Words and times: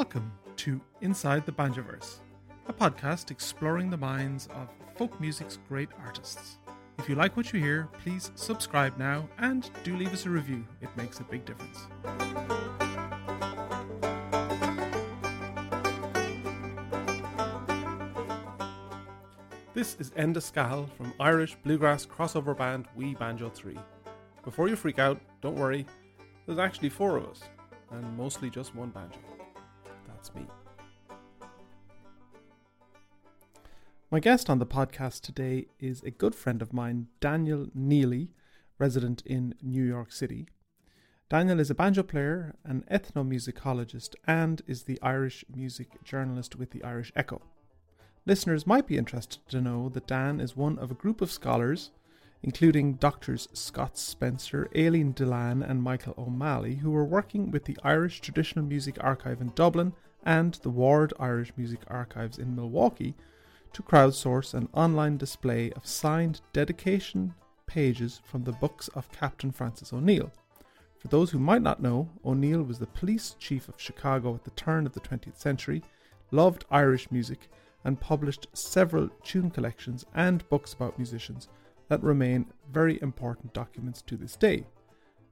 Welcome 0.00 0.32
to 0.56 0.80
Inside 1.02 1.44
the 1.44 1.52
Banjoverse, 1.52 2.20
a 2.68 2.72
podcast 2.72 3.30
exploring 3.30 3.90
the 3.90 3.98
minds 3.98 4.48
of 4.54 4.70
folk 4.96 5.20
music's 5.20 5.58
great 5.68 5.90
artists. 6.02 6.56
If 6.98 7.06
you 7.06 7.16
like 7.16 7.36
what 7.36 7.52
you 7.52 7.60
hear, 7.60 7.86
please 8.02 8.32
subscribe 8.34 8.96
now 8.96 9.28
and 9.36 9.68
do 9.84 9.94
leave 9.98 10.14
us 10.14 10.24
a 10.24 10.30
review. 10.30 10.66
It 10.80 10.88
makes 10.96 11.20
a 11.20 11.24
big 11.24 11.44
difference. 11.44 11.80
This 19.74 19.96
is 20.00 20.12
Enda 20.12 20.38
Scahill 20.38 20.90
from 20.96 21.12
Irish 21.20 21.56
bluegrass 21.62 22.06
crossover 22.06 22.56
band 22.56 22.86
We 22.96 23.16
Banjo 23.16 23.50
3. 23.50 23.76
Before 24.44 24.66
you 24.66 24.76
freak 24.76 24.98
out, 24.98 25.20
don't 25.42 25.56
worry, 25.56 25.84
there's 26.46 26.58
actually 26.58 26.88
four 26.88 27.18
of 27.18 27.26
us, 27.26 27.42
and 27.90 28.16
mostly 28.16 28.48
just 28.48 28.74
one 28.74 28.88
banjo. 28.88 29.18
My 34.12 34.18
guest 34.18 34.50
on 34.50 34.58
the 34.58 34.66
podcast 34.66 35.20
today 35.20 35.68
is 35.78 36.02
a 36.02 36.10
good 36.10 36.34
friend 36.34 36.62
of 36.62 36.72
mine, 36.72 37.06
Daniel 37.20 37.68
Neely, 37.72 38.32
resident 38.76 39.22
in 39.24 39.54
New 39.62 39.84
York 39.84 40.10
City. 40.10 40.48
Daniel 41.28 41.60
is 41.60 41.70
a 41.70 41.76
banjo 41.76 42.02
player, 42.02 42.56
an 42.64 42.82
ethnomusicologist, 42.90 44.16
and 44.26 44.62
is 44.66 44.82
the 44.82 44.98
Irish 45.00 45.44
music 45.54 46.02
journalist 46.02 46.56
with 46.56 46.72
the 46.72 46.82
Irish 46.82 47.12
Echo. 47.14 47.40
Listeners 48.26 48.66
might 48.66 48.88
be 48.88 48.98
interested 48.98 49.46
to 49.48 49.60
know 49.60 49.88
that 49.90 50.08
Dan 50.08 50.40
is 50.40 50.56
one 50.56 50.76
of 50.80 50.90
a 50.90 50.94
group 50.94 51.20
of 51.20 51.30
scholars, 51.30 51.92
including 52.42 52.94
doctors 52.94 53.46
Scott 53.52 53.96
Spencer, 53.96 54.68
Aileen 54.76 55.14
Dillane, 55.14 55.62
and 55.62 55.84
Michael 55.84 56.16
O'Malley, 56.18 56.74
who 56.74 56.92
are 56.96 57.04
working 57.04 57.52
with 57.52 57.66
the 57.66 57.78
Irish 57.84 58.20
Traditional 58.20 58.64
Music 58.64 58.96
Archive 58.98 59.40
in 59.40 59.52
Dublin 59.54 59.92
and 60.24 60.54
the 60.54 60.70
Ward 60.70 61.12
Irish 61.20 61.52
Music 61.56 61.82
Archives 61.86 62.38
in 62.38 62.56
Milwaukee 62.56 63.14
to 63.72 63.82
crowdsource 63.82 64.54
an 64.54 64.68
online 64.72 65.16
display 65.16 65.70
of 65.72 65.86
signed 65.86 66.40
dedication 66.52 67.34
pages 67.66 68.20
from 68.24 68.44
the 68.44 68.52
books 68.52 68.88
of 68.88 69.10
Captain 69.12 69.52
Francis 69.52 69.92
O'Neill. 69.92 70.32
For 70.98 71.08
those 71.08 71.30
who 71.30 71.38
might 71.38 71.62
not 71.62 71.80
know, 71.80 72.10
O'Neill 72.24 72.62
was 72.62 72.78
the 72.78 72.86
police 72.86 73.36
chief 73.38 73.68
of 73.68 73.80
Chicago 73.80 74.34
at 74.34 74.44
the 74.44 74.50
turn 74.50 74.86
of 74.86 74.92
the 74.92 75.00
20th 75.00 75.38
century, 75.38 75.82
loved 76.30 76.64
Irish 76.70 77.10
music, 77.10 77.48
and 77.84 78.00
published 78.00 78.48
several 78.52 79.08
tune 79.22 79.50
collections 79.50 80.04
and 80.14 80.46
books 80.48 80.74
about 80.74 80.98
musicians 80.98 81.48
that 81.88 82.02
remain 82.02 82.46
very 82.70 83.00
important 83.00 83.52
documents 83.54 84.02
to 84.02 84.16
this 84.16 84.36
day. 84.36 84.66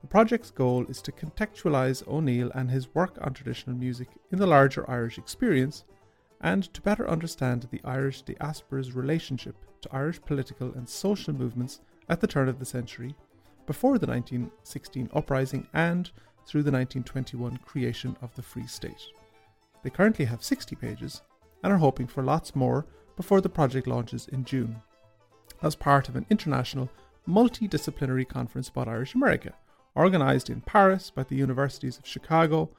The 0.01 0.07
project's 0.07 0.51
goal 0.51 0.87
is 0.89 1.03
to 1.03 1.13
contextualise 1.13 2.07
O'Neill 2.07 2.51
and 2.55 2.71
his 2.71 2.95
work 2.95 3.19
on 3.21 3.35
traditional 3.35 3.77
music 3.77 4.09
in 4.31 4.39
the 4.39 4.47
larger 4.47 4.89
Irish 4.89 5.19
experience 5.19 5.85
and 6.41 6.73
to 6.75 6.81
better 6.81 7.09
understand 7.09 7.69
the 7.71 7.81
Irish 7.85 8.23
diaspora's 8.23 8.95
relationship 8.95 9.57
to 9.81 9.95
Irish 9.95 10.21
political 10.23 10.73
and 10.73 10.89
social 10.89 11.33
movements 11.33 11.81
at 12.09 12.21
the 12.21 12.27
turn 12.27 12.49
of 12.49 12.59
the 12.59 12.65
century, 12.65 13.15
before 13.67 13.99
the 13.99 14.07
1916 14.07 15.11
uprising 15.13 15.67
and 15.75 16.11
through 16.47 16.63
the 16.63 16.73
1921 16.73 17.59
creation 17.59 18.17
of 18.23 18.35
the 18.35 18.43
Free 18.43 18.67
State. 18.67 19.09
They 19.83 19.91
currently 19.91 20.25
have 20.25 20.43
60 20.43 20.75
pages 20.77 21.23
and 21.63 21.73
are 21.73 21.79
hoping 21.79 22.07
for 22.07 22.23
lots 22.23 22.57
more 22.57 22.87
before 23.17 23.41
the 23.41 23.49
project 23.49 23.87
launches 23.87 24.29
in 24.29 24.45
June, 24.45 24.81
as 25.63 25.75
part 25.75 26.09
of 26.09 26.17
an 26.17 26.25
international 26.31 26.89
multidisciplinary 27.29 28.27
conference 28.27 28.69
about 28.69 28.89
Irish 28.89 29.15
America, 29.15 29.53
organised 29.97 30.49
in 30.49 30.61
Paris 30.63 31.11
by 31.11 31.25
the 31.25 31.37
universities 31.37 31.99
of 31.99 32.07
Chicago, 32.07 32.71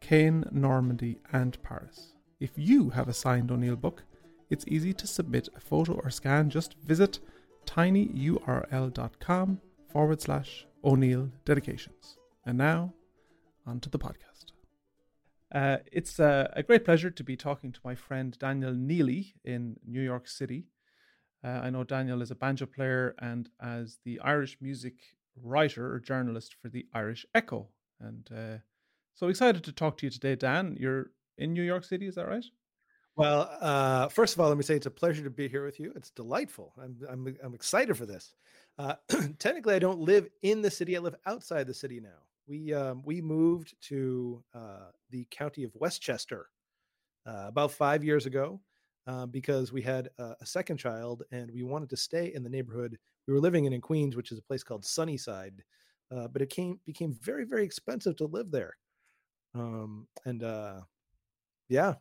Caen, 0.00 0.48
Normandy, 0.52 1.18
and 1.32 1.62
Paris. 1.62 2.14
If 2.40 2.52
you 2.56 2.90
have 2.90 3.08
a 3.08 3.12
signed 3.12 3.50
O'Neill 3.50 3.76
book, 3.76 4.04
it's 4.50 4.64
easy 4.68 4.92
to 4.94 5.06
submit 5.06 5.48
a 5.56 5.60
photo 5.60 5.94
or 5.94 6.10
scan. 6.10 6.50
Just 6.50 6.74
visit 6.84 7.20
tinyurl.com 7.66 9.60
forward 9.88 10.20
slash 10.20 10.66
O'Neill 10.84 11.30
dedications. 11.44 12.18
And 12.44 12.58
now, 12.58 12.92
on 13.66 13.80
to 13.80 13.88
the 13.88 13.98
podcast. 13.98 14.52
Uh, 15.54 15.78
it's 15.92 16.18
uh, 16.18 16.48
a 16.54 16.62
great 16.62 16.84
pleasure 16.84 17.10
to 17.10 17.24
be 17.24 17.36
talking 17.36 17.70
to 17.72 17.80
my 17.84 17.94
friend 17.94 18.36
Daniel 18.38 18.74
Neely 18.74 19.34
in 19.44 19.76
New 19.86 20.02
York 20.02 20.26
City. 20.26 20.66
Uh, 21.44 21.60
I 21.62 21.70
know 21.70 21.84
Daniel 21.84 22.22
is 22.22 22.30
a 22.30 22.34
banjo 22.34 22.66
player 22.66 23.14
and 23.20 23.48
as 23.62 23.98
the 24.04 24.18
Irish 24.20 24.58
music 24.60 24.94
writer 25.40 25.92
or 25.92 26.00
journalist 26.00 26.56
for 26.60 26.68
the 26.68 26.86
Irish 26.92 27.24
Echo. 27.34 27.68
And 28.00 28.28
uh, 28.34 28.58
so 29.14 29.28
excited 29.28 29.62
to 29.64 29.72
talk 29.72 29.96
to 29.98 30.06
you 30.06 30.10
today, 30.10 30.34
Dan. 30.34 30.76
You're 30.78 31.10
in 31.38 31.52
New 31.52 31.62
York 31.62 31.84
City, 31.84 32.06
is 32.06 32.14
that 32.14 32.28
right? 32.28 32.44
Well, 33.16 33.48
uh, 33.60 34.08
first 34.08 34.34
of 34.34 34.40
all, 34.40 34.48
let 34.48 34.56
me 34.56 34.64
say 34.64 34.74
it's 34.74 34.86
a 34.86 34.90
pleasure 34.90 35.22
to 35.22 35.30
be 35.30 35.46
here 35.46 35.64
with 35.64 35.78
you. 35.78 35.92
It's 35.94 36.10
delightful. 36.10 36.72
I'm 36.82 36.96
I'm, 37.08 37.36
I'm 37.44 37.54
excited 37.54 37.96
for 37.96 38.06
this. 38.06 38.34
Uh, 38.78 38.94
technically, 39.38 39.74
I 39.74 39.78
don't 39.78 40.00
live 40.00 40.28
in 40.42 40.62
the 40.62 40.70
city. 40.70 40.96
I 40.96 41.00
live 41.00 41.14
outside 41.26 41.66
the 41.66 41.74
city 41.74 42.00
now. 42.00 42.22
We 42.48 42.74
um, 42.74 43.02
we 43.04 43.20
moved 43.20 43.74
to 43.82 44.42
uh, 44.52 44.90
the 45.10 45.26
county 45.30 45.62
of 45.62 45.70
Westchester 45.76 46.48
uh, 47.24 47.44
about 47.46 47.70
five 47.70 48.02
years 48.02 48.26
ago 48.26 48.60
uh, 49.06 49.26
because 49.26 49.72
we 49.72 49.80
had 49.80 50.08
a, 50.18 50.34
second 50.44 50.78
child 50.78 51.22
and 51.30 51.50
we 51.52 51.62
wanted 51.62 51.90
to 51.90 51.96
stay 51.96 52.32
in 52.34 52.42
the 52.42 52.50
neighborhood. 52.50 52.98
We 53.28 53.32
were 53.32 53.40
living 53.40 53.64
in 53.64 53.72
in 53.72 53.80
Queens, 53.80 54.16
which 54.16 54.32
is 54.32 54.38
a 54.38 54.42
place 54.42 54.64
called 54.64 54.84
Sunnyside, 54.84 55.62
uh, 56.10 56.26
but 56.28 56.42
it 56.42 56.50
came 56.50 56.80
became 56.84 57.16
very 57.22 57.44
very 57.44 57.64
expensive 57.64 58.16
to 58.16 58.26
live 58.26 58.50
there. 58.50 58.76
Um, 59.54 60.08
and 60.24 60.42
yeah, 61.68 61.94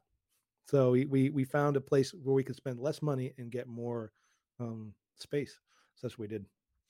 so 0.67 0.91
we, 0.91 1.05
we 1.05 1.29
we 1.29 1.43
found 1.43 1.77
a 1.77 1.81
place 1.81 2.13
where 2.13 2.33
we 2.33 2.43
could 2.43 2.55
spend 2.55 2.79
less 2.79 3.01
money 3.01 3.33
and 3.37 3.51
get 3.51 3.67
more 3.67 4.11
um, 4.59 4.93
space. 5.15 5.59
So 5.95 6.07
that's 6.07 6.17
what 6.17 6.29
we 6.29 6.35
did. 6.35 6.45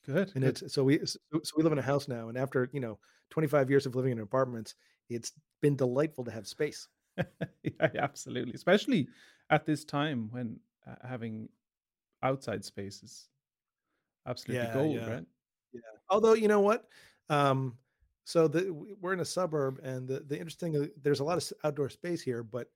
Good. 0.06 0.32
And 0.34 0.44
good. 0.44 0.62
it's 0.62 0.74
so 0.74 0.84
we 0.84 1.04
so, 1.04 1.18
we 1.56 1.62
live 1.62 1.72
in 1.72 1.78
a 1.78 1.82
house 1.82 2.08
now, 2.08 2.28
and 2.28 2.38
after 2.38 2.68
you 2.72 2.80
know 2.80 2.98
25 3.30 3.70
years 3.70 3.86
of 3.86 3.94
living 3.96 4.12
in 4.12 4.20
apartments, 4.20 4.74
it's 5.08 5.32
been 5.60 5.76
delightful 5.76 6.24
to 6.24 6.30
have 6.30 6.46
space. 6.46 6.88
yeah, 7.62 7.88
absolutely, 7.98 8.54
especially 8.54 9.08
at 9.50 9.64
this 9.66 9.84
time 9.84 10.28
when 10.30 10.58
uh, 10.86 11.06
having 11.06 11.48
outside 12.22 12.64
space 12.64 13.02
is 13.02 13.28
absolutely 14.26 14.66
Yeah, 14.66 14.74
gold, 14.74 14.96
yeah. 14.96 15.10
right? 15.10 15.24
Yeah. 15.72 15.80
Although 16.10 16.34
you 16.34 16.48
know 16.48 16.60
what, 16.60 16.86
um, 17.28 17.76
so 18.24 18.48
the 18.48 18.72
we're 19.00 19.12
in 19.12 19.20
a 19.20 19.24
suburb, 19.24 19.80
and 19.82 20.08
the 20.08 20.20
the 20.20 20.36
interesting 20.36 20.76
uh, 20.76 20.86
there's 21.02 21.20
a 21.20 21.24
lot 21.24 21.38
of 21.38 21.52
outdoor 21.62 21.90
space 21.90 22.22
here, 22.22 22.42
but 22.42 22.68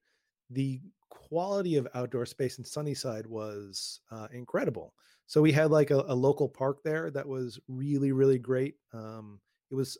the 0.50 0.80
quality 1.10 1.76
of 1.76 1.88
outdoor 1.94 2.26
space 2.26 2.58
in 2.58 2.64
Sunnyside 2.64 3.26
was 3.26 4.00
uh, 4.10 4.28
incredible. 4.32 4.94
So 5.26 5.42
we 5.42 5.52
had 5.52 5.70
like 5.70 5.90
a, 5.90 6.04
a 6.08 6.14
local 6.14 6.48
park 6.48 6.82
there 6.82 7.10
that 7.10 7.26
was 7.26 7.58
really 7.66 8.12
really 8.12 8.38
great. 8.38 8.76
Um, 8.92 9.40
it 9.70 9.74
was 9.74 9.98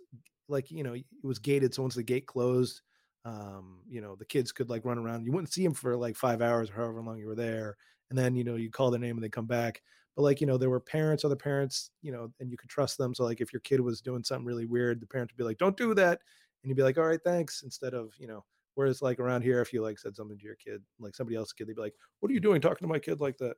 like 0.48 0.70
you 0.70 0.82
know 0.82 0.94
it 0.94 1.04
was 1.22 1.38
gated, 1.38 1.74
so 1.74 1.82
once 1.82 1.94
the 1.94 2.02
gate 2.02 2.26
closed, 2.26 2.82
um, 3.24 3.80
you 3.88 4.00
know 4.00 4.16
the 4.16 4.24
kids 4.26 4.52
could 4.52 4.68
like 4.68 4.84
run 4.84 4.98
around. 4.98 5.24
You 5.24 5.32
wouldn't 5.32 5.52
see 5.52 5.64
them 5.64 5.74
for 5.74 5.96
like 5.96 6.16
five 6.16 6.42
hours 6.42 6.70
or 6.70 6.74
however 6.74 7.00
long 7.02 7.18
you 7.18 7.26
were 7.26 7.34
there, 7.34 7.76
and 8.10 8.18
then 8.18 8.36
you 8.36 8.44
know 8.44 8.56
you 8.56 8.70
call 8.70 8.90
their 8.90 9.00
name 9.00 9.16
and 9.16 9.24
they 9.24 9.30
come 9.30 9.46
back. 9.46 9.82
But 10.18 10.24
like 10.24 10.40
you 10.40 10.48
know 10.48 10.58
there 10.58 10.68
were 10.68 10.80
parents 10.80 11.24
other 11.24 11.36
parents 11.36 11.92
you 12.02 12.10
know 12.10 12.28
and 12.40 12.50
you 12.50 12.56
could 12.56 12.68
trust 12.68 12.98
them 12.98 13.14
so 13.14 13.22
like 13.22 13.40
if 13.40 13.52
your 13.52 13.60
kid 13.60 13.80
was 13.80 14.00
doing 14.00 14.24
something 14.24 14.44
really 14.44 14.66
weird 14.66 15.00
the 15.00 15.06
parent 15.06 15.30
would 15.30 15.36
be 15.38 15.44
like 15.44 15.58
don't 15.58 15.76
do 15.76 15.94
that 15.94 16.18
and 16.62 16.68
you'd 16.68 16.76
be 16.76 16.82
like 16.82 16.98
all 16.98 17.06
right 17.06 17.22
thanks 17.24 17.62
instead 17.62 17.94
of 17.94 18.12
you 18.18 18.26
know 18.26 18.44
whereas 18.74 19.00
like 19.00 19.20
around 19.20 19.42
here 19.42 19.60
if 19.60 19.72
you 19.72 19.80
like 19.80 19.96
said 19.96 20.16
something 20.16 20.36
to 20.36 20.44
your 20.44 20.56
kid 20.56 20.82
like 20.98 21.14
somebody 21.14 21.36
else's 21.36 21.52
kid 21.52 21.68
they'd 21.68 21.76
be 21.76 21.80
like 21.80 21.94
what 22.18 22.28
are 22.28 22.34
you 22.34 22.40
doing 22.40 22.60
talking 22.60 22.84
to 22.84 22.92
my 22.92 22.98
kid 22.98 23.20
like 23.20 23.38
that 23.38 23.54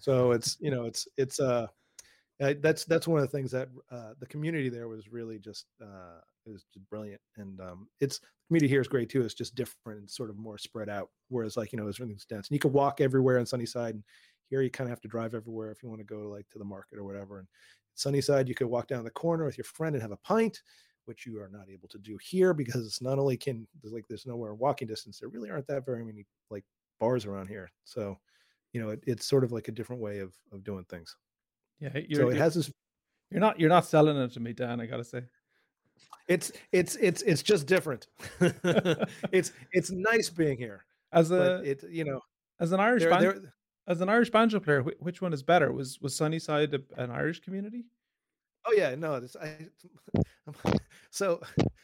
so 0.00 0.32
it's 0.32 0.56
you 0.58 0.72
know 0.72 0.86
it's 0.86 1.06
it's 1.16 1.38
uh 1.38 1.68
that's 2.38 2.84
that's 2.84 3.08
one 3.08 3.18
of 3.18 3.24
the 3.24 3.36
things 3.36 3.50
that 3.50 3.68
uh, 3.90 4.12
the 4.20 4.26
community 4.26 4.68
there 4.68 4.88
was 4.88 5.10
really 5.10 5.38
just 5.38 5.66
uh, 5.82 6.20
was 6.44 6.64
just 6.74 6.88
brilliant, 6.90 7.20
and 7.38 7.60
um, 7.60 7.88
it's 8.00 8.18
the 8.18 8.26
community 8.48 8.68
here 8.68 8.80
is 8.80 8.88
great 8.88 9.08
too. 9.08 9.22
It's 9.22 9.34
just 9.34 9.54
different 9.54 10.00
and 10.00 10.10
sort 10.10 10.28
of 10.28 10.36
more 10.36 10.58
spread 10.58 10.90
out. 10.90 11.08
Whereas 11.28 11.56
like 11.56 11.72
you 11.72 11.78
know, 11.78 11.88
it's 11.88 11.98
everything's 11.98 12.26
dense, 12.26 12.48
and 12.48 12.54
you 12.54 12.58
could 12.58 12.74
walk 12.74 13.00
everywhere 13.00 13.38
in 13.38 13.46
Sunnyside. 13.46 13.94
And 13.94 14.04
here 14.48 14.62
you 14.62 14.70
kind 14.70 14.88
of 14.88 14.90
have 14.90 15.00
to 15.00 15.08
drive 15.08 15.34
everywhere 15.34 15.70
if 15.70 15.82
you 15.82 15.88
want 15.88 16.00
to 16.00 16.04
go 16.04 16.28
like 16.28 16.48
to 16.50 16.58
the 16.58 16.64
market 16.64 16.98
or 16.98 17.04
whatever. 17.04 17.38
And 17.38 17.48
Sunnyside, 17.94 18.48
you 18.48 18.54
could 18.54 18.66
walk 18.66 18.88
down 18.88 19.04
the 19.04 19.10
corner 19.10 19.44
with 19.44 19.58
your 19.58 19.64
friend 19.64 19.94
and 19.94 20.02
have 20.02 20.12
a 20.12 20.16
pint, 20.18 20.62
which 21.06 21.26
you 21.26 21.40
are 21.40 21.48
not 21.48 21.68
able 21.70 21.88
to 21.88 21.98
do 21.98 22.18
here 22.22 22.52
because 22.52 22.86
it's 22.86 23.02
not 23.02 23.18
only 23.18 23.36
can 23.36 23.66
there's 23.82 23.92
like 23.92 24.06
there's 24.08 24.26
nowhere 24.26 24.54
walking 24.54 24.88
distance. 24.88 25.18
There 25.18 25.28
really 25.28 25.50
aren't 25.50 25.66
that 25.68 25.86
very 25.86 26.04
many 26.04 26.26
like 26.50 26.64
bars 27.00 27.26
around 27.26 27.48
here. 27.48 27.70
So, 27.84 28.18
you 28.72 28.80
know, 28.80 28.90
it, 28.90 29.02
it's 29.06 29.26
sort 29.26 29.44
of 29.44 29.52
like 29.52 29.68
a 29.68 29.72
different 29.72 30.02
way 30.02 30.18
of 30.18 30.34
of 30.52 30.62
doing 30.62 30.84
things. 30.84 31.16
Yeah, 31.80 31.92
so 32.14 32.28
it 32.28 32.36
has 32.36 32.54
this. 32.54 32.72
You're 33.30 33.40
not 33.40 33.58
you're 33.58 33.68
not 33.68 33.86
selling 33.86 34.16
it 34.16 34.32
to 34.32 34.40
me, 34.40 34.52
Dan. 34.52 34.80
I 34.80 34.86
gotta 34.86 35.04
say. 35.04 35.22
It's 36.28 36.52
it's 36.72 36.96
it's 36.96 37.22
it's 37.22 37.42
just 37.42 37.66
different. 37.66 38.06
it's 38.40 39.52
it's 39.72 39.90
nice 39.90 40.28
being 40.28 40.58
here. 40.58 40.84
As 41.12 41.30
a 41.30 41.62
it 41.62 41.84
you 41.88 42.04
know 42.04 42.20
as 42.60 42.72
an 42.72 42.80
Irish 42.80 43.04
band, 43.04 43.48
as 43.86 44.00
an 44.00 44.08
Irish 44.08 44.30
banjo 44.30 44.60
player, 44.60 44.82
which 44.82 45.22
one 45.22 45.32
is 45.32 45.42
better? 45.42 45.72
Was 45.72 46.00
was 46.00 46.14
Sunnyside 46.14 46.74
an 46.96 47.10
Irish 47.10 47.40
community? 47.40 47.84
Oh 48.66 48.72
yeah, 48.76 48.94
no. 48.94 49.20
This 49.20 49.36
I 49.36 49.68
so 51.10 51.40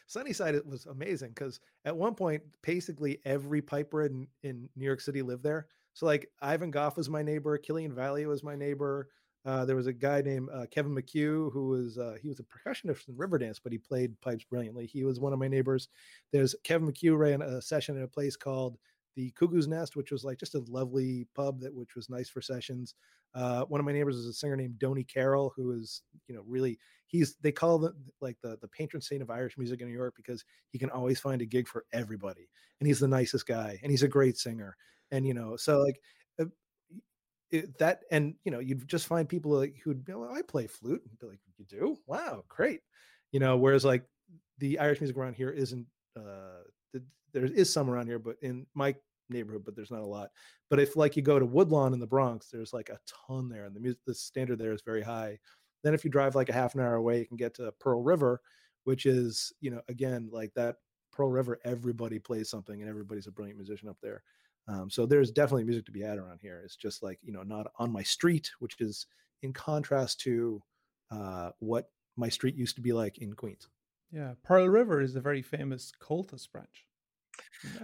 Sunnyside 0.07 0.55
it 0.55 0.65
was 0.65 0.85
amazing 0.85 1.29
because 1.29 1.59
at 1.85 1.95
one 1.95 2.15
point 2.15 2.43
basically 2.61 3.19
every 3.25 3.61
piper 3.61 4.05
in 4.05 4.27
in 4.43 4.69
New 4.75 4.85
York 4.85 5.01
City 5.01 5.21
lived 5.21 5.43
there. 5.43 5.67
So 5.93 6.05
like 6.05 6.29
Ivan 6.41 6.71
Goff 6.71 6.97
was 6.97 7.09
my 7.09 7.21
neighbor, 7.21 7.57
Cillian 7.57 7.93
Vallely 7.93 8.25
was 8.27 8.43
my 8.43 8.55
neighbor. 8.55 9.09
Uh, 9.45 9.65
there 9.65 9.75
was 9.75 9.87
a 9.87 9.93
guy 9.93 10.21
named 10.21 10.47
uh, 10.53 10.65
Kevin 10.71 10.95
McHugh 10.95 11.51
who 11.51 11.67
was 11.67 11.97
uh, 11.97 12.15
he 12.21 12.29
was 12.29 12.39
a 12.39 12.43
percussionist 12.43 13.07
in 13.09 13.15
Riverdance, 13.15 13.59
but 13.61 13.71
he 13.71 13.77
played 13.77 14.19
pipes 14.21 14.45
brilliantly. 14.45 14.85
He 14.85 15.03
was 15.03 15.19
one 15.19 15.33
of 15.33 15.39
my 15.39 15.49
neighbors. 15.49 15.89
There's 16.31 16.55
Kevin 16.63 16.89
McHugh 16.89 17.17
ran 17.17 17.41
a 17.41 17.61
session 17.61 17.97
in 17.97 18.03
a 18.03 18.07
place 18.07 18.37
called 18.37 18.77
the 19.15 19.31
Cuckoo's 19.31 19.67
Nest, 19.67 19.95
which 19.95 20.11
was 20.11 20.23
like 20.23 20.39
just 20.39 20.55
a 20.55 20.63
lovely 20.67 21.27
pub 21.35 21.59
that 21.61 21.73
which 21.73 21.95
was 21.95 22.09
nice 22.09 22.29
for 22.29 22.41
sessions. 22.41 22.95
Uh, 23.35 23.63
one 23.65 23.79
of 23.79 23.85
my 23.85 23.91
neighbors 23.91 24.15
is 24.15 24.27
a 24.27 24.33
singer 24.33 24.55
named 24.55 24.79
Donny 24.79 25.03
Carroll, 25.03 25.53
who 25.55 25.71
is 25.71 26.03
you 26.27 26.35
know 26.35 26.43
really 26.47 26.77
he's 27.07 27.35
they 27.41 27.51
call 27.51 27.79
the 27.79 27.93
like 28.21 28.37
the 28.41 28.57
the 28.61 28.67
patron 28.67 29.01
saint 29.01 29.21
of 29.21 29.29
Irish 29.29 29.57
music 29.57 29.81
in 29.81 29.87
New 29.87 29.93
York 29.93 30.13
because 30.15 30.43
he 30.69 30.79
can 30.79 30.89
always 30.89 31.19
find 31.19 31.41
a 31.41 31.45
gig 31.45 31.67
for 31.67 31.85
everybody, 31.93 32.49
and 32.79 32.87
he's 32.87 32.99
the 32.99 33.07
nicest 33.07 33.47
guy, 33.47 33.79
and 33.81 33.91
he's 33.91 34.03
a 34.03 34.07
great 34.07 34.37
singer, 34.37 34.75
and 35.11 35.25
you 35.25 35.33
know 35.33 35.55
so 35.55 35.79
like 35.79 35.99
uh, 36.39 36.45
it, 37.51 37.77
that 37.79 38.01
and 38.11 38.35
you 38.43 38.51
know 38.51 38.59
you'd 38.59 38.87
just 38.87 39.07
find 39.07 39.29
people 39.29 39.51
like 39.51 39.75
who'd 39.83 40.03
be 40.03 40.13
like 40.13 40.37
i 40.37 40.41
play 40.41 40.67
flute 40.67 41.01
and 41.07 41.19
be 41.19 41.27
like 41.27 41.39
you 41.57 41.65
do 41.65 41.97
wow 42.07 42.43
great 42.49 42.81
you 43.31 43.39
know 43.39 43.57
whereas 43.57 43.85
like 43.85 44.03
the 44.57 44.79
irish 44.79 44.99
music 44.99 45.17
around 45.17 45.35
here 45.35 45.51
isn't 45.51 45.85
uh 46.17 46.63
there 47.33 47.45
is 47.45 47.71
some 47.71 47.89
around 47.89 48.07
here 48.07 48.19
but 48.19 48.35
in 48.41 48.65
my 48.73 48.95
neighborhood 49.29 49.63
but 49.65 49.75
there's 49.75 49.91
not 49.91 50.01
a 50.01 50.05
lot 50.05 50.29
but 50.69 50.79
if 50.79 50.95
like 50.95 51.15
you 51.15 51.21
go 51.21 51.39
to 51.39 51.45
woodlawn 51.45 51.93
in 51.93 51.99
the 51.99 52.07
bronx 52.07 52.49
there's 52.51 52.73
like 52.73 52.89
a 52.89 52.99
ton 53.27 53.49
there 53.49 53.65
and 53.65 53.75
the 53.75 53.79
music 53.79 53.99
the 54.05 54.13
standard 54.13 54.59
there 54.59 54.73
is 54.73 54.81
very 54.85 55.01
high 55.01 55.37
then 55.83 55.93
if 55.93 56.03
you 56.03 56.11
drive 56.11 56.35
like 56.35 56.49
a 56.49 56.53
half 56.53 56.75
an 56.75 56.81
hour 56.81 56.95
away 56.95 57.19
you 57.19 57.25
can 57.25 57.37
get 57.37 57.53
to 57.53 57.71
pearl 57.79 58.01
river 58.01 58.41
which 58.83 59.05
is 59.05 59.53
you 59.61 59.71
know 59.71 59.81
again 59.87 60.29
like 60.31 60.53
that 60.55 60.75
pearl 61.11 61.29
river 61.29 61.59
everybody 61.63 62.19
plays 62.19 62.49
something 62.49 62.81
and 62.81 62.89
everybody's 62.89 63.27
a 63.27 63.31
brilliant 63.31 63.57
musician 63.57 63.89
up 63.89 63.97
there 64.03 64.23
um, 64.67 64.89
so 64.89 65.05
there's 65.05 65.31
definitely 65.31 65.65
music 65.65 65.85
to 65.85 65.91
be 65.91 66.01
had 66.01 66.17
around 66.17 66.39
here. 66.41 66.61
It's 66.63 66.75
just 66.75 67.03
like, 67.03 67.19
you 67.21 67.33
know, 67.33 67.43
not 67.43 67.67
on 67.79 67.91
my 67.91 68.03
street, 68.03 68.51
which 68.59 68.79
is 68.79 69.05
in 69.41 69.51
contrast 69.53 70.21
to 70.21 70.61
uh, 71.11 71.51
what 71.59 71.89
my 72.15 72.29
street 72.29 72.55
used 72.55 72.75
to 72.75 72.81
be 72.81 72.93
like 72.93 73.17
in 73.17 73.33
Queens. 73.33 73.67
Yeah. 74.11 74.33
Pearl 74.43 74.67
River 74.67 75.01
is 75.01 75.15
a 75.15 75.21
very 75.21 75.41
famous 75.41 75.91
Comhaltas 76.01 76.49
branch. 76.49 76.85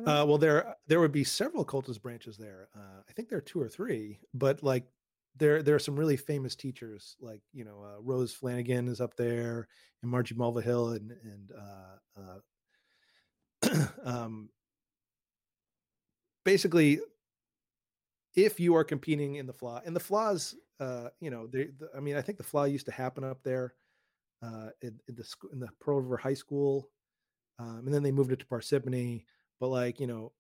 Uh, 0.06 0.25
well, 0.28 0.38
there 0.38 0.75
there 0.88 1.00
would 1.00 1.12
be 1.12 1.24
several 1.24 1.66
Comhaltas 1.66 2.01
branches 2.01 2.38
there. 2.38 2.69
Uh, 2.75 3.01
I 3.07 3.13
think 3.13 3.30
there 3.30 3.38
are 3.38 3.42
two 3.42 3.62
or 3.62 3.69
three, 3.69 4.19
but 4.34 4.62
like 4.62 4.86
there 5.38 5.63
there 5.63 5.75
are 5.75 5.80
some 5.80 5.98
really 5.98 6.18
famous 6.18 6.56
teachers, 6.56 7.16
like 7.22 7.42
you 7.54 7.63
know 7.63 7.84
uh, 7.84 8.01
Rose 8.01 8.34
Flanagan 8.34 8.88
is 8.88 9.00
up 9.01 9.16
there, 9.16 9.68
and 10.01 10.12
Margie 10.12 10.36
Mulvihill, 10.36 10.98
and 10.98 11.12
and 11.24 11.51
uh, 11.57 12.42
uh, 13.68 13.88
um, 14.04 14.50
basically 16.44 17.00
if 18.36 18.60
you 18.60 18.75
are 18.75 18.84
competing 18.84 19.36
in 19.36 19.48
the 19.48 19.54
fleadh 19.54 19.86
and 19.86 19.96
the 19.96 20.00
flaws 20.00 20.56
uh 20.80 21.10
you 21.19 21.30
know 21.30 21.48
they 21.48 21.66
the, 21.80 21.90
i 21.96 22.00
mean 22.00 22.16
i 22.16 22.22
think 22.22 22.38
the 22.38 22.44
fleadh 22.44 22.72
used 22.72 22.86
to 22.86 22.92
happen 22.92 23.24
up 23.24 23.42
there 23.44 23.74
in, 24.81 25.00
in 25.07 25.16
the 25.16 25.25
in 25.51 25.60
the 25.60 25.68
pearl 25.81 26.00
river 26.00 26.16
high 26.16 26.34
school 26.34 26.90
um 27.57 27.84
and 27.86 27.94
then 27.94 28.04
they 28.04 28.12
moved 28.12 28.31
it 28.31 28.40
to 28.40 28.46
parsippany 28.46 29.25
but 29.59 29.67
like 29.67 30.00
you 30.00 30.07
know 30.07 30.31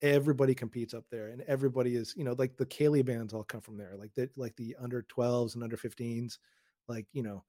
everybody 0.00 0.54
competes 0.54 0.94
up 0.94 1.04
there 1.10 1.28
and 1.28 1.42
everybody 1.42 1.96
is 1.96 2.14
you 2.16 2.24
know 2.24 2.34
like 2.38 2.56
the 2.56 2.66
Ceilidh 2.66 3.04
bands 3.04 3.34
all 3.34 3.42
come 3.42 3.60
from 3.60 3.76
there 3.76 3.94
like 3.98 4.14
that 4.14 4.30
like 4.36 4.54
the 4.56 4.76
under 4.80 5.02
12s 5.02 5.54
and 5.54 5.64
under 5.64 5.76
15s 5.76 6.38
like 6.86 7.06
you 7.12 7.22
know 7.22 7.44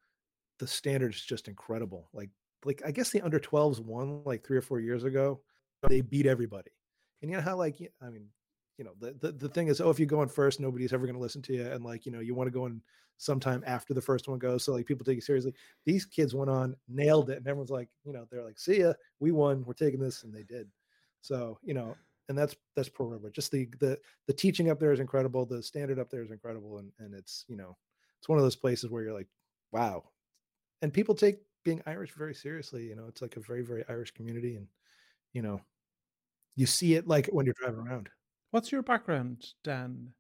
the 0.57 0.67
standard 0.67 1.13
is 1.13 1.21
just 1.21 1.47
incredible 1.47 2.09
like 2.11 2.29
like 2.65 2.81
i 2.85 2.91
guess 2.91 3.11
the 3.11 3.21
under 3.21 3.39
12s 3.39 3.79
won 3.79 4.23
like 4.25 4.45
three 4.45 4.57
or 4.57 4.61
four 4.61 4.79
years 4.79 5.03
ago 5.03 5.39
they 5.87 6.01
beat 6.01 6.25
everybody 6.25 6.71
and 7.21 7.29
you 7.29 7.37
know 7.37 7.43
how 7.43 7.55
like 7.55 7.77
I 8.01 8.09
mean, 8.09 8.27
you 8.77 8.85
know, 8.85 8.93
the, 8.99 9.13
the 9.19 9.31
the 9.33 9.49
thing 9.49 9.67
is, 9.67 9.81
oh, 9.81 9.89
if 9.89 9.99
you 9.99 10.05
go 10.05 10.21
in 10.21 10.29
first, 10.29 10.59
nobody's 10.59 10.93
ever 10.93 11.05
going 11.05 11.15
to 11.15 11.21
listen 11.21 11.41
to 11.43 11.53
you, 11.53 11.65
and 11.67 11.83
like 11.83 12.05
you 12.05 12.11
know, 12.11 12.19
you 12.19 12.33
want 12.33 12.47
to 12.47 12.51
go 12.51 12.65
in 12.65 12.81
sometime 13.17 13.63
after 13.65 13.93
the 13.93 14.01
first 14.01 14.27
one 14.27 14.39
goes, 14.39 14.63
so 14.63 14.73
like 14.73 14.85
people 14.85 15.05
take 15.05 15.17
it 15.17 15.23
seriously. 15.23 15.53
These 15.85 16.05
kids 16.05 16.33
went 16.33 16.49
on, 16.49 16.75
nailed 16.87 17.29
it, 17.29 17.37
and 17.37 17.47
everyone's 17.47 17.71
like, 17.71 17.89
you 18.05 18.13
know, 18.13 18.25
they're 18.31 18.45
like, 18.45 18.57
see 18.57 18.79
ya, 18.81 18.93
we 19.19 19.31
won, 19.31 19.63
we're 19.65 19.73
taking 19.73 19.99
this, 19.99 20.23
and 20.23 20.33
they 20.33 20.43
did. 20.43 20.69
So 21.21 21.59
you 21.63 21.73
know, 21.73 21.95
and 22.27 22.37
that's 22.37 22.55
that's 22.75 22.89
Pearl 22.89 23.09
River. 23.09 23.29
Just 23.29 23.51
the 23.51 23.67
the 23.79 23.99
the 24.27 24.33
teaching 24.33 24.69
up 24.69 24.79
there 24.79 24.91
is 24.93 24.99
incredible. 24.99 25.45
The 25.45 25.63
standard 25.63 25.99
up 25.99 26.09
there 26.09 26.23
is 26.23 26.31
incredible, 26.31 26.77
and 26.77 26.91
and 26.99 27.13
it's 27.13 27.45
you 27.47 27.57
know, 27.57 27.77
it's 28.19 28.29
one 28.29 28.37
of 28.37 28.43
those 28.43 28.55
places 28.55 28.89
where 28.89 29.03
you're 29.03 29.13
like, 29.13 29.27
wow, 29.71 30.03
and 30.81 30.93
people 30.93 31.15
take 31.15 31.39
being 31.63 31.81
Irish 31.85 32.13
very 32.13 32.33
seriously. 32.33 32.85
You 32.85 32.95
know, 32.95 33.05
it's 33.07 33.21
like 33.21 33.35
a 33.35 33.41
very 33.41 33.63
very 33.63 33.83
Irish 33.89 34.11
community, 34.11 34.55
and 34.55 34.67
you 35.33 35.41
know, 35.41 35.61
you 36.55 36.65
see 36.65 36.95
it 36.95 37.07
like 37.07 37.27
when 37.27 37.45
you're 37.45 37.55
driving 37.59 37.79
around. 37.81 38.09
What's 38.51 38.71
your 38.71 38.81
background, 38.81 39.45
Dan? 39.63 40.13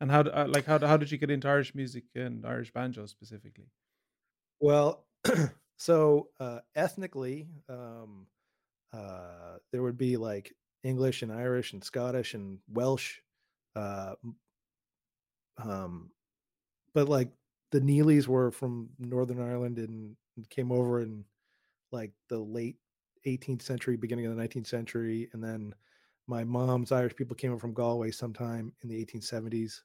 And 0.00 0.10
how 0.10 0.20
uh, 0.20 0.46
like 0.48 0.66
how 0.66 0.78
how 0.78 0.96
did 0.96 1.10
you 1.10 1.18
get 1.18 1.30
into 1.30 1.48
Irish 1.48 1.74
music 1.74 2.04
and 2.14 2.46
Irish 2.46 2.72
banjo 2.72 3.06
specifically? 3.06 3.70
Well, 4.60 5.06
so 5.76 6.28
uh, 6.38 6.60
ethnically, 6.74 7.48
um, 7.68 8.26
uh, 8.92 9.56
there 9.72 9.82
would 9.82 9.98
be 9.98 10.16
like 10.16 10.54
English 10.82 11.22
and 11.22 11.32
Irish 11.32 11.72
and 11.72 11.82
Scottish 11.82 12.34
and 12.34 12.58
Welsh, 12.68 13.18
uh, 13.76 14.14
um, 15.62 16.10
but 16.94 17.08
like 17.08 17.30
the 17.70 17.80
Neelys 17.80 18.26
were 18.26 18.50
from 18.50 18.88
Northern 18.98 19.40
Ireland 19.40 19.78
and 19.78 20.16
came 20.50 20.72
over 20.72 21.00
in 21.00 21.24
like 21.92 22.12
the 22.28 22.38
late 22.38 22.76
18th 23.26 23.62
century, 23.62 23.96
beginning 23.96 24.26
of 24.26 24.36
the 24.36 24.42
19th 24.42 24.66
century, 24.66 25.28
and 25.32 25.42
then 25.42 25.74
my 26.26 26.44
mom's 26.44 26.92
Irish 26.92 27.16
people 27.16 27.34
came 27.34 27.50
over 27.50 27.60
from 27.60 27.74
Galway 27.74 28.10
sometime 28.10 28.72
in 28.82 28.88
the 28.88 29.04
1870s. 29.04 29.80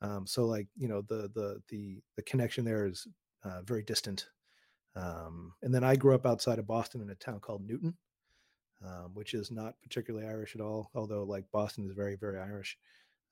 Um, 0.00 0.26
so 0.26 0.46
like 0.46 0.66
you 0.76 0.88
know 0.88 1.02
the 1.02 1.30
the 1.34 1.62
the 1.68 2.02
the 2.16 2.22
connection 2.22 2.64
there 2.64 2.86
is 2.86 3.06
uh, 3.44 3.62
very 3.62 3.82
distant. 3.82 4.28
Um, 4.94 5.54
and 5.62 5.74
then 5.74 5.84
I 5.84 5.96
grew 5.96 6.14
up 6.14 6.26
outside 6.26 6.58
of 6.58 6.66
Boston 6.66 7.00
in 7.00 7.10
a 7.10 7.14
town 7.14 7.40
called 7.40 7.66
Newton, 7.66 7.96
um, 8.86 9.10
which 9.14 9.34
is 9.34 9.50
not 9.50 9.74
particularly 9.82 10.26
Irish 10.26 10.54
at 10.54 10.60
all, 10.60 10.90
although 10.94 11.24
like 11.24 11.44
Boston 11.52 11.86
is 11.86 11.92
very 11.92 12.16
very 12.16 12.38
Irish. 12.38 12.78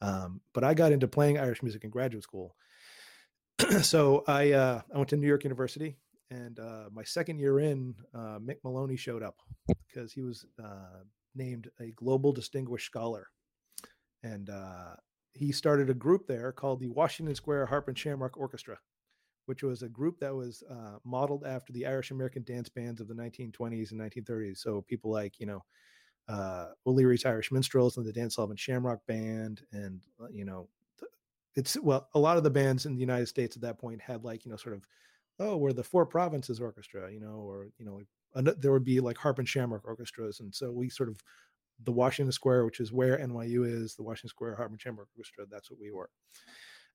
Um, 0.02 0.40
but 0.54 0.64
I 0.64 0.75
got 0.75 0.92
into 0.92 1.09
playing 1.09 1.38
Irish 1.38 1.62
music 1.62 1.85
in 1.85 1.90
graduate 1.90 2.23
school. 2.23 2.57
so 3.83 4.25
I 4.26 4.52
uh, 4.52 4.83
I 4.95 4.97
went 4.97 5.11
to 5.11 5.16
New 5.16 5.28
York 5.28 5.45
University 5.45 5.97
and 6.30 6.61
uh, 6.61 6.85
my 6.92 7.02
second 7.02 7.40
year 7.40 7.59
in, 7.59 7.95
uh, 8.14 8.38
Mick 8.38 8.59
Moloney 8.62 8.97
showed 8.97 9.23
up 9.23 9.37
because 9.88 10.12
he 10.12 10.23
was 10.23 10.47
uh, 10.62 11.02
named 11.35 11.69
a 11.80 11.90
Global 11.92 12.33
Distinguished 12.33 12.87
Scholar. 12.87 13.28
And 14.23 14.49
uh, 14.49 14.95
he 15.33 15.50
started 15.50 15.90
a 15.90 15.95
group 15.95 16.26
there 16.26 16.52
called 16.52 16.80
the 16.80 16.88
Washington 16.88 17.35
Square 17.35 17.66
Harp 17.66 17.88
and 17.88 17.99
Shamrock 17.99 18.37
Orchestra, 18.37 18.78
which 19.50 19.64
was 19.64 19.83
a 19.83 19.88
group 19.88 20.21
that 20.21 20.33
was 20.33 20.62
uh, 20.71 20.99
modeled 21.04 21.45
after 21.45 21.73
the 21.73 21.85
Irish 21.85 22.12
American 22.12 22.45
dance 22.45 22.69
bands 22.69 23.00
of 23.00 23.09
the 23.09 23.14
1920s 23.14 23.90
and 23.90 24.00
1930s. 24.00 24.59
So 24.59 24.83
people 24.83 25.11
like, 25.11 25.40
you 25.40 25.47
know, 25.47 25.64
uh, 26.28 26.66
O'Leary's 26.87 27.25
Irish 27.25 27.50
Minstrels 27.50 27.97
and 27.97 28.07
the 28.07 28.12
Dan 28.12 28.30
Sullivan 28.30 28.57
Shamrock 28.57 29.04
Band, 29.09 29.62
and, 29.73 30.02
you 30.30 30.45
know, 30.45 30.69
it's 31.57 31.76
well, 31.80 32.09
a 32.14 32.19
lot 32.21 32.37
of 32.37 32.45
the 32.45 32.49
bands 32.50 32.87
in 32.87 32.95
the 32.95 33.00
United 33.00 33.26
States 33.26 33.57
at 33.57 33.62
that 33.62 33.76
point 33.76 34.00
had 34.00 34.23
like 34.23 34.45
you 34.45 34.52
know 34.52 34.57
sort 34.57 34.76
of, 34.76 34.87
oh, 35.40 35.57
we're 35.57 35.73
the 35.73 35.83
Four 35.83 36.07
Provinces 36.07 36.61
Orchestra, 36.61 37.12
you 37.12 37.19
know, 37.19 37.45
or 37.45 37.71
you 37.76 37.85
know, 37.85 38.52
there 38.52 38.71
would 38.71 38.85
be 38.85 39.00
like 39.00 39.19
harp 39.19 39.40
and 39.40 39.49
shamrock 39.49 39.85
orchestras, 39.85 40.38
and 40.38 40.54
so 40.54 40.71
we 40.71 40.88
sort 40.88 41.09
of 41.09 41.21
the 41.83 41.90
Washington 41.90 42.30
Square, 42.30 42.66
which 42.66 42.78
is 42.78 42.92
where 42.92 43.19
NYU 43.19 43.66
is, 43.66 43.97
the 43.97 44.04
Washington 44.04 44.28
Square 44.28 44.54
Harp 44.54 44.71
and 44.71 44.80
Shamrock 44.80 45.09
Orchestra. 45.19 45.45
That's 45.50 45.73
what 45.73 45.80
we 45.80 45.90
were. 45.90 46.09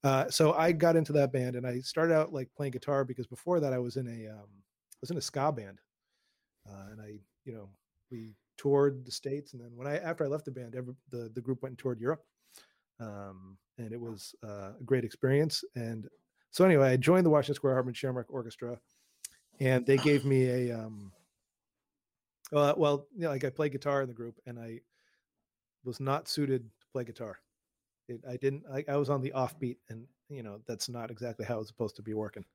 Uh, 0.03 0.29
so 0.29 0.53
I 0.53 0.71
got 0.71 0.95
into 0.95 1.13
that 1.13 1.31
band, 1.31 1.55
and 1.55 1.65
I 1.65 1.79
started 1.79 2.13
out 2.13 2.33
like 2.33 2.49
playing 2.55 2.71
guitar 2.73 3.03
because 3.03 3.27
before 3.27 3.59
that 3.59 3.73
I 3.73 3.79
was 3.79 3.97
in 3.97 4.07
a 4.07 4.31
um, 4.31 4.47
I 4.47 5.01
was 5.01 5.11
in 5.11 5.17
a 5.17 5.21
ska 5.21 5.51
band, 5.51 5.79
uh, 6.69 6.91
and 6.91 7.01
I 7.01 7.19
you 7.43 7.53
know 7.53 7.69
we 8.11 8.33
toured 8.57 9.05
the 9.05 9.11
states, 9.11 9.53
and 9.53 9.61
then 9.61 9.71
when 9.75 9.87
I 9.87 9.97
after 9.97 10.23
I 10.23 10.27
left 10.27 10.45
the 10.45 10.51
band, 10.51 10.75
every, 10.75 10.93
the 11.09 11.31
the 11.33 11.41
group 11.41 11.63
went 11.63 11.71
and 11.71 11.79
toured 11.79 11.99
Europe, 11.99 12.23
um, 12.99 13.57
and 13.77 13.91
it 13.91 13.99
was 13.99 14.35
uh, 14.43 14.71
a 14.79 14.83
great 14.83 15.03
experience. 15.03 15.63
And 15.75 16.07
so 16.51 16.65
anyway, 16.65 16.89
I 16.89 16.97
joined 16.97 17.25
the 17.25 17.31
Washington 17.31 17.55
Square 17.55 17.79
and 17.79 17.97
Shamrock 17.97 18.27
Orchestra, 18.29 18.79
and 19.59 19.85
they 19.85 19.97
gave 19.97 20.23
me 20.25 20.45
a 20.49 20.77
um, 20.77 21.11
well, 22.51 22.75
well, 22.77 23.07
you 23.15 23.23
know, 23.23 23.29
like 23.29 23.43
I 23.43 23.49
played 23.49 23.71
guitar 23.71 24.01
in 24.01 24.07
the 24.07 24.13
group, 24.13 24.39
and 24.45 24.59
I 24.59 24.81
was 25.83 25.99
not 25.99 26.27
suited 26.27 26.63
to 26.79 26.87
play 26.91 27.03
guitar. 27.03 27.39
It, 28.07 28.21
I 28.29 28.37
didn't. 28.37 28.63
I, 28.71 28.83
I 28.87 28.97
was 28.97 29.09
on 29.09 29.21
the 29.21 29.33
offbeat, 29.35 29.77
and 29.89 30.05
you 30.29 30.43
know 30.43 30.59
that's 30.67 30.89
not 30.89 31.11
exactly 31.11 31.45
how 31.45 31.59
it's 31.59 31.69
supposed 31.69 31.95
to 31.97 32.01
be 32.01 32.13
working. 32.13 32.45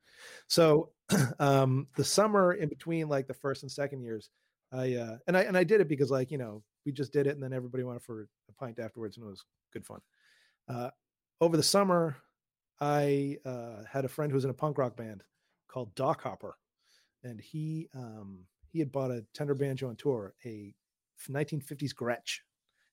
So, 0.48 0.90
um, 1.38 1.88
the 1.96 2.04
summer 2.04 2.54
in 2.54 2.68
between, 2.68 3.08
like 3.08 3.26
the 3.26 3.34
first 3.34 3.62
and 3.62 3.70
second 3.70 4.02
years, 4.02 4.30
I 4.72 4.94
uh, 4.94 5.18
and 5.26 5.36
I 5.36 5.42
and 5.42 5.56
I 5.56 5.64
did 5.64 5.80
it 5.80 5.88
because 5.88 6.10
like 6.10 6.30
you 6.30 6.38
know 6.38 6.62
we 6.86 6.92
just 6.92 7.12
did 7.12 7.26
it, 7.26 7.34
and 7.34 7.42
then 7.42 7.52
everybody 7.52 7.82
wanted 7.82 8.02
for 8.02 8.28
a 8.48 8.52
pint 8.52 8.78
afterwards, 8.78 9.16
and 9.16 9.26
it 9.26 9.30
was 9.30 9.44
good 9.72 9.86
fun. 9.86 10.00
Uh, 10.68 10.90
over 11.40 11.56
the 11.56 11.62
summer, 11.62 12.16
I 12.80 13.38
uh, 13.44 13.84
had 13.90 14.04
a 14.04 14.08
friend 14.08 14.30
who 14.30 14.36
was 14.36 14.44
in 14.44 14.50
a 14.50 14.54
punk 14.54 14.78
rock 14.78 14.96
band 14.96 15.22
called 15.68 15.94
Doc 15.94 16.22
Hopper, 16.22 16.56
and 17.24 17.40
he 17.40 17.88
um, 17.94 18.46
he 18.68 18.78
had 18.78 18.92
bought 18.92 19.10
a 19.10 19.24
tenor 19.34 19.54
banjo 19.54 19.88
on 19.88 19.96
tour, 19.96 20.34
a 20.44 20.74
1950s 21.28 21.94
Gretsch. 21.94 22.38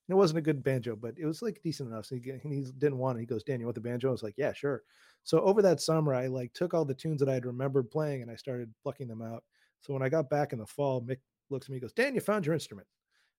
And 0.08 0.16
it 0.16 0.18
wasn't 0.18 0.40
a 0.40 0.42
good 0.42 0.64
banjo, 0.64 0.96
but 0.96 1.16
it 1.18 1.26
was 1.26 1.42
like 1.42 1.60
decent 1.64 1.90
enough. 1.90 2.06
So 2.06 2.16
he, 2.16 2.22
he 2.44 2.66
didn't 2.78 2.98
want 2.98 3.18
it. 3.18 3.22
He 3.22 3.26
goes, 3.26 3.44
Dan, 3.44 3.60
you 3.60 3.66
want 3.66 3.76
the 3.76 3.82
banjo? 3.82 4.08
I 4.08 4.12
was 4.12 4.24
like, 4.24 4.38
yeah, 4.38 4.54
sure. 4.54 4.84
So 5.24 5.42
over 5.42 5.62
that 5.62 5.82
summer, 5.82 6.14
I 6.14 6.28
like 6.28 6.54
took 6.54 6.74
all 6.74 6.86
the 6.86 6.94
tunes 6.94 7.20
that 7.20 7.30
I 7.30 7.34
had 7.34 7.46
remembered 7.46 7.92
playing 7.92 8.22
and 8.22 8.32
I 8.32 8.36
started 8.36 8.74
plucking 8.84 9.08
them 9.08 9.22
out. 9.22 9.44
So 9.82 9.94
when 9.94 10.02
I 10.02 10.10
got 10.10 10.30
back 10.30 10.54
in 10.54 10.60
the 10.60 10.66
fall, 10.66 11.02
Mick 11.02 11.18
looks 11.50 11.66
at 11.66 11.70
me, 11.70 11.76
and 11.76 11.82
goes, 11.82 11.94
Dan, 11.94 12.16
you 12.16 12.22
found 12.22 12.46
your 12.46 12.54
instrument. 12.54 12.88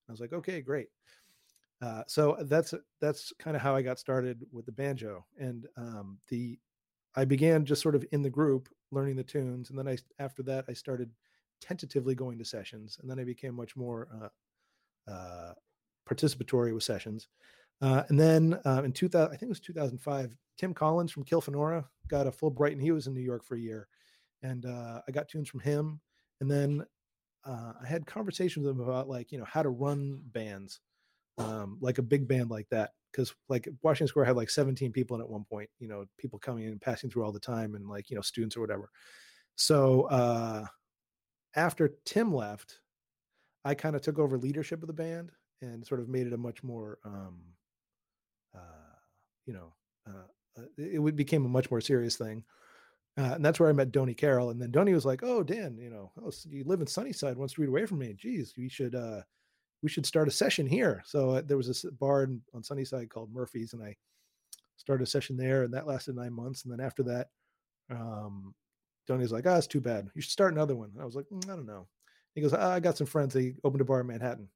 I 0.09 0.13
was 0.13 0.21
like, 0.21 0.33
okay, 0.33 0.61
great. 0.61 0.89
Uh, 1.81 2.03
so 2.07 2.37
that's 2.43 2.75
that's 3.01 3.33
kind 3.39 3.55
of 3.55 3.63
how 3.63 3.77
I 3.77 3.83
got 3.83 3.99
started 3.99 4.45
with 4.51 4.67
the 4.67 4.73
banjo, 4.73 5.25
and 5.39 5.67
um, 5.77 6.19
the 6.29 6.59
I 7.15 7.25
began 7.25 7.65
just 7.65 7.83
sort 7.83 7.95
of 7.95 8.05
in 8.11 8.21
the 8.21 8.31
group 8.31 8.69
learning 8.91 9.15
the 9.15 9.23
tunes, 9.23 9.71
and 9.71 9.79
then 9.79 9.87
I 9.87 9.97
after 10.19 10.43
that 10.45 10.65
I 10.69 10.73
started 10.73 11.11
tentatively 11.61 12.17
going 12.17 12.37
to 12.39 12.45
sessions, 12.45 12.99
and 13.01 13.09
then 13.09 13.21
I 13.21 13.25
became 13.25 13.55
much 13.55 13.77
more 13.77 14.09
uh, 15.09 15.11
uh, 15.11 15.53
participatory 16.09 16.73
with 16.75 16.83
sessions. 16.83 17.29
Uh, 17.81 18.03
and 18.09 18.19
then 18.19 18.59
uh, 18.65 18.83
in 18.85 18.93
2000, 18.93 19.29
I 19.29 19.31
think 19.31 19.45
it 19.45 19.49
was 19.49 19.61
2005, 19.61 20.35
Tim 20.57 20.75
Collins 20.75 21.13
from 21.13 21.25
Kilfenora 21.25 21.85
got 22.09 22.27
a 22.27 22.31
Fulbright, 22.31 22.73
and 22.73 22.83
he 22.83 22.91
was 22.91 23.07
in 23.07 23.15
New 23.15 23.21
York 23.21 23.45
for 23.45 23.55
a 23.55 23.61
year, 23.61 23.87
and 24.43 24.67
uh, 24.67 25.01
I 25.07 25.13
got 25.13 25.29
tunes 25.29 25.49
from 25.49 25.61
him. 25.61 26.01
And 26.41 26.51
then 26.51 26.85
uh, 27.45 27.73
I 27.83 27.87
had 27.87 28.07
conversations 28.07 28.67
with 28.67 28.75
him 28.75 28.81
about 28.81 29.09
like 29.09 29.31
you 29.31 29.39
know 29.39 29.45
how 29.45 29.63
to 29.63 29.69
run 29.69 30.21
bands, 30.27 30.81
um, 31.39 31.79
like 31.81 31.99
a 31.99 32.03
big 32.03 32.27
band 32.27 32.51
like 32.51 32.69
that, 32.71 32.91
because 33.13 33.33
like 33.49 33.69
Washington 33.83 34.09
Square 34.09 34.27
had 34.27 34.37
like 34.37 34.51
17 34.51 34.93
people 34.93 35.17
in 35.17 35.23
at 35.23 35.29
one 35.29 35.45
point, 35.45 35.71
you 35.79 35.89
know, 35.89 36.05
people 36.19 36.39
coming 36.41 36.65
in 36.65 36.73
and 36.73 36.81
passing 36.81 37.11
through 37.11 37.25
all 37.25 37.33
the 37.33 37.39
time, 37.39 37.77
and 37.77 37.89
like 37.89 38.11
you 38.11 38.17
know 38.17 38.23
students 38.23 38.57
or 38.57 38.61
whatever. 38.61 38.91
So 39.55 40.03
uh, 40.05 40.65
after 41.55 41.95
Tim 42.05 42.35
left, 42.35 42.81
I 43.65 43.75
kind 43.75 43.95
of 43.95 44.03
took 44.03 44.19
over 44.19 44.39
leadership 44.39 44.83
of 44.83 44.89
the 44.89 44.93
band 44.93 45.31
and 45.61 45.87
sort 45.87 46.01
of 46.01 46.09
made 46.09 46.27
it 46.27 46.33
a 46.33 46.39
much 46.39 46.63
more, 46.63 46.99
um, 47.05 47.41
uh, 48.55 48.95
you 49.47 49.53
know, 49.53 49.73
uh, 50.09 50.61
uh 50.61 50.65
it, 50.77 51.17
became 51.17 51.45
a 51.45 51.49
much 51.49 51.71
more 51.71 51.81
serious 51.81 52.17
thing. 52.17 52.45
Uh, 53.19 53.35
and 53.35 53.45
that's 53.45 53.59
where 53.59 53.69
I 53.69 53.73
met 53.73 53.91
Donny 53.91 54.15
Carroll. 54.15 54.51
And 54.51 54.61
then 54.63 54.71
Donny 54.71 54.95
was 54.95 55.05
like, 55.05 55.23
"Oh, 55.25 55.43
Dan, 55.43 55.77
you 55.77 55.91
know, 55.91 56.13
oh, 56.23 56.31
you 56.49 56.65
live 56.65 56.81
in 56.81 56.87
Sunnyside, 56.87 57.37
one 57.37 57.49
street 57.49 57.69
away 57.69 57.85
from 57.85 57.99
me. 57.99 58.15
Geez, 58.17 58.55
we 58.57 58.69
should 58.69 58.95
uh, 58.95 59.23
we 59.83 59.89
should 59.89 60.07
start 60.07 60.29
a 60.29 60.31
session 60.31 60.67
here." 60.67 61.03
So 61.05 61.31
uh, 61.31 61.43
there 61.45 61.57
was 61.57 61.85
a 61.85 61.93
bar 61.93 62.23
in, 62.25 62.41
on 62.55 62.63
Sunnyside 62.63 63.11
called 63.11 63.33
Murphy's, 63.33 63.73
and 63.73 63.83
I 63.83 63.97
started 64.77 65.03
a 65.03 65.11
session 65.11 65.37
there, 65.37 65.65
and 65.65 65.75
that 65.75 65.87
lasted 65.87 66.15
nine 66.15 66.33
months. 66.33 66.65
And 66.65 66.73
then 66.73 66.81
after 66.81 67.03
that, 67.05 67.29
um, 67.91 68.55
Donny's 69.07 69.33
like, 69.33 69.47
ah, 69.47 69.55
oh, 69.55 69.57
it's 69.57 69.67
too 69.67 69.81
bad. 69.81 70.09
You 70.15 70.23
should 70.23 70.31
start 70.31 70.53
another 70.53 70.77
one. 70.77 70.91
And 70.93 71.03
I 71.03 71.05
was 71.05 71.17
like, 71.17 71.27
mm, 71.33 71.45
I 71.51 71.57
don't 71.57 71.67
know. 71.67 71.89
He 72.35 72.43
goes, 72.43 72.53
oh, 72.53 72.59
I 72.59 72.79
got 72.79 72.97
some 72.97 73.07
friends. 73.07 73.35
They 73.35 73.55
opened 73.65 73.81
a 73.81 73.85
bar 73.85 74.01
in 74.01 74.07
Manhattan. 74.07 74.49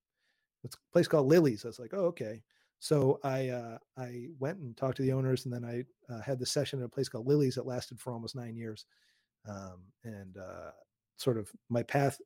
It's 0.65 0.77
a 0.77 0.93
place 0.93 1.09
called 1.09 1.27
Lily's. 1.27 1.65
I 1.65 1.69
was 1.69 1.79
like, 1.79 1.95
oh, 1.95 2.07
okay. 2.07 2.43
So 2.79 3.21
I 3.23 3.49
uh, 3.49 3.79
I 3.97 4.27
went 4.39 4.59
and 4.59 4.77
talked 4.77 4.97
to 4.97 5.03
the 5.03 5.13
owners, 5.13 5.45
and 5.45 5.55
then 5.55 5.65
I 5.65 5.85
uh, 6.13 6.21
had 6.21 6.39
the 6.39 6.47
session 6.47 6.81
at 6.81 6.85
a 6.85 6.89
place 6.89 7.09
called 7.09 7.29
Lily's 7.29 7.55
that 7.55 7.67
lasted 7.67 8.01
for 8.01 8.13
almost 8.13 8.35
nine 8.35 8.57
years. 8.57 8.87
Um, 9.49 9.83
and 10.05 10.37
uh, 10.37 10.71
sort 11.17 11.39
of 11.39 11.51
my 11.69 11.83
path, 11.83 12.21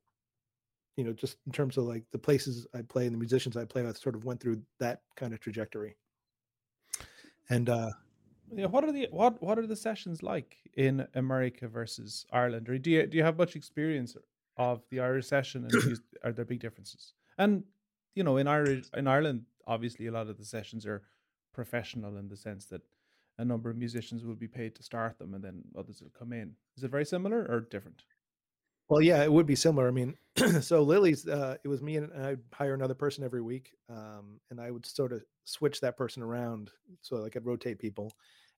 you 0.95 1.03
know, 1.03 1.13
just 1.13 1.37
in 1.45 1.51
terms 1.51 1.77
of 1.77 1.85
like 1.85 2.03
the 2.11 2.17
places 2.17 2.67
I 2.73 2.81
play 2.81 3.05
and 3.05 3.13
the 3.13 3.19
musicians 3.19 3.55
I 3.55 3.65
play 3.65 3.83
with, 3.83 3.97
sort 3.97 4.15
of 4.15 4.25
went 4.25 4.39
through 4.39 4.61
that 4.79 5.01
kind 5.15 5.33
of 5.33 5.39
trajectory. 5.39 5.95
And 7.49 7.69
uh, 7.69 7.91
yeah, 8.51 8.65
what 8.65 8.83
are 8.83 8.91
the 8.91 9.07
what 9.11 9.41
what 9.41 9.59
are 9.59 9.67
the 9.67 9.75
sessions 9.75 10.23
like 10.23 10.57
in 10.75 11.05
America 11.15 11.67
versus 11.67 12.25
Ireland? 12.31 12.69
Or 12.69 12.77
do 12.77 12.89
you 12.89 13.05
do 13.05 13.17
you 13.17 13.23
have 13.23 13.37
much 13.37 13.55
experience 13.55 14.15
of 14.57 14.81
the 14.89 15.01
Irish 15.01 15.27
session, 15.27 15.67
and 15.69 15.99
are 16.23 16.31
there 16.31 16.45
big 16.45 16.59
differences? 16.59 17.13
And 17.37 17.63
you 18.17 18.23
know, 18.23 18.37
in 18.37 18.47
Irish 18.47 18.87
in 18.95 19.07
Ireland, 19.07 19.43
obviously, 19.67 20.07
a 20.07 20.11
lot 20.11 20.27
of 20.27 20.37
the 20.37 20.45
sessions 20.45 20.85
are 20.85 21.03
professional 21.53 22.17
in 22.17 22.27
the 22.27 22.35
sense 22.35 22.65
that 22.65 22.81
a 23.37 23.45
number 23.45 23.69
of 23.69 23.77
musicians 23.77 24.25
will 24.25 24.35
be 24.35 24.47
paid 24.47 24.75
to 24.75 24.83
start 24.83 25.19
them, 25.19 25.35
and 25.35 25.43
then 25.43 25.63
others 25.77 26.01
will 26.01 26.11
come 26.17 26.33
in. 26.33 26.55
Is 26.75 26.83
it 26.83 26.91
very 26.91 27.05
similar 27.05 27.45
or 27.47 27.61
different? 27.61 28.01
Well, 28.89 29.01
yeah, 29.01 29.23
it 29.23 29.31
would 29.31 29.45
be 29.45 29.55
similar. 29.55 29.87
I 29.87 29.91
mean, 29.91 30.15
so 30.61 30.81
Lily's, 30.81 31.27
uh, 31.27 31.57
it 31.63 31.67
was 31.67 31.81
me 31.81 31.97
and 31.97 32.11
I'd 32.13 32.39
hire 32.53 32.73
another 32.73 32.95
person 32.95 33.23
every 33.23 33.41
week, 33.41 33.75
um, 33.89 34.39
and 34.49 34.59
I 34.59 34.71
would 34.71 34.85
sort 34.85 35.11
of 35.13 35.23
switch 35.45 35.79
that 35.81 35.97
person 35.97 36.23
around, 36.23 36.71
so 37.01 37.17
like 37.17 37.35
I'd 37.35 37.45
rotate 37.45 37.79
people, 37.79 38.11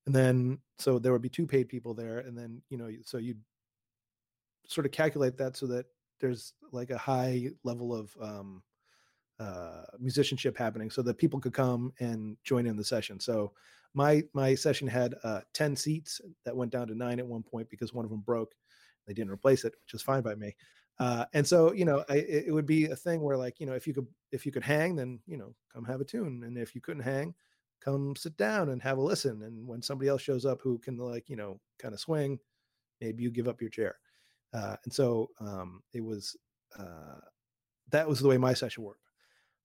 and 0.05 0.15
then 0.15 0.59
so 0.77 0.99
there 0.99 1.11
would 1.11 1.21
be 1.21 1.29
two 1.29 1.47
paid 1.47 1.67
people 1.67 1.93
there, 1.93 2.19
and 2.19 2.37
then 2.37 2.61
you 2.69 2.77
know, 2.77 2.89
so 3.03 3.17
you'd 3.17 3.41
sort 4.67 4.85
of 4.85 4.91
calculate 4.91 5.35
that 5.37 5.57
so 5.57 5.65
that 5.67 5.87
there's 6.21 6.53
like 6.71 6.91
a 6.91 6.97
high 6.97 7.49
level 7.63 7.93
of 7.93 8.15
um, 8.21 8.61
uh, 9.39 9.83
musicianship 9.99 10.57
happening, 10.57 10.89
so 10.89 11.01
that 11.01 11.17
people 11.17 11.39
could 11.39 11.53
come 11.53 11.93
and 11.99 12.37
join 12.43 12.65
in 12.65 12.77
the 12.77 12.83
session. 12.83 13.19
So 13.19 13.53
my 13.93 14.23
my 14.33 14.55
session 14.55 14.87
had 14.87 15.15
uh, 15.23 15.41
ten 15.53 15.75
seats 15.75 16.21
that 16.45 16.55
went 16.55 16.71
down 16.71 16.87
to 16.87 16.95
nine 16.95 17.19
at 17.19 17.27
one 17.27 17.43
point 17.43 17.69
because 17.69 17.93
one 17.93 18.05
of 18.05 18.11
them 18.11 18.21
broke 18.21 18.53
they 19.09 19.13
didn't 19.15 19.33
replace 19.33 19.65
it, 19.65 19.73
which 19.83 19.95
is 19.95 20.03
fine 20.03 20.21
by 20.21 20.35
me. 20.35 20.55
Uh, 20.99 21.25
and 21.33 21.47
so, 21.47 21.73
you 21.73 21.83
know, 21.83 22.03
I, 22.09 22.17
it 22.17 22.53
would 22.53 22.67
be 22.67 22.85
a 22.85 22.95
thing 22.95 23.21
where 23.21 23.37
like, 23.37 23.59
you 23.59 23.65
know, 23.65 23.73
if 23.73 23.87
you 23.87 23.93
could, 23.93 24.05
if 24.31 24.45
you 24.45 24.51
could 24.51 24.63
hang, 24.63 24.95
then, 24.95 25.19
you 25.25 25.35
know, 25.35 25.55
come 25.73 25.83
have 25.85 25.99
a 25.99 26.05
tune. 26.05 26.43
And 26.45 26.57
if 26.57 26.75
you 26.75 26.81
couldn't 26.81 27.01
hang, 27.01 27.33
come 27.83 28.15
sit 28.15 28.37
down 28.37 28.69
and 28.69 28.81
have 28.83 28.99
a 28.99 29.01
listen. 29.01 29.41
And 29.41 29.67
when 29.67 29.81
somebody 29.81 30.09
else 30.09 30.21
shows 30.21 30.45
up 30.45 30.61
who 30.61 30.77
can 30.77 30.97
like, 30.97 31.27
you 31.27 31.37
know, 31.37 31.59
kind 31.79 31.95
of 31.95 31.99
swing, 31.99 32.37
maybe 33.01 33.23
you 33.23 33.31
give 33.31 33.47
up 33.47 33.61
your 33.61 33.71
chair. 33.71 33.95
Uh, 34.53 34.75
and 34.83 34.93
so 34.93 35.31
um, 35.39 35.81
it 35.93 36.03
was, 36.03 36.37
uh, 36.77 37.19
that 37.89 38.07
was 38.07 38.19
the 38.19 38.27
way 38.27 38.37
my 38.37 38.53
session 38.53 38.83
worked. 38.83 39.08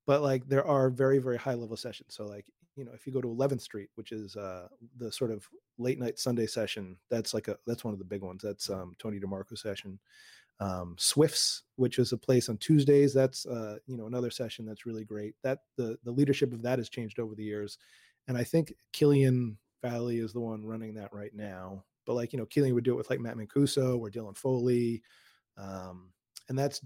But 0.07 0.23
like 0.23 0.49
there 0.49 0.67
are 0.67 0.91
very, 0.91 1.19
very 1.19 1.39
high 1.39 1.55
level 1.55 1.77
sessions. 1.77 2.15
So 2.15 2.27
like, 2.27 2.47
you 2.77 2.85
know, 2.85 2.93
if 2.95 3.07
you 3.07 3.13
go 3.13 3.21
to 3.21 3.29
11th 3.29 3.63
Street, 3.63 3.89
which 3.95 4.13
is 4.13 4.37
uh, 4.37 4.69
the 4.99 5.11
sort 5.11 5.31
of 5.31 5.49
late 5.79 5.99
night 5.99 6.19
Sunday 6.19 6.47
session, 6.47 6.97
that's 7.11 7.33
like 7.33 7.49
a 7.49 7.57
that's 7.67 7.85
one 7.85 7.93
of 7.93 7.99
the 7.99 8.05
big 8.05 8.23
ones. 8.23 8.43
That's 8.43 8.69
um, 8.69 8.95
Tony 8.99 9.19
DeMarco 9.19 9.57
session. 9.57 9.99
Um, 10.61 10.95
Swift's, 10.99 11.65
which 11.77 11.99
is 11.99 12.13
a 12.13 12.19
place 12.19 12.49
on 12.49 12.59
Tuesdays, 12.59 13.13
that's 13.13 13.45
uh, 13.47 13.77
you 13.87 13.97
know 13.97 14.07
another 14.07 14.31
session 14.31 14.65
that's 14.65 14.87
really 14.87 15.05
great. 15.05 15.35
That 15.43 15.61
the 15.77 15.99
the 16.05 16.13
leadership 16.13 16.53
of 16.53 16.63
that 16.63 16.79
has 16.79 16.89
changed 16.89 17.19
over 17.19 17.35
the 17.35 17.45
years, 17.45 17.79
and 18.29 18.37
I 18.37 18.45
think 18.45 18.75
Cillian 18.93 19.57
Vallely 19.85 20.23
is 20.23 20.33
the 20.33 20.41
one 20.41 20.65
running 20.65 20.95
that 20.95 21.13
right 21.13 21.35
now. 21.35 21.85
But 22.07 22.15
like 22.15 22.33
you 22.33 22.39
know, 22.39 22.47
Cillian 22.47 22.75
would 22.75 22.85
do 22.85 22.93
it 22.93 22.97
with 22.97 23.11
like 23.11 23.21
Matt 23.21 23.37
Mancuso 23.37 23.99
or 23.99 24.11
Dylan 24.11 24.37
Foley, 24.37 25.03
um, 25.57 26.11
and 26.49 26.59
that's 26.59 26.81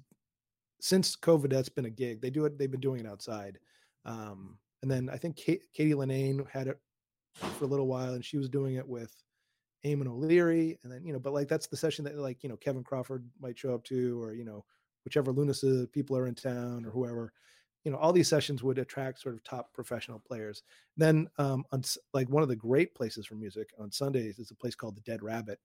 since 0.81 1.17
COVID. 1.17 1.51
That's 1.51 1.69
been 1.69 1.87
a 1.87 1.91
gig. 1.91 2.21
They 2.21 2.31
do 2.31 2.45
it. 2.45 2.59
They've 2.59 2.71
been 2.71 2.81
doing 2.81 3.01
it 3.01 3.07
outside. 3.07 3.59
Um, 4.05 4.59
and 4.83 4.91
then 4.91 5.11
I 5.11 5.17
think 5.17 5.37
Kate, 5.37 5.63
Katie 5.75 5.93
Linnane 5.95 6.49
had 6.51 6.69
it 6.69 6.79
for 7.35 7.65
a 7.65 7.69
little 7.69 7.87
while, 7.87 8.15
and 8.15 8.25
she 8.25 8.39
was 8.39 8.49
doing 8.49 8.77
it 8.77 8.87
with 8.87 9.15
Eamon 9.85 10.09
O'Leary, 10.09 10.79
and 10.83 10.93
then 10.93 11.05
you 11.05 11.13
know, 11.13 11.19
but 11.19 11.33
like 11.33 11.49
that's 11.49 11.67
the 11.67 11.77
session 11.77 12.05
that 12.05 12.17
like 12.19 12.43
you 12.43 12.49
know 12.49 12.57
Kevin 12.57 12.85
Crawford 12.85 13.29
might 13.41 13.59
show 13.59 13.75
up 13.75 13.85
to, 13.85 14.23
or 14.23 14.35
you 14.35 14.45
know 14.45 14.65
whichever 15.05 15.33
Lúnasa 15.33 15.91
people 15.93 16.17
are 16.17 16.27
in 16.27 16.35
town 16.35 16.85
or 16.85 16.91
whoever. 16.91 17.33
you 17.85 17.91
know 17.93 17.99
all 17.99 18.13
these 18.13 18.29
sessions 18.29 18.63
would 18.63 18.79
attract 18.79 19.21
sort 19.21 19.35
of 19.35 19.43
top 19.45 19.73
professional 19.73 20.19
players 20.19 20.63
then 20.97 21.29
um 21.39 21.65
on 21.73 21.83
like 22.13 22.29
one 22.29 22.43
of 22.43 22.49
the 22.49 22.57
great 22.57 22.95
places 22.95 23.25
for 23.27 23.37
music 23.37 23.71
on 23.79 23.91
sundays 23.91 24.39
is 24.39 24.51
a 24.51 24.55
place 24.55 24.75
called 24.75 24.97
the 24.97 25.01
dead 25.03 25.23
rabbit 25.23 25.61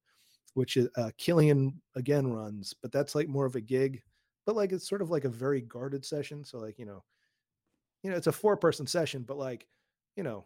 which 0.54 0.78
is 0.78 0.88
uh 0.96 1.10
cillian 1.20 1.74
again 1.96 2.28
runs 2.28 2.74
but 2.82 2.92
that's 2.92 3.16
like 3.16 3.28
more 3.28 3.46
of 3.46 3.56
a 3.56 3.62
gig 3.62 4.02
but 4.46 4.56
like 4.56 4.72
it's 4.72 4.88
sort 4.88 5.02
of 5.02 5.10
like 5.10 5.26
a 5.26 5.30
very 5.30 5.62
guarded 5.62 6.06
session 6.06 6.44
so 6.44 6.58
like 6.58 6.78
you 6.78 6.86
know 6.86 7.04
you 8.04 8.10
know 8.10 8.18
it's 8.18 8.28
a 8.28 8.32
four 8.32 8.58
person 8.58 8.86
session 8.86 9.24
but 9.28 9.38
like 9.38 9.68
you 10.16 10.24
know 10.24 10.46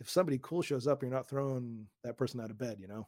if 0.00 0.08
somebody 0.08 0.38
cool 0.42 0.62
shows 0.62 0.86
up 0.86 1.02
you're 1.02 1.10
not 1.10 1.28
throwing 1.28 1.86
that 2.04 2.16
person 2.16 2.40
out 2.40 2.50
of 2.50 2.58
bed 2.58 2.78
you 2.80 2.88
know? 2.88 3.06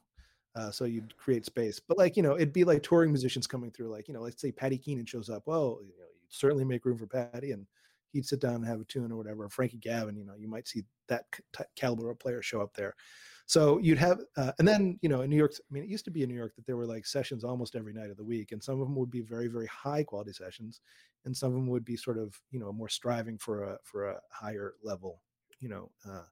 Uh, 0.56 0.68
so 0.68 0.84
you'd 0.84 1.16
create 1.16 1.46
space 1.46 1.78
but 1.78 1.96
like 1.96 2.16
you 2.16 2.24
know 2.24 2.34
it'd 2.34 2.52
be 2.52 2.64
like 2.64 2.82
touring 2.82 3.12
musicians 3.12 3.46
coming 3.46 3.70
through 3.70 3.88
like 3.88 4.08
you 4.08 4.14
know 4.14 4.20
let's 4.20 4.42
say 4.42 4.50
Paddy 4.50 4.76
keenan 4.76 5.06
shows 5.06 5.30
up 5.30 5.44
well 5.46 5.78
you 5.80 5.94
know 5.96 6.06
you'd 6.20 6.32
certainly 6.32 6.64
make 6.64 6.84
room 6.84 6.98
for 6.98 7.06
Paddy, 7.06 7.52
and 7.52 7.66
he'd 8.12 8.26
sit 8.26 8.40
down 8.40 8.56
and 8.56 8.66
have 8.66 8.80
a 8.80 8.84
tune 8.84 9.12
or 9.12 9.16
whatever 9.16 9.48
frankie 9.48 9.78
gavin 9.78 10.16
you 10.16 10.24
know 10.24 10.34
you 10.36 10.48
might 10.48 10.66
see 10.66 10.82
that 11.06 11.24
caliber 11.76 12.10
of 12.10 12.18
player 12.18 12.42
show 12.42 12.60
up 12.60 12.74
there 12.74 12.96
so 13.50 13.78
you'd 13.78 13.98
have 13.98 14.20
uh, 14.36 14.52
and 14.60 14.68
then 14.68 14.96
you 15.02 15.08
know 15.08 15.22
in 15.22 15.30
new 15.30 15.36
york 15.36 15.52
i 15.58 15.72
mean 15.72 15.82
it 15.82 15.88
used 15.88 16.04
to 16.04 16.10
be 16.10 16.22
in 16.22 16.28
new 16.28 16.36
york 16.36 16.54
that 16.54 16.64
there 16.66 16.76
were 16.76 16.86
like 16.86 17.04
sessions 17.04 17.42
almost 17.42 17.74
every 17.74 17.92
night 17.92 18.08
of 18.08 18.16
the 18.16 18.22
week 18.22 18.52
and 18.52 18.62
some 18.62 18.80
of 18.80 18.86
them 18.86 18.94
would 18.94 19.10
be 19.10 19.22
very 19.22 19.48
very 19.48 19.66
high 19.66 20.04
quality 20.04 20.32
sessions 20.32 20.80
and 21.24 21.36
some 21.36 21.48
of 21.48 21.54
them 21.54 21.66
would 21.66 21.84
be 21.84 21.96
sort 21.96 22.16
of 22.16 22.40
you 22.52 22.60
know 22.60 22.72
more 22.72 22.88
striving 22.88 23.36
for 23.36 23.64
a 23.64 23.76
for 23.82 24.10
a 24.10 24.20
higher 24.30 24.74
level 24.84 25.20
you 25.58 25.68
know 25.68 25.90
uh, 26.08 26.22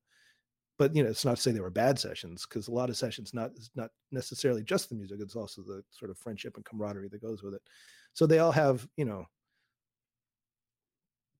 but 0.78 0.94
you 0.94 1.02
know 1.02 1.10
it's 1.10 1.24
not 1.24 1.36
to 1.36 1.42
say 1.42 1.50
they 1.50 1.60
were 1.60 1.70
bad 1.70 1.98
sessions 1.98 2.46
because 2.46 2.68
a 2.68 2.72
lot 2.72 2.88
of 2.88 2.96
sessions 2.96 3.34
not 3.34 3.50
not 3.74 3.90
necessarily 4.12 4.62
just 4.62 4.88
the 4.88 4.94
music 4.94 5.18
it's 5.20 5.34
also 5.34 5.60
the 5.62 5.82
sort 5.90 6.12
of 6.12 6.18
friendship 6.18 6.54
and 6.54 6.64
camaraderie 6.64 7.08
that 7.08 7.20
goes 7.20 7.42
with 7.42 7.52
it. 7.54 7.62
So 8.12 8.26
they 8.26 8.38
all 8.38 8.52
have 8.52 8.86
you 8.96 9.04
know 9.04 9.24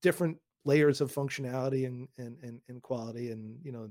different 0.01 0.37
layers 0.65 0.99
of 0.99 1.13
functionality 1.13 1.87
and 1.87 2.07
and 2.17 2.37
and, 2.43 2.59
and 2.67 2.81
quality 2.81 3.31
and 3.31 3.57
you 3.63 3.71
know 3.71 3.89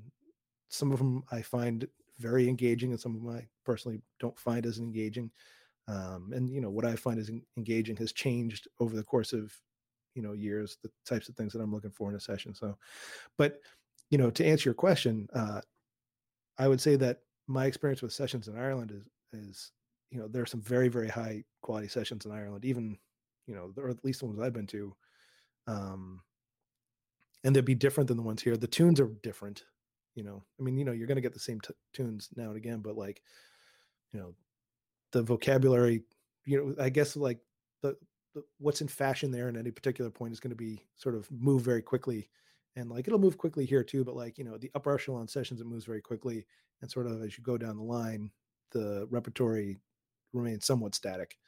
some 0.69 0.93
of 0.93 0.99
them 0.99 1.23
i 1.31 1.41
find 1.41 1.87
very 2.19 2.49
engaging 2.49 2.91
and 2.91 3.01
some 3.01 3.15
of 3.15 3.23
them 3.23 3.31
i 3.31 3.47
personally 3.65 4.01
don't 4.21 4.39
find 4.39 4.67
as 4.67 4.79
engaging 4.79 5.31
um, 5.89 6.33
and 6.35 6.51
you 6.51 6.61
know 6.61 6.71
what 6.71 6.85
i 6.85 6.95
find 6.95 7.19
as 7.19 7.31
engaging 7.57 7.97
has 7.97 8.13
changed 8.13 8.69
over 8.81 8.97
the 8.97 9.03
course 9.03 9.33
of 9.33 9.53
you 10.15 10.23
know 10.23 10.33
years 10.33 10.79
the 10.83 10.91
types 11.07 11.29
of 11.29 11.37
things 11.37 11.53
that 11.53 11.61
i'm 11.61 11.73
looking 11.73 11.91
for 11.91 12.11
in 12.11 12.17
a 12.17 12.21
session 12.21 12.55
so 12.55 12.77
but 13.37 13.61
you 14.11 14.19
know, 14.19 14.31
to 14.31 14.45
answer 14.45 14.69
your 14.69 14.75
question, 14.75 15.29
uh, 15.35 15.61
I 16.59 16.69
would 16.69 16.81
say 16.81 16.97
that 16.97 17.21
my 17.47 17.67
experience 17.67 18.03
with 18.03 18.13
sessions 18.13 18.49
in 18.49 18.59
Ireland 18.59 18.93
is 18.93 19.09
is 19.33 19.73
you 20.11 20.19
know 20.19 20.29
there 20.29 20.43
are 20.43 20.47
some 20.47 20.63
very 20.63 20.89
very 20.89 21.09
high 21.09 21.45
quality 21.63 21.89
sessions 21.89 22.25
in 22.25 22.33
Ireland, 22.33 22.65
even 22.65 22.97
you 23.47 23.55
know, 23.55 23.73
or 23.77 23.89
at 23.89 24.05
least 24.05 24.21
the 24.21 24.27
ones 24.27 24.41
I've 24.41 24.53
been 24.53 24.67
to, 24.69 24.95
um, 25.67 26.23
and 27.45 27.55
they'd 27.55 27.65
be 27.65 27.75
different 27.75 28.09
than 28.09 28.17
the 28.17 28.23
ones 28.23 28.43
here. 28.43 28.57
The 28.57 28.67
tunes 28.67 29.01
are 29.01 29.11
different, 29.23 29.65
you 30.19 30.25
know. 30.25 30.43
I 30.59 30.65
mean, 30.65 30.77
you 30.77 30.85
know, 30.85 30.91
you're 30.91 31.07
going 31.07 31.17
to 31.17 31.23
get 31.23 31.33
the 31.33 31.39
same 31.39 31.61
t- 31.61 31.73
tunes 31.93 32.29
now 32.37 32.49
and 32.49 32.57
again, 32.57 32.81
but 32.81 32.97
like, 32.97 33.23
you 34.13 34.19
know, 34.19 34.35
the 35.13 35.23
vocabulary, 35.23 36.03
you 36.45 36.59
know, 36.59 36.83
I 36.83 36.89
guess 36.89 37.17
like 37.17 37.39
the, 37.83 37.97
the 38.35 38.43
what's 38.59 38.81
in 38.81 38.89
fashion 38.89 39.31
there 39.31 39.49
in 39.49 39.57
any 39.57 39.71
particular 39.71 40.11
point 40.11 40.33
is 40.33 40.41
going 40.41 40.51
to 40.51 40.57
be 40.57 40.85
sort 40.97 41.15
of 41.15 41.31
move 41.31 41.63
very 41.63 41.83
quickly 41.83 42.29
and 42.75 42.91
like 42.91 43.07
it'll 43.07 43.19
move 43.19 43.39
quickly 43.39 43.65
here 43.65 43.83
too 43.83 44.05
but 44.05 44.15
like 44.15 44.39
you 44.39 44.45
know 44.45 44.59
the 44.59 44.71
upper 44.75 44.95
echelon 44.95 45.27
sessions 45.27 45.61
it 45.61 45.67
moves 45.67 45.85
very 45.85 46.01
quickly 46.03 46.47
and 46.81 46.91
sort 46.91 47.07
of 47.07 47.23
as 47.23 47.37
you 47.37 47.43
go 47.43 47.57
down 47.57 47.77
the 47.77 47.83
line 47.83 48.31
the 48.73 49.07
repertory 49.11 49.79
remains 50.33 50.67
somewhat 50.67 50.95
static 50.95 51.39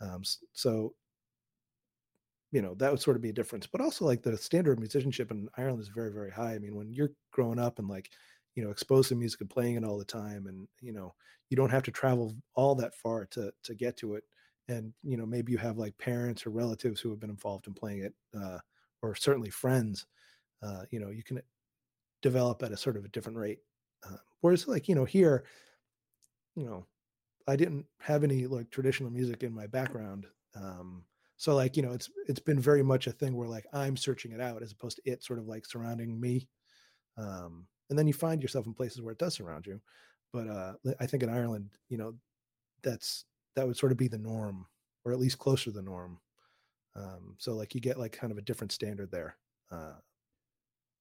um, 0.00 0.22
so 0.52 0.94
you 2.52 2.62
know 2.62 2.74
that 2.74 2.90
would 2.90 3.00
sort 3.00 3.16
of 3.16 3.22
be 3.22 3.28
a 3.30 3.32
difference 3.32 3.66
but 3.66 3.80
also 3.80 4.04
like 4.04 4.22
the 4.22 4.36
standard 4.36 4.72
of 4.72 4.78
musicianship 4.78 5.30
in 5.30 5.48
ireland 5.56 5.80
is 5.80 5.88
very 5.88 6.12
very 6.12 6.30
high. 6.30 6.54
I 6.54 6.58
mean 6.58 6.74
when 6.76 6.92
you're 6.92 7.12
growing 7.32 7.58
up 7.58 7.78
and 7.78 7.88
like 7.88 8.10
you 8.54 8.64
know 8.64 8.70
exposed 8.70 9.08
to 9.10 9.14
music 9.16 9.40
and 9.40 9.50
playing 9.50 9.76
it 9.76 9.84
all 9.84 9.98
the 9.98 10.04
time 10.04 10.46
and 10.46 10.66
you 10.80 10.92
know 10.92 11.14
you 11.50 11.56
don't 11.56 11.70
have 11.70 11.82
to 11.84 11.90
travel 11.92 12.36
all 12.54 12.74
that 12.76 12.94
far 12.94 13.26
to 13.26 13.52
to 13.64 13.74
get 13.74 13.96
to 13.98 14.14
it 14.14 14.24
and 14.68 14.92
you 15.02 15.16
know 15.16 15.26
maybe 15.26 15.52
you 15.52 15.58
have 15.58 15.78
like 15.78 15.96
parents 15.98 16.46
or 16.46 16.50
relatives 16.50 17.00
who 17.00 17.10
have 17.10 17.20
been 17.20 17.30
involved 17.30 17.66
in 17.66 17.74
playing 17.74 18.00
it 18.02 18.14
uh, 18.38 18.58
or 19.02 19.14
certainly 19.14 19.50
friends 19.50 20.06
uh, 20.62 20.84
you 20.90 21.00
know 21.00 21.10
you 21.10 21.24
can 21.24 21.40
develop 22.22 22.62
at 22.62 22.72
a 22.72 22.76
sort 22.76 22.96
of 22.96 23.04
a 23.04 23.08
different 23.08 23.38
rate 23.38 23.60
uh, 24.08 24.16
whereas 24.40 24.66
like 24.68 24.88
you 24.88 24.94
know 24.94 25.04
here 25.04 25.44
you 26.56 26.64
know 26.64 26.86
i 27.48 27.56
didn't 27.56 27.86
have 28.00 28.24
any 28.24 28.46
like 28.48 28.70
traditional 28.70 29.10
music 29.10 29.44
in 29.44 29.54
my 29.54 29.68
background 29.68 30.26
um, 30.56 31.06
so 31.38 31.54
like 31.54 31.76
you 31.76 31.82
know 31.82 31.92
it's 31.92 32.10
it's 32.26 32.40
been 32.40 32.60
very 32.60 32.82
much 32.82 33.06
a 33.06 33.12
thing 33.12 33.34
where 33.34 33.48
like 33.48 33.66
i'm 33.72 33.96
searching 33.96 34.32
it 34.32 34.40
out 34.40 34.62
as 34.62 34.72
opposed 34.72 34.96
to 34.96 35.10
it 35.10 35.24
sort 35.24 35.38
of 35.38 35.46
like 35.46 35.64
surrounding 35.64 36.20
me 36.20 36.46
um, 37.16 37.66
and 37.90 37.98
then 37.98 38.06
you 38.06 38.12
find 38.12 38.42
yourself 38.42 38.66
in 38.66 38.74
places 38.74 39.00
where 39.00 39.12
it 39.12 39.18
does 39.18 39.34
surround 39.34 39.66
you 39.66 39.80
but 40.32 40.46
uh, 40.46 40.74
i 41.00 41.06
think 41.06 41.22
in 41.22 41.30
ireland 41.30 41.70
you 41.88 41.96
know 41.96 42.12
that's 42.82 43.24
that 43.56 43.66
would 43.66 43.76
sort 43.76 43.92
of 43.92 43.98
be 43.98 44.08
the 44.08 44.18
norm 44.18 44.66
or 45.04 45.12
at 45.12 45.18
least 45.18 45.38
closer 45.38 45.64
to 45.64 45.70
the 45.70 45.82
norm 45.82 46.18
um, 46.94 47.36
so 47.38 47.54
like 47.54 47.74
you 47.74 47.80
get 47.80 47.98
like 47.98 48.12
kind 48.12 48.30
of 48.30 48.38
a 48.38 48.42
different 48.42 48.72
standard 48.72 49.10
there 49.10 49.36
uh, 49.70 49.94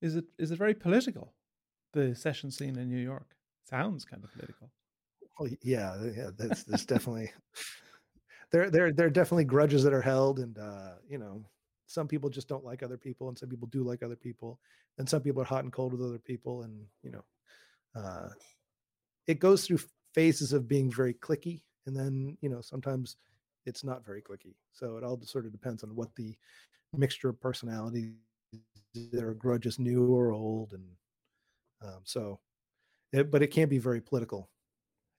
is 0.01 0.15
it 0.15 0.25
is 0.37 0.51
it 0.51 0.57
very 0.57 0.73
political? 0.73 1.33
The 1.93 2.15
session 2.15 2.51
scene 2.51 2.77
in 2.77 2.89
New 2.89 2.99
York 2.99 3.35
sounds 3.63 4.05
kind 4.05 4.23
of 4.23 4.31
political. 4.31 4.71
Well, 5.39 5.49
yeah, 5.61 5.95
yeah. 6.15 6.29
that's, 6.37 6.63
there's 6.63 6.85
definitely 6.85 7.31
there 8.51 8.69
there 8.69 8.91
there 8.91 9.07
are 9.07 9.11
definitely 9.11 9.45
grudges 9.45 9.83
that 9.83 9.93
are 9.93 10.01
held, 10.01 10.39
and 10.39 10.57
uh, 10.57 10.93
you 11.09 11.17
know, 11.17 11.43
some 11.85 12.07
people 12.07 12.29
just 12.29 12.47
don't 12.47 12.65
like 12.65 12.83
other 12.83 12.97
people, 12.97 13.29
and 13.29 13.37
some 13.37 13.49
people 13.49 13.67
do 13.67 13.83
like 13.83 14.03
other 14.03 14.15
people, 14.15 14.59
and 14.97 15.07
some 15.07 15.21
people 15.21 15.41
are 15.41 15.45
hot 15.45 15.63
and 15.63 15.73
cold 15.73 15.91
with 15.93 16.01
other 16.01 16.19
people, 16.19 16.63
and 16.63 16.85
you 17.03 17.11
know, 17.11 17.23
uh, 17.95 18.29
it 19.27 19.39
goes 19.39 19.65
through 19.65 19.79
phases 20.13 20.53
of 20.53 20.67
being 20.67 20.91
very 20.91 21.13
clicky, 21.13 21.61
and 21.85 21.95
then 21.95 22.37
you 22.41 22.49
know 22.49 22.61
sometimes 22.61 23.17
it's 23.65 23.83
not 23.83 24.05
very 24.05 24.21
clicky. 24.21 24.55
So 24.71 24.97
it 24.97 25.03
all 25.03 25.19
sort 25.23 25.45
of 25.45 25.51
depends 25.51 25.83
on 25.83 25.95
what 25.95 26.15
the 26.15 26.35
mixture 26.95 27.29
of 27.29 27.39
personalities 27.41 28.13
their 29.11 29.33
grudges 29.33 29.79
new 29.79 30.07
or 30.13 30.31
old, 30.31 30.73
and 30.73 30.83
um, 31.81 31.99
so, 32.03 32.39
it, 33.11 33.29
but 33.29 33.43
it 33.43 33.47
can 33.47 33.69
be 33.69 33.77
very 33.77 34.01
political. 34.01 34.49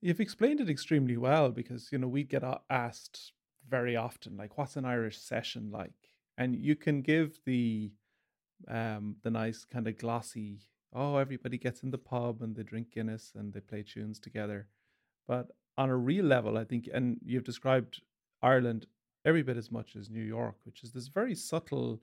You've 0.01 0.21
explained 0.21 0.61
it 0.61 0.71
extremely 0.71 1.17
well 1.17 1.51
because 1.51 1.91
you 1.91 1.99
know 1.99 2.09
we 2.09 2.23
get 2.25 2.45
asked 2.71 3.33
very 3.67 3.97
often, 3.97 4.37
like, 4.37 4.57
"What's 4.57 4.77
an 4.77 4.85
Irish 4.85 5.19
session 5.19 5.71
like?" 5.71 6.15
And 6.37 6.55
you 6.57 6.77
can 6.77 7.03
give 7.03 7.41
the 7.45 7.93
um 8.69 9.17
the 9.23 9.31
nice 9.31 9.65
kind 9.65 9.89
of 9.89 9.99
glossy, 9.99 10.61
"Oh, 10.93 11.17
everybody 11.17 11.59
gets 11.59 11.83
in 11.83 11.91
the 11.91 11.99
pub 11.99 12.43
and 12.43 12.57
they 12.57 12.63
drink 12.65 12.93
Guinness 12.93 13.35
and 13.35 13.53
they 13.53 13.61
play 13.61 13.83
tunes 13.83 14.21
together," 14.21 14.69
but 15.27 15.53
on 15.79 15.91
a 15.91 15.97
real 15.97 16.25
level, 16.27 16.59
I 16.59 16.65
think, 16.65 16.89
and 16.93 17.21
you've 17.25 17.45
described 17.45 18.03
Ireland 18.43 18.87
every 19.25 19.43
bit 19.43 19.57
as 19.59 19.71
much 19.71 19.97
as 19.97 20.11
New 20.11 20.23
York, 20.25 20.59
which 20.65 20.85
is 20.85 20.93
this 20.93 21.09
very 21.09 21.35
subtle 21.37 22.03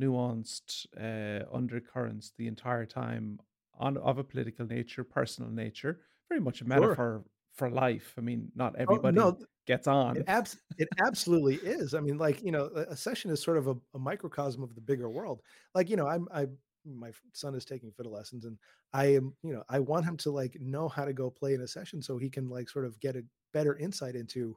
nuanced 0.00 0.86
uh, 0.96 1.46
undercurrents 1.52 2.32
the 2.32 2.48
entire 2.48 2.86
time 2.86 3.40
on 3.74 3.96
of 3.98 4.18
a 4.18 4.24
political 4.24 4.66
nature, 4.66 5.04
personal 5.04 5.50
nature, 5.50 6.02
very 6.28 6.40
much 6.40 6.60
a 6.60 6.64
metaphor 6.64 6.96
sure. 6.96 7.24
For 7.56 7.70
life. 7.70 8.14
I 8.18 8.20
mean, 8.20 8.50
not 8.54 8.74
oh, 8.78 8.82
everybody 8.82 9.18
oh, 9.18 9.30
no, 9.30 9.38
gets 9.66 9.86
on. 9.86 10.16
It, 10.18 10.24
abs- 10.26 10.58
it 10.78 10.88
absolutely 11.04 11.56
is. 11.56 11.94
I 11.94 12.00
mean, 12.00 12.18
like 12.18 12.42
you 12.42 12.52
know, 12.52 12.70
a, 12.74 12.92
a 12.92 12.96
session 12.96 13.30
is 13.30 13.42
sort 13.42 13.56
of 13.56 13.68
a, 13.68 13.76
a, 13.94 13.98
microcosm 13.98 14.62
of 14.62 14.74
the 14.74 14.80
bigger 14.80 15.10
world. 15.10 15.40
Like 15.74 15.90
you 15.90 15.96
know, 15.96 16.06
I'm 16.06 16.28
I 16.32 16.46
my 16.84 17.10
son 17.32 17.54
is 17.54 17.64
taking 17.64 17.90
fiddle 17.92 18.12
lessons, 18.12 18.44
and 18.44 18.58
I 18.92 19.06
am 19.14 19.34
you 19.42 19.52
know 19.52 19.62
I 19.68 19.80
want 19.80 20.04
him 20.04 20.16
to 20.18 20.30
like 20.30 20.56
know 20.60 20.88
how 20.88 21.04
to 21.04 21.12
go 21.12 21.30
play 21.30 21.54
in 21.54 21.60
a 21.60 21.68
session 21.68 22.02
so 22.02 22.18
he 22.18 22.30
can 22.30 22.48
like 22.48 22.68
sort 22.68 22.84
of 22.84 22.98
get 23.00 23.16
a 23.16 23.22
better 23.52 23.76
insight 23.76 24.14
into 24.14 24.56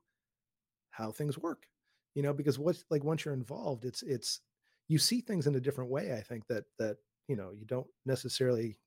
how 0.91 1.11
things 1.11 1.37
work. 1.37 1.65
You 2.15 2.23
know, 2.23 2.33
because 2.33 2.59
what's 2.59 2.83
like 2.89 3.03
once 3.03 3.25
you're 3.25 3.33
involved, 3.33 3.85
it's 3.85 4.01
it's 4.03 4.41
you 4.89 4.97
see 4.97 5.21
things 5.21 5.47
in 5.47 5.55
a 5.55 5.61
different 5.61 5.89
way 5.89 6.13
i 6.13 6.21
think 6.21 6.45
that 6.47 6.65
that 6.77 6.97
you 7.29 7.37
know 7.37 7.51
you 7.55 7.65
don't 7.65 7.87
necessarily 8.05 8.77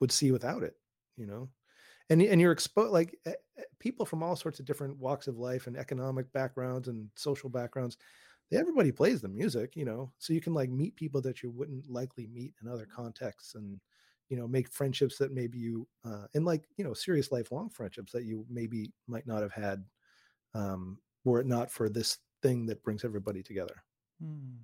would 0.00 0.12
see 0.12 0.30
without 0.30 0.62
it 0.62 0.74
you 1.18 1.26
know 1.26 1.48
and 2.10 2.22
and 2.22 2.40
you're 2.40 2.52
exposed 2.52 2.92
like 2.92 3.16
people 3.78 4.06
from 4.06 4.22
all 4.22 4.36
sorts 4.36 4.58
of 4.60 4.66
different 4.66 4.96
walks 4.98 5.26
of 5.26 5.38
life 5.38 5.66
and 5.66 5.76
economic 5.76 6.30
backgrounds 6.32 6.88
and 6.88 7.08
social 7.14 7.48
backgrounds 7.48 7.96
everybody 8.52 8.92
plays 8.92 9.20
the 9.20 9.28
music 9.28 9.74
you 9.74 9.84
know 9.84 10.12
so 10.18 10.32
you 10.32 10.40
can 10.40 10.54
like 10.54 10.70
meet 10.70 10.94
people 10.96 11.20
that 11.20 11.42
you 11.42 11.50
wouldn't 11.50 11.88
likely 11.90 12.26
meet 12.28 12.54
in 12.62 12.68
other 12.68 12.86
contexts 12.86 13.54
and 13.54 13.80
you 14.28 14.36
know 14.36 14.46
make 14.46 14.70
friendships 14.70 15.18
that 15.18 15.32
maybe 15.32 15.58
you 15.58 15.86
uh 16.04 16.26
and 16.34 16.44
like 16.44 16.68
you 16.76 16.84
know 16.84 16.94
serious 16.94 17.32
lifelong 17.32 17.68
friendships 17.68 18.12
that 18.12 18.24
you 18.24 18.46
maybe 18.48 18.92
might 19.08 19.26
not 19.26 19.42
have 19.42 19.52
had 19.52 19.84
um 20.54 20.98
were 21.24 21.40
it 21.40 21.46
not 21.46 21.70
for 21.70 21.88
this 21.88 22.18
thing 22.42 22.66
that 22.66 22.82
brings 22.82 23.04
everybody 23.04 23.42
together 23.42 23.82
hmm. 24.22 24.56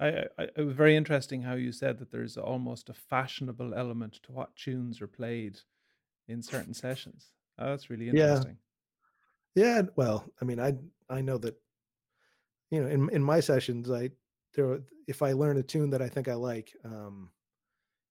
I, 0.00 0.24
I, 0.38 0.48
it 0.56 0.64
was 0.64 0.74
very 0.74 0.96
interesting 0.96 1.42
how 1.42 1.54
you 1.54 1.72
said 1.72 1.98
that 1.98 2.10
there's 2.10 2.38
almost 2.38 2.88
a 2.88 2.94
fashionable 2.94 3.74
element 3.74 4.14
to 4.22 4.32
what 4.32 4.56
tunes 4.56 5.02
are 5.02 5.06
played 5.06 5.60
in 6.30 6.42
certain 6.42 6.74
sessions. 6.74 7.30
Oh, 7.58 7.70
that's 7.70 7.90
really 7.90 8.08
interesting. 8.08 8.58
Yeah. 9.54 9.64
yeah. 9.64 9.82
Well, 9.96 10.24
I 10.40 10.44
mean, 10.44 10.60
I 10.60 10.74
I 11.08 11.20
know 11.20 11.38
that 11.38 11.56
you 12.70 12.82
know 12.82 12.88
in 12.88 13.10
in 13.10 13.22
my 13.22 13.40
sessions, 13.40 13.90
I 13.90 14.10
there 14.54 14.80
if 15.06 15.22
I 15.22 15.32
learn 15.32 15.58
a 15.58 15.62
tune 15.62 15.90
that 15.90 16.02
I 16.02 16.08
think 16.08 16.28
I 16.28 16.34
like, 16.34 16.74
um, 16.84 17.30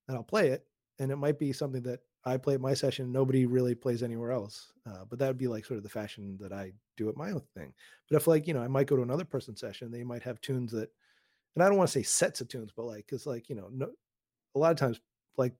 and 0.07 0.17
I'll 0.17 0.23
play 0.23 0.49
it, 0.49 0.65
and 0.99 1.11
it 1.11 1.15
might 1.15 1.39
be 1.39 1.53
something 1.53 1.83
that 1.83 2.01
I 2.25 2.37
play 2.37 2.53
at 2.53 2.61
my 2.61 2.73
session, 2.73 3.11
nobody 3.11 3.45
really 3.45 3.75
plays 3.75 4.03
anywhere 4.03 4.31
else. 4.31 4.73
Uh, 4.85 5.05
but 5.09 5.19
that 5.19 5.27
would 5.27 5.37
be 5.37 5.47
like 5.47 5.65
sort 5.65 5.77
of 5.77 5.83
the 5.83 5.89
fashion 5.89 6.37
that 6.41 6.51
I 6.51 6.73
do 6.97 7.07
at 7.09 7.15
my 7.15 7.31
own 7.31 7.43
thing. 7.55 7.73
But 8.09 8.17
if 8.17 8.27
like 8.27 8.47
you 8.47 8.53
know, 8.53 8.61
I 8.61 8.67
might 8.67 8.87
go 8.87 8.97
to 8.97 9.01
another 9.01 9.25
person's 9.25 9.61
session, 9.61 9.91
they 9.91 10.03
might 10.03 10.23
have 10.23 10.41
tunes 10.41 10.71
that, 10.73 10.89
and 11.55 11.63
I 11.63 11.67
don't 11.67 11.77
want 11.77 11.89
to 11.89 11.93
say 11.93 12.03
sets 12.03 12.41
of 12.41 12.49
tunes, 12.49 12.71
but 12.75 12.85
like 12.85 13.05
because 13.05 13.25
like 13.25 13.49
you 13.49 13.55
know, 13.55 13.69
no, 13.71 13.89
a 14.55 14.59
lot 14.59 14.71
of 14.71 14.77
times 14.77 14.99
like 15.37 15.53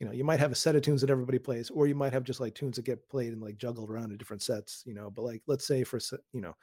you 0.00 0.06
know 0.06 0.12
you 0.12 0.24
might 0.24 0.40
have 0.40 0.52
a 0.52 0.56
set 0.56 0.76
of 0.76 0.82
tunes 0.82 1.00
that 1.00 1.10
everybody 1.10 1.38
plays 1.38 1.70
or 1.70 1.86
you 1.86 1.94
might 1.94 2.12
have 2.12 2.24
just 2.24 2.40
like 2.40 2.54
tunes 2.54 2.76
that 2.76 2.84
get 2.84 3.08
played 3.08 3.32
and 3.32 3.42
like 3.42 3.58
juggled 3.58 3.90
around 3.90 4.12
in 4.12 4.16
different 4.16 4.42
sets 4.42 4.82
you 4.86 4.94
know 4.94 5.10
but 5.10 5.22
like 5.22 5.42
let's 5.46 5.66
say 5.66 5.84
for 5.84 5.98
you 6.32 6.40
know 6.40 6.54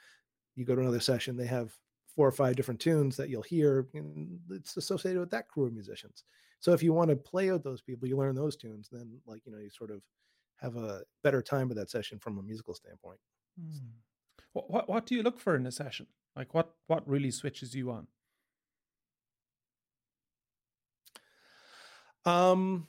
you 0.54 0.64
go 0.64 0.74
to 0.74 0.80
another 0.80 1.00
session 1.00 1.36
they 1.36 1.46
have 1.46 1.72
four 2.16 2.26
or 2.26 2.32
five 2.32 2.56
different 2.56 2.80
tunes 2.80 3.16
that 3.16 3.28
you'll 3.28 3.42
hear 3.42 3.86
and 3.94 4.40
it's 4.50 4.76
associated 4.78 5.20
with 5.20 5.30
that 5.30 5.48
crew 5.48 5.66
of 5.66 5.74
musicians. 5.74 6.24
So 6.60 6.72
if 6.72 6.82
you 6.82 6.94
want 6.94 7.10
to 7.10 7.16
play 7.16 7.52
with 7.52 7.62
those 7.62 7.82
people 7.82 8.08
you 8.08 8.16
learn 8.16 8.34
those 8.34 8.56
tunes 8.56 8.88
then 8.90 9.20
like 9.26 9.44
you 9.44 9.52
know 9.52 9.58
you 9.58 9.70
sort 9.70 9.90
of 9.90 10.00
have 10.56 10.76
a 10.76 11.02
better 11.22 11.42
time 11.42 11.68
with 11.68 11.76
that 11.76 11.90
session 11.90 12.18
from 12.18 12.38
a 12.38 12.42
musical 12.42 12.74
standpoint. 12.74 13.18
Hmm. 13.60 13.88
what, 14.54 14.70
what 14.70 14.88
what 14.88 15.06
do 15.06 15.14
you 15.14 15.22
look 15.22 15.38
for 15.38 15.54
in 15.54 15.66
a 15.66 15.70
session? 15.70 16.06
Like 16.34 16.54
what 16.54 16.74
what 16.86 17.06
really 17.06 17.30
switches 17.30 17.74
you 17.74 17.90
on? 17.90 18.06
Um 22.24 22.86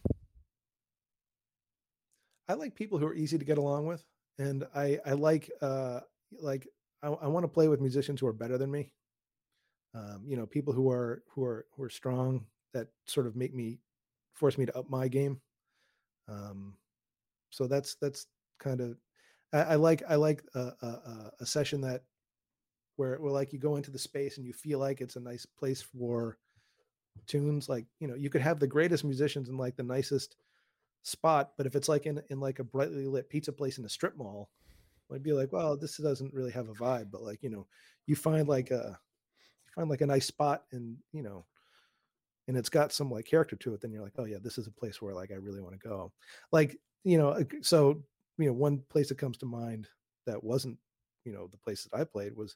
I 2.48 2.54
like 2.54 2.76
people 2.76 2.98
who 2.98 3.08
are 3.08 3.14
easy 3.14 3.38
to 3.38 3.46
get 3.46 3.58
along 3.58 3.86
with, 3.88 4.04
and 4.38 4.66
I 4.76 5.00
I 5.06 5.14
like 5.14 5.52
uh 5.62 6.02
like 6.32 6.68
I, 7.02 7.08
I 7.10 7.28
want 7.28 7.44
to 7.44 7.48
play 7.50 7.68
with 7.68 7.82
musicians 7.82 8.20
who 8.20 8.28
are 8.28 8.34
better 8.34 8.58
than 8.58 8.72
me. 8.72 8.94
Um, 9.94 10.24
you 10.28 10.36
know, 10.36 10.46
people 10.46 10.74
who 10.74 10.92
are 10.92 11.24
who 11.30 11.44
are 11.44 11.66
who 11.76 11.84
are 11.84 11.90
strong 11.90 12.46
that 12.74 12.90
sort 13.06 13.26
of 13.26 13.36
make 13.36 13.54
me 13.54 13.80
force 14.34 14.58
me 14.58 14.66
to 14.66 14.78
up 14.78 14.90
my 14.90 15.08
game. 15.08 15.42
Um, 16.28 16.76
so 17.52 17.68
that's 17.68 17.96
that's 17.96 18.28
kind 18.60 18.82
of 18.82 18.98
I, 19.54 19.60
I 19.62 19.76
like 19.76 20.04
I 20.10 20.16
like 20.16 20.44
a, 20.56 20.60
a, 20.82 21.32
a 21.42 21.46
session 21.46 21.82
that 21.82 22.04
where 22.98 23.18
where 23.22 23.32
like 23.32 23.54
you 23.54 23.60
go 23.60 23.78
into 23.78 23.92
the 23.92 24.00
space 24.00 24.38
and 24.38 24.46
you 24.48 24.54
feel 24.54 24.80
like 24.80 25.02
it's 25.02 25.18
a 25.18 25.22
nice 25.22 25.46
place 25.46 25.82
for 25.82 26.38
tunes. 27.28 27.70
Like 27.70 27.86
you 28.00 28.08
know, 28.08 28.16
you 28.16 28.30
could 28.30 28.42
have 28.42 28.60
the 28.60 28.68
greatest 28.68 29.04
musicians 29.04 29.50
and 29.50 29.58
like 29.58 29.76
the 29.76 29.84
nicest 29.84 30.38
spot, 31.04 31.52
but 31.58 31.66
if 31.66 31.76
it's 31.76 31.90
like 31.90 32.06
in 32.06 32.22
in 32.30 32.40
like 32.40 32.60
a 32.60 32.64
brightly 32.64 33.06
lit 33.06 33.30
pizza 33.30 33.52
place 33.52 33.78
in 33.78 33.86
a 33.86 33.90
strip 33.90 34.18
mall, 34.18 34.50
I'd 35.14 35.24
be 35.24 35.34
like, 35.34 35.52
well, 35.52 35.78
this 35.78 35.98
doesn't 35.98 36.34
really 36.34 36.52
have 36.52 36.70
a 36.70 36.74
vibe. 36.74 37.12
But 37.12 37.24
like 37.24 37.44
you 37.44 37.50
know, 37.50 37.68
you 38.06 38.16
find 38.16 38.48
like 38.48 38.72
a 38.72 39.00
you 39.66 39.72
find 39.74 39.90
like 39.90 40.02
a 40.02 40.08
nice 40.08 40.26
spot, 40.26 40.64
and 40.72 40.98
you 41.12 41.24
know, 41.24 41.46
and 42.48 42.58
it's 42.58 42.70
got 42.70 42.92
some 42.92 43.12
like 43.12 43.26
character 43.26 43.56
to 43.58 43.74
it. 43.74 43.82
Then 43.82 43.92
you're 43.92 44.04
like, 44.04 44.16
oh 44.18 44.26
yeah, 44.26 44.38
this 44.42 44.58
is 44.58 44.68
a 44.68 44.72
place 44.72 45.02
where 45.02 45.14
like 45.14 45.32
I 45.32 45.36
really 45.36 45.62
want 45.62 45.80
to 45.80 45.88
go. 45.88 46.12
Like 46.52 46.78
you 47.04 47.18
know, 47.18 47.44
so 47.62 48.02
you 48.38 48.48
know, 48.48 48.54
one 48.54 48.84
place 48.90 49.10
that 49.10 49.18
comes 49.18 49.38
to 49.38 49.46
mind 49.46 49.88
that 50.26 50.44
wasn't 50.44 50.78
you 51.24 51.34
know 51.34 51.48
the 51.48 51.58
place 51.58 51.84
that 51.84 51.98
I 51.98 52.04
played 52.04 52.36
was 52.36 52.56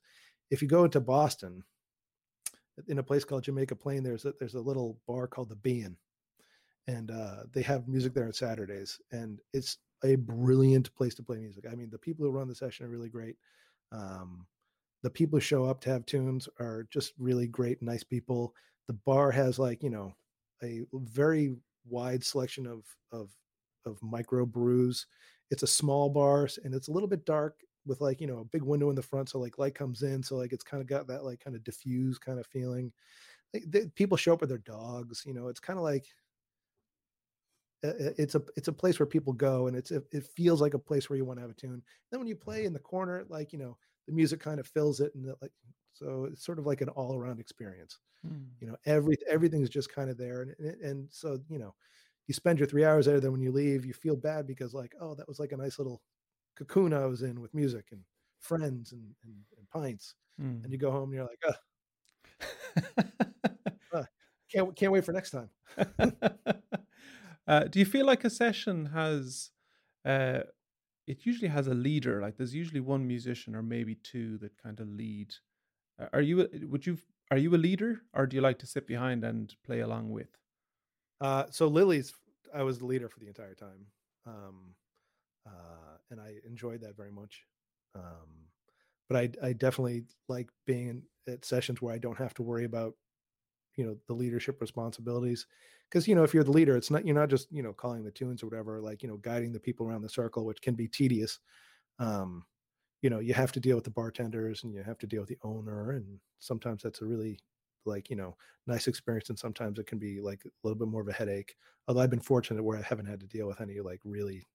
if 0.49 0.61
you 0.61 0.67
go 0.67 0.83
into 0.83 0.99
Boston 0.99 1.63
in 2.87 2.99
a 2.99 3.03
place 3.03 3.23
called 3.23 3.43
Jamaica 3.43 3.75
Plain, 3.75 4.03
there's 4.03 4.25
a, 4.25 4.33
there's 4.39 4.55
a 4.55 4.61
little 4.61 4.97
bar 5.07 5.27
called 5.27 5.49
the 5.49 5.55
Behan 5.55 5.97
and 6.87 7.11
uh, 7.11 7.43
they 7.51 7.61
have 7.61 7.87
music 7.87 8.13
there 8.13 8.25
on 8.25 8.33
Saturdays, 8.33 8.99
and 9.11 9.39
it's 9.53 9.77
a 10.03 10.15
brilliant 10.15 10.93
place 10.95 11.15
to 11.15 11.23
play 11.23 11.37
music. 11.37 11.65
I 11.71 11.75
mean, 11.75 11.89
the 11.89 11.97
people 11.97 12.25
who 12.25 12.31
run 12.31 12.47
the 12.47 12.55
session 12.55 12.85
are 12.85 12.89
really 12.89 13.09
great. 13.09 13.35
Um, 13.91 14.47
the 15.03 15.09
people 15.09 15.37
who 15.37 15.41
show 15.41 15.65
up 15.65 15.81
to 15.81 15.89
have 15.89 16.05
tunes 16.05 16.47
are 16.59 16.87
just 16.91 17.13
really 17.17 17.47
great, 17.47 17.81
nice 17.81 18.03
people. 18.03 18.53
The 18.87 18.93
bar 18.93 19.31
has 19.31 19.59
like 19.59 19.83
you 19.83 19.89
know 19.89 20.13
a 20.63 20.81
very 20.93 21.55
wide 21.87 22.23
selection 22.23 22.67
of 22.67 22.85
of 23.11 23.29
of 23.85 24.01
micro 24.01 24.45
brews. 24.45 25.07
It's 25.49 25.63
a 25.63 25.67
small 25.67 26.09
bar 26.09 26.47
and 26.63 26.73
it's 26.73 26.87
a 26.87 26.91
little 26.91 27.09
bit 27.09 27.25
dark 27.25 27.59
with 27.85 28.01
like 28.01 28.21
you 28.21 28.27
know 28.27 28.39
a 28.39 28.45
big 28.45 28.63
window 28.63 28.89
in 28.89 28.95
the 28.95 29.01
front, 29.01 29.29
so 29.29 29.39
like 29.39 29.57
light 29.57 29.75
comes 29.75 30.03
in, 30.03 30.21
so 30.23 30.35
like 30.35 30.53
it's 30.53 30.63
kind 30.63 30.81
of 30.81 30.87
got 30.87 31.07
that 31.07 31.23
like 31.23 31.43
kind 31.43 31.55
of 31.55 31.63
diffuse 31.63 32.17
kind 32.17 32.39
of 32.39 32.47
feeling. 32.47 32.91
They, 33.53 33.61
they, 33.67 33.85
people 33.87 34.17
show 34.17 34.33
up 34.33 34.41
with 34.41 34.49
their 34.49 34.59
dogs, 34.59 35.23
you 35.25 35.33
know. 35.33 35.47
It's 35.47 35.59
kind 35.59 35.77
of 35.77 35.83
like 35.83 36.05
it's 37.83 38.35
a 38.35 38.41
it's 38.55 38.67
a 38.67 38.73
place 38.73 38.99
where 38.99 39.07
people 39.07 39.33
go 39.33 39.67
and 39.67 39.75
it's 39.75 39.91
it 39.91 40.23
feels 40.35 40.61
like 40.61 40.73
a 40.73 40.79
place 40.79 41.09
where 41.09 41.17
you 41.17 41.25
want 41.25 41.37
to 41.37 41.41
have 41.41 41.51
a 41.51 41.55
tune 41.55 41.81
then 42.11 42.19
when 42.19 42.27
you 42.27 42.35
play 42.35 42.65
in 42.65 42.73
the 42.73 42.79
corner 42.79 43.25
like 43.29 43.51
you 43.51 43.59
know 43.59 43.75
the 44.07 44.13
music 44.13 44.39
kind 44.39 44.59
of 44.59 44.67
fills 44.67 44.99
it 44.99 45.13
and 45.15 45.33
like 45.41 45.51
so 45.93 46.27
it's 46.31 46.45
sort 46.45 46.59
of 46.59 46.65
like 46.65 46.81
an 46.81 46.89
all-around 46.89 47.39
experience 47.39 47.99
mm. 48.25 48.45
you 48.59 48.67
know 48.67 48.75
every 48.85 49.15
everything's 49.29 49.69
just 49.69 49.93
kind 49.93 50.09
of 50.09 50.17
there 50.17 50.41
and, 50.43 50.55
and 50.59 50.81
and 50.81 51.07
so 51.09 51.39
you 51.49 51.57
know 51.57 51.73
you 52.27 52.33
spend 52.33 52.59
your 52.59 52.67
three 52.67 52.85
hours 52.85 53.05
there 53.05 53.19
then 53.19 53.31
when 53.31 53.41
you 53.41 53.51
leave 53.51 53.85
you 53.85 53.93
feel 53.93 54.15
bad 54.15 54.45
because 54.45 54.73
like 54.73 54.93
oh 55.01 55.15
that 55.15 55.27
was 55.27 55.39
like 55.39 55.51
a 55.51 55.57
nice 55.57 55.79
little 55.79 56.01
cocoon 56.55 56.93
i 56.93 57.05
was 57.05 57.23
in 57.23 57.41
with 57.41 57.53
music 57.53 57.85
and 57.91 58.01
friends 58.39 58.91
and 58.91 59.03
and, 59.23 59.35
and 59.57 59.69
pints 59.69 60.13
mm. 60.39 60.63
and 60.63 60.71
you 60.71 60.77
go 60.77 60.91
home 60.91 61.11
and 61.11 61.13
you're 61.13 61.23
like 61.23 61.43
oh. 63.93 63.97
uh, 63.97 64.03
can't 64.51 64.75
can't 64.75 64.91
wait 64.91 65.03
for 65.03 65.13
next 65.13 65.31
time 65.31 65.49
Uh, 67.47 67.65
do 67.65 67.79
you 67.79 67.85
feel 67.85 68.05
like 68.05 68.23
a 68.23 68.29
session 68.29 68.87
has? 68.87 69.51
Uh, 70.05 70.41
it 71.07 71.25
usually 71.25 71.49
has 71.49 71.67
a 71.67 71.73
leader. 71.73 72.21
Like 72.21 72.37
there's 72.37 72.55
usually 72.55 72.79
one 72.79 73.07
musician 73.07 73.55
or 73.55 73.63
maybe 73.63 73.95
two 73.95 74.37
that 74.39 74.57
kind 74.61 74.79
of 74.79 74.87
lead. 74.87 75.33
Uh, 75.99 76.07
are 76.13 76.21
you? 76.21 76.47
Would 76.69 76.85
you? 76.85 76.97
Are 77.31 77.37
you 77.37 77.55
a 77.55 77.57
leader, 77.57 78.01
or 78.13 78.25
do 78.27 78.35
you 78.35 78.41
like 78.41 78.59
to 78.59 78.67
sit 78.67 78.85
behind 78.85 79.23
and 79.23 79.53
play 79.65 79.79
along 79.79 80.11
with? 80.11 80.37
Uh, 81.21 81.45
so 81.49 81.67
Lily's, 81.67 82.13
I 82.53 82.63
was 82.63 82.79
the 82.79 82.85
leader 82.85 83.07
for 83.07 83.19
the 83.19 83.27
entire 83.27 83.53
time, 83.53 83.85
um, 84.25 84.75
uh, 85.47 85.97
and 86.09 86.19
I 86.19 86.33
enjoyed 86.45 86.81
that 86.81 86.97
very 86.97 87.11
much. 87.11 87.45
Um, 87.95 88.47
but 89.07 89.17
I, 89.17 89.47
I 89.47 89.53
definitely 89.53 90.05
like 90.27 90.49
being 90.65 91.03
at 91.27 91.45
sessions 91.45 91.81
where 91.81 91.93
I 91.93 91.99
don't 91.99 92.17
have 92.17 92.33
to 92.35 92.43
worry 92.43 92.65
about, 92.65 92.95
you 93.75 93.85
know, 93.85 93.97
the 94.07 94.13
leadership 94.13 94.59
responsibilities 94.61 95.47
because 95.89 96.07
you 96.07 96.15
know 96.15 96.23
if 96.23 96.33
you're 96.33 96.43
the 96.43 96.51
leader 96.51 96.77
it's 96.77 96.89
not 96.91 97.05
you're 97.05 97.15
not 97.15 97.29
just 97.29 97.51
you 97.51 97.61
know 97.61 97.73
calling 97.73 98.03
the 98.03 98.11
tunes 98.11 98.41
or 98.41 98.47
whatever 98.47 98.79
like 98.81 99.03
you 99.03 99.09
know 99.09 99.17
guiding 99.17 99.51
the 99.51 99.59
people 99.59 99.85
around 99.85 100.01
the 100.01 100.09
circle 100.09 100.45
which 100.45 100.61
can 100.61 100.75
be 100.75 100.87
tedious. 100.87 101.39
Um 101.99 102.45
you 103.01 103.09
know 103.09 103.19
you 103.19 103.33
have 103.33 103.51
to 103.53 103.59
deal 103.59 103.75
with 103.75 103.85
the 103.85 103.91
bartenders 103.91 104.63
and 104.63 104.73
you 104.73 104.83
have 104.83 104.97
to 104.99 105.07
deal 105.07 105.21
with 105.21 105.29
the 105.29 105.37
owner 105.43 105.91
and 105.91 106.19
sometimes 106.39 106.83
that's 106.83 107.01
a 107.01 107.05
really 107.05 107.39
like 107.85 108.09
you 108.09 108.15
know 108.15 108.35
nice 108.67 108.87
experience 108.87 109.29
and 109.29 109.39
sometimes 109.39 109.79
it 109.79 109.87
can 109.87 109.99
be 109.99 110.21
like 110.21 110.43
a 110.45 110.49
little 110.63 110.77
bit 110.77 110.87
more 110.87 111.01
of 111.01 111.07
a 111.07 111.13
headache. 111.13 111.55
Although 111.87 112.01
i've 112.01 112.09
been 112.11 112.19
fortunate 112.19 112.63
where 112.63 112.77
i 112.77 112.81
haven't 112.83 113.07
had 113.07 113.19
to 113.21 113.27
deal 113.27 113.47
with 113.47 113.61
any 113.61 113.79
like 113.81 114.01
really 114.05 114.47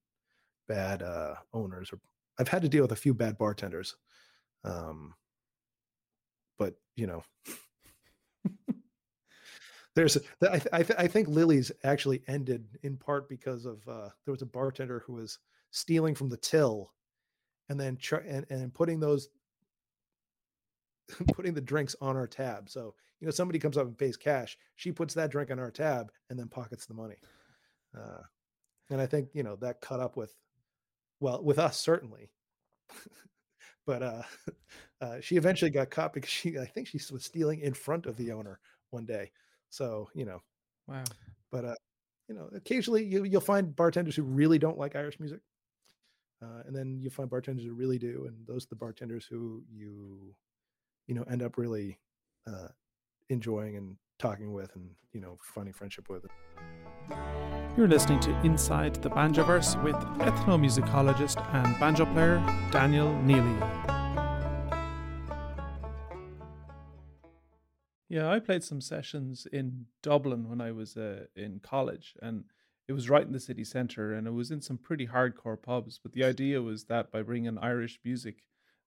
bad 0.67 1.01
uh 1.03 1.35
owners 1.53 1.91
or 1.93 1.99
i've 2.39 2.47
had 2.49 2.61
to 2.61 2.69
deal 2.69 2.83
with 2.83 2.91
a 2.91 2.95
few 2.95 3.13
bad 3.13 3.37
bartenders. 3.37 3.95
Um 4.63 5.15
but 6.57 6.75
you 6.95 7.07
know 7.07 7.23
there's 9.97 10.15
I, 10.43 10.61
I, 10.71 10.85
I 10.99 11.07
think 11.07 11.27
Lily's 11.27 11.71
actually 11.83 12.21
ended 12.27 12.67
in 12.83 12.97
part 12.97 13.27
because 13.27 13.65
of 13.65 13.81
uh, 13.87 14.09
there 14.25 14.31
was 14.31 14.43
a 14.43 14.45
bartender 14.45 15.03
who 15.07 15.13
was 15.13 15.39
stealing 15.71 16.13
from 16.13 16.29
the 16.29 16.37
till, 16.37 16.93
and 17.67 17.79
then 17.79 17.97
and 18.27 18.45
and 18.51 18.71
putting 18.71 18.99
those 18.99 19.29
putting 21.33 21.55
the 21.55 21.61
drinks 21.61 21.95
on 21.99 22.15
our 22.15 22.27
tab. 22.27 22.69
So 22.69 22.93
you 23.19 23.25
know 23.25 23.31
somebody 23.31 23.57
comes 23.57 23.75
up 23.75 23.87
and 23.87 23.97
pays 23.97 24.17
cash, 24.17 24.55
she 24.75 24.91
puts 24.91 25.15
that 25.15 25.31
drink 25.31 25.49
on 25.49 25.57
our 25.57 25.71
tab 25.71 26.11
and 26.29 26.37
then 26.37 26.47
pockets 26.47 26.85
the 26.85 26.93
money. 26.93 27.17
Uh, 27.97 28.21
and 28.91 29.01
I 29.01 29.07
think 29.07 29.29
you 29.33 29.41
know 29.41 29.55
that 29.57 29.81
cut 29.81 29.99
up 29.99 30.15
with 30.15 30.35
well 31.19 31.43
with 31.43 31.57
us 31.57 31.81
certainly. 31.81 32.29
but 33.87 34.03
uh, 34.03 34.21
uh, 35.01 35.17
she 35.21 35.37
eventually 35.37 35.71
got 35.71 35.89
caught 35.89 36.13
because 36.13 36.29
she 36.29 36.59
I 36.59 36.65
think 36.65 36.87
she 36.87 36.99
was 37.11 37.25
stealing 37.25 37.61
in 37.61 37.73
front 37.73 38.05
of 38.05 38.15
the 38.15 38.31
owner 38.31 38.59
one 38.91 39.07
day. 39.07 39.31
So, 39.69 40.09
you 40.13 40.25
know, 40.25 40.39
wow. 40.87 41.03
But, 41.51 41.65
uh, 41.65 41.75
you 42.27 42.35
know, 42.35 42.49
occasionally 42.55 43.03
you, 43.03 43.23
you'll 43.23 43.41
find 43.41 43.75
bartenders 43.75 44.15
who 44.15 44.23
really 44.23 44.59
don't 44.59 44.77
like 44.77 44.95
Irish 44.95 45.19
music. 45.19 45.39
Uh, 46.41 46.61
and 46.65 46.75
then 46.75 46.99
you 47.01 47.09
find 47.09 47.29
bartenders 47.29 47.65
who 47.65 47.73
really 47.73 47.97
do. 47.97 48.25
And 48.27 48.45
those 48.45 48.65
are 48.65 48.69
the 48.69 48.75
bartenders 48.75 49.25
who 49.25 49.63
you, 49.71 50.35
you 51.07 51.15
know, 51.15 51.23
end 51.23 51.41
up 51.41 51.57
really 51.57 51.99
uh, 52.45 52.67
enjoying 53.29 53.75
and 53.75 53.95
talking 54.19 54.53
with 54.53 54.75
and, 54.75 54.89
you 55.13 55.21
know, 55.21 55.37
finding 55.41 55.73
friendship 55.73 56.09
with. 56.09 56.25
You're 57.77 57.87
listening 57.87 58.19
to 58.21 58.41
Inside 58.41 58.95
the 58.95 59.09
Banjoverse 59.09 59.81
with 59.83 59.95
ethnomusicologist 59.95 61.43
and 61.53 61.79
banjo 61.79 62.05
player 62.05 62.43
Daniel 62.71 63.13
Neely. 63.21 63.86
Yeah, 68.09 68.29
I 68.31 68.39
played 68.39 68.63
some 68.63 68.79
sessions 68.81 69.47
in 69.51 69.85
Dublin 70.01 70.47
when 70.49 70.61
I 70.61 70.71
was 70.71 70.95
uh, 70.95 71.25
in 71.35 71.59
college, 71.59 72.15
and 72.21 72.45
it 72.87 72.93
was 72.93 73.09
right 73.09 73.25
in 73.25 73.33
the 73.33 73.39
city 73.39 73.65
centre, 73.65 74.13
and 74.13 74.27
it 74.27 74.31
was 74.31 74.49
in 74.51 74.61
some 74.61 74.77
pretty 74.77 75.07
hardcore 75.07 75.61
pubs. 75.61 75.99
But 76.01 76.13
the 76.13 76.23
idea 76.23 76.61
was 76.61 76.85
that 76.85 77.11
by 77.11 77.21
bringing 77.21 77.57
Irish 77.57 77.99
music, 78.05 78.43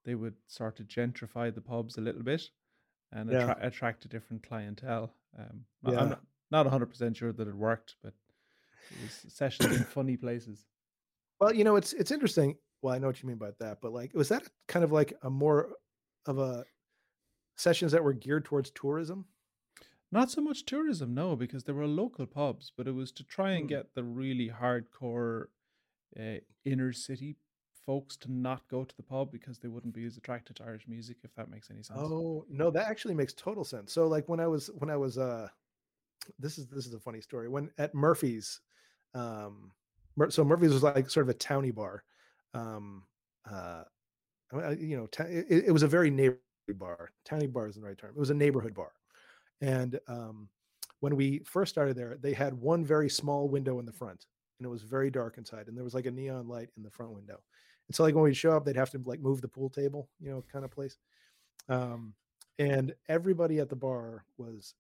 they 0.07 0.15
would 0.15 0.37
sort 0.47 0.81
of 0.81 0.87
gentrify 0.89 1.55
the 1.55 1.61
pubs 1.61 1.99
a 1.99 2.01
little 2.01 2.23
bit. 2.23 2.51
and 3.13 3.29
Yeah. 3.29 3.51
attra- 3.51 3.67
attract 3.67 4.05
a 4.05 4.09
different 4.09 4.41
clientele. 4.45 5.13
Um, 5.37 5.65
Yeah. 5.83 5.99
I'm 6.01 6.09
not, 6.11 6.23
not 6.53 6.67
100% 6.67 7.17
sure 7.17 7.33
that 7.33 7.49
it 7.49 7.55
worked, 7.57 7.97
but 8.05 8.15
it 8.93 9.03
was 9.03 9.13
sessions 9.35 9.77
in 9.77 9.83
funny 9.83 10.17
places. 10.17 10.65
Well, 11.41 11.53
you 11.53 11.65
know, 11.65 11.75
it's 11.75 11.93
it's 11.93 12.13
interesting. 12.13 12.57
Well, 12.83 12.95
I 12.95 12.99
know 12.99 13.09
what 13.09 13.21
you 13.21 13.29
mean 13.29 13.37
by 13.39 13.51
that, 13.59 13.81
but 13.83 13.93
like, 13.93 14.15
was 14.15 14.29
that 14.29 14.49
kind 14.69 14.85
of 14.85 14.93
like 14.93 15.13
a 15.23 15.29
more 15.31 15.73
of 16.27 16.39
a 16.39 16.65
sessions 17.61 17.93
that 17.93 18.05
were 18.05 18.13
geared 18.15 18.45
towards 18.45 18.71
tourism? 18.71 19.27
Not 20.13 20.31
so 20.31 20.41
much 20.41 20.65
tourism, 20.67 21.15
no, 21.15 21.35
because 21.35 21.65
there 21.65 21.75
were 21.75 21.85
local 21.89 22.25
pubs, 22.29 22.71
but 22.71 22.87
it 22.87 22.93
was 22.93 23.11
to 23.11 23.25
try 23.25 23.53
and 23.55 23.67
Hmm. 23.67 23.69
get 23.69 23.95
the 23.95 24.05
really 24.05 24.49
hardcore 24.49 25.49
uh, 26.19 26.41
inner 26.65 26.93
city 26.93 27.39
folks 27.73 28.17
to 28.19 28.33
not 28.33 28.69
go 28.69 28.85
to 28.85 28.97
the 28.97 29.03
pub 29.05 29.33
because 29.33 29.59
they 29.61 29.69
wouldn't 29.69 29.95
be 29.95 30.05
as 30.07 30.17
attracted 30.17 30.57
to 30.57 30.65
Irish 30.65 30.89
music, 30.89 31.19
if 31.25 31.35
that 31.35 31.51
makes 31.51 31.71
any 31.71 31.83
sense. 31.83 32.15
Oh 32.15 32.45
no, 32.49 32.71
that 32.71 32.89
actually 32.89 33.15
makes 33.15 33.33
total 33.35 33.65
sense. 33.65 33.93
So 33.93 34.07
like 34.07 34.29
when 34.29 34.41
I 34.41 34.47
was 34.47 34.69
when 34.79 34.91
I 34.91 34.97
was 34.97 35.19
uh 35.19 35.49
this 36.39 36.59
is 36.59 36.69
this 36.69 36.87
is 36.87 36.95
a 36.95 37.01
funny 37.01 37.21
story. 37.23 37.49
When 37.49 37.73
at 37.79 37.95
Murphy's, 37.95 38.61
um 39.15 39.73
Mur- 40.17 40.31
so 40.31 40.45
Murphy's 40.45 40.73
was 40.75 40.85
like 40.85 41.11
sort 41.11 41.25
of 41.27 41.31
a 41.31 41.35
towny 41.35 41.73
bar. 41.73 42.05
Um 42.55 43.07
uh 43.51 43.85
you 44.53 44.97
know, 44.97 45.09
it, 45.27 45.67
it 45.69 45.73
was 45.73 45.83
a 45.85 45.89
very 45.89 46.11
neighborhood 46.11 46.43
bar. 46.73 47.11
Towny 47.25 47.47
bar 47.47 47.69
is 47.69 47.77
the 47.77 47.83
right 47.83 47.99
term. 47.99 48.11
It 48.11 48.19
was 48.19 48.31
a 48.31 48.35
neighborhood 48.35 48.75
bar. 48.75 48.93
And 49.61 49.99
um 50.09 50.49
when 51.01 51.17
we 51.17 51.41
first 51.47 51.73
started 51.73 51.97
there, 51.97 52.19
they 52.21 52.35
had 52.35 52.53
one 52.55 52.85
very 52.85 53.09
small 53.09 53.49
window 53.49 53.79
in 53.79 53.87
the 53.87 53.93
front 53.93 54.27
and 54.59 54.67
it 54.67 54.71
was 54.71 54.83
very 54.83 55.11
dark 55.11 55.39
inside 55.39 55.69
and 55.69 55.77
there 55.77 55.85
was 55.85 55.95
like 55.95 56.07
a 56.07 56.11
neon 56.11 56.47
light 56.47 56.69
in 56.77 56.83
the 56.83 56.91
front 56.91 57.13
window. 57.13 57.41
And 57.89 57.95
so 57.95 58.03
like 58.03 58.15
when 58.15 58.25
we 58.25 58.35
show 58.35 58.53
up, 58.53 58.65
they'd 58.65 58.77
have 58.77 58.91
to 58.91 59.03
like 59.05 59.21
move 59.21 59.41
the 59.41 59.49
pool 59.49 59.71
table, 59.71 60.09
you 60.21 60.31
know, 60.31 60.45
kind 60.53 60.65
of 60.65 60.71
place. 60.71 60.99
Um, 61.69 62.15
and 62.59 62.95
everybody 63.09 63.59
at 63.59 63.71
the 63.71 63.77
bar 63.77 64.25
was 64.37 64.75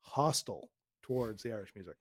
hostile 0.00 0.70
towards 1.02 1.42
the 1.42 1.52
Irish 1.52 1.72
music. 1.74 1.96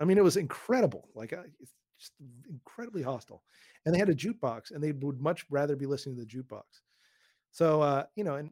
I 0.00 0.04
mean, 0.04 0.18
it 0.18 0.24
was 0.24 0.36
incredible, 0.36 1.08
like 1.14 1.32
uh, 1.32 1.44
it's 1.60 1.72
just 1.98 2.12
incredibly 2.50 3.02
hostile. 3.02 3.44
And 3.86 3.94
they 3.94 3.98
had 3.98 4.08
a 4.08 4.14
jukebox, 4.14 4.72
and 4.72 4.82
they 4.82 4.92
would 4.92 5.20
much 5.20 5.46
rather 5.48 5.76
be 5.76 5.86
listening 5.86 6.16
to 6.16 6.22
the 6.22 6.26
jukebox. 6.26 6.64
So, 7.52 7.80
uh, 7.80 8.04
you 8.16 8.24
know, 8.24 8.36
and 8.36 8.50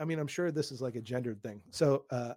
I 0.00 0.04
mean, 0.04 0.18
I'm 0.18 0.26
sure 0.26 0.50
this 0.50 0.72
is 0.72 0.80
like 0.80 0.96
a 0.96 1.00
gendered 1.00 1.42
thing. 1.42 1.60
So, 1.70 2.04
uh, 2.10 2.34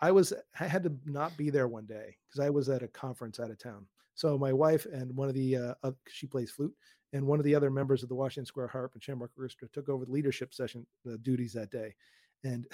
I 0.00 0.10
was 0.10 0.32
I 0.58 0.66
had 0.66 0.82
to 0.84 0.92
not 1.04 1.36
be 1.36 1.50
there 1.50 1.68
one 1.68 1.86
day 1.86 2.16
because 2.26 2.44
I 2.44 2.50
was 2.50 2.68
at 2.68 2.82
a 2.82 2.88
conference 2.88 3.38
out 3.38 3.50
of 3.50 3.58
town. 3.58 3.86
So 4.14 4.36
my 4.38 4.52
wife 4.52 4.86
and 4.92 5.14
one 5.14 5.28
of 5.28 5.34
the 5.34 5.56
uh, 5.56 5.74
uh, 5.82 5.92
she 6.08 6.26
plays 6.26 6.50
flute, 6.50 6.74
and 7.12 7.26
one 7.26 7.38
of 7.38 7.44
the 7.44 7.54
other 7.54 7.70
members 7.70 8.02
of 8.02 8.08
the 8.08 8.14
Washington 8.14 8.46
Square 8.46 8.68
Harp 8.68 8.92
and 8.94 9.02
Shamrock 9.02 9.30
Orchestra 9.36 9.68
took 9.72 9.88
over 9.88 10.04
the 10.04 10.12
leadership 10.12 10.54
session 10.54 10.86
uh, 11.06 11.16
duties 11.22 11.52
that 11.52 11.70
day, 11.70 11.94
and 12.44 12.66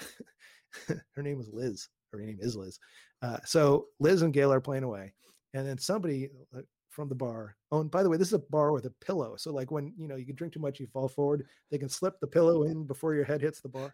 her 0.87 1.23
name 1.23 1.37
was 1.37 1.49
Liz. 1.51 1.89
Her 2.11 2.19
name 2.19 2.37
is 2.39 2.55
Liz. 2.55 2.79
Uh, 3.21 3.37
so 3.45 3.87
Liz 3.99 4.21
and 4.21 4.33
Gail 4.33 4.53
are 4.53 4.61
playing 4.61 4.83
away, 4.83 5.13
and 5.53 5.67
then 5.67 5.77
somebody 5.77 6.29
uh, 6.55 6.61
from 6.97 7.09
the 7.09 7.15
bar. 7.15 7.55
Oh, 7.71 7.79
and 7.79 7.91
by 7.91 8.01
the 8.01 8.09
way, 8.09 8.17
this 8.17 8.29
is 8.29 8.33
a 8.33 8.39
bar 8.39 8.71
with 8.71 8.85
a 8.85 8.89
pillow. 8.89 9.35
So 9.37 9.53
like 9.53 9.69
when 9.69 9.93
you 9.99 10.07
know 10.07 10.15
you 10.15 10.25
can 10.25 10.35
drink 10.35 10.51
too 10.51 10.59
much, 10.59 10.79
you 10.79 10.87
fall 10.87 11.07
forward. 11.07 11.45
They 11.69 11.77
can 11.77 11.89
slip 11.89 12.19
the 12.19 12.25
pillow 12.25 12.63
in 12.63 12.87
before 12.87 13.13
your 13.13 13.23
head 13.23 13.39
hits 13.39 13.61
the 13.61 13.69
bar. 13.69 13.93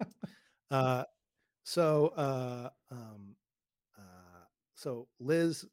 Uh, 0.70 1.02
so 1.64 2.08
uh, 2.08 2.68
um, 2.90 3.34
uh, 3.96 4.44
so 4.74 5.08
Liz 5.18 5.64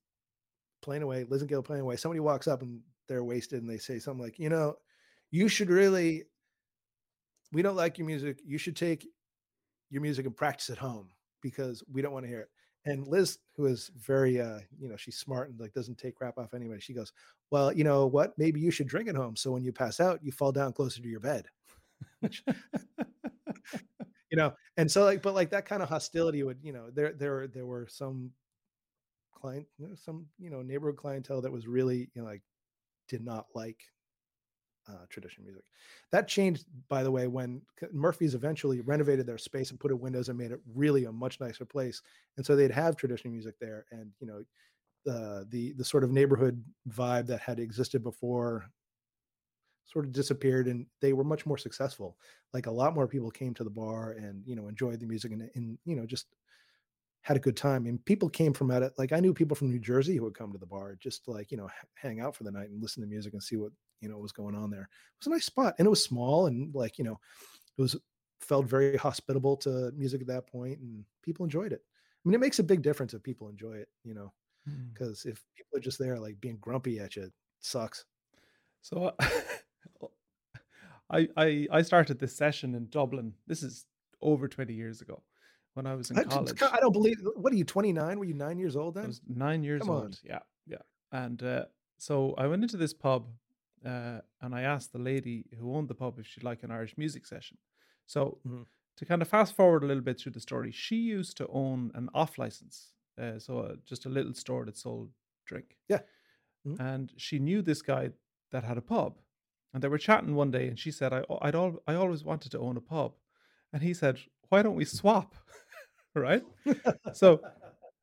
playing 0.81 1.03
away, 1.03 1.25
Liz 1.25 1.41
and 1.41 1.49
Gail 1.49 1.61
playing 1.61 1.81
away. 1.81 1.97
Somebody 1.97 2.21
walks 2.21 2.47
up 2.47 2.61
and 2.61 2.79
they're 3.09 3.25
wasted, 3.25 3.61
and 3.61 3.69
they 3.69 3.77
say 3.77 3.99
something 3.99 4.23
like, 4.23 4.39
"You 4.39 4.47
know, 4.47 4.77
you 5.31 5.49
should 5.49 5.69
really. 5.69 6.23
We 7.51 7.61
don't 7.61 7.75
like 7.75 7.97
your 7.97 8.07
music. 8.07 8.39
You 8.45 8.57
should 8.57 8.77
take 8.77 9.05
your 9.89 10.01
music 10.01 10.25
and 10.25 10.33
practice 10.33 10.69
at 10.69 10.77
home 10.77 11.09
because 11.41 11.83
we 11.91 12.01
don't 12.01 12.13
want 12.13 12.23
to 12.23 12.29
hear 12.29 12.39
it." 12.39 12.49
And 12.85 13.07
Liz, 13.07 13.39
who 13.55 13.65
is 13.65 13.89
very, 13.97 14.39
uh, 14.39 14.59
you 14.79 14.87
know, 14.87 14.95
she's 14.95 15.17
smart 15.17 15.49
and 15.49 15.59
like 15.59 15.73
doesn't 15.73 15.97
take 15.97 16.15
crap 16.15 16.37
off 16.37 16.53
anybody. 16.53 16.79
She 16.79 16.93
goes, 16.93 17.11
"Well, 17.51 17.73
you 17.73 17.83
know 17.83 18.05
what? 18.05 18.37
Maybe 18.37 18.59
you 18.59 18.69
should 18.71 18.87
drink 18.87 19.09
at 19.09 19.15
home. 19.15 19.35
So 19.35 19.51
when 19.51 19.63
you 19.63 19.71
pass 19.73 19.99
out, 19.99 20.23
you 20.23 20.31
fall 20.31 20.51
down 20.51 20.73
closer 20.73 21.01
to 21.01 21.07
your 21.07 21.19
bed." 21.19 21.47
You 24.31 24.37
know, 24.37 24.53
and 24.77 24.91
so 24.91 25.03
like, 25.03 25.21
but 25.21 25.33
like 25.35 25.49
that 25.51 25.65
kind 25.65 25.83
of 25.83 25.89
hostility 25.89 26.43
would, 26.43 26.57
you 26.61 26.73
know, 26.73 26.89
there 26.91 27.13
there 27.13 27.47
there 27.47 27.65
were 27.65 27.87
some 27.87 28.31
client, 29.33 29.67
some 29.95 30.25
you 30.39 30.49
know 30.49 30.61
neighborhood 30.61 30.97
clientele 30.97 31.41
that 31.41 31.51
was 31.51 31.67
really, 31.67 32.09
you 32.13 32.21
know, 32.21 32.27
like 32.27 32.41
did 33.07 33.23
not 33.23 33.47
like 33.55 33.79
uh, 34.87 35.05
traditional 35.09 35.45
music. 35.45 35.65
That 36.11 36.27
changed, 36.27 36.65
by 36.89 37.03
the 37.03 37.11
way, 37.11 37.27
when 37.27 37.61
Murphy's 37.91 38.35
eventually 38.35 38.81
renovated 38.81 39.25
their 39.25 39.37
space 39.37 39.71
and 39.71 39.79
put 39.79 39.91
in 39.91 39.99
windows 39.99 40.29
and 40.29 40.37
made 40.37 40.51
it 40.51 40.59
really 40.73 41.05
a 41.05 41.11
much 41.11 41.39
nicer 41.39 41.65
place. 41.65 42.01
And 42.37 42.45
so 42.45 42.55
they'd 42.55 42.71
have 42.71 42.95
traditional 42.95 43.33
music 43.33 43.55
there, 43.59 43.85
and 43.91 44.11
you 44.19 44.27
know, 44.27 44.43
the 45.05 45.47
the 45.49 45.73
the 45.73 45.85
sort 45.85 46.03
of 46.03 46.11
neighborhood 46.11 46.63
vibe 46.89 47.27
that 47.27 47.41
had 47.41 47.59
existed 47.59 48.03
before 48.03 48.71
sort 49.85 50.05
of 50.05 50.11
disappeared, 50.11 50.67
and 50.67 50.87
they 51.01 51.13
were 51.13 51.23
much 51.23 51.45
more 51.45 51.57
successful. 51.57 52.17
Like 52.53 52.65
a 52.65 52.71
lot 52.71 52.95
more 52.95 53.07
people 53.07 53.29
came 53.31 53.53
to 53.55 53.63
the 53.63 53.69
bar 53.69 54.11
and 54.13 54.45
you 54.47 54.55
know 54.55 54.67
enjoyed 54.67 54.99
the 54.99 55.05
music 55.05 55.31
and, 55.31 55.49
and 55.55 55.77
you 55.85 55.95
know 55.95 56.05
just 56.05 56.27
had 57.21 57.37
a 57.37 57.41
good 57.41 57.57
time. 57.57 57.87
And 57.87 58.03
people 58.05 58.29
came 58.29 58.53
from 58.53 58.71
out 58.71 58.83
of, 58.83 58.93
Like 58.97 59.13
I 59.13 59.19
knew 59.19 59.33
people 59.33 59.55
from 59.55 59.69
New 59.71 59.79
Jersey 59.79 60.17
who 60.17 60.23
would 60.25 60.37
come 60.37 60.51
to 60.53 60.59
the 60.59 60.65
bar 60.67 60.95
just 60.95 61.27
like, 61.27 61.51
you 61.51 61.57
know, 61.57 61.69
hang 61.95 62.21
out 62.21 62.35
for 62.35 62.43
the 62.45 62.51
night 62.51 62.69
and 62.69 62.81
listen 62.81 63.01
to 63.03 63.07
music 63.09 63.33
and 63.33 63.43
see 63.43 63.57
what, 63.57 63.73
you 64.01 64.09
know, 64.09 64.15
what 64.15 64.23
was 64.23 64.31
going 64.31 64.55
on 64.55 64.69
there. 64.69 64.83
It 64.83 65.19
was 65.19 65.27
a 65.27 65.29
nice 65.31 65.45
spot 65.45 65.75
and 65.77 65.85
it 65.85 65.89
was 65.89 66.03
small 66.03 66.47
and 66.47 66.73
like, 66.73 66.97
you 66.97 67.03
know, 67.03 67.19
it 67.77 67.81
was 67.81 67.95
felt 68.39 68.65
very 68.65 68.97
hospitable 68.97 69.57
to 69.57 69.91
music 69.95 70.21
at 70.21 70.27
that 70.27 70.47
point 70.47 70.79
and 70.79 71.03
people 71.23 71.43
enjoyed 71.43 71.73
it. 71.73 71.81
I 71.83 72.29
mean, 72.29 72.35
it 72.35 72.39
makes 72.39 72.59
a 72.59 72.63
big 72.63 72.81
difference 72.81 73.13
if 73.13 73.23
people 73.23 73.49
enjoy 73.49 73.73
it, 73.73 73.89
you 74.03 74.13
know, 74.13 74.33
because 74.93 75.25
if 75.25 75.43
people 75.55 75.77
are 75.77 75.81
just 75.81 75.99
there 75.99 76.19
like 76.19 76.39
being 76.41 76.57
grumpy 76.59 76.99
at 76.99 77.15
you, 77.15 77.23
it 77.23 77.33
sucks. 77.59 78.05
So 78.81 79.13
I, 81.09 81.27
I 81.37 81.67
I 81.71 81.81
started 81.81 82.19
this 82.19 82.35
session 82.35 82.75
in 82.75 82.87
Dublin. 82.89 83.33
This 83.47 83.63
is 83.63 83.85
over 84.21 84.47
20 84.47 84.73
years 84.73 85.01
ago 85.01 85.21
when 85.75 85.85
I 85.85 85.93
was 85.93 86.09
in 86.09 86.17
I, 86.17 86.23
college. 86.23 86.61
I 86.61 86.77
don't 86.79 86.93
believe, 86.93 87.17
what 87.35 87.53
are 87.53 87.55
you, 87.55 87.63
29? 87.63 88.17
Were 88.17 88.25
you 88.25 88.33
nine 88.33 88.57
years 88.57 88.75
old 88.75 88.97
I 88.97 89.01
then? 89.01 89.09
was 89.09 89.21
nine 89.27 89.63
years 89.63 89.81
Come 89.81 89.91
on. 89.91 90.01
old. 90.03 90.19
Yeah, 90.23 90.39
yeah. 90.65 90.77
And 91.11 91.41
uh, 91.43 91.65
so 91.97 92.33
I 92.37 92.47
went 92.47 92.63
into 92.63 92.77
this 92.77 92.93
pub 92.93 93.27
uh, 93.83 94.21
and 94.41 94.53
I 94.55 94.61
asked 94.61 94.91
the 94.93 94.99
lady 94.99 95.45
who 95.59 95.73
owned 95.75 95.87
the 95.87 95.95
pub 95.95 96.19
if 96.19 96.27
she'd 96.27 96.43
like 96.43 96.63
an 96.63 96.71
Irish 96.71 96.97
music 96.97 97.25
session. 97.25 97.57
So 98.05 98.39
Mhm. 98.45 98.65
to 98.97 99.05
kind 99.05 99.21
of 99.21 99.27
fast 99.27 99.55
forward 99.55 99.83
a 99.83 99.87
little 99.87 100.03
bit 100.03 100.19
through 100.19 100.31
the 100.33 100.39
story, 100.39 100.71
she 100.71 100.95
used 100.97 101.37
to 101.37 101.47
own 101.47 101.91
an 101.95 102.09
off 102.13 102.37
license, 102.37 102.93
uh, 103.17 103.39
so 103.39 103.59
uh, 103.59 103.75
just 103.85 104.05
a 104.05 104.09
little 104.09 104.33
store 104.33 104.65
that 104.65 104.77
sold 104.77 105.11
drink. 105.45 105.77
Yeah. 105.89 106.01
Mhm. 106.65 106.79
And 106.79 107.13
she 107.17 107.39
knew 107.39 107.61
this 107.61 107.81
guy 107.81 108.11
that 108.51 108.63
had 108.63 108.77
a 108.77 108.81
pub, 108.81 109.19
and 109.73 109.83
they 109.83 109.87
were 109.89 109.97
chatting 109.99 110.35
one 110.35 110.51
day, 110.51 110.67
and 110.67 110.79
she 110.79 110.91
said, 110.91 111.11
"I 111.13 111.23
I'd 111.41 111.55
al- 111.55 111.83
I 111.87 111.95
always 111.95 112.23
wanted 112.23 112.51
to 112.51 112.59
own 112.59 112.77
a 112.77 112.81
pub," 112.81 113.15
and 113.73 113.83
he 113.83 113.93
said, 113.93 114.19
"Why 114.49 114.61
don't 114.63 114.75
we 114.75 114.85
swap?" 114.85 115.35
right. 116.15 116.43
So 117.13 117.41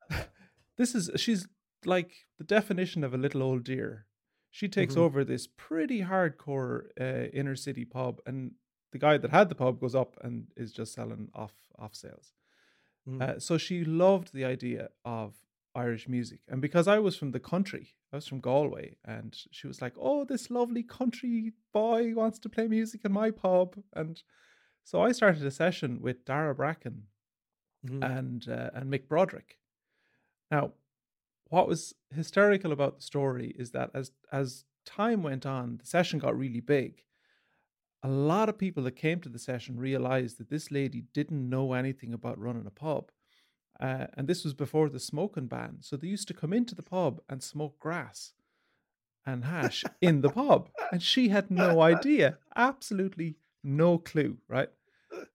this 0.77 0.95
is 0.95 1.09
she's 1.21 1.47
like 1.85 2.11
the 2.37 2.43
definition 2.43 3.03
of 3.03 3.13
a 3.13 3.17
little 3.17 3.41
old 3.43 3.63
dear. 3.63 4.05
She 4.53 4.69
takes 4.69 4.95
Mhm. 4.95 4.97
over 4.97 5.25
this 5.25 5.47
pretty 5.47 6.01
hardcore 6.03 6.89
uh, 7.01 7.29
inner 7.33 7.57
city 7.57 7.85
pub, 7.85 8.21
and 8.27 8.55
the 8.93 8.99
guy 8.99 9.17
that 9.19 9.31
had 9.31 9.49
the 9.49 9.55
pub 9.55 9.81
goes 9.81 9.95
up 9.95 10.17
and 10.23 10.47
is 10.57 10.73
just 10.73 10.93
selling 10.93 11.29
off 11.35 11.55
off 11.77 11.95
sales. 11.95 12.33
Mhm. 13.05 13.19
Uh, 13.21 13.39
so 13.39 13.57
she 13.57 13.85
loved 13.85 14.33
the 14.33 14.45
idea 14.45 14.89
of 15.05 15.35
Irish 15.75 16.07
music, 16.09 16.41
and 16.47 16.61
because 16.61 16.87
I 16.87 16.99
was 16.99 17.17
from 17.17 17.31
the 17.31 17.39
country, 17.39 17.97
I 18.13 18.17
was 18.17 18.27
from 18.27 18.41
Galway, 18.41 18.97
and 19.05 19.35
she 19.51 19.67
was 19.67 19.81
like, 19.81 19.95
"Oh, 19.97 20.25
this 20.25 20.51
lovely 20.51 20.83
country 20.83 21.53
boy 21.73 22.13
wants 22.15 22.39
to 22.39 22.49
play 22.49 22.67
music 22.67 23.05
in 23.05 23.11
my 23.13 23.31
pub," 23.31 23.83
and 23.93 24.23
so 24.83 25.01
I 25.01 25.13
started 25.13 25.45
a 25.45 25.51
session 25.51 26.01
with 26.01 26.25
Dara 26.25 26.55
Bracken 26.55 27.07
Mhm. 27.83 28.03
and 28.03 28.47
uh, 28.49 28.71
and 28.73 28.91
Mick 28.91 29.07
Broderick. 29.07 29.59
Now, 30.51 30.73
what 31.53 31.67
was 31.67 31.93
hysterical 32.09 32.71
about 32.71 32.95
the 32.95 33.03
story 33.03 33.53
is 33.59 33.69
that 33.69 33.91
as 33.93 34.09
as 34.31 34.65
time 34.87 35.21
went 35.21 35.45
on, 35.45 35.77
the 35.77 35.85
session 35.85 36.17
got 36.17 36.35
really 36.35 36.61
big. 36.61 37.03
A 38.01 38.09
lot 38.09 38.49
of 38.49 38.57
people 38.57 38.81
that 38.83 38.95
came 38.95 39.19
to 39.21 39.29
the 39.29 39.37
session 39.37 39.77
realized 39.77 40.39
that 40.39 40.49
this 40.49 40.71
lady 40.71 41.03
didn't 41.13 41.47
know 41.47 41.73
anything 41.73 42.11
about 42.11 42.39
running 42.39 42.65
a 42.65 42.71
pub. 42.71 43.11
Uh, 43.79 44.07
and 44.17 44.27
this 44.27 44.43
was 44.43 44.55
before 44.55 44.89
the 44.89 44.99
smoking 44.99 45.45
ban. 45.45 45.77
So 45.81 45.95
they 45.95 46.07
used 46.07 46.27
to 46.29 46.33
come 46.33 46.53
into 46.53 46.73
the 46.73 46.89
pub 46.97 47.21
and 47.29 47.43
smoke 47.43 47.79
grass 47.79 48.33
and 49.23 49.45
hash 49.45 49.83
in 50.01 50.21
the 50.21 50.29
pub. 50.29 50.69
And 50.91 51.03
she 51.03 51.29
had 51.29 51.51
no 51.51 51.81
idea, 51.81 52.39
absolutely 52.55 53.35
no 53.63 53.99
clue, 53.99 54.37
right? 54.47 54.69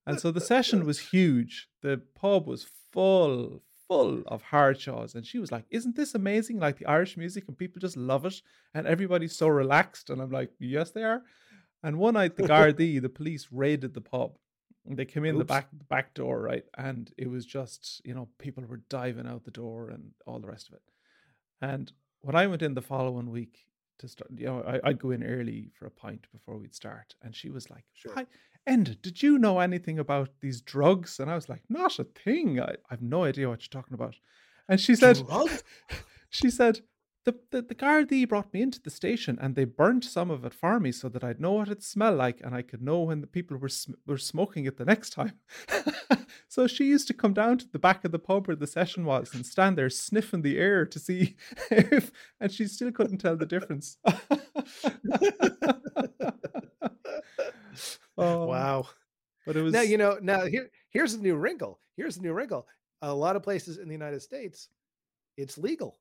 And 0.04 0.18
so 0.18 0.32
the 0.32 0.40
session 0.40 0.84
was 0.84 1.10
huge. 1.14 1.68
The 1.80 2.02
pub 2.16 2.48
was 2.48 2.66
full, 2.92 3.62
full 3.88 4.22
of 4.26 4.42
hard 4.42 4.80
shows. 4.80 5.14
And 5.14 5.26
she 5.26 5.38
was 5.38 5.50
like, 5.50 5.64
Isn't 5.70 5.96
this 5.96 6.14
amazing? 6.14 6.60
Like 6.60 6.78
the 6.78 6.86
Irish 6.86 7.16
music, 7.16 7.44
and 7.48 7.58
people 7.58 7.80
just 7.80 7.96
love 7.96 8.24
it. 8.26 8.40
And 8.74 8.86
everybody's 8.86 9.36
so 9.36 9.48
relaxed. 9.48 10.10
And 10.10 10.20
I'm 10.20 10.30
like, 10.30 10.50
Yes, 10.60 10.90
they 10.90 11.02
are. 11.02 11.22
And 11.82 11.98
one 11.98 12.14
night, 12.14 12.36
the 12.36 12.42
Gardaí, 12.52 13.00
the 13.00 13.08
police 13.08 13.48
raided 13.50 13.94
the 13.94 14.00
pub 14.00 14.32
they 14.96 15.04
came 15.04 15.24
in 15.24 15.34
Oops. 15.34 15.40
the 15.40 15.44
back 15.44 15.68
the 15.76 15.84
back 15.84 16.14
door, 16.14 16.40
right? 16.40 16.64
And 16.76 17.12
it 17.18 17.30
was 17.30 17.44
just, 17.44 18.00
you 18.04 18.14
know, 18.14 18.28
people 18.38 18.64
were 18.64 18.80
diving 18.88 19.26
out 19.26 19.44
the 19.44 19.50
door 19.50 19.90
and 19.90 20.12
all 20.26 20.38
the 20.38 20.48
rest 20.48 20.68
of 20.68 20.74
it. 20.74 20.82
And 21.60 21.92
when 22.20 22.36
I 22.36 22.46
went 22.46 22.62
in 22.62 22.74
the 22.74 22.82
following 22.82 23.30
week 23.30 23.66
to 23.98 24.08
start, 24.08 24.30
you 24.34 24.46
know, 24.46 24.62
I, 24.62 24.88
would 24.88 24.98
go 24.98 25.10
in 25.10 25.24
early 25.24 25.70
for 25.74 25.86
a 25.86 25.90
pint 25.90 26.26
before 26.32 26.56
we'd 26.56 26.74
start. 26.74 27.16
And 27.22 27.34
she 27.34 27.50
was 27.50 27.70
like, 27.70 27.84
sure. 27.92 28.12
Hi, 28.14 28.26
Enda, 28.68 29.00
did 29.00 29.22
you 29.22 29.38
know 29.38 29.60
anything 29.60 29.98
about 29.98 30.28
these 30.40 30.60
drugs? 30.60 31.18
And 31.18 31.30
I 31.30 31.34
was 31.34 31.48
like, 31.48 31.62
not 31.68 31.98
a 31.98 32.04
thing. 32.04 32.60
I, 32.60 32.72
I 32.72 32.90
have 32.90 33.02
no 33.02 33.24
idea 33.24 33.48
what 33.48 33.62
you're 33.62 33.82
talking 33.82 33.94
about. 33.94 34.16
And 34.68 34.78
she 34.78 34.94
said, 34.94 35.22
she 36.30 36.50
said, 36.50 36.80
the, 37.24 37.34
the, 37.50 37.62
the 37.62 37.74
Gardaí 37.74 38.28
brought 38.28 38.52
me 38.54 38.62
into 38.62 38.80
the 38.80 38.90
station 38.90 39.38
and 39.40 39.54
they 39.54 39.64
burnt 39.64 40.04
some 40.04 40.30
of 40.30 40.44
it 40.44 40.54
for 40.54 40.80
me 40.80 40.92
so 40.92 41.08
that 41.08 41.24
I'd 41.24 41.40
know 41.40 41.52
what 41.52 41.68
it 41.68 41.82
smelled 41.82 42.16
like 42.16 42.40
and 42.42 42.54
I 42.54 42.62
could 42.62 42.80
know 42.80 43.00
when 43.00 43.20
the 43.20 43.26
people 43.26 43.56
were 43.56 43.68
sm- 43.68 43.94
were 44.06 44.18
smoking 44.18 44.64
it 44.64 44.76
the 44.78 44.84
next 44.84 45.10
time. 45.10 45.34
so 46.48 46.66
she 46.66 46.84
used 46.84 47.06
to 47.08 47.14
come 47.14 47.34
down 47.34 47.58
to 47.58 47.68
the 47.70 47.78
back 47.78 48.04
of 48.04 48.12
the 48.12 48.18
pub 48.18 48.46
where 48.46 48.56
the 48.56 48.66
session 48.66 49.04
was 49.04 49.34
and 49.34 49.44
stand 49.44 49.76
there 49.76 49.90
sniffing 49.90 50.42
the 50.42 50.58
air 50.58 50.86
to 50.86 50.98
see 50.98 51.36
if, 51.70 52.12
and 52.40 52.52
she 52.52 52.66
still 52.66 52.92
couldn't 52.92 53.18
tell 53.18 53.36
the 53.36 53.46
difference. 53.46 53.98
Oh, 58.16 58.46
wow. 58.46 58.86
But 59.46 59.56
it 59.56 59.62
was 59.62 59.72
now 59.72 59.82
you 59.82 59.98
know 59.98 60.18
now 60.20 60.44
here 60.46 60.70
here's 60.90 61.16
the 61.16 61.22
new 61.22 61.36
wrinkle. 61.36 61.80
Here's 61.96 62.16
the 62.16 62.22
new 62.22 62.32
wrinkle. 62.32 62.66
A 63.02 63.12
lot 63.12 63.36
of 63.36 63.42
places 63.42 63.78
in 63.78 63.88
the 63.88 63.94
United 63.94 64.22
States, 64.22 64.68
it's 65.36 65.56
legal 65.56 65.98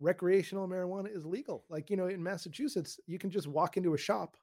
recreational 0.00 0.68
marijuana 0.68 1.14
is 1.14 1.24
legal. 1.24 1.64
Like, 1.68 1.90
you 1.90 1.96
know, 1.96 2.06
in 2.06 2.22
Massachusetts, 2.22 3.00
you 3.06 3.18
can 3.18 3.30
just 3.30 3.46
walk 3.46 3.76
into 3.76 3.94
a 3.94 3.98
shop, 3.98 4.36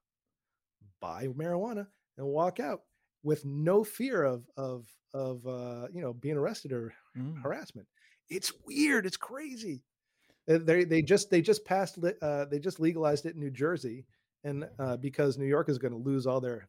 buy 0.99 1.27
marijuana, 1.27 1.87
and 2.17 2.25
walk 2.25 2.59
out 2.59 2.81
with 3.23 3.45
no 3.45 3.83
fear 3.83 4.23
of 4.23 4.49
of 4.57 4.85
of 5.13 5.45
uh, 5.47 5.87
you 5.93 6.01
know 6.01 6.13
being 6.13 6.37
arrested 6.37 6.71
or 6.71 6.93
mm. 7.17 7.41
harassment. 7.41 7.87
It's 8.29 8.53
weird. 8.65 9.05
It's 9.05 9.17
crazy. 9.17 9.83
They 10.47 10.83
they 10.83 11.01
just 11.01 11.29
they 11.29 11.41
just 11.41 11.63
passed 11.65 11.97
uh, 12.21 12.45
they 12.45 12.59
just 12.59 12.79
legalized 12.79 13.25
it 13.25 13.35
in 13.35 13.39
New 13.39 13.51
Jersey, 13.51 14.05
and 14.43 14.67
uh, 14.79 14.97
because 14.97 15.37
New 15.37 15.45
York 15.45 15.69
is 15.69 15.77
going 15.77 15.93
to 15.93 15.99
lose 15.99 16.27
all 16.27 16.41
their 16.41 16.67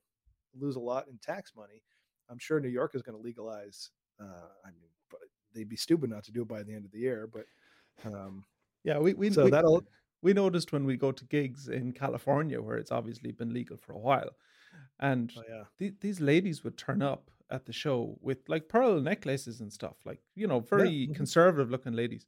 lose 0.58 0.76
a 0.76 0.80
lot 0.80 1.08
in 1.08 1.18
tax 1.18 1.52
money, 1.56 1.82
I'm 2.30 2.38
sure 2.38 2.60
New 2.60 2.68
York 2.68 2.94
is 2.94 3.02
going 3.02 3.16
to 3.16 3.22
legalize. 3.22 3.90
Uh, 4.20 4.48
I 4.64 4.68
mean, 4.68 4.88
but 5.10 5.20
they'd 5.52 5.68
be 5.68 5.76
stupid 5.76 6.10
not 6.10 6.24
to 6.24 6.32
do 6.32 6.42
it 6.42 6.48
by 6.48 6.62
the 6.62 6.72
end 6.72 6.84
of 6.84 6.92
the 6.92 6.98
year, 6.98 7.28
but 7.32 7.44
um, 8.04 8.44
yeah, 8.84 8.98
we 8.98 9.14
we 9.14 9.30
so 9.30 9.44
we, 9.44 9.50
that'll 9.50 9.84
we 10.22 10.32
noticed 10.32 10.72
when 10.72 10.84
we 10.84 10.96
go 10.96 11.12
to 11.12 11.24
gigs 11.26 11.68
in 11.68 11.92
California 11.92 12.60
where 12.60 12.76
it's 12.76 12.92
obviously 12.92 13.32
been 13.32 13.52
legal 13.52 13.76
for 13.76 13.92
a 13.92 13.98
while, 13.98 14.30
and 15.00 15.32
oh, 15.36 15.42
yeah. 15.48 15.62
th- 15.78 15.94
these 16.00 16.20
ladies 16.20 16.64
would 16.64 16.78
turn 16.78 17.02
up 17.02 17.30
at 17.50 17.66
the 17.66 17.72
show 17.72 18.16
with 18.20 18.38
like 18.48 18.68
pearl 18.68 19.00
necklaces 19.00 19.60
and 19.60 19.72
stuff, 19.72 19.96
like 20.04 20.20
you 20.34 20.46
know, 20.46 20.60
very 20.60 20.90
yeah. 20.90 21.06
Mm-hmm. 21.06 21.14
conservative 21.14 21.70
looking 21.70 21.94
ladies, 21.94 22.26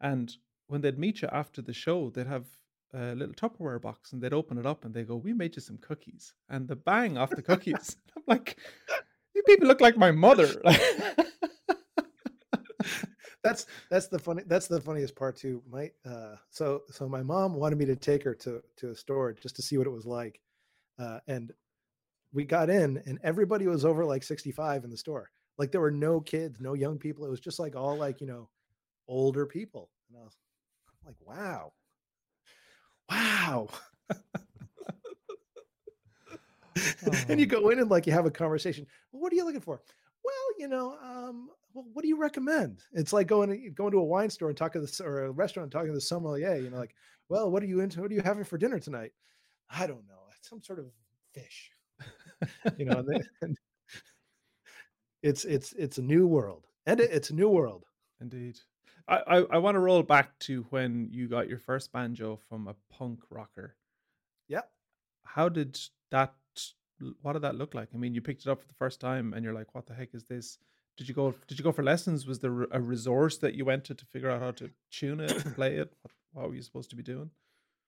and 0.00 0.34
when 0.68 0.80
they'd 0.80 0.98
meet 0.98 1.22
you 1.22 1.28
after 1.32 1.62
the 1.62 1.72
show, 1.72 2.10
they'd 2.10 2.26
have 2.26 2.46
a 2.94 3.14
little 3.14 3.34
Tupperware 3.34 3.80
box 3.80 4.12
and 4.12 4.22
they'd 4.22 4.32
open 4.32 4.58
it 4.58 4.66
up 4.66 4.84
and 4.84 4.94
they 4.94 5.04
go, 5.04 5.16
"We 5.16 5.32
made 5.32 5.56
you 5.56 5.62
some 5.62 5.78
cookies," 5.78 6.34
and 6.48 6.66
the 6.68 6.76
bang 6.76 7.18
off 7.18 7.30
the 7.30 7.42
cookies. 7.42 7.96
I'm 8.16 8.22
like, 8.26 8.56
you 9.34 9.42
people 9.42 9.68
look 9.68 9.80
like 9.80 9.96
my 9.96 10.10
mother. 10.10 10.48
that's 13.44 13.66
that's 13.90 14.08
the 14.08 14.18
funny 14.18 14.42
that's 14.46 14.66
the 14.68 14.80
funniest 14.80 15.14
part 15.16 15.36
too. 15.36 15.62
My 15.70 15.90
uh, 16.06 16.36
so 16.50 16.82
so 16.90 17.08
my 17.08 17.22
mom 17.22 17.54
wanted 17.54 17.78
me 17.78 17.84
to 17.86 17.96
take 17.96 18.22
her 18.24 18.34
to 18.36 18.62
to 18.76 18.90
a 18.90 18.94
store 18.94 19.32
just 19.32 19.56
to 19.56 19.62
see 19.62 19.78
what 19.78 19.86
it 19.86 19.90
was 19.90 20.06
like, 20.06 20.40
uh, 20.98 21.20
and 21.26 21.52
we 22.32 22.44
got 22.44 22.70
in 22.70 23.02
and 23.06 23.18
everybody 23.22 23.66
was 23.66 23.84
over 23.84 24.04
like 24.04 24.22
65 24.22 24.84
in 24.84 24.90
the 24.90 24.96
store. 24.96 25.30
Like 25.56 25.72
there 25.72 25.80
were 25.80 25.90
no 25.90 26.20
kids, 26.20 26.60
no 26.60 26.74
young 26.74 26.98
people. 26.98 27.24
It 27.24 27.30
was 27.30 27.40
just 27.40 27.58
like 27.58 27.74
all 27.74 27.96
like 27.96 28.20
you 28.20 28.26
know 28.26 28.48
older 29.08 29.46
people, 29.46 29.90
and 30.08 30.18
I 30.18 30.24
was 30.24 30.36
like, 31.04 31.16
wow, 31.20 31.72
wow. 33.10 33.68
and 37.28 37.40
you 37.40 37.46
oh. 37.46 37.60
go 37.60 37.70
in 37.70 37.78
and 37.78 37.90
like 37.90 38.06
you 38.06 38.12
have 38.12 38.26
a 38.26 38.30
conversation. 38.30 38.86
Well, 39.12 39.22
what 39.22 39.32
are 39.32 39.36
you 39.36 39.44
looking 39.44 39.60
for? 39.60 39.80
Well, 40.24 40.34
you 40.58 40.68
know, 40.68 40.96
um, 41.02 41.50
well, 41.72 41.86
what 41.92 42.02
do 42.02 42.08
you 42.08 42.18
recommend? 42.18 42.82
It's 42.92 43.12
like 43.12 43.26
going 43.26 43.50
to, 43.50 43.70
going 43.70 43.92
to 43.92 43.98
a 43.98 44.04
wine 44.04 44.30
store 44.30 44.48
and 44.48 44.56
talking 44.56 44.84
to 44.84 44.86
the 44.86 45.04
or 45.04 45.26
a 45.26 45.30
restaurant 45.30 45.64
and 45.64 45.72
talking 45.72 45.88
to 45.88 45.94
the 45.94 46.00
sommelier. 46.00 46.56
You 46.56 46.70
know, 46.70 46.78
like, 46.78 46.94
well, 47.28 47.50
what 47.50 47.62
are 47.62 47.66
you 47.66 47.80
into? 47.80 48.00
What 48.00 48.10
are 48.10 48.14
you 48.14 48.22
having 48.22 48.44
for 48.44 48.58
dinner 48.58 48.78
tonight? 48.78 49.12
I 49.70 49.86
don't 49.86 50.06
know. 50.06 50.14
Some 50.40 50.62
sort 50.62 50.78
of 50.78 50.86
fish. 51.34 51.70
you 52.76 52.84
know, 52.84 52.98
and, 52.98 53.28
and 53.42 53.56
it's 55.22 55.44
it's 55.44 55.72
it's 55.74 55.98
a 55.98 56.02
new 56.02 56.26
world, 56.26 56.66
and 56.86 57.00
it, 57.00 57.10
it's 57.12 57.30
a 57.30 57.34
new 57.34 57.48
world. 57.48 57.84
Indeed. 58.20 58.58
I, 59.08 59.16
I, 59.26 59.36
I 59.52 59.58
want 59.58 59.74
to 59.74 59.80
roll 59.80 60.02
back 60.02 60.38
to 60.40 60.66
when 60.70 61.08
you 61.10 61.28
got 61.28 61.48
your 61.48 61.58
first 61.58 61.92
banjo 61.92 62.38
from 62.48 62.68
a 62.68 62.74
punk 62.90 63.20
rocker. 63.30 63.74
Yeah. 64.48 64.62
How 65.24 65.48
did 65.48 65.78
that? 66.10 66.34
What 67.22 67.34
did 67.34 67.42
that 67.42 67.54
look 67.54 67.74
like? 67.74 67.88
I 67.94 67.96
mean, 67.96 68.14
you 68.14 68.20
picked 68.20 68.42
it 68.42 68.48
up 68.48 68.60
for 68.60 68.66
the 68.66 68.74
first 68.74 69.00
time, 69.00 69.32
and 69.32 69.44
you're 69.44 69.54
like, 69.54 69.74
"What 69.74 69.86
the 69.86 69.94
heck 69.94 70.14
is 70.14 70.24
this?" 70.24 70.58
Did 70.96 71.08
you 71.08 71.14
go? 71.14 71.34
Did 71.46 71.58
you 71.58 71.62
go 71.62 71.72
for 71.72 71.82
lessons? 71.84 72.26
Was 72.26 72.40
there 72.40 72.64
a 72.72 72.80
resource 72.80 73.38
that 73.38 73.54
you 73.54 73.64
went 73.64 73.84
to 73.84 73.94
to 73.94 74.04
figure 74.06 74.30
out 74.30 74.40
how 74.40 74.50
to 74.52 74.70
tune 74.90 75.20
it, 75.20 75.30
play 75.54 75.76
it? 75.76 75.92
What, 76.02 76.12
what 76.32 76.48
were 76.48 76.54
you 76.54 76.62
supposed 76.62 76.90
to 76.90 76.96
be 76.96 77.02
doing? 77.02 77.30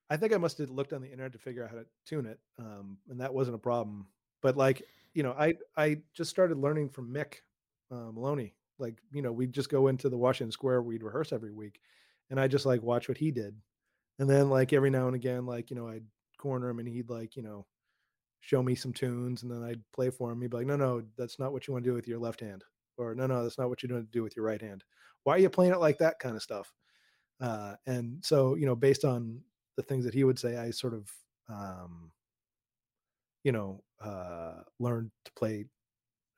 I 0.09 0.17
think 0.17 0.33
I 0.33 0.39
must 0.39 0.59
have 0.59 0.71
looked 0.71 0.93
on 0.93 1.03
the 1.03 1.11
internet 1.11 1.33
to 1.33 1.39
figure 1.39 1.65
out 1.65 1.71
how 1.71 1.77
to 1.77 1.87
tune 2.07 2.27
it, 2.27 2.39
um, 2.59 2.99
and 3.09 3.21
that 3.21 3.35
wasn't 3.35 3.57
a 3.57 3.59
problem. 3.59 4.07
But 4.43 4.57
like 4.57 4.83
you 5.13 5.23
know, 5.23 5.35
I 5.39 5.55
I 5.77 5.99
just 6.15 6.31
started 6.31 6.57
learning 6.59 6.91
from 6.91 7.13
Mick 7.13 7.43
uh, 7.91 8.13
Moloney. 8.13 8.55
Like 8.81 8.99
you 9.13 9.23
know, 9.23 9.33
we'd 9.33 9.53
just 9.53 9.71
go 9.71 9.89
into 9.89 10.09
the 10.09 10.19
Washington 10.19 10.53
Square. 10.53 10.83
We'd 10.83 11.03
rehearse 11.03 11.33
every 11.33 11.53
week, 11.53 11.81
and 12.31 12.41
I 12.41 12.49
just 12.49 12.67
like 12.67 12.83
watch 12.83 13.09
what 13.09 13.19
he 13.19 13.31
did, 13.31 13.57
and 14.19 14.29
then 14.29 14.51
like 14.51 14.73
every 14.73 14.91
now 14.91 15.07
and 15.07 15.17
again, 15.17 15.47
like 15.47 15.71
you 15.71 15.77
know, 15.77 15.89
I'd 15.89 16.05
corner 16.39 16.69
him, 16.69 16.79
and 16.79 16.89
he'd 16.89 17.11
like 17.11 17.37
you 17.37 17.43
know, 17.43 17.67
show 18.41 18.63
me 18.63 18.75
some 18.75 18.93
tunes, 18.93 19.43
and 19.43 19.51
then 19.51 19.63
I'd 19.63 19.83
play 19.93 20.11
for 20.11 20.31
him. 20.33 20.41
He'd 20.41 20.51
be 20.51 20.59
like, 20.59 20.67
"No, 20.67 20.77
no, 20.77 21.03
that's 21.17 21.39
not 21.39 21.53
what 21.53 21.67
you 21.67 21.73
want 21.75 21.85
to 21.85 21.91
do 21.91 21.95
with 21.95 22.09
your 22.09 22.19
left 22.19 22.41
hand." 22.41 22.65
or 23.01 23.15
no, 23.15 23.27
no, 23.27 23.43
that's 23.43 23.59
not 23.59 23.69
what 23.69 23.83
you're 23.83 23.99
to 23.99 24.07
do 24.07 24.23
with 24.23 24.37
your 24.37 24.45
right 24.45 24.61
hand. 24.61 24.85
Why 25.25 25.35
are 25.37 25.39
you 25.39 25.51
playing 25.51 25.73
it 25.73 25.81
like 25.81 25.99
that 25.99 26.19
kind 26.19 26.37
of 26.37 26.43
stuff? 26.43 26.73
Uh, 27.41 27.75
and 27.87 28.23
so, 28.25 28.55
you 28.55 28.67
know, 28.67 28.77
based 28.77 29.05
on 29.05 29.41
the 29.77 29.83
things 29.83 30.05
that 30.05 30.15
he 30.15 30.25
would 30.25 30.39
say, 30.39 30.57
I 30.57 30.71
sort 30.71 30.95
of, 30.95 31.11
um, 31.49 32.13
you 33.43 33.53
know, 33.53 33.83
uh, 34.05 34.63
learned 34.79 35.11
to 35.25 35.33
play 35.33 35.65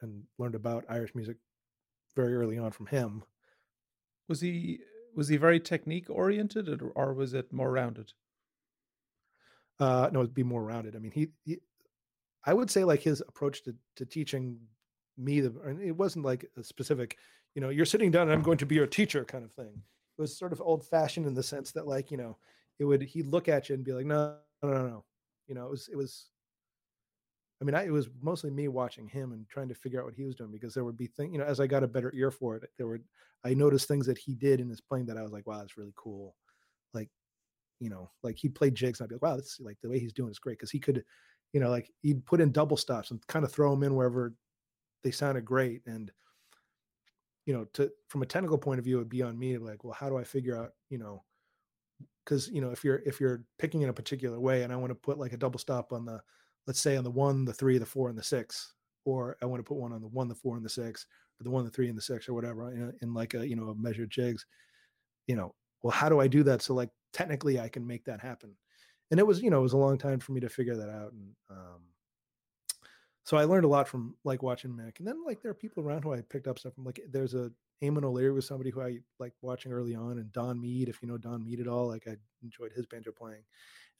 and 0.00 0.22
learned 0.38 0.54
about 0.54 0.84
Irish 0.88 1.14
music 1.14 1.36
very 2.16 2.34
early 2.34 2.58
on 2.58 2.70
from 2.70 2.86
him. 2.86 3.24
Was 4.28 4.40
he 4.40 4.80
was 5.14 5.28
he 5.28 5.36
very 5.36 5.60
technique 5.60 6.08
oriented, 6.08 6.80
or, 6.94 7.12
was 7.12 7.34
it 7.34 7.52
more 7.52 7.70
rounded? 7.70 8.12
Uh, 9.78 10.08
no, 10.10 10.20
it'd 10.20 10.32
be 10.32 10.42
more 10.42 10.62
rounded. 10.62 10.96
I 10.96 11.00
mean, 11.00 11.12
he, 11.12 11.28
he 11.44 11.58
I 12.46 12.54
would 12.54 12.70
say 12.70 12.84
like 12.84 13.02
his 13.02 13.20
approach 13.20 13.62
to 13.64 13.74
to 13.96 14.06
teaching 14.06 14.58
me 15.18 15.40
the 15.40 15.52
and 15.64 15.80
it 15.80 15.96
wasn't 15.96 16.24
like 16.24 16.44
a 16.56 16.64
specific 16.64 17.18
you 17.54 17.60
know 17.60 17.68
you're 17.68 17.84
sitting 17.84 18.10
down 18.10 18.22
and 18.22 18.32
i'm 18.32 18.42
going 18.42 18.58
to 18.58 18.66
be 18.66 18.74
your 18.74 18.86
teacher 18.86 19.24
kind 19.24 19.44
of 19.44 19.52
thing 19.52 19.82
it 20.18 20.20
was 20.20 20.36
sort 20.36 20.52
of 20.52 20.60
old 20.60 20.86
fashioned 20.86 21.26
in 21.26 21.34
the 21.34 21.42
sense 21.42 21.72
that 21.72 21.86
like 21.86 22.10
you 22.10 22.16
know 22.16 22.36
it 22.78 22.84
would 22.84 23.02
he'd 23.02 23.26
look 23.26 23.48
at 23.48 23.68
you 23.68 23.74
and 23.74 23.84
be 23.84 23.92
like 23.92 24.06
no 24.06 24.36
no 24.62 24.70
no 24.70 24.86
no 24.86 25.04
you 25.46 25.54
know 25.54 25.66
it 25.66 25.70
was 25.70 25.88
it 25.92 25.96
was 25.96 26.30
i 27.62 27.64
mean 27.64 27.74
I, 27.74 27.86
it 27.86 27.92
was 27.92 28.08
mostly 28.20 28.50
me 28.50 28.68
watching 28.68 29.06
him 29.06 29.32
and 29.32 29.48
trying 29.48 29.68
to 29.68 29.74
figure 29.74 30.00
out 30.00 30.06
what 30.06 30.14
he 30.14 30.24
was 30.24 30.34
doing 30.34 30.50
because 30.50 30.74
there 30.74 30.84
would 30.84 30.98
be 30.98 31.06
things 31.06 31.32
you 31.32 31.38
know 31.38 31.44
as 31.44 31.60
i 31.60 31.66
got 31.66 31.84
a 31.84 31.88
better 31.88 32.12
ear 32.14 32.30
for 32.30 32.56
it 32.56 32.68
there 32.76 32.88
were 32.88 33.00
i 33.44 33.54
noticed 33.54 33.88
things 33.88 34.04
that 34.04 34.18
he 34.18 34.34
did 34.34 34.60
in 34.60 34.68
his 34.68 34.80
playing 34.80 35.06
that 35.06 35.16
i 35.16 35.22
was 35.22 35.32
like 35.32 35.46
wow 35.46 35.58
that's 35.58 35.78
really 35.78 35.94
cool. 35.96 36.34
Like 36.92 37.08
you 37.80 37.88
know 37.88 38.10
like 38.22 38.36
he'd 38.36 38.54
play 38.54 38.70
jigs 38.70 39.00
and 39.00 39.06
i'd 39.06 39.08
be 39.08 39.14
like 39.14 39.22
wow 39.22 39.36
that's 39.36 39.60
like 39.60 39.78
the 39.80 39.88
way 39.88 39.98
he's 39.98 40.12
doing 40.12 40.30
is 40.30 40.38
great. 40.38 40.58
Because 40.58 40.70
he 40.70 40.80
could 40.80 41.04
you 41.52 41.60
know 41.60 41.70
like 41.70 41.90
he'd 42.02 42.26
put 42.26 42.40
in 42.40 42.52
double 42.52 42.76
stops 42.76 43.10
and 43.10 43.24
kind 43.28 43.44
of 43.44 43.52
throw 43.52 43.70
them 43.70 43.84
in 43.84 43.94
wherever 43.94 44.34
they 45.04 45.10
sounded 45.10 45.44
great 45.44 45.82
and 45.86 46.12
you 47.46 47.54
know 47.54 47.64
to 47.72 47.90
from 48.08 48.22
a 48.22 48.26
technical 48.26 48.58
point 48.58 48.78
of 48.78 48.84
view 48.84 48.96
it'd 48.98 49.08
be 49.08 49.22
on 49.22 49.38
me 49.38 49.56
like 49.58 49.84
well 49.84 49.96
how 49.98 50.08
do 50.08 50.18
i 50.18 50.24
figure 50.24 50.56
out 50.56 50.70
you 50.90 50.98
know? 50.98 51.22
Because 52.24 52.48
you 52.48 52.60
know 52.60 52.70
if 52.70 52.84
you're 52.84 53.02
if 53.04 53.20
you're 53.20 53.44
picking 53.58 53.82
in 53.82 53.88
a 53.88 53.92
particular 53.92 54.38
way 54.38 54.62
and 54.62 54.72
i 54.72 54.76
want 54.76 54.90
to 54.90 54.94
put 54.94 55.18
like 55.18 55.32
a 55.32 55.36
double 55.36 55.58
stop 55.58 55.92
on 55.92 56.04
the 56.04 56.20
let's 56.66 56.80
say 56.80 56.96
on 56.96 57.04
the 57.04 57.10
one 57.10 57.44
the 57.44 57.52
three 57.52 57.78
the 57.78 57.86
four 57.86 58.08
and 58.08 58.18
the 58.18 58.22
six 58.22 58.74
or 59.04 59.36
i 59.42 59.46
want 59.46 59.58
to 59.58 59.68
put 59.68 59.78
one 59.78 59.92
on 59.92 60.00
the 60.00 60.08
one 60.08 60.28
the 60.28 60.34
four 60.34 60.56
and 60.56 60.64
the 60.64 60.70
six 60.70 61.06
or 61.40 61.44
the 61.44 61.50
one 61.50 61.64
the 61.64 61.70
three 61.70 61.88
and 61.88 61.98
the 61.98 62.02
six 62.02 62.28
or 62.28 62.34
whatever 62.34 62.70
in, 62.70 62.92
in 63.02 63.14
like 63.14 63.34
a 63.34 63.46
you 63.46 63.56
know 63.56 63.68
a 63.68 63.74
measured 63.74 64.10
jigs 64.10 64.46
you 65.26 65.34
know 65.34 65.54
well 65.82 65.90
how 65.90 66.08
do 66.08 66.20
i 66.20 66.26
do 66.26 66.42
that 66.42 66.62
so 66.62 66.74
like 66.74 66.90
technically 67.12 67.60
i 67.60 67.68
can 67.68 67.86
make 67.86 68.04
that 68.04 68.20
happen? 68.20 68.54
And 69.10 69.20
it 69.20 69.26
was 69.26 69.42
you 69.42 69.50
know 69.50 69.58
it 69.58 69.62
was 69.62 69.74
a 69.74 69.78
long 69.78 69.98
time 69.98 70.20
for 70.20 70.32
me 70.32 70.40
to 70.40 70.48
figure 70.48 70.76
that 70.76 70.88
out 70.88 71.12
and 71.12 71.34
um 71.50 71.82
so 73.24 73.36
I 73.36 73.44
learned 73.44 73.64
a 73.64 73.68
lot 73.68 73.88
from 73.88 74.14
like 74.24 74.42
watching 74.42 74.72
Mick. 74.72 74.98
And 74.98 75.06
then 75.06 75.24
like 75.24 75.42
there 75.42 75.50
are 75.50 75.54
people 75.54 75.82
around 75.82 76.02
who 76.02 76.12
I 76.12 76.22
picked 76.22 76.48
up 76.48 76.58
stuff 76.58 76.74
from. 76.74 76.84
Like 76.84 77.00
there's 77.10 77.34
a 77.34 77.50
Eamon 77.82 78.04
O'Leary 78.04 78.32
was 78.32 78.46
somebody 78.46 78.70
who 78.70 78.80
I 78.80 78.98
like 79.18 79.32
watching 79.42 79.72
early 79.72 79.94
on, 79.94 80.18
and 80.18 80.32
Don 80.32 80.60
Meade, 80.60 80.88
if 80.88 81.02
you 81.02 81.08
know 81.08 81.18
Don 81.18 81.44
Meade 81.44 81.60
at 81.60 81.68
all, 81.68 81.88
like 81.88 82.06
I 82.06 82.16
enjoyed 82.42 82.72
his 82.72 82.86
banjo 82.86 83.12
playing. 83.12 83.42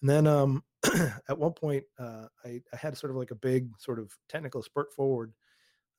And 0.00 0.10
then 0.10 0.26
um, 0.26 0.64
at 1.28 1.38
one 1.38 1.52
point, 1.52 1.84
uh, 1.98 2.26
I, 2.44 2.60
I 2.72 2.76
had 2.76 2.96
sort 2.96 3.10
of 3.10 3.16
like 3.16 3.30
a 3.30 3.36
big 3.36 3.68
sort 3.78 3.98
of 3.98 4.12
technical 4.28 4.62
spurt 4.62 4.92
forward 4.92 5.32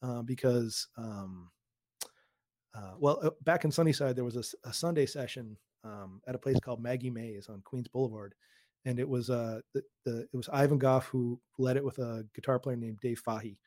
uh, 0.01 0.21
because 0.21 0.87
um, 0.97 1.49
uh, 2.75 2.93
well, 2.99 3.19
uh, 3.21 3.29
back 3.43 3.65
in 3.65 3.71
Sunnyside, 3.71 4.15
there 4.15 4.23
was 4.23 4.35
a, 4.35 4.69
a 4.69 4.73
Sunday 4.73 5.05
session 5.05 5.57
um, 5.83 6.21
at 6.27 6.35
a 6.35 6.39
place 6.39 6.59
called 6.59 6.81
Maggie 6.81 7.09
Mae's 7.09 7.47
on 7.47 7.61
Queens 7.61 7.87
Boulevard, 7.87 8.33
and 8.85 8.99
it 8.99 9.07
was 9.07 9.29
uh, 9.29 9.59
the, 9.73 9.83
the 10.05 10.19
it 10.21 10.35
was 10.35 10.49
Ivan 10.51 10.77
Goff 10.77 11.05
who 11.07 11.39
led 11.57 11.77
it 11.77 11.83
with 11.83 11.99
a 11.99 12.25
guitar 12.35 12.59
player 12.59 12.75
named 12.75 12.99
Dave 13.01 13.21
Fahy, 13.25 13.57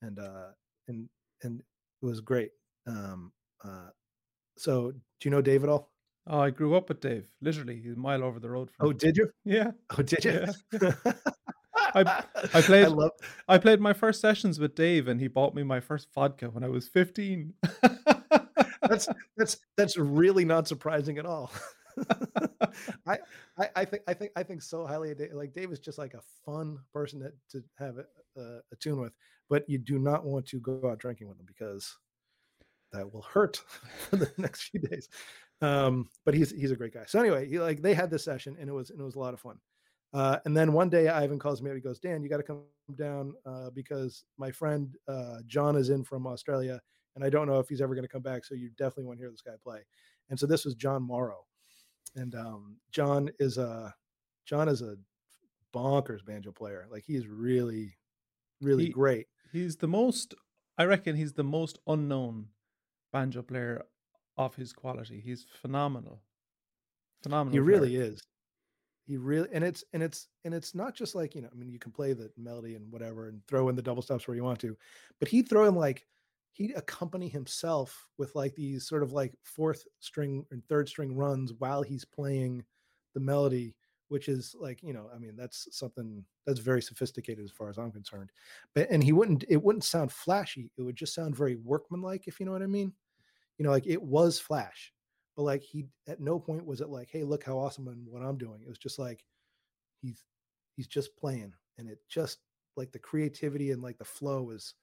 and 0.00 0.18
uh, 0.18 0.50
and 0.88 1.08
and 1.42 1.60
it 1.60 2.06
was 2.06 2.20
great. 2.20 2.50
Um, 2.86 3.32
uh, 3.64 3.90
so, 4.56 4.92
do 4.92 4.98
you 5.24 5.30
know 5.30 5.42
Dave 5.42 5.62
at 5.64 5.70
all? 5.70 5.90
Oh, 6.26 6.40
I 6.40 6.50
grew 6.50 6.76
up 6.76 6.88
with 6.88 7.00
Dave. 7.00 7.26
Literally, 7.40 7.80
he's 7.80 7.94
a 7.94 7.98
mile 7.98 8.22
over 8.22 8.38
the 8.38 8.50
road 8.50 8.70
from. 8.70 8.86
Oh, 8.86 8.90
me. 8.90 8.96
did 8.96 9.16
you? 9.16 9.30
Yeah. 9.44 9.72
Oh, 9.96 10.02
did 10.02 10.24
you? 10.24 10.46
Yeah. 10.80 10.92
I, 11.94 12.22
I 12.54 12.60
played. 12.62 12.84
I 12.84 12.88
love. 12.88 13.10
I 13.48 13.58
played 13.58 13.80
my 13.80 13.92
first 13.92 14.20
sessions 14.20 14.58
with 14.58 14.74
Dave, 14.74 15.08
and 15.08 15.20
he 15.20 15.28
bought 15.28 15.54
me 15.54 15.62
my 15.62 15.80
first 15.80 16.08
vodka 16.14 16.46
when 16.46 16.64
I 16.64 16.68
was 16.68 16.88
fifteen. 16.88 17.54
That's 18.88 19.08
that's 19.36 19.56
that's 19.76 19.96
really 19.96 20.44
not 20.44 20.66
surprising 20.66 21.16
at 21.16 21.24
all. 21.24 21.52
I, 23.06 23.18
I 23.58 23.68
I 23.76 23.84
think 23.84 24.02
I 24.08 24.14
think 24.14 24.32
I 24.36 24.42
think 24.42 24.62
so 24.62 24.86
highly. 24.86 25.14
Like 25.32 25.52
Dave 25.54 25.72
is 25.72 25.80
just 25.80 25.98
like 25.98 26.14
a 26.14 26.22
fun 26.44 26.78
person 26.92 27.20
to, 27.20 27.32
to 27.50 27.64
have 27.78 27.98
a, 27.98 28.40
a, 28.40 28.58
a 28.72 28.76
tune 28.80 29.00
with, 29.00 29.12
but 29.48 29.68
you 29.68 29.78
do 29.78 29.98
not 29.98 30.24
want 30.24 30.46
to 30.46 30.60
go 30.60 30.90
out 30.90 30.98
drinking 30.98 31.28
with 31.28 31.38
him 31.38 31.46
because 31.46 31.96
that 32.92 33.12
will 33.12 33.22
hurt 33.22 33.56
for 34.10 34.16
the 34.16 34.32
next 34.38 34.64
few 34.64 34.80
days. 34.80 35.08
Um, 35.60 36.08
but 36.24 36.34
he's 36.34 36.50
he's 36.50 36.70
a 36.70 36.76
great 36.76 36.94
guy. 36.94 37.04
So 37.06 37.20
anyway, 37.20 37.48
he 37.48 37.58
like 37.58 37.82
they 37.82 37.94
had 37.94 38.10
this 38.10 38.24
session 38.24 38.56
and 38.58 38.68
it 38.68 38.72
was 38.72 38.90
and 38.90 39.00
it 39.00 39.04
was 39.04 39.16
a 39.16 39.20
lot 39.20 39.34
of 39.34 39.40
fun. 39.40 39.58
Uh, 40.12 40.38
and 40.44 40.56
then 40.56 40.72
one 40.72 40.90
day 40.90 41.08
Ivan 41.08 41.38
calls 41.38 41.62
me 41.62 41.70
up. 41.70 41.76
He 41.76 41.80
goes, 41.82 41.98
Dan, 41.98 42.22
you 42.22 42.28
got 42.28 42.36
to 42.36 42.42
come 42.42 42.64
down 42.96 43.32
uh, 43.46 43.70
because 43.70 44.24
my 44.36 44.50
friend 44.50 44.94
uh, 45.08 45.38
John 45.46 45.74
is 45.76 45.88
in 45.88 46.04
from 46.04 46.26
Australia, 46.26 46.80
and 47.16 47.24
I 47.24 47.30
don't 47.30 47.46
know 47.46 47.58
if 47.60 47.68
he's 47.68 47.80
ever 47.80 47.94
going 47.94 48.04
to 48.04 48.12
come 48.12 48.20
back. 48.22 48.44
So 48.44 48.54
you 48.54 48.70
definitely 48.76 49.04
want 49.04 49.18
to 49.18 49.22
hear 49.22 49.30
this 49.30 49.40
guy 49.40 49.52
play. 49.62 49.80
And 50.28 50.38
so 50.38 50.46
this 50.46 50.64
was 50.66 50.74
John 50.74 51.02
Morrow, 51.02 51.46
and 52.14 52.34
um, 52.34 52.76
John 52.90 53.30
is 53.38 53.58
a 53.58 53.94
John 54.46 54.68
is 54.68 54.82
a 54.82 54.96
bonkers 55.74 56.24
banjo 56.24 56.52
player. 56.52 56.86
Like 56.90 57.04
he's 57.06 57.26
really, 57.26 57.96
really 58.60 58.86
He- 58.86 58.90
great. 58.90 59.26
he's 59.52 59.76
the 59.76 59.88
most. 59.88 60.34
I 60.78 60.84
reckon 60.84 61.16
he's 61.16 61.32
the 61.34 61.44
most 61.44 61.78
unknown 61.86 62.46
banjo 63.12 63.42
player 63.42 63.82
of 64.38 64.54
his 64.54 64.72
quality. 64.72 65.20
He's 65.20 65.46
phenomenal. 65.60 66.22
Phenomenal. 67.22 67.52
He 67.52 67.58
player. 67.58 67.64
really 67.78 67.96
is. 67.96 68.20
He 69.04 69.16
really 69.16 69.48
and 69.52 69.64
it's 69.64 69.82
and 69.92 70.02
it's 70.02 70.28
and 70.44 70.54
it's 70.54 70.74
not 70.74 70.94
just 70.94 71.14
like 71.14 71.34
you 71.34 71.42
know. 71.42 71.48
I 71.52 71.56
mean, 71.56 71.68
you 71.70 71.78
can 71.78 71.92
play 71.92 72.12
the 72.12 72.30
melody 72.36 72.74
and 72.76 72.90
whatever 72.92 73.28
and 73.28 73.42
throw 73.48 73.68
in 73.68 73.76
the 73.76 73.82
double 73.82 74.02
stops 74.02 74.26
where 74.28 74.36
you 74.36 74.44
want 74.44 74.60
to, 74.60 74.76
but 75.18 75.28
he'd 75.28 75.48
throw 75.48 75.66
in 75.66 75.74
like 75.74 76.06
he'd 76.52 76.74
accompany 76.76 77.28
himself 77.28 78.08
with 78.18 78.34
like 78.34 78.54
these 78.54 78.86
sort 78.86 79.02
of 79.02 79.12
like 79.12 79.32
fourth 79.42 79.84
string 80.00 80.44
and 80.50 80.62
third 80.68 80.88
string 80.88 81.16
runs 81.16 81.52
while 81.58 81.82
he's 81.82 82.04
playing 82.04 82.64
the 83.14 83.20
melody 83.20 83.74
which 84.08 84.28
is 84.28 84.54
like 84.60 84.82
you 84.82 84.92
know 84.92 85.08
i 85.14 85.18
mean 85.18 85.34
that's 85.34 85.66
something 85.70 86.22
that's 86.46 86.60
very 86.60 86.82
sophisticated 86.82 87.42
as 87.42 87.50
far 87.50 87.70
as 87.70 87.78
i'm 87.78 87.90
concerned. 87.90 88.30
But 88.74 88.90
and 88.90 89.02
he 89.02 89.12
wouldn't 89.12 89.44
it 89.48 89.62
wouldn't 89.62 89.84
sound 89.84 90.12
flashy 90.12 90.70
it 90.76 90.82
would 90.82 90.96
just 90.96 91.14
sound 91.14 91.34
very 91.34 91.56
workmanlike 91.56 92.28
if 92.28 92.38
you 92.38 92.46
know 92.46 92.52
what 92.52 92.62
i 92.62 92.66
mean. 92.66 92.92
You 93.58 93.64
know 93.64 93.70
like 93.70 93.86
it 93.86 94.02
was 94.02 94.38
flash 94.38 94.92
but 95.34 95.44
like 95.44 95.62
he 95.62 95.86
at 96.06 96.20
no 96.20 96.38
point 96.38 96.66
was 96.66 96.82
it 96.82 96.90
like 96.90 97.08
hey 97.10 97.24
look 97.24 97.44
how 97.44 97.58
awesome 97.58 97.88
and 97.88 98.06
what 98.06 98.22
i'm 98.22 98.36
doing. 98.36 98.60
It 98.62 98.68
was 98.68 98.78
just 98.78 98.98
like 98.98 99.24
he's 100.02 100.24
he's 100.76 100.88
just 100.88 101.16
playing 101.16 101.54
and 101.78 101.88
it 101.88 101.98
just 102.08 102.38
like 102.76 102.92
the 102.92 102.98
creativity 102.98 103.70
and 103.70 103.82
like 103.82 103.96
the 103.96 104.04
flow 104.04 104.50
is 104.50 104.74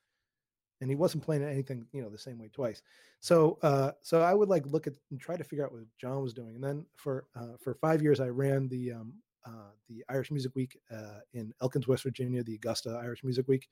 and 0.82 0.90
he 0.90 0.96
wasn't 0.96 1.24
playing 1.24 1.44
anything 1.44 1.86
you 1.92 2.02
know 2.02 2.10
the 2.10 2.18
same 2.18 2.40
way 2.40 2.50
twice. 2.54 2.82
So 3.20 3.58
uh 3.62 3.92
so 4.02 4.22
i 4.22 4.34
would 4.34 4.50
like 4.50 4.66
look 4.66 4.88
at 4.88 4.94
and 5.12 5.20
try 5.20 5.36
to 5.36 5.44
figure 5.44 5.66
out 5.66 5.74
what 5.74 5.84
john 6.00 6.22
was 6.22 6.34
doing 6.34 6.56
and 6.56 6.64
then 6.64 6.86
for 6.96 7.28
uh 7.36 7.58
for 7.62 7.74
five 7.76 8.02
years 8.02 8.20
i 8.20 8.28
ran 8.28 8.70
the 8.70 8.94
um 8.94 9.14
uh 9.46 9.72
the 9.90 10.04
irish 10.10 10.32
music 10.32 10.54
week 10.56 10.80
uh 10.92 11.20
in 11.34 11.54
elkins 11.62 11.88
west 11.88 12.04
virginia 12.04 12.44
the 12.44 12.56
augusta 12.56 12.98
irish 13.02 13.24
music 13.24 13.48
week 13.48 13.68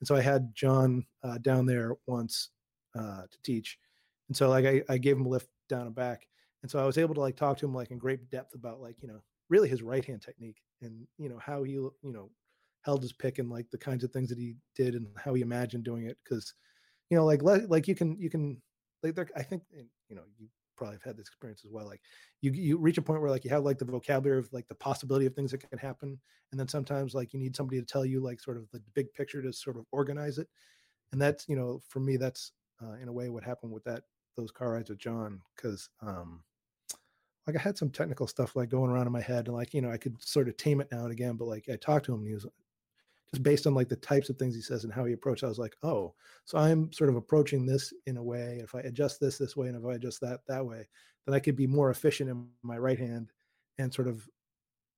and 0.00 0.06
so 0.06 0.14
i 0.14 0.20
had 0.20 0.54
john 0.54 1.04
uh 1.24 1.38
down 1.38 1.66
there 1.66 1.94
once 2.06 2.50
uh 2.96 3.22
to 3.22 3.38
teach 3.42 3.78
and 4.28 4.36
so 4.36 4.48
like 4.48 4.64
I, 4.64 4.82
I 4.88 4.98
gave 4.98 5.16
him 5.16 5.26
a 5.26 5.28
lift 5.28 5.48
down 5.68 5.86
and 5.86 5.94
back 5.94 6.26
and 6.62 6.70
so 6.70 6.78
i 6.78 6.84
was 6.84 6.98
able 6.98 7.14
to 7.14 7.20
like 7.20 7.36
talk 7.36 7.58
to 7.58 7.66
him 7.66 7.74
like 7.74 7.90
in 7.90 7.98
great 7.98 8.30
depth 8.30 8.54
about 8.54 8.80
like 8.80 8.96
you 9.00 9.08
know 9.08 9.20
really 9.48 9.68
his 9.68 9.82
right 9.82 10.04
hand 10.04 10.22
technique 10.22 10.62
and 10.80 11.06
you 11.18 11.28
know 11.28 11.38
how 11.38 11.62
he 11.64 11.72
you 11.72 11.92
know 12.02 12.30
held 12.82 13.02
his 13.02 13.12
pick 13.12 13.38
and 13.38 13.50
like 13.50 13.70
the 13.70 13.78
kinds 13.78 14.04
of 14.04 14.10
things 14.10 14.28
that 14.28 14.38
he 14.38 14.54
did 14.74 14.94
and 14.94 15.06
how 15.16 15.34
he 15.34 15.42
imagined 15.42 15.84
doing 15.84 16.06
it 16.06 16.18
because 16.24 16.54
you 17.10 17.16
know 17.16 17.24
like 17.24 17.42
like 17.42 17.88
you 17.88 17.94
can 17.94 18.16
you 18.18 18.30
can 18.30 18.60
like 19.02 19.18
i 19.36 19.42
think 19.42 19.62
you 20.08 20.16
know 20.16 20.22
you 20.38 20.48
probably 20.76 20.94
have 20.94 21.02
had 21.02 21.16
this 21.16 21.28
experience 21.28 21.62
as 21.64 21.70
well 21.70 21.86
like 21.86 22.00
you 22.40 22.50
you 22.52 22.76
reach 22.78 22.98
a 22.98 23.02
point 23.02 23.20
where 23.20 23.30
like 23.30 23.44
you 23.44 23.50
have 23.50 23.64
like 23.64 23.78
the 23.78 23.84
vocabulary 23.84 24.38
of 24.38 24.52
like 24.52 24.66
the 24.68 24.74
possibility 24.74 25.26
of 25.26 25.34
things 25.34 25.50
that 25.50 25.58
can 25.58 25.78
happen 25.78 26.18
and 26.50 26.58
then 26.58 26.66
sometimes 26.66 27.14
like 27.14 27.32
you 27.32 27.38
need 27.38 27.54
somebody 27.54 27.78
to 27.80 27.86
tell 27.86 28.04
you 28.04 28.20
like 28.20 28.40
sort 28.40 28.56
of 28.56 28.68
the 28.72 28.82
big 28.94 29.12
picture 29.12 29.42
to 29.42 29.52
sort 29.52 29.76
of 29.76 29.84
organize 29.92 30.38
it 30.38 30.48
and 31.12 31.20
that's 31.20 31.48
you 31.48 31.56
know 31.56 31.80
for 31.88 32.00
me 32.00 32.16
that's 32.16 32.52
uh, 32.82 32.94
in 32.94 33.08
a 33.08 33.12
way 33.12 33.28
what 33.28 33.44
happened 33.44 33.70
with 33.70 33.84
that 33.84 34.02
those 34.36 34.50
car 34.50 34.72
rides 34.72 34.88
with 34.90 34.98
john 34.98 35.40
because 35.54 35.88
um 36.00 36.42
like 37.46 37.56
I 37.56 37.60
had 37.60 37.76
some 37.76 37.90
technical 37.90 38.26
stuff 38.26 38.54
like 38.54 38.68
going 38.68 38.90
around 38.90 39.06
in 39.06 39.12
my 39.12 39.20
head 39.20 39.48
and 39.48 39.56
like, 39.56 39.74
you 39.74 39.80
know, 39.80 39.90
I 39.90 39.96
could 39.96 40.22
sort 40.22 40.48
of 40.48 40.56
tame 40.56 40.80
it 40.80 40.88
now 40.92 41.02
and 41.02 41.12
again, 41.12 41.34
but 41.34 41.48
like 41.48 41.68
I 41.68 41.76
talked 41.76 42.06
to 42.06 42.14
him 42.14 42.20
and 42.20 42.28
he 42.28 42.34
was 42.34 42.46
just 43.32 43.42
based 43.42 43.66
on 43.66 43.74
like 43.74 43.88
the 43.88 43.96
types 43.96 44.28
of 44.28 44.36
things 44.36 44.54
he 44.54 44.60
says 44.60 44.84
and 44.84 44.92
how 44.92 45.04
he 45.04 45.14
approached, 45.14 45.42
I 45.42 45.48
was 45.48 45.58
like, 45.58 45.76
oh, 45.82 46.14
so 46.44 46.58
I'm 46.58 46.92
sort 46.92 47.10
of 47.10 47.16
approaching 47.16 47.64
this 47.64 47.92
in 48.06 48.16
a 48.16 48.22
way. 48.22 48.60
If 48.62 48.74
I 48.74 48.80
adjust 48.80 49.20
this 49.20 49.38
this 49.38 49.56
way 49.56 49.68
and 49.68 49.76
if 49.76 49.84
I 49.88 49.94
adjust 49.94 50.20
that 50.20 50.40
that 50.48 50.64
way, 50.64 50.86
then 51.26 51.34
I 51.34 51.40
could 51.40 51.56
be 51.56 51.66
more 51.66 51.90
efficient 51.90 52.28
in 52.28 52.46
my 52.62 52.76
right 52.76 52.98
hand 52.98 53.32
and 53.78 53.92
sort 53.92 54.08
of 54.08 54.28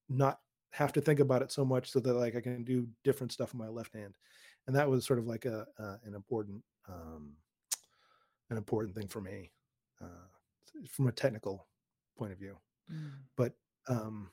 not 0.08 0.40
have 0.72 0.92
to 0.92 1.00
think 1.00 1.20
about 1.20 1.42
it 1.42 1.52
so 1.52 1.64
much 1.64 1.90
so 1.90 2.00
that 2.00 2.14
like 2.14 2.34
I 2.34 2.40
can 2.40 2.64
do 2.64 2.88
different 3.04 3.32
stuff 3.32 3.52
in 3.52 3.58
my 3.58 3.68
left 3.68 3.94
hand. 3.94 4.14
And 4.66 4.74
that 4.74 4.88
was 4.88 5.06
sort 5.06 5.20
of 5.20 5.26
like 5.26 5.44
a 5.44 5.66
uh, 5.78 5.96
an 6.04 6.14
important 6.14 6.62
um 6.88 7.34
an 8.50 8.56
important 8.56 8.94
thing 8.94 9.08
for 9.08 9.20
me 9.20 9.52
uh 10.02 10.26
from 10.88 11.06
a 11.08 11.12
technical 11.12 11.66
point 12.18 12.32
of 12.32 12.38
view 12.38 12.56
but 13.36 13.52
um 13.88 14.30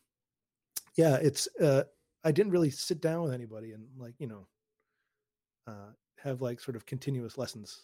yeah 0.96 1.16
it's 1.16 1.48
uh 1.62 1.84
i 2.24 2.32
didn't 2.32 2.52
really 2.52 2.70
sit 2.70 3.02
down 3.02 3.24
with 3.24 3.34
anybody 3.34 3.72
and 3.72 3.86
like 3.98 4.14
you 4.20 4.28
know 4.28 4.48
uh 5.68 5.92
have 6.24 6.42
like 6.42 6.60
sort 6.60 6.76
of 6.76 6.86
continuous 6.86 7.38
lessons. 7.38 7.82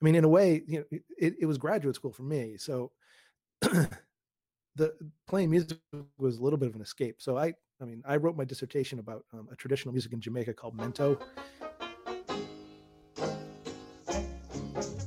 I 0.00 0.04
mean 0.04 0.14
in 0.14 0.24
a 0.24 0.28
way 0.28 0.62
you 0.66 0.78
know 0.78 0.84
it, 1.18 1.34
it 1.40 1.46
was 1.46 1.58
graduate 1.58 1.94
school 1.94 2.12
for 2.12 2.22
me 2.22 2.56
so 2.56 2.90
the 3.60 4.94
playing 5.26 5.50
music 5.50 5.78
was 6.18 6.38
a 6.38 6.42
little 6.42 6.58
bit 6.58 6.68
of 6.68 6.74
an 6.74 6.82
escape. 6.82 7.16
So 7.20 7.36
i 7.38 7.54
i 7.80 7.84
mean 7.84 8.02
i 8.04 8.16
wrote 8.16 8.36
my 8.36 8.44
dissertation 8.44 8.98
about 8.98 9.24
um, 9.32 9.48
a 9.52 9.56
traditional 9.56 9.92
music 9.92 10.12
in 10.12 10.20
jamaica 10.20 10.52
called 10.52 10.76
mento 10.76 11.20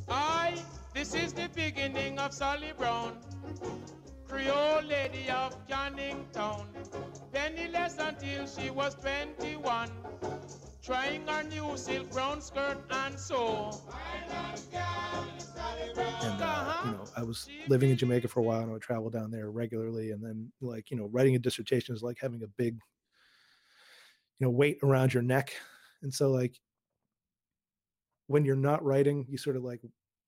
I, 0.09 0.55
this 0.93 1.13
is 1.13 1.33
the 1.33 1.49
beginning 1.53 2.19
of 2.19 2.33
Sally 2.33 2.73
Brown, 2.77 3.17
Creole 4.27 4.83
lady 4.83 5.29
of 5.29 5.55
Canning 5.67 6.25
Town. 6.31 6.67
Penniless 7.41 7.97
until 7.97 8.45
she 8.45 8.69
was 8.69 8.93
21, 8.95 9.89
trying 10.83 11.25
her 11.25 11.43
new 11.43 11.75
silk 11.75 12.11
brown 12.11 12.39
skirt 12.39 12.77
and 12.91 13.19
so. 13.19 13.71
and 16.23 16.41
uh, 16.41 16.81
you 16.85 16.91
know 16.91 17.03
i 17.17 17.23
was 17.23 17.49
living 17.67 17.89
in 17.89 17.97
jamaica 17.97 18.27
for 18.27 18.39
a 18.39 18.43
while 18.43 18.61
and 18.61 18.69
i 18.69 18.73
would 18.73 18.81
travel 18.81 19.09
down 19.09 19.29
there 19.29 19.49
regularly 19.51 20.11
and 20.11 20.23
then 20.23 20.51
like 20.61 20.89
you 20.89 20.97
know 20.97 21.09
writing 21.11 21.35
a 21.35 21.39
dissertation 21.39 21.93
is 21.93 22.01
like 22.01 22.17
having 22.19 22.41
a 22.43 22.47
big 22.57 22.75
you 24.41 24.47
know 24.47 24.51
weight 24.51 24.79
around 24.83 25.13
your 25.13 25.23
neck. 25.23 25.53
And 26.01 26.13
so 26.13 26.31
like 26.31 26.59
when 28.27 28.43
you're 28.43 28.55
not 28.55 28.83
writing 28.83 29.25
you 29.29 29.37
sort 29.37 29.55
of 29.55 29.63
like 29.63 29.81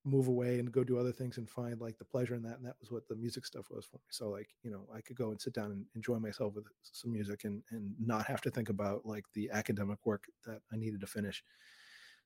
move 0.05 0.27
away 0.27 0.59
and 0.59 0.71
go 0.71 0.83
do 0.83 0.97
other 0.97 1.11
things 1.11 1.37
and 1.37 1.49
find 1.49 1.79
like 1.79 1.97
the 1.97 2.05
pleasure 2.05 2.35
in 2.35 2.43
that 2.43 2.57
and 2.57 2.65
that 2.65 2.75
was 2.79 2.91
what 2.91 3.07
the 3.07 3.15
music 3.15 3.45
stuff 3.45 3.69
was 3.69 3.85
for 3.85 3.97
me. 3.97 4.03
So 4.09 4.29
like 4.29 4.49
you 4.61 4.71
know 4.71 4.87
i 4.93 4.99
could 5.01 5.15
go 5.15 5.31
and 5.31 5.41
sit 5.41 5.53
down 5.53 5.71
and 5.71 5.85
enjoy 5.95 6.19
myself 6.19 6.55
with 6.55 6.65
some 6.81 7.13
music 7.13 7.45
and 7.45 7.63
and 7.71 7.95
not 7.99 8.25
have 8.25 8.41
to 8.41 8.51
think 8.51 8.69
about 8.69 9.05
like 9.05 9.25
the 9.33 9.49
academic 9.51 10.05
work 10.05 10.25
that 10.45 10.61
i 10.71 10.75
needed 10.75 10.99
to 11.01 11.07
finish. 11.07 11.43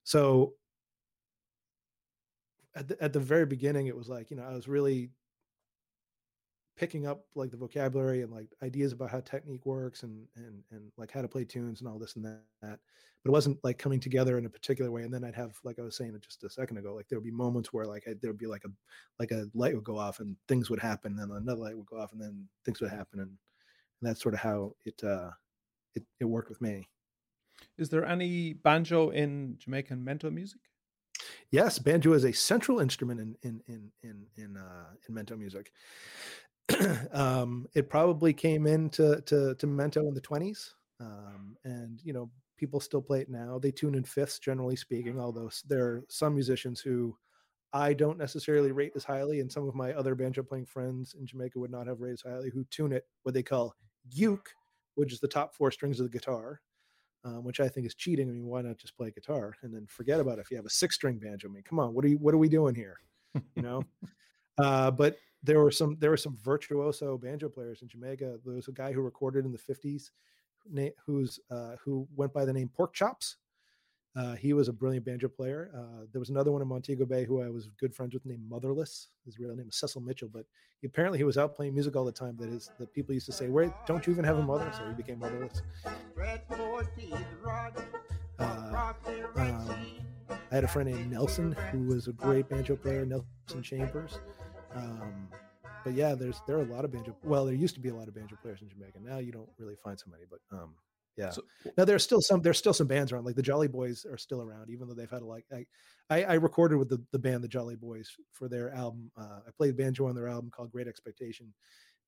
So 0.03 0.55
at 2.75 2.87
the, 2.87 3.03
at 3.03 3.13
the 3.13 3.19
very 3.19 3.45
beginning 3.45 3.87
it 3.87 3.95
was 3.95 4.09
like 4.09 4.29
you 4.31 4.37
know 4.37 4.43
i 4.43 4.53
was 4.53 4.67
really 4.67 5.11
picking 6.77 7.07
up 7.07 7.25
like 7.35 7.51
the 7.51 7.57
vocabulary 7.57 8.21
and 8.21 8.31
like 8.31 8.47
ideas 8.63 8.93
about 8.93 9.09
how 9.09 9.19
technique 9.21 9.65
works 9.65 10.03
and 10.03 10.27
and 10.35 10.63
and 10.71 10.91
like 10.97 11.11
how 11.11 11.21
to 11.21 11.27
play 11.27 11.43
tunes 11.43 11.81
and 11.81 11.89
all 11.89 11.99
this 11.99 12.15
and 12.15 12.25
that 12.25 12.41
but 12.61 12.79
it 13.25 13.31
wasn't 13.31 13.57
like 13.63 13.77
coming 13.79 13.99
together 13.99 14.37
in 14.37 14.45
a 14.45 14.49
particular 14.49 14.91
way 14.91 15.03
and 15.03 15.13
then 15.13 15.23
i'd 15.23 15.35
have 15.35 15.57
like 15.63 15.79
i 15.79 15.81
was 15.81 15.97
saying 15.97 16.17
just 16.21 16.43
a 16.43 16.49
second 16.49 16.77
ago 16.77 16.93
like 16.93 17.07
there 17.07 17.17
would 17.19 17.25
be 17.25 17.31
moments 17.31 17.73
where 17.73 17.85
like 17.85 18.03
I, 18.07 18.13
there 18.21 18.31
would 18.31 18.37
be 18.39 18.47
like 18.47 18.63
a 18.65 18.69
like 19.19 19.31
a 19.31 19.47
light 19.53 19.75
would 19.75 19.83
go 19.83 19.97
off 19.97 20.19
and 20.19 20.35
things 20.47 20.69
would 20.69 20.79
happen 20.79 21.17
and 21.19 21.31
then 21.31 21.37
another 21.37 21.61
light 21.61 21.77
would 21.77 21.87
go 21.87 21.99
off 21.99 22.13
and 22.13 22.21
then 22.21 22.47
things 22.63 22.79
would 22.81 22.91
happen 22.91 23.19
and, 23.19 23.29
and 23.29 24.09
that's 24.09 24.21
sort 24.21 24.35
of 24.35 24.39
how 24.39 24.73
it 24.85 25.03
uh 25.03 25.31
it, 25.95 26.03
it 26.19 26.25
worked 26.25 26.49
with 26.49 26.61
me 26.61 26.87
Is 27.77 27.89
there 27.89 28.05
any 28.05 28.53
banjo 28.53 29.09
in 29.09 29.57
Jamaican 29.59 30.03
mento 30.03 30.31
music? 30.31 30.61
Yes, 31.51 31.79
banjo 31.79 32.13
is 32.13 32.25
a 32.25 32.31
central 32.33 32.79
instrument 32.79 33.19
in 33.19 33.37
in 33.41 33.61
in 33.67 33.91
in 34.03 34.27
in, 34.35 34.57
uh, 34.57 34.93
in 35.07 35.15
Mento 35.15 35.37
music. 35.37 35.71
um, 37.13 37.67
it 37.75 37.89
probably 37.89 38.33
came 38.33 38.67
into 38.67 39.21
to, 39.21 39.55
to 39.55 39.67
Mento 39.67 40.07
in 40.07 40.13
the 40.13 40.21
20s, 40.21 40.73
um, 40.99 41.55
and 41.63 42.01
you 42.03 42.13
know 42.13 42.29
people 42.57 42.79
still 42.79 43.01
play 43.01 43.21
it 43.21 43.29
now. 43.29 43.59
They 43.59 43.71
tune 43.71 43.95
in 43.95 44.03
fifths, 44.03 44.39
generally 44.39 44.75
speaking. 44.75 45.19
Although 45.19 45.49
there 45.67 45.85
are 45.85 46.03
some 46.09 46.33
musicians 46.33 46.81
who 46.81 47.15
I 47.73 47.93
don't 47.93 48.17
necessarily 48.17 48.71
rate 48.71 48.93
as 48.95 49.03
highly, 49.03 49.39
and 49.39 49.51
some 49.51 49.67
of 49.67 49.75
my 49.75 49.93
other 49.93 50.15
banjo 50.15 50.43
playing 50.43 50.65
friends 50.65 51.15
in 51.17 51.25
Jamaica 51.25 51.59
would 51.59 51.71
not 51.71 51.87
have 51.87 52.01
rated 52.01 52.19
as 52.25 52.31
highly, 52.31 52.49
who 52.49 52.65
tune 52.65 52.91
it 52.91 53.05
what 53.23 53.33
they 53.33 53.43
call 53.43 53.75
uke, 54.11 54.49
which 54.95 55.13
is 55.13 55.19
the 55.19 55.27
top 55.27 55.53
four 55.53 55.71
strings 55.71 55.99
of 55.99 56.05
the 56.09 56.17
guitar, 56.17 56.61
um, 57.23 57.43
which 57.43 57.59
I 57.59 57.69
think 57.69 57.85
is 57.85 57.95
cheating. 57.95 58.29
I 58.29 58.31
mean, 58.31 58.47
why 58.47 58.61
not 58.61 58.77
just 58.77 58.97
play 58.97 59.11
guitar 59.11 59.53
and 59.61 59.73
then 59.73 59.85
forget 59.87 60.19
about 60.19 60.39
it 60.39 60.41
if 60.41 60.51
you 60.51 60.57
have 60.57 60.65
a 60.65 60.71
six 60.71 60.95
string 60.95 61.19
banjo? 61.19 61.47
I 61.47 61.51
mean, 61.51 61.63
come 61.63 61.79
on, 61.79 61.93
what 61.93 62.03
are 62.05 62.09
you, 62.09 62.17
what 62.17 62.33
are 62.33 62.39
we 62.39 62.49
doing 62.49 62.75
here? 62.75 62.97
You 63.55 63.61
know. 63.61 63.83
uh, 64.57 64.91
but 64.91 65.17
there 65.47 65.59
were 65.59 65.71
some 65.71 65.97
there 65.99 66.11
were 66.11 66.17
some 66.17 66.37
virtuoso 66.43 67.17
banjo 67.17 67.49
players 67.49 67.81
in 67.81 67.87
Jamaica. 67.87 68.37
There 68.45 68.53
was 68.53 68.67
a 68.67 68.71
guy 68.71 68.91
who 68.91 69.01
recorded 69.01 69.45
in 69.45 69.51
the 69.51 69.57
fifties, 69.57 70.11
who's 71.05 71.39
uh, 71.49 71.77
who 71.83 72.07
went 72.15 72.33
by 72.33 72.45
the 72.45 72.53
name 72.53 72.69
Pork 72.69 72.93
Chops 72.93 73.37
uh, 74.17 74.33
he 74.33 74.53
was 74.53 74.67
a 74.67 74.73
brilliant 74.73 75.05
banjo 75.05 75.27
player. 75.27 75.69
Uh, 75.75 76.05
there 76.11 76.19
was 76.19 76.29
another 76.29 76.51
one 76.51 76.61
in 76.61 76.67
Montego 76.67 77.05
Bay 77.05 77.23
who 77.23 77.41
I 77.41 77.49
was 77.49 77.69
good 77.79 77.93
friends 77.93 78.15
with 78.15 78.25
named 78.25 78.49
Motherless. 78.49 79.09
His 79.25 79.37
real 79.37 79.55
name 79.55 79.67
is 79.69 79.75
Cecil 79.75 80.01
Mitchell, 80.01 80.29
but 80.33 80.45
he, 80.81 80.87
apparently 80.87 81.19
he 81.19 81.23
was 81.23 81.37
out 81.37 81.55
playing 81.55 81.75
music 81.75 81.95
all 81.95 82.03
the 82.03 82.11
time. 82.11 82.35
That 82.37 82.49
is, 82.49 82.71
that 82.79 82.91
people 82.93 83.13
used 83.13 83.27
to 83.27 83.31
say, 83.31 83.49
"Wait, 83.49 83.71
don't 83.85 84.07
you 84.07 84.13
even 84.13 84.25
have 84.25 84.39
a 84.39 84.41
mother?" 84.41 84.71
So 84.75 84.87
he 84.87 84.93
became 84.93 85.19
motherless. 85.19 85.61
Uh, 88.39 88.93
um, 89.35 89.69
I 90.29 90.55
had 90.55 90.63
a 90.63 90.67
friend 90.67 90.89
named 90.89 91.11
Nelson 91.11 91.51
who 91.71 91.83
was 91.83 92.07
a 92.07 92.13
great 92.13 92.49
banjo 92.49 92.75
player, 92.75 93.05
Nelson 93.05 93.61
Chambers. 93.61 94.19
Um, 94.77 95.29
but 95.83 95.93
yeah, 95.93 96.15
there's 96.15 96.41
there 96.47 96.57
are 96.57 96.61
a 96.61 96.65
lot 96.65 96.85
of 96.85 96.91
banjo. 96.91 97.15
Well, 97.23 97.45
there 97.45 97.55
used 97.55 97.75
to 97.75 97.81
be 97.81 97.89
a 97.89 97.95
lot 97.95 98.07
of 98.07 98.15
banjo 98.15 98.35
players 98.41 98.61
in 98.61 98.69
Jamaica. 98.69 98.99
Now 99.01 99.19
you 99.19 99.31
don't 99.31 99.49
really 99.57 99.75
find 99.83 99.99
so 99.99 100.09
many, 100.09 100.23
but 100.29 100.39
um, 100.51 100.75
yeah. 101.17 101.31
So, 101.31 101.41
now 101.77 101.85
there's 101.85 102.03
still 102.03 102.21
some 102.21 102.41
there's 102.41 102.57
still 102.57 102.73
some 102.73 102.87
bands 102.87 103.11
around. 103.11 103.25
Like 103.25 103.35
the 103.35 103.41
Jolly 103.41 103.67
Boys 103.67 104.05
are 104.05 104.17
still 104.17 104.41
around, 104.41 104.69
even 104.69 104.87
though 104.87 104.93
they've 104.93 105.09
had 105.09 105.21
a 105.21 105.25
like 105.25 105.45
I 105.51 105.65
I, 106.09 106.23
I 106.23 106.33
recorded 106.35 106.77
with 106.77 106.89
the, 106.89 107.01
the 107.11 107.19
band 107.19 107.43
the 107.43 107.47
Jolly 107.47 107.75
Boys 107.75 108.09
for 108.33 108.47
their 108.47 108.73
album. 108.73 109.11
Uh, 109.17 109.39
I 109.47 109.51
played 109.57 109.77
banjo 109.77 110.07
on 110.07 110.15
their 110.15 110.27
album 110.27 110.51
called 110.51 110.71
Great 110.71 110.87
Expectation, 110.87 111.53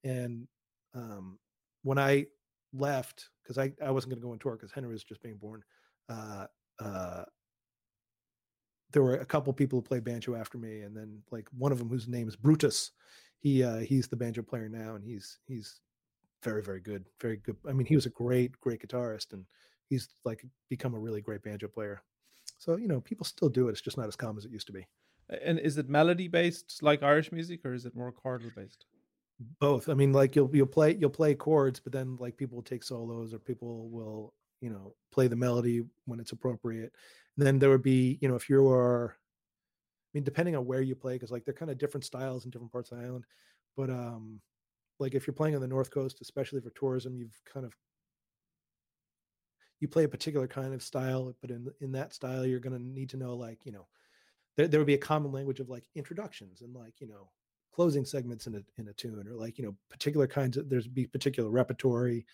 and 0.03 0.47
um, 0.93 1.39
when 1.83 1.97
I 1.97 2.27
left 2.73 3.29
because 3.43 3.57
I 3.57 3.71
I 3.83 3.91
wasn't 3.91 4.11
going 4.11 4.21
to 4.21 4.25
go 4.25 4.31
on 4.31 4.39
tour 4.39 4.53
because 4.53 4.71
Henry 4.71 4.91
was 4.91 5.03
just 5.03 5.23
being 5.23 5.37
born. 5.37 5.63
Uh, 6.07 6.45
uh, 6.79 7.23
there 8.91 9.03
were 9.03 9.15
a 9.15 9.25
couple 9.25 9.53
people 9.53 9.79
who 9.79 9.83
played 9.83 10.03
banjo 10.03 10.35
after 10.35 10.57
me, 10.57 10.81
and 10.81 10.95
then 10.95 11.21
like 11.31 11.47
one 11.57 11.71
of 11.71 11.79
them 11.79 11.89
whose 11.89 12.07
name 12.07 12.27
is 12.27 12.35
Brutus. 12.35 12.91
He 13.39 13.63
uh, 13.63 13.77
he's 13.77 14.07
the 14.07 14.15
banjo 14.15 14.41
player 14.41 14.69
now, 14.69 14.95
and 14.95 15.03
he's 15.03 15.39
he's 15.47 15.81
very 16.43 16.61
very 16.61 16.79
good 16.79 17.05
very 17.19 17.37
good 17.37 17.55
i 17.67 17.73
mean 17.73 17.85
he 17.85 17.95
was 17.95 18.05
a 18.05 18.11
great 18.11 18.59
great 18.61 18.85
guitarist 18.85 19.33
and 19.33 19.45
he's 19.89 20.07
like 20.23 20.43
become 20.69 20.93
a 20.93 20.99
really 20.99 21.21
great 21.21 21.43
banjo 21.43 21.67
player 21.67 22.01
so 22.57 22.77
you 22.77 22.87
know 22.87 23.01
people 23.01 23.25
still 23.25 23.49
do 23.49 23.67
it 23.67 23.71
it's 23.71 23.81
just 23.81 23.97
not 23.97 24.07
as 24.07 24.15
common 24.15 24.37
as 24.37 24.45
it 24.45 24.51
used 24.51 24.67
to 24.67 24.73
be 24.73 24.85
and 25.43 25.59
is 25.59 25.77
it 25.77 25.89
melody 25.89 26.27
based 26.27 26.81
like 26.81 27.03
irish 27.03 27.31
music 27.31 27.65
or 27.65 27.73
is 27.73 27.85
it 27.85 27.95
more 27.95 28.13
chordal 28.13 28.53
based 28.55 28.85
both 29.59 29.89
i 29.89 29.93
mean 29.93 30.13
like 30.13 30.35
you'll 30.35 30.49
you'll 30.53 30.65
play 30.65 30.95
you'll 30.99 31.09
play 31.09 31.33
chords 31.35 31.79
but 31.79 31.91
then 31.91 32.17
like 32.19 32.37
people 32.37 32.55
will 32.55 32.63
take 32.63 32.83
solos 32.83 33.33
or 33.33 33.39
people 33.39 33.89
will 33.89 34.33
you 34.61 34.69
know 34.69 34.93
play 35.11 35.27
the 35.27 35.35
melody 35.35 35.83
when 36.05 36.19
it's 36.19 36.31
appropriate 36.31 36.93
then 37.41 37.59
there 37.59 37.69
would 37.69 37.83
be 37.83 38.17
you 38.21 38.27
know 38.27 38.35
if 38.35 38.49
you 38.49 38.67
are 38.67 39.15
i 39.15 40.09
mean 40.13 40.23
depending 40.23 40.55
on 40.55 40.65
where 40.65 40.81
you 40.81 40.95
play 40.95 41.13
because 41.13 41.31
like 41.31 41.45
they're 41.45 41.53
kind 41.53 41.71
of 41.71 41.77
different 41.77 42.03
styles 42.03 42.45
in 42.45 42.51
different 42.51 42.71
parts 42.71 42.91
of 42.91 42.97
the 42.97 43.03
island 43.03 43.25
but 43.77 43.89
um 43.89 44.41
like 44.99 45.15
if 45.15 45.25
you're 45.25 45.33
playing 45.33 45.55
on 45.55 45.61
the 45.61 45.67
north 45.67 45.91
coast 45.91 46.21
especially 46.21 46.61
for 46.61 46.71
tourism 46.71 47.15
you've 47.15 47.41
kind 47.45 47.65
of 47.65 47.73
you 49.79 49.87
play 49.87 50.03
a 50.03 50.09
particular 50.09 50.47
kind 50.47 50.73
of 50.73 50.83
style 50.83 51.33
but 51.41 51.51
in 51.51 51.67
in 51.81 51.91
that 51.91 52.13
style 52.13 52.45
you're 52.45 52.59
going 52.59 52.77
to 52.77 52.83
need 52.83 53.09
to 53.09 53.17
know 53.17 53.35
like 53.35 53.59
you 53.65 53.71
know 53.71 53.87
there, 54.57 54.67
there 54.67 54.79
would 54.79 54.87
be 54.87 54.95
a 54.95 54.97
common 54.97 55.31
language 55.31 55.59
of 55.59 55.69
like 55.69 55.85
introductions 55.95 56.61
and 56.61 56.75
like 56.75 56.99
you 56.99 57.07
know 57.07 57.31
closing 57.71 58.03
segments 58.05 58.47
in 58.47 58.55
a 58.55 58.61
in 58.77 58.89
a 58.89 58.93
tune 58.93 59.27
or 59.27 59.35
like 59.35 59.57
you 59.57 59.63
know 59.63 59.75
particular 59.89 60.27
kinds 60.27 60.57
of 60.57 60.69
there's 60.69 60.87
be 60.87 61.05
particular 61.05 61.49
repertory 61.49 62.25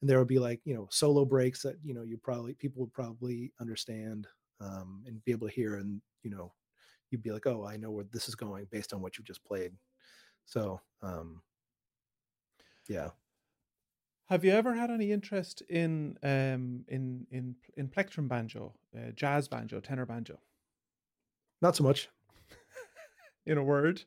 and 0.00 0.08
there 0.08 0.18
would 0.18 0.28
be 0.28 0.38
like 0.38 0.60
you 0.64 0.74
know 0.74 0.86
solo 0.90 1.24
breaks 1.24 1.62
that 1.62 1.76
you 1.82 1.94
know 1.94 2.02
you 2.02 2.16
probably 2.18 2.54
people 2.54 2.80
would 2.80 2.92
probably 2.92 3.52
understand 3.60 4.26
um, 4.60 5.02
and 5.06 5.24
be 5.24 5.32
able 5.32 5.48
to 5.48 5.54
hear 5.54 5.76
and 5.76 6.00
you 6.22 6.30
know 6.30 6.52
you'd 7.10 7.22
be 7.22 7.30
like 7.30 7.46
oh 7.46 7.66
i 7.66 7.76
know 7.76 7.90
where 7.90 8.04
this 8.12 8.28
is 8.28 8.34
going 8.34 8.66
based 8.70 8.92
on 8.92 9.00
what 9.00 9.18
you 9.18 9.24
just 9.24 9.44
played 9.44 9.72
so 10.46 10.80
um 11.02 11.40
yeah. 12.88 13.10
Have 14.28 14.44
you 14.44 14.52
ever 14.52 14.74
had 14.74 14.90
any 14.90 15.12
interest 15.12 15.62
in 15.68 16.18
um 16.22 16.84
in 16.88 17.26
in 17.30 17.56
in 17.76 17.88
plectrum 17.88 18.28
banjo, 18.28 18.74
uh, 18.96 19.10
jazz 19.14 19.48
banjo, 19.48 19.80
tenor 19.80 20.06
banjo? 20.06 20.38
Not 21.60 21.76
so 21.76 21.84
much. 21.84 22.08
in 23.46 23.58
a 23.58 23.62
word. 23.62 24.02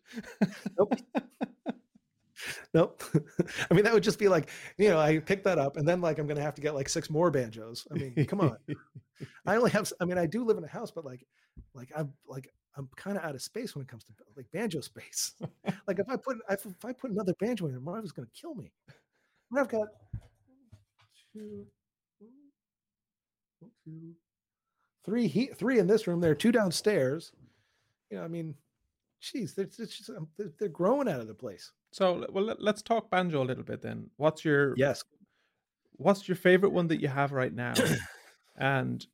Nope. 0.78 0.95
nope. 2.74 3.04
I 3.70 3.74
mean, 3.74 3.84
that 3.84 3.93
would 3.93 4.04
just 4.04 4.20
be 4.20 4.28
like, 4.28 4.50
you 4.78 4.89
know, 4.89 5.00
I 5.00 5.20
picked 5.20 5.43
that 5.45 5.58
up 5.58 5.78
and 5.78 5.88
then 5.88 6.02
like 6.02 6.20
I'm 6.20 6.28
gonna 6.28 6.41
have 6.41 6.56
to 6.56 6.62
get 6.62 6.76
like 6.76 6.89
six 6.89 7.10
more 7.10 7.32
banjos. 7.32 7.88
I 7.91 7.95
mean, 7.95 8.26
come 8.26 8.41
on. 8.41 8.58
I 9.45 9.56
only 9.56 9.72
have 9.72 9.91
I 10.00 10.06
mean, 10.06 10.18
I 10.18 10.26
do 10.26 10.43
live 10.43 10.58
in 10.58 10.64
a 10.64 10.68
house, 10.68 10.91
but 10.91 11.06
like 11.06 11.26
like 11.74 11.91
I'm 11.95 12.14
like 12.28 12.50
I'm 12.78 12.88
kind 12.95 13.18
of 13.18 13.24
out 13.24 13.34
of 13.34 13.41
space 13.41 13.76
when 13.76 13.82
it 13.84 13.88
comes 13.88 14.04
to 14.06 14.14
like 14.36 14.45
banjo 14.52 14.82
space. 14.82 15.34
like 15.88 16.00
if 16.00 16.08
I 16.10 16.16
put 16.16 16.38
if, 16.50 16.66
if 16.66 16.86
I 16.86 16.93
put 16.93 17.12
another 17.12 17.34
banjo 17.39 17.66
in 17.66 17.72
there, 17.72 17.82
Marva's 17.82 18.12
going 18.12 18.28
to 18.28 18.39
kill 18.39 18.54
me. 18.54 18.72
But 19.50 19.62
I've 19.62 19.70
got 19.70 19.88
two, 21.34 21.66
two, 23.86 24.14
three, 25.06 25.28
he, 25.28 25.48
three 25.48 25.80
in 25.80 25.88
this 25.88 26.06
room. 26.06 26.20
There 26.20 26.32
are 26.32 26.36
two 26.36 26.52
downstairs. 26.52 27.32
You 28.12 28.18
know, 28.18 28.24
I 28.24 28.28
mean, 28.28 28.54
geez, 29.20 29.53
they're, 29.53 29.65
just, 29.65 30.09
um, 30.09 30.28
they're, 30.38 30.51
they're 30.59 30.70
growing 30.70 31.07
out 31.07 31.20
of 31.20 31.28
the 31.28 31.34
place. 31.34 31.72
So, 31.91 32.26
well, 32.32 32.43
let, 32.43 32.76
us 32.76 32.82
talk 32.82 33.09
banjo 33.09 33.41
a 33.41 33.45
little 33.45 33.63
bit 33.63 33.82
then. 33.82 34.09
What's 34.18 34.43
your 34.45 34.76
yes? 34.78 35.03
What's 35.93 36.28
your 36.28 36.36
favorite 36.36 36.72
one 36.72 36.88
that 36.88 37.01
you 37.01 37.07
have 37.07 37.32
right 37.32 37.53
now? 37.53 37.74
and 38.57 39.05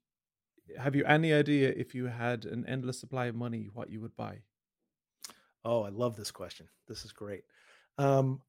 have 0.78 0.95
you 0.95 1.06
any 1.06 1.34
idea 1.34 1.70
if 1.70 1.95
you 1.95 2.08
had 2.08 2.45
an 2.45 2.66
endless 2.68 2.99
supply 2.99 3.28
of 3.28 3.36
money, 3.36 3.70
what 3.74 3.89
you 3.89 4.01
would 4.01 4.16
buy? 4.16 4.39
Oh, 5.66 5.84
I 5.84 5.89
love 5.89 6.16
this 6.16 6.32
question. 6.32 6.68
This 6.88 7.06
is 7.06 7.12
great. 7.12 7.43
Um, 7.97 8.41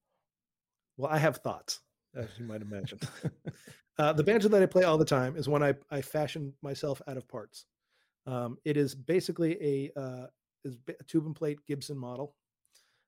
well, 0.97 1.11
I 1.11 1.19
have 1.19 1.39
thoughts, 1.39 1.81
as 2.17 2.29
you 2.39 2.45
might 2.45 2.63
imagine. 2.63 2.99
uh, 3.99 4.13
the 4.13 4.25
banjo 4.25 4.49
that 4.49 4.63
I 4.63 4.67
play 4.67 4.85
all 4.85 4.99
the 4.99 5.05
time 5.05 5.37
is 5.37 5.49
one 5.49 5.63
I, 5.63 5.75
I 5.91 6.01
fashion 6.01 6.53
myself 6.63 7.01
out 7.07 7.17
of 7.17 7.29
parts. 7.29 7.67
Um, 8.27 8.59
it 8.65 8.77
is 8.77 8.95
basically 8.95 9.93
a, 9.97 10.01
uh, 10.01 10.27
is 10.65 10.77
a 10.89 11.05
tube 11.05 11.27
and 11.27 11.37
plate 11.37 11.59
Gibson 11.67 11.99
model. 11.99 12.35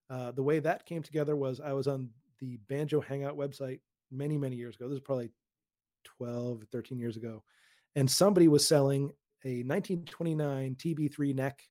Uh, 0.09 0.31
the 0.33 0.43
way 0.43 0.59
that 0.61 0.87
came 0.87 1.03
together 1.03 1.37
was 1.37 1.61
I 1.61 1.73
was 1.73 1.89
on 1.89 2.11
the 2.39 2.59
Banjo 2.69 3.01
Hangout 3.01 3.37
website 3.37 3.81
many, 4.11 4.39
many 4.39 4.57
years 4.57 4.77
ago. 4.77 4.89
This 4.89 4.97
is 4.97 5.05
probably 5.05 5.31
12, 6.05 6.65
13 6.71 6.99
years 6.99 7.17
ago 7.17 7.43
and 7.97 8.09
somebody 8.09 8.47
was 8.47 8.69
selling 8.69 9.11
a 9.45 9.65
1929 9.65 10.77
TB3 10.77 11.35
neck 11.35 11.63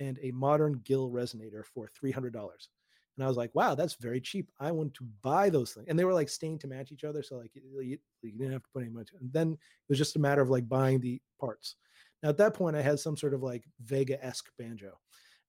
and 0.00 0.18
a 0.22 0.30
modern 0.30 0.80
Gill 0.84 1.10
resonator 1.10 1.64
for 1.66 1.88
$300. 2.02 2.24
And 2.34 3.24
I 3.24 3.28
was 3.28 3.36
like, 3.36 3.54
wow, 3.54 3.74
that's 3.74 3.96
very 4.00 4.20
cheap. 4.20 4.50
I 4.58 4.70
want 4.70 4.94
to 4.94 5.06
buy 5.22 5.50
those 5.50 5.72
things. 5.72 5.86
And 5.88 5.98
they 5.98 6.04
were 6.04 6.14
like 6.14 6.30
stained 6.30 6.60
to 6.60 6.66
match 6.66 6.92
each 6.92 7.04
other. 7.04 7.22
So 7.22 7.36
like 7.36 7.50
you, 7.54 7.98
you 8.22 8.32
didn't 8.38 8.52
have 8.52 8.62
to 8.62 8.68
put 8.72 8.82
any 8.82 8.90
money. 8.90 9.06
And 9.20 9.30
then 9.32 9.52
it 9.52 9.58
was 9.88 9.98
just 9.98 10.16
a 10.16 10.20
matter 10.20 10.40
of 10.40 10.48
like 10.48 10.68
buying 10.68 11.00
the 11.00 11.20
parts. 11.38 11.76
Now 12.22 12.30
at 12.30 12.38
that 12.38 12.54
point 12.54 12.76
I 12.76 12.82
had 12.82 13.00
some 13.00 13.16
sort 13.16 13.34
of 13.34 13.42
like 13.42 13.64
Vega-esque 13.84 14.48
banjo. 14.58 14.98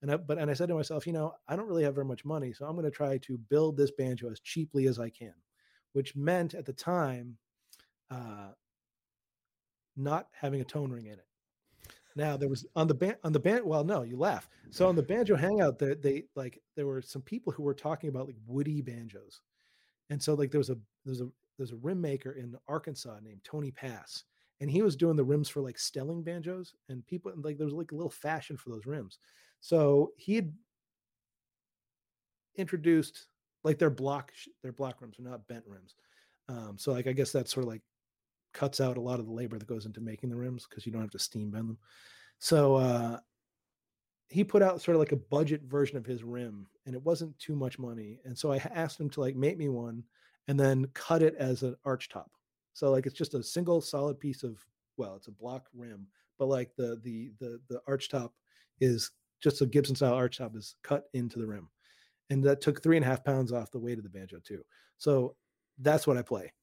And 0.03 0.11
I, 0.11 0.17
but 0.17 0.37
and 0.37 0.51
I 0.51 0.53
said 0.53 0.67
to 0.67 0.75
myself, 0.75 1.07
you 1.07 1.13
know, 1.13 1.33
I 1.47 1.55
don't 1.55 1.65
really 1.65 1.85
have 1.85 1.95
very 1.95 2.05
much 2.05 2.25
money, 2.25 2.51
so 2.51 2.65
I'm 2.65 2.73
going 2.73 2.83
to 2.83 2.91
try 2.91 3.17
to 3.19 3.37
build 3.37 3.77
this 3.77 3.89
banjo 3.89 4.29
as 4.29 4.41
cheaply 4.41 4.87
as 4.87 4.99
I 4.99 5.09
can, 5.09 5.33
which 5.93 6.13
meant 6.13 6.53
at 6.53 6.65
the 6.65 6.73
time, 6.73 7.37
uh, 8.11 8.49
not 9.95 10.27
having 10.33 10.59
a 10.59 10.65
tone 10.65 10.91
ring 10.91 11.05
in 11.05 11.13
it. 11.13 11.25
Now 12.17 12.35
there 12.35 12.49
was 12.49 12.65
on 12.75 12.87
the 12.87 12.93
band 12.93 13.15
on 13.23 13.31
the 13.31 13.39
band. 13.39 13.63
Well, 13.63 13.85
no, 13.85 14.03
you 14.03 14.17
laugh. 14.17 14.49
So 14.71 14.89
on 14.89 14.97
the 14.97 15.03
banjo 15.03 15.37
hangout, 15.37 15.79
there 15.79 15.95
they 15.95 16.25
like 16.35 16.61
there 16.75 16.85
were 16.85 17.01
some 17.01 17.21
people 17.21 17.53
who 17.53 17.63
were 17.63 17.73
talking 17.73 18.09
about 18.09 18.27
like 18.27 18.35
woody 18.45 18.81
banjos, 18.81 19.39
and 20.09 20.21
so 20.21 20.33
like 20.33 20.51
there 20.51 20.59
was 20.59 20.69
a 20.69 20.77
there's 21.05 21.21
a 21.21 21.29
there's 21.57 21.71
a 21.71 21.77
rim 21.77 22.01
maker 22.01 22.33
in 22.33 22.57
Arkansas 22.67 23.19
named 23.23 23.39
Tony 23.45 23.71
Pass, 23.71 24.25
and 24.59 24.69
he 24.69 24.81
was 24.81 24.97
doing 24.97 25.15
the 25.15 25.23
rims 25.23 25.47
for 25.47 25.61
like 25.61 25.79
Stelling 25.79 26.23
banjos, 26.23 26.75
and 26.89 27.07
people 27.07 27.31
like 27.37 27.57
there 27.57 27.65
was 27.65 27.73
like 27.73 27.93
a 27.93 27.95
little 27.95 28.09
fashion 28.09 28.57
for 28.57 28.69
those 28.69 28.85
rims. 28.85 29.17
So 29.63 30.11
he 30.17 30.35
had 30.35 30.51
introduced 32.57 33.27
like 33.63 33.79
their 33.79 33.89
block 33.89 34.33
their 34.61 34.73
block 34.73 34.99
rims 34.99 35.17
are 35.17 35.23
not 35.23 35.47
bent 35.47 35.63
rims. 35.65 35.95
Um, 36.49 36.75
so 36.77 36.91
like 36.91 37.07
I 37.07 37.13
guess 37.13 37.31
that 37.31 37.47
sort 37.47 37.63
of 37.63 37.69
like 37.69 37.81
cuts 38.53 38.81
out 38.81 38.97
a 38.97 39.01
lot 39.01 39.21
of 39.21 39.25
the 39.25 39.31
labor 39.31 39.57
that 39.57 39.65
goes 39.65 39.85
into 39.85 40.01
making 40.01 40.29
the 40.29 40.35
rims 40.35 40.67
because 40.69 40.85
you 40.85 40.91
don't 40.91 41.01
have 41.01 41.11
to 41.11 41.19
steam 41.19 41.49
bend 41.49 41.69
them. 41.69 41.77
So 42.39 42.75
uh, 42.75 43.19
he 44.27 44.43
put 44.43 44.61
out 44.61 44.81
sort 44.81 44.95
of 44.95 44.99
like 44.99 45.13
a 45.13 45.27
budget 45.31 45.61
version 45.63 45.95
of 45.95 46.05
his 46.05 46.25
rim, 46.25 46.67
and 46.85 46.93
it 46.93 47.01
wasn't 47.01 47.39
too 47.39 47.55
much 47.55 47.79
money. 47.79 48.19
And 48.25 48.37
so 48.37 48.51
I 48.51 48.57
asked 48.57 48.99
him 48.99 49.09
to 49.11 49.21
like 49.21 49.37
make 49.37 49.57
me 49.57 49.69
one, 49.69 50.03
and 50.49 50.59
then 50.59 50.87
cut 50.93 51.23
it 51.23 51.35
as 51.39 51.63
an 51.63 51.77
arch 51.85 52.09
top. 52.09 52.29
So 52.73 52.91
like 52.91 53.05
it's 53.05 53.17
just 53.17 53.33
a 53.33 53.41
single 53.41 53.79
solid 53.79 54.19
piece 54.19 54.43
of 54.43 54.57
well, 54.97 55.15
it's 55.15 55.27
a 55.27 55.31
block 55.31 55.69
rim, 55.73 56.05
but 56.37 56.49
like 56.49 56.75
the 56.75 56.99
the 57.01 57.31
the 57.39 57.61
the 57.69 57.79
arch 57.87 58.09
top 58.09 58.33
is 58.81 59.09
just 59.43 59.61
a 59.61 59.65
Gibson 59.65 59.95
style 59.95 60.13
arch 60.13 60.37
top 60.37 60.55
is 60.55 60.75
cut 60.83 61.03
into 61.13 61.37
the 61.37 61.45
rim, 61.45 61.69
and 62.29 62.43
that 62.43 62.61
took 62.61 62.81
three 62.81 62.95
and 62.95 63.05
a 63.05 63.09
half 63.09 63.23
pounds 63.23 63.51
off 63.51 63.71
the 63.71 63.79
weight 63.79 63.97
of 63.97 64.03
the 64.03 64.09
banjo 64.09 64.37
too. 64.43 64.63
So 64.97 65.35
that's 65.79 66.07
what 66.07 66.17
I 66.17 66.21
play. 66.21 66.53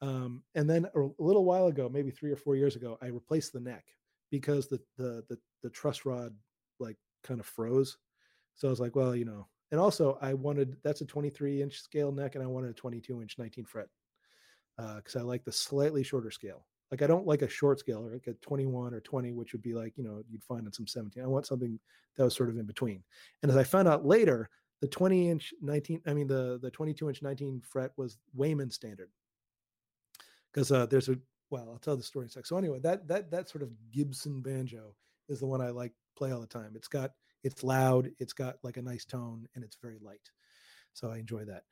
Um, 0.00 0.44
and 0.54 0.70
then 0.70 0.86
a 0.94 1.08
little 1.18 1.44
while 1.44 1.66
ago, 1.66 1.88
maybe 1.92 2.10
three 2.10 2.30
or 2.30 2.36
four 2.36 2.54
years 2.54 2.76
ago, 2.76 2.96
I 3.02 3.06
replaced 3.06 3.52
the 3.52 3.60
neck 3.60 3.84
because 4.30 4.68
the 4.68 4.80
the 4.96 5.24
the, 5.28 5.38
the 5.62 5.70
truss 5.70 6.04
rod 6.04 6.34
like 6.78 6.96
kind 7.24 7.40
of 7.40 7.46
froze. 7.46 7.98
So 8.54 8.68
I 8.68 8.70
was 8.70 8.80
like, 8.80 8.94
well, 8.94 9.14
you 9.16 9.24
know, 9.24 9.48
and 9.72 9.80
also 9.80 10.18
I 10.22 10.34
wanted 10.34 10.76
that's 10.84 11.00
a 11.00 11.06
23 11.06 11.62
inch 11.62 11.80
scale 11.80 12.12
neck, 12.12 12.36
and 12.36 12.44
I 12.44 12.46
wanted 12.46 12.70
a 12.70 12.74
22 12.74 13.20
inch 13.20 13.36
19 13.38 13.64
fret 13.64 13.88
because 14.76 15.16
uh, 15.16 15.20
I 15.20 15.22
like 15.22 15.44
the 15.44 15.52
slightly 15.52 16.04
shorter 16.04 16.30
scale. 16.30 16.64
Like 16.90 17.02
I 17.02 17.06
don't 17.06 17.26
like 17.26 17.42
a 17.42 17.48
short 17.48 17.78
scale 17.78 18.04
or 18.06 18.12
like 18.12 18.26
a 18.26 18.34
21 18.34 18.94
or 18.94 19.00
20, 19.00 19.32
which 19.32 19.52
would 19.52 19.62
be 19.62 19.74
like, 19.74 19.92
you 19.96 20.04
know, 20.04 20.22
you'd 20.30 20.44
find 20.44 20.66
on 20.66 20.72
some 20.72 20.86
17. 20.86 21.22
I 21.22 21.26
want 21.26 21.46
something 21.46 21.78
that 22.16 22.24
was 22.24 22.34
sort 22.34 22.48
of 22.48 22.56
in 22.56 22.66
between. 22.66 23.02
And 23.42 23.50
as 23.50 23.56
I 23.56 23.64
found 23.64 23.88
out 23.88 24.06
later, 24.06 24.48
the 24.80 24.88
20 24.88 25.30
inch 25.30 25.52
19, 25.60 26.02
I 26.06 26.14
mean 26.14 26.26
the 26.26 26.58
the 26.62 26.70
22 26.70 27.08
inch 27.08 27.22
19 27.22 27.60
fret 27.60 27.92
was 27.96 28.18
Wayman 28.34 28.70
standard. 28.70 29.10
Because 30.52 30.72
uh, 30.72 30.86
there's 30.86 31.08
a 31.08 31.18
well, 31.50 31.68
I'll 31.72 31.78
tell 31.78 31.96
the 31.96 32.02
story 32.02 32.24
in 32.24 32.28
a 32.28 32.30
sec. 32.30 32.46
So 32.46 32.56
anyway, 32.56 32.78
that 32.80 33.06
that 33.08 33.30
that 33.30 33.48
sort 33.48 33.62
of 33.62 33.70
Gibson 33.90 34.40
banjo 34.40 34.94
is 35.28 35.40
the 35.40 35.46
one 35.46 35.60
I 35.60 35.70
like 35.70 35.92
play 36.16 36.32
all 36.32 36.40
the 36.40 36.46
time. 36.46 36.72
It's 36.74 36.88
got 36.88 37.12
it's 37.44 37.62
loud, 37.62 38.10
it's 38.18 38.32
got 38.32 38.56
like 38.62 38.76
a 38.76 38.82
nice 38.82 39.04
tone, 39.04 39.46
and 39.54 39.64
it's 39.64 39.76
very 39.80 39.98
light. 40.00 40.30
So 40.92 41.10
I 41.10 41.18
enjoy 41.18 41.44
that. 41.44 41.64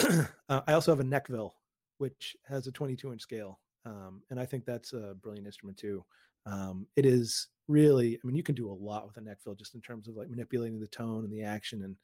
uh, 0.48 0.60
I 0.66 0.72
also 0.72 0.92
have 0.92 1.00
a 1.00 1.04
Nechville, 1.04 1.52
which 1.98 2.36
has 2.46 2.66
a 2.66 2.72
22 2.72 3.12
inch 3.12 3.22
scale, 3.22 3.58
um, 3.84 4.22
and 4.30 4.40
I 4.40 4.46
think 4.46 4.64
that's 4.64 4.92
a 4.92 5.14
brilliant 5.20 5.46
instrument 5.46 5.78
too. 5.78 6.04
Um, 6.46 6.86
it 6.96 7.06
is 7.06 7.48
really, 7.68 8.16
I 8.16 8.26
mean, 8.26 8.36
you 8.36 8.42
can 8.42 8.54
do 8.54 8.70
a 8.70 8.72
lot 8.72 9.06
with 9.06 9.16
a 9.16 9.20
Nechville 9.20 9.58
just 9.58 9.74
in 9.74 9.80
terms 9.80 10.08
of 10.08 10.16
like 10.16 10.28
manipulating 10.28 10.80
the 10.80 10.86
tone 10.86 11.24
and 11.24 11.32
the 11.32 11.42
action, 11.42 11.82
and 11.82 11.96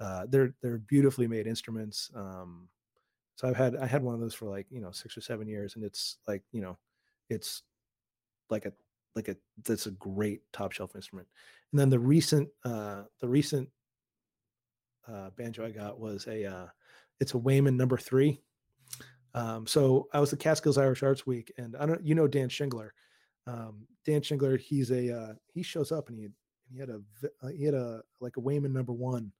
uh, 0.00 0.26
they're 0.28 0.54
they're 0.62 0.78
beautifully 0.78 1.26
made 1.26 1.46
instruments. 1.46 2.10
Um, 2.14 2.68
so 3.36 3.48
I've 3.48 3.56
had 3.56 3.76
I 3.76 3.86
had 3.86 4.02
one 4.02 4.14
of 4.14 4.20
those 4.20 4.34
for 4.34 4.46
like 4.46 4.66
you 4.70 4.80
know 4.80 4.90
six 4.90 5.16
or 5.16 5.20
seven 5.20 5.46
years, 5.46 5.76
and 5.76 5.84
it's 5.84 6.18
like 6.26 6.42
you 6.52 6.60
know, 6.60 6.78
it's 7.28 7.62
like 8.50 8.66
a 8.66 8.72
like 9.14 9.28
a 9.28 9.36
that's 9.64 9.86
a 9.86 9.92
great 9.92 10.40
top 10.52 10.72
shelf 10.72 10.94
instrument. 10.94 11.28
And 11.72 11.80
then 11.80 11.90
the 11.90 11.98
recent 11.98 12.48
uh, 12.64 13.02
the 13.20 13.28
recent 13.28 13.68
uh, 15.08 15.30
banjo 15.36 15.64
I 15.64 15.70
got 15.70 15.98
was 16.00 16.26
a 16.26 16.44
uh, 16.44 16.66
it's 17.20 17.34
a 17.34 17.38
Wayman 17.38 17.76
number 17.76 17.96
three. 17.96 18.40
Um, 19.36 19.66
so 19.66 20.08
I 20.14 20.18
was 20.18 20.32
at 20.32 20.38
Catskills 20.38 20.78
Irish 20.78 21.02
Arts 21.02 21.26
Week, 21.26 21.52
and 21.58 21.76
I 21.76 21.84
don't, 21.84 22.04
you 22.04 22.14
know, 22.14 22.26
Dan 22.26 22.48
Shingler. 22.48 22.88
Um, 23.46 23.86
Dan 24.04 24.22
Shingler, 24.22 24.58
he's 24.58 24.90
a 24.90 25.14
uh, 25.14 25.34
he 25.52 25.62
shows 25.62 25.92
up 25.92 26.08
and 26.08 26.18
he 26.18 26.28
he 26.72 26.78
had 26.78 26.88
a 26.88 27.00
uh, 27.42 27.48
he 27.48 27.64
had 27.64 27.74
a 27.74 28.00
like 28.18 28.38
a 28.38 28.40
Wayman 28.40 28.72
number 28.72 28.92
one, 28.92 29.30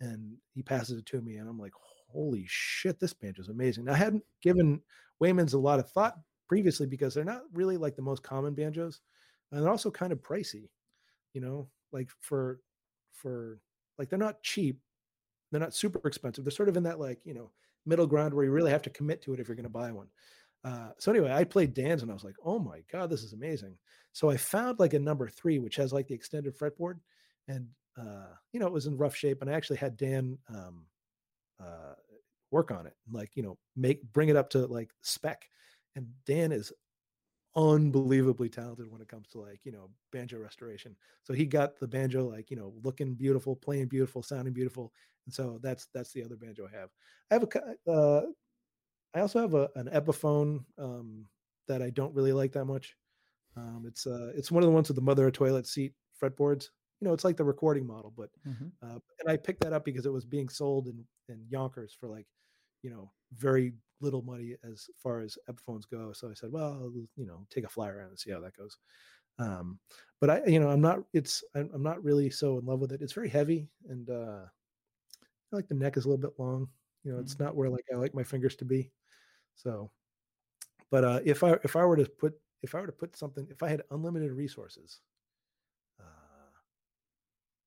and 0.00 0.34
he 0.54 0.62
passes 0.62 0.98
it 0.98 1.06
to 1.06 1.20
me, 1.20 1.36
and 1.36 1.48
I'm 1.48 1.58
like, 1.58 1.74
holy 2.08 2.46
shit, 2.48 2.98
this 2.98 3.12
banjo 3.12 3.42
is 3.42 3.50
amazing. 3.50 3.84
Now, 3.84 3.92
I 3.92 3.96
hadn't 3.96 4.24
given 4.40 4.80
Waymans 5.22 5.52
a 5.52 5.58
lot 5.58 5.78
of 5.78 5.90
thought 5.90 6.16
previously 6.48 6.86
because 6.86 7.12
they're 7.12 7.24
not 7.24 7.42
really 7.52 7.76
like 7.76 7.96
the 7.96 8.02
most 8.02 8.22
common 8.22 8.54
banjos, 8.54 9.02
and 9.52 9.62
they're 9.62 9.70
also 9.70 9.90
kind 9.90 10.12
of 10.12 10.22
pricey, 10.22 10.70
you 11.34 11.42
know, 11.42 11.68
like 11.92 12.08
for 12.18 12.60
for 13.12 13.58
like 13.98 14.08
they're 14.08 14.18
not 14.18 14.42
cheap, 14.42 14.80
they're 15.50 15.60
not 15.60 15.74
super 15.74 16.00
expensive. 16.08 16.44
They're 16.44 16.50
sort 16.50 16.70
of 16.70 16.78
in 16.78 16.84
that 16.84 16.98
like 16.98 17.20
you 17.24 17.34
know 17.34 17.50
middle 17.86 18.06
ground 18.06 18.34
where 18.34 18.44
you 18.44 18.50
really 18.50 18.70
have 18.70 18.82
to 18.82 18.90
commit 18.90 19.22
to 19.22 19.34
it 19.34 19.40
if 19.40 19.48
you're 19.48 19.56
going 19.56 19.64
to 19.64 19.70
buy 19.70 19.92
one. 19.92 20.08
Uh, 20.64 20.90
so 20.98 21.12
anyway, 21.12 21.30
I 21.30 21.44
played 21.44 21.74
Dan's 21.74 22.02
and 22.02 22.10
I 22.10 22.14
was 22.14 22.24
like, 22.24 22.36
oh 22.44 22.58
my 22.58 22.80
god, 22.90 23.10
this 23.10 23.22
is 23.22 23.34
amazing. 23.34 23.76
So 24.12 24.30
I 24.30 24.36
found 24.36 24.78
like 24.78 24.94
a 24.94 24.98
number 24.98 25.28
three, 25.28 25.58
which 25.58 25.76
has 25.76 25.92
like 25.92 26.06
the 26.06 26.14
extended 26.14 26.56
fretboard, 26.56 27.00
and 27.48 27.66
uh, 27.98 28.32
you 28.52 28.60
know 28.60 28.66
it 28.66 28.72
was 28.72 28.86
in 28.86 28.96
rough 28.96 29.14
shape. 29.14 29.42
And 29.42 29.50
I 29.50 29.54
actually 29.54 29.76
had 29.76 29.96
Dan 29.96 30.38
um, 30.48 30.86
uh, 31.60 31.94
work 32.50 32.70
on 32.70 32.86
it, 32.86 32.94
like 33.10 33.30
you 33.34 33.42
know, 33.42 33.58
make 33.76 34.00
bring 34.12 34.28
it 34.28 34.36
up 34.36 34.48
to 34.50 34.66
like 34.66 34.90
spec. 35.02 35.42
And 35.96 36.06
Dan 36.26 36.52
is 36.52 36.72
unbelievably 37.56 38.48
talented 38.48 38.90
when 38.90 39.00
it 39.00 39.08
comes 39.08 39.28
to 39.28 39.40
like 39.40 39.60
you 39.64 39.72
know 39.72 39.90
banjo 40.12 40.38
restoration. 40.38 40.96
So 41.22 41.34
he 41.34 41.46
got 41.46 41.78
the 41.78 41.88
banjo 41.88 42.28
like 42.28 42.50
you 42.50 42.56
know 42.56 42.74
looking 42.82 43.14
beautiful, 43.14 43.56
playing 43.56 43.86
beautiful, 43.86 44.22
sounding 44.22 44.54
beautiful, 44.54 44.92
and 45.26 45.34
so 45.34 45.58
that's 45.62 45.88
that's 45.94 46.12
the 46.12 46.24
other 46.24 46.36
banjo 46.36 46.68
I 46.72 46.76
have. 46.76 46.90
I 47.30 47.34
have 47.34 47.44
a 47.44 47.90
uh, 47.90 48.22
I 49.14 49.20
also 49.20 49.40
have 49.40 49.54
a, 49.54 49.68
an 49.76 49.88
Epiphone 49.92 50.64
um, 50.78 51.26
that 51.68 51.82
I 51.82 51.90
don't 51.90 52.14
really 52.14 52.32
like 52.32 52.52
that 52.52 52.64
much. 52.64 52.96
Um, 53.56 53.84
it's 53.86 54.06
uh, 54.06 54.32
it's 54.34 54.50
one 54.50 54.62
of 54.62 54.68
the 54.68 54.74
ones 54.74 54.88
with 54.88 54.96
the 54.96 55.02
mother 55.02 55.26
of 55.26 55.32
toilet 55.32 55.66
seat 55.66 55.92
fretboards. 56.20 56.68
You 57.00 57.08
know, 57.08 57.14
it's 57.14 57.24
like 57.24 57.36
the 57.36 57.44
recording 57.44 57.86
model, 57.86 58.12
but 58.16 58.30
mm-hmm. 58.46 58.66
uh, 58.82 58.98
and 59.20 59.28
I 59.28 59.36
picked 59.36 59.62
that 59.62 59.72
up 59.72 59.84
because 59.84 60.06
it 60.06 60.12
was 60.12 60.24
being 60.24 60.48
sold 60.48 60.88
in 60.88 61.04
in 61.28 61.44
Yonkers 61.48 61.96
for 61.98 62.08
like, 62.08 62.26
you 62.82 62.90
know, 62.90 63.12
very 63.36 63.72
little 64.04 64.22
money 64.22 64.56
as 64.70 64.88
far 64.96 65.20
as 65.20 65.38
Epiphones 65.50 65.88
go. 65.90 66.12
So 66.12 66.30
I 66.30 66.34
said, 66.34 66.52
well, 66.52 66.92
you 67.16 67.26
know, 67.26 67.46
take 67.50 67.64
a 67.64 67.68
flyer 67.68 67.96
around 67.96 68.10
and 68.10 68.18
see 68.18 68.30
how 68.30 68.40
that 68.40 68.56
goes. 68.56 68.78
Um, 69.38 69.78
but 70.20 70.30
I, 70.30 70.42
you 70.46 70.60
know, 70.60 70.68
I'm 70.68 70.80
not. 70.80 71.00
It's 71.12 71.42
I'm, 71.54 71.70
I'm 71.74 71.82
not 71.82 72.02
really 72.02 72.30
so 72.30 72.58
in 72.58 72.66
love 72.66 72.80
with 72.80 72.92
it. 72.92 73.02
It's 73.02 73.12
very 73.12 73.28
heavy, 73.28 73.68
and 73.88 74.08
uh, 74.08 74.42
I 75.52 75.56
like 75.56 75.68
the 75.68 75.74
neck 75.74 75.96
is 75.96 76.04
a 76.04 76.08
little 76.08 76.22
bit 76.22 76.38
long. 76.38 76.68
You 77.02 77.12
know, 77.12 77.18
it's 77.18 77.34
mm-hmm. 77.34 77.44
not 77.44 77.56
where 77.56 77.68
like 77.68 77.84
I 77.92 77.96
like 77.96 78.14
my 78.14 78.22
fingers 78.22 78.56
to 78.56 78.64
be. 78.64 78.90
So, 79.56 79.90
but 80.90 81.04
uh, 81.04 81.20
if 81.24 81.42
I 81.42 81.58
if 81.64 81.76
I 81.76 81.84
were 81.84 81.96
to 81.96 82.06
put 82.06 82.34
if 82.62 82.74
I 82.74 82.80
were 82.80 82.86
to 82.86 82.92
put 82.92 83.16
something, 83.16 83.46
if 83.50 83.62
I 83.62 83.68
had 83.68 83.82
unlimited 83.90 84.32
resources, 84.32 85.00
uh, 86.00 86.04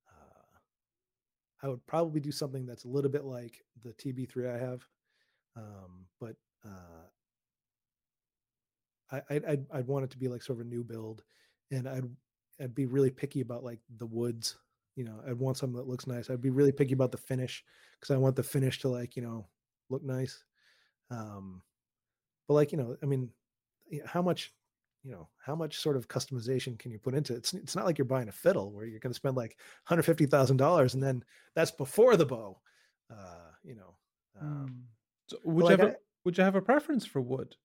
uh, 0.09 0.57
I 1.61 1.67
would 1.67 1.85
probably 1.85 2.19
do 2.19 2.31
something 2.31 2.65
that's 2.65 2.85
a 2.85 2.89
little 2.89 3.11
bit 3.11 3.25
like 3.25 3.63
the 3.83 3.93
TB3 3.93 4.55
I 4.55 4.57
have, 4.57 4.87
um, 5.57 6.05
but 6.19 6.35
uh, 6.65 7.07
I, 9.11 9.21
I'd, 9.29 9.65
I'd 9.73 9.87
want 9.87 10.05
it 10.05 10.11
to 10.11 10.17
be 10.17 10.27
like 10.27 10.43
sort 10.43 10.59
of 10.59 10.65
a 10.65 10.69
new 10.69 10.83
build, 10.83 11.23
and 11.71 11.87
I'd 11.87 12.09
I'd 12.61 12.75
be 12.75 12.85
really 12.85 13.11
picky 13.11 13.41
about 13.41 13.63
like 13.63 13.79
the 13.97 14.05
woods. 14.05 14.57
You 14.95 15.03
know, 15.03 15.19
I'd 15.27 15.39
want 15.39 15.57
something 15.57 15.77
that 15.77 15.87
looks 15.87 16.07
nice. 16.07 16.29
I'd 16.29 16.41
be 16.41 16.49
really 16.49 16.71
picky 16.71 16.93
about 16.93 17.11
the 17.11 17.17
finish 17.17 17.63
because 17.99 18.13
I 18.13 18.17
want 18.17 18.35
the 18.35 18.43
finish 18.43 18.79
to 18.79 18.89
like 18.89 19.15
you 19.15 19.21
know 19.21 19.47
look 19.89 20.03
nice. 20.03 20.43
Um, 21.09 21.61
but 22.47 22.53
like 22.53 22.71
you 22.71 22.77
know 22.77 22.97
i 23.03 23.05
mean 23.05 23.29
how 24.05 24.21
much 24.21 24.53
you 25.03 25.11
know 25.11 25.27
how 25.37 25.55
much 25.55 25.77
sort 25.77 25.95
of 25.95 26.07
customization 26.07 26.77
can 26.79 26.91
you 26.91 26.99
put 26.99 27.13
into 27.13 27.33
it 27.33 27.37
it's, 27.37 27.53
it's 27.53 27.75
not 27.75 27.85
like 27.85 27.97
you're 27.97 28.05
buying 28.05 28.29
a 28.29 28.33
fiddle 28.33 28.71
where 28.71 28.85
you're 28.85 28.99
going 28.99 29.11
to 29.11 29.17
spend 29.17 29.37
like 29.37 29.57
$150000 29.89 30.93
and 30.93 31.03
then 31.03 31.23
that's 31.55 31.71
before 31.71 32.15
the 32.17 32.25
bow 32.25 32.59
uh 33.11 33.51
you 33.63 33.75
know 33.75 33.95
um, 34.41 34.67
mm. 34.69 34.96
So 35.27 35.37
would 35.43 35.63
you 35.63 35.69
like 35.69 35.79
have 35.79 35.89
a, 35.89 35.91
I, 35.91 35.95
would 36.25 36.37
you 36.37 36.43
have 36.43 36.55
a 36.55 36.61
preference 36.61 37.05
for 37.05 37.21
wood 37.21 37.55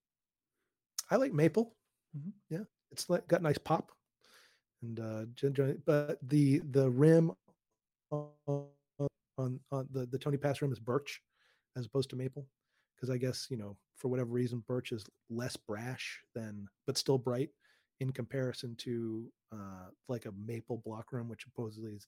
i 1.10 1.16
like 1.16 1.32
maple 1.32 1.74
mm-hmm. 2.16 2.30
yeah 2.50 2.64
it's 2.90 3.08
like 3.08 3.26
got 3.28 3.42
nice 3.42 3.58
pop 3.58 3.92
and 4.82 5.00
uh 5.00 5.24
but 5.86 6.18
the 6.28 6.60
the 6.70 6.90
rim 6.90 7.32
on, 8.10 8.28
on, 9.38 9.60
on 9.70 9.88
the 9.90 10.06
the 10.06 10.18
tony 10.18 10.36
pass 10.36 10.60
rim 10.60 10.72
is 10.72 10.78
birch 10.78 11.20
as 11.76 11.86
opposed 11.86 12.10
to 12.10 12.16
maple 12.16 12.46
because 13.02 13.10
I 13.12 13.18
guess 13.18 13.48
you 13.50 13.56
know 13.56 13.76
for 13.96 14.08
whatever 14.08 14.30
reason 14.30 14.62
birch 14.68 14.92
is 14.92 15.04
less 15.28 15.56
brash 15.56 16.20
than 16.34 16.68
but 16.86 16.96
still 16.96 17.18
bright 17.18 17.50
in 18.00 18.12
comparison 18.12 18.76
to 18.78 19.26
uh, 19.52 19.88
like 20.08 20.26
a 20.26 20.32
maple 20.46 20.82
block 20.84 21.12
rim, 21.12 21.28
which 21.28 21.42
supposedly 21.42 21.92
is 21.92 22.06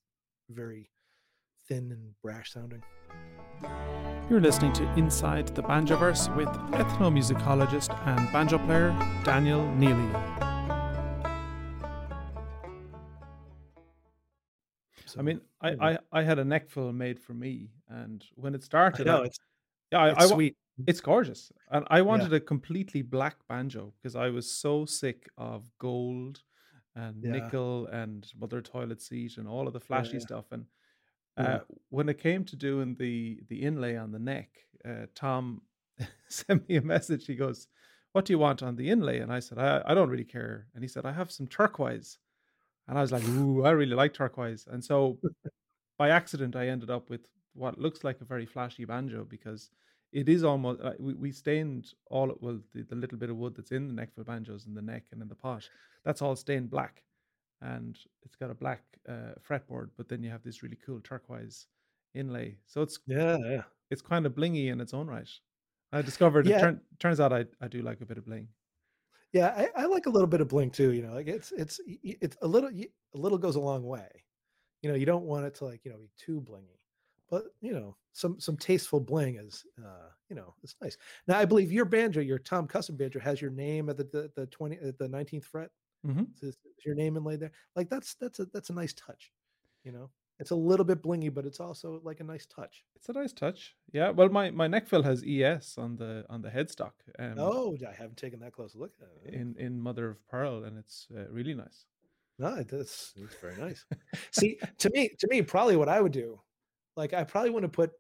very 0.50 0.90
thin 1.68 1.90
and 1.90 2.14
brash 2.22 2.52
sounding. 2.52 2.82
You're 4.30 4.40
listening 4.40 4.72
to 4.72 4.90
Inside 4.94 5.48
the 5.54 5.62
Banjoverse 5.62 6.34
with 6.34 6.48
ethnomusicologist 6.48 7.94
and 8.06 8.32
banjo 8.32 8.56
player 8.56 8.88
Daniel 9.22 9.70
Neely. 9.74 10.10
I 15.18 15.22
mean, 15.22 15.42
I, 15.60 15.74
I, 15.78 15.98
I 16.10 16.22
had 16.22 16.38
a 16.38 16.42
Nechville 16.42 16.94
made 16.94 17.20
for 17.20 17.34
me, 17.34 17.68
and 17.90 18.24
when 18.36 18.54
it 18.54 18.64
started, 18.64 19.06
I 19.06 19.12
know, 19.12 19.22
it's, 19.24 19.38
yeah, 19.92 20.06
it's 20.06 20.24
I, 20.24 20.34
sweet. 20.34 20.56
It's 20.86 21.02
gorgeous. 21.02 21.52
And 21.70 21.86
I 21.90 22.00
wanted 22.00 22.30
yeah. 22.30 22.38
a 22.38 22.40
completely 22.40 23.02
black 23.02 23.36
banjo 23.46 23.92
because 24.00 24.16
I 24.16 24.30
was 24.30 24.50
so 24.50 24.86
sick 24.86 25.28
of 25.36 25.70
gold 25.78 26.40
and 26.96 27.22
yeah. 27.22 27.30
nickel 27.30 27.88
and 27.88 28.26
mother 28.40 28.62
toilet 28.62 29.02
seat 29.02 29.36
and 29.36 29.46
all 29.46 29.66
of 29.66 29.74
the 29.74 29.80
flashy 29.80 30.18
stuff. 30.18 30.46
And 30.50 30.64
uh, 31.36 31.58
when 31.90 32.08
it 32.08 32.18
came 32.18 32.44
to 32.44 32.56
doing 32.56 32.94
the 32.98 33.40
the 33.48 33.62
inlay 33.62 33.96
on 33.96 34.12
the 34.12 34.18
neck, 34.18 34.50
uh, 34.84 35.06
Tom 35.14 35.62
sent 36.28 36.68
me 36.68 36.76
a 36.76 36.82
message. 36.82 37.26
He 37.26 37.34
goes, 37.34 37.68
"What 38.12 38.24
do 38.24 38.32
you 38.32 38.38
want 38.38 38.62
on 38.62 38.76
the 38.76 38.90
inlay?" 38.90 39.18
And 39.20 39.32
I 39.32 39.40
said, 39.40 39.58
"I, 39.58 39.82
I 39.86 39.94
don't 39.94 40.10
really 40.10 40.24
care." 40.24 40.66
And 40.74 40.84
he 40.84 40.88
said, 40.88 41.04
"I 41.06 41.12
have 41.12 41.30
some 41.30 41.46
turquoise." 41.46 42.18
And 42.88 42.98
I 42.98 43.00
was 43.00 43.12
like, 43.12 43.24
ooh, 43.28 43.64
I 43.64 43.70
really 43.70 43.94
like 43.94 44.14
turquoise. 44.14 44.66
And 44.70 44.84
so 44.84 45.18
by 45.98 46.10
accident, 46.10 46.56
I 46.56 46.68
ended 46.68 46.90
up 46.90 47.10
with 47.10 47.28
what 47.54 47.78
looks 47.78 48.04
like 48.04 48.20
a 48.20 48.24
very 48.24 48.46
flashy 48.46 48.84
banjo 48.84 49.24
because 49.24 49.70
it 50.12 50.28
is 50.28 50.44
almost 50.44 50.80
uh, 50.80 50.92
we, 50.98 51.14
we 51.14 51.32
stained 51.32 51.92
all 52.10 52.32
well 52.40 52.60
the, 52.74 52.82
the 52.82 52.94
little 52.94 53.18
bit 53.18 53.30
of 53.30 53.36
wood 53.36 53.54
that's 53.56 53.72
in 53.72 53.86
the 53.86 53.92
neck 53.92 54.14
for 54.14 54.24
banjos 54.24 54.66
in 54.66 54.74
the 54.74 54.82
neck 54.82 55.04
and 55.12 55.22
in 55.22 55.28
the 55.28 55.34
pot 55.34 55.68
that's 56.04 56.22
all 56.22 56.36
stained 56.36 56.70
black 56.70 57.02
and 57.62 57.98
it's 58.22 58.36
got 58.36 58.50
a 58.50 58.54
black 58.54 58.82
uh, 59.08 59.34
fretboard 59.46 59.90
but 59.96 60.08
then 60.08 60.22
you 60.22 60.30
have 60.30 60.42
this 60.42 60.62
really 60.62 60.78
cool 60.84 61.00
turquoise 61.00 61.66
inlay 62.14 62.56
so 62.66 62.82
it's 62.82 63.00
Yeah, 63.06 63.36
yeah. 63.44 63.62
it's 63.90 64.02
kind 64.02 64.26
of 64.26 64.34
blingy 64.34 64.68
in 64.72 64.80
its 64.80 64.94
own 64.94 65.06
right 65.06 65.28
i 65.92 66.02
discovered 66.02 66.46
Yeah. 66.46 66.56
it 66.56 66.60
turn, 66.60 66.80
turns 66.98 67.20
out 67.20 67.32
I, 67.32 67.46
I 67.60 67.68
do 67.68 67.82
like 67.82 68.00
a 68.00 68.06
bit 68.06 68.18
of 68.18 68.24
bling 68.26 68.48
Yeah, 69.32 69.48
I, 69.56 69.82
I 69.82 69.86
like 69.86 70.06
a 70.06 70.10
little 70.10 70.28
bit 70.28 70.40
of 70.40 70.48
bling 70.48 70.70
too. 70.70 70.92
You 70.92 71.02
know, 71.02 71.12
like 71.12 71.26
it's 71.26 71.52
it's 71.52 71.80
it's 71.86 72.36
a 72.42 72.46
little 72.46 72.70
a 72.70 73.18
little 73.18 73.38
goes 73.38 73.56
a 73.56 73.60
long 73.60 73.82
way. 73.84 74.08
You 74.82 74.90
know, 74.90 74.94
you 74.96 75.06
don't 75.06 75.24
want 75.24 75.44
it 75.46 75.54
to 75.56 75.64
like 75.64 75.84
you 75.84 75.90
know 75.90 75.98
be 75.98 76.10
too 76.16 76.40
blingy, 76.40 76.78
but 77.30 77.44
you 77.60 77.72
know 77.72 77.96
some 78.12 78.38
some 78.38 78.56
tasteful 78.56 79.00
bling 79.00 79.36
is 79.36 79.64
uh 79.84 80.10
you 80.28 80.36
know 80.36 80.54
it's 80.62 80.76
nice. 80.80 80.96
Now 81.26 81.38
I 81.38 81.46
believe 81.46 81.72
your 81.72 81.84
banjo, 81.84 82.20
your 82.20 82.38
Tom 82.38 82.68
Custom 82.68 82.96
banjo, 82.96 83.18
has 83.18 83.40
your 83.42 83.50
name 83.50 83.88
at 83.88 83.96
the 83.96 84.04
the, 84.04 84.30
the 84.36 84.46
twenty 84.46 84.78
at 84.78 84.98
the 84.98 85.08
nineteenth 85.08 85.44
fret. 85.46 85.70
Mhm. 86.04 86.26
Is, 86.42 86.56
is 86.78 86.84
your 86.84 86.94
name 86.94 87.16
inlaid 87.16 87.40
there? 87.40 87.52
Like 87.76 87.88
that's 87.88 88.14
that's 88.16 88.38
a 88.40 88.46
that's 88.46 88.70
a 88.70 88.74
nice 88.74 88.92
touch. 88.92 89.32
You 89.84 89.92
know, 89.92 90.10
it's 90.38 90.50
a 90.50 90.54
little 90.56 90.84
bit 90.84 91.02
blingy, 91.02 91.32
but 91.32 91.46
it's 91.46 91.60
also 91.60 92.00
like 92.04 92.20
a 92.20 92.24
nice 92.24 92.46
touch. 92.46 92.84
it's 92.96 93.08
a 93.08 93.12
nice 93.12 93.32
touch 93.32 93.76
yeah 93.92 94.10
well 94.10 94.28
my 94.30 94.50
my 94.50 94.66
Nechville 94.68 95.04
has 95.04 95.22
es 95.26 95.76
on 95.78 95.96
the 95.96 96.24
on 96.30 96.40
the 96.42 96.48
headstock 96.50 96.92
um, 97.18 97.34
Oh, 97.38 97.76
I 97.88 97.92
haven't 97.92 98.16
taken 98.16 98.40
that 98.40 98.52
close 98.52 98.74
look 98.74 98.94
at 99.00 99.08
it. 99.28 99.34
in 99.34 99.56
in 99.58 99.78
mother 99.80 100.08
of 100.10 100.26
pearl 100.26 100.64
and 100.64 100.78
it's 100.78 101.06
uh, 101.16 101.26
really 101.30 101.54
nice 101.54 101.86
No, 102.38 102.62
that's 102.62 103.12
it's 103.16 103.36
very 103.40 103.56
nice. 103.56 103.84
See, 104.32 104.58
to 104.78 104.90
me, 104.90 105.10
to 105.20 105.26
me, 105.30 105.42
probably 105.42 105.76
what 105.76 105.88
I 105.88 106.00
would 106.00 106.12
do, 106.12 106.40
like 106.96 107.12
I 107.14 107.22
probably 107.24 107.50
want 107.50 107.62
to 107.64 107.68
put, 107.80 107.90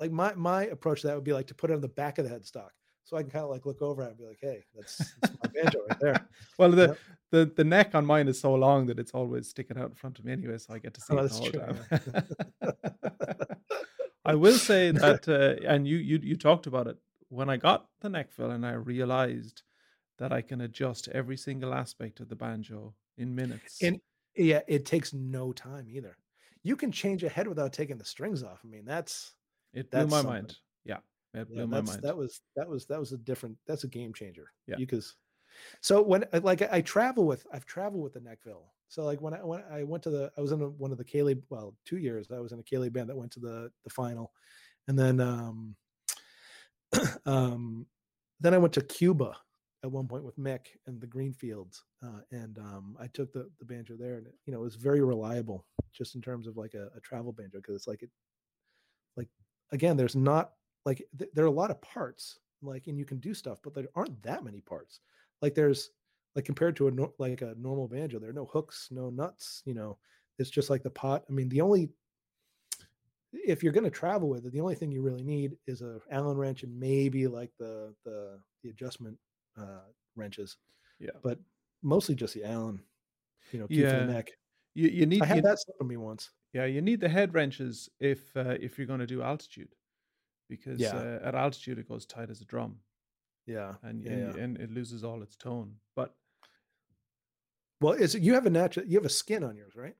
like 0.00 0.12
my 0.12 0.34
my 0.34 0.66
approach 0.76 1.00
to 1.02 1.06
that 1.06 1.14
would 1.16 1.24
be 1.30 1.32
like 1.38 1.46
to 1.48 1.54
put 1.54 1.70
it 1.70 1.74
on 1.74 1.80
the 1.80 1.88
back 2.02 2.18
of 2.18 2.28
the 2.28 2.34
headstock, 2.34 2.72
so 3.04 3.16
I 3.16 3.22
can 3.22 3.30
kind 3.30 3.44
of 3.44 3.50
like 3.50 3.66
look 3.66 3.82
over 3.82 4.02
and 4.02 4.16
be 4.16 4.24
like, 4.24 4.38
hey, 4.40 4.64
that's, 4.74 4.96
that's 5.20 5.32
my 5.42 5.48
banjo 5.54 5.78
right 5.88 5.98
there. 6.00 6.28
Well, 6.58 6.70
the, 6.70 6.88
Yep. 6.88 6.98
the 7.32 7.46
the 7.56 7.64
neck 7.64 7.94
on 7.94 8.06
mine 8.06 8.28
is 8.28 8.38
so 8.38 8.54
long 8.54 8.86
that 8.86 8.98
it's 9.00 9.10
always 9.12 9.48
sticking 9.48 9.76
out 9.76 9.88
in 9.88 9.94
front 9.96 10.18
of 10.20 10.24
me 10.24 10.32
anyway, 10.32 10.56
so 10.58 10.72
I 10.72 10.78
get 10.78 10.94
to 10.94 11.00
see 11.00 11.14
Oh, 11.14 11.18
it 11.18 11.22
that's 11.22 11.40
the 11.40 11.52
time. 11.52 12.76
I 14.24 14.34
will 14.34 14.58
say 14.58 14.90
that, 14.92 15.28
uh, 15.28 15.66
and 15.66 15.86
you 15.86 15.96
you 15.96 16.18
you 16.22 16.36
talked 16.36 16.66
about 16.66 16.86
it 16.86 16.96
when 17.28 17.50
I 17.50 17.56
got 17.56 17.88
the 18.00 18.08
Nechville, 18.08 18.54
and 18.54 18.64
I 18.64 18.72
realized 18.72 19.62
that 20.18 20.32
I 20.32 20.42
can 20.42 20.60
adjust 20.60 21.08
every 21.08 21.36
single 21.36 21.74
aspect 21.74 22.20
of 22.20 22.28
the 22.28 22.36
banjo 22.36 22.94
in 23.18 23.34
minutes. 23.34 23.82
And 23.82 24.00
yeah, 24.36 24.60
it 24.68 24.86
takes 24.86 25.12
no 25.12 25.52
time 25.52 25.86
either. 25.90 26.16
You 26.62 26.76
can 26.76 26.92
change 26.92 27.24
a 27.24 27.28
head 27.28 27.48
without 27.48 27.72
taking 27.72 27.98
the 27.98 28.04
strings 28.04 28.42
off. 28.42 28.60
I 28.64 28.68
mean, 28.68 28.84
that's 28.84 29.34
it 29.72 29.90
blew 29.90 30.00
that's 30.00 30.10
my 30.12 30.18
something. 30.18 30.32
mind. 30.32 30.56
Yeah, 30.84 30.98
it 31.34 31.48
blew 31.48 31.60
yeah, 31.60 31.66
my 31.66 31.80
mind. 31.80 32.02
that 32.02 32.16
was 32.16 32.40
that 32.56 32.68
was 32.68 32.86
that 32.86 33.00
was 33.00 33.12
a 33.12 33.18
different. 33.18 33.56
That's 33.66 33.84
a 33.84 33.88
game 33.88 34.12
changer. 34.12 34.50
Yeah. 34.66 34.76
because 34.78 35.14
so 35.80 36.02
when 36.02 36.24
uh, 36.32 36.40
like 36.42 36.62
I 36.72 36.80
travel 36.80 37.26
with 37.26 37.46
I've 37.52 37.66
traveled 37.66 38.02
with 38.02 38.14
the 38.14 38.20
Nechville. 38.20 38.64
So 38.88 39.04
like 39.04 39.20
when 39.20 39.34
I 39.34 39.38
when 39.38 39.62
I 39.70 39.82
went 39.82 40.02
to 40.04 40.10
the 40.10 40.30
I 40.36 40.40
was 40.40 40.52
in 40.52 40.60
a, 40.60 40.68
one 40.68 40.92
of 40.92 40.98
the 40.98 41.04
céilí 41.04 41.40
well 41.50 41.74
two 41.84 41.98
years 41.98 42.28
I 42.30 42.40
was 42.40 42.52
in 42.52 42.60
a 42.60 42.62
céilí 42.62 42.92
band 42.92 43.08
that 43.08 43.16
went 43.16 43.32
to 43.32 43.40
the 43.40 43.70
the 43.82 43.90
final, 43.90 44.32
and 44.88 44.98
then 44.98 45.20
um 45.20 45.76
um 47.26 47.86
then 48.40 48.54
I 48.54 48.58
went 48.58 48.74
to 48.74 48.80
Cuba 48.82 49.36
at 49.82 49.90
one 49.90 50.08
point 50.08 50.24
with 50.24 50.38
Mick 50.38 50.66
and 50.86 51.00
the 51.00 51.06
Greenfields, 51.06 51.84
uh, 52.02 52.20
and 52.30 52.58
um, 52.58 52.96
I 52.98 53.06
took 53.08 53.32
the 53.32 53.50
the 53.58 53.64
banjo 53.64 53.96
there, 53.98 54.16
and 54.16 54.26
it, 54.26 54.34
you 54.46 54.52
know 54.52 54.60
it 54.60 54.64
was 54.64 54.76
very 54.76 55.02
reliable 55.02 55.66
just 55.92 56.14
in 56.14 56.22
terms 56.22 56.46
of 56.46 56.56
like 56.56 56.74
a, 56.74 56.88
a 56.96 57.00
travel 57.00 57.32
banjo 57.32 57.58
because 57.58 57.76
it's 57.76 57.86
like 57.86 58.02
it 58.02 58.10
like 59.16 59.28
again 59.72 59.96
there's 59.96 60.16
not 60.16 60.52
like 60.84 61.02
th- 61.18 61.30
there 61.34 61.44
are 61.44 61.48
a 61.48 61.60
lot 61.62 61.70
of 61.70 61.80
parts 61.82 62.38
like 62.62 62.86
and 62.86 62.98
you 62.98 63.04
can 63.04 63.18
do 63.18 63.34
stuff 63.34 63.58
but 63.62 63.74
there 63.74 63.88
aren't 63.94 64.22
that 64.22 64.44
many 64.44 64.60
parts. 64.60 65.00
Like 65.42 65.54
there's 65.54 65.90
like 66.34 66.44
compared 66.44 66.76
to 66.76 66.88
a 66.88 66.90
nor- 66.90 67.12
like 67.18 67.42
a 67.42 67.54
normal 67.58 67.86
banjo 67.88 68.18
there 68.18 68.30
are 68.30 68.32
no 68.34 68.46
hooks 68.46 68.88
no 68.90 69.08
nuts 69.10 69.62
you 69.64 69.74
know 69.74 69.96
it's 70.38 70.50
just 70.50 70.68
like 70.68 70.82
the 70.82 70.90
pot 70.90 71.22
i 71.28 71.32
mean 71.32 71.48
the 71.48 71.60
only 71.60 71.90
if 73.32 73.62
you're 73.62 73.72
going 73.72 73.84
to 73.84 73.90
travel 73.90 74.28
with 74.28 74.44
it 74.46 74.52
the 74.52 74.60
only 74.60 74.74
thing 74.74 74.90
you 74.90 75.02
really 75.02 75.22
need 75.22 75.56
is 75.66 75.82
a 75.82 76.00
allen 76.10 76.36
wrench 76.36 76.62
and 76.62 76.78
maybe 76.78 77.26
like 77.26 77.50
the 77.58 77.94
the 78.04 78.38
the 78.62 78.70
adjustment 78.70 79.16
uh 79.58 79.80
wrenches 80.16 80.56
yeah, 81.00 81.10
but 81.22 81.38
mostly 81.82 82.14
just 82.14 82.34
the 82.34 82.44
allen 82.44 82.80
you 83.52 83.58
know 83.60 83.66
Yeah. 83.68 83.98
the 84.06 84.12
neck. 84.12 84.30
You 84.74 84.88
you 84.88 85.06
need 85.06 85.22
i 85.22 85.26
had 85.26 85.36
you, 85.36 85.42
that 85.42 85.60
slip 85.60 85.76
on 85.80 85.86
me 85.88 85.96
once. 85.96 86.30
Yeah 86.52 86.64
you 86.64 86.80
need 86.80 87.00
the 87.00 87.08
head 87.08 87.34
wrenches 87.34 87.88
if 88.00 88.36
uh, 88.36 88.56
if 88.60 88.78
you're 88.78 88.86
going 88.86 89.00
to 89.00 89.06
do 89.06 89.22
altitude, 89.22 89.68
because 90.56 90.78
Yeah. 90.80 90.96
uh, 90.96 91.20
at 91.28 91.34
altitude 91.34 91.78
it 91.78 91.88
goes 91.88 92.06
tight 92.06 92.30
as 92.30 92.40
a 92.40 92.44
drum. 92.44 92.72
yeah 93.46 93.74
and 93.82 94.02
yeah, 94.02 94.10
and, 94.12 94.34
yeah. 94.36 94.42
and 94.44 94.52
it 94.64 94.70
loses 94.70 95.04
all 95.04 95.22
its 95.22 95.36
tone. 95.36 95.70
But 95.96 96.14
well 97.80 97.92
it's 97.94 98.14
you 98.14 98.34
have 98.34 98.46
a 98.46 98.50
natural 98.50 98.86
you 98.86 98.96
have 98.98 99.04
a 99.04 99.10
skin 99.22 99.44
on 99.44 99.56
yours 99.56 99.74
right 99.76 99.96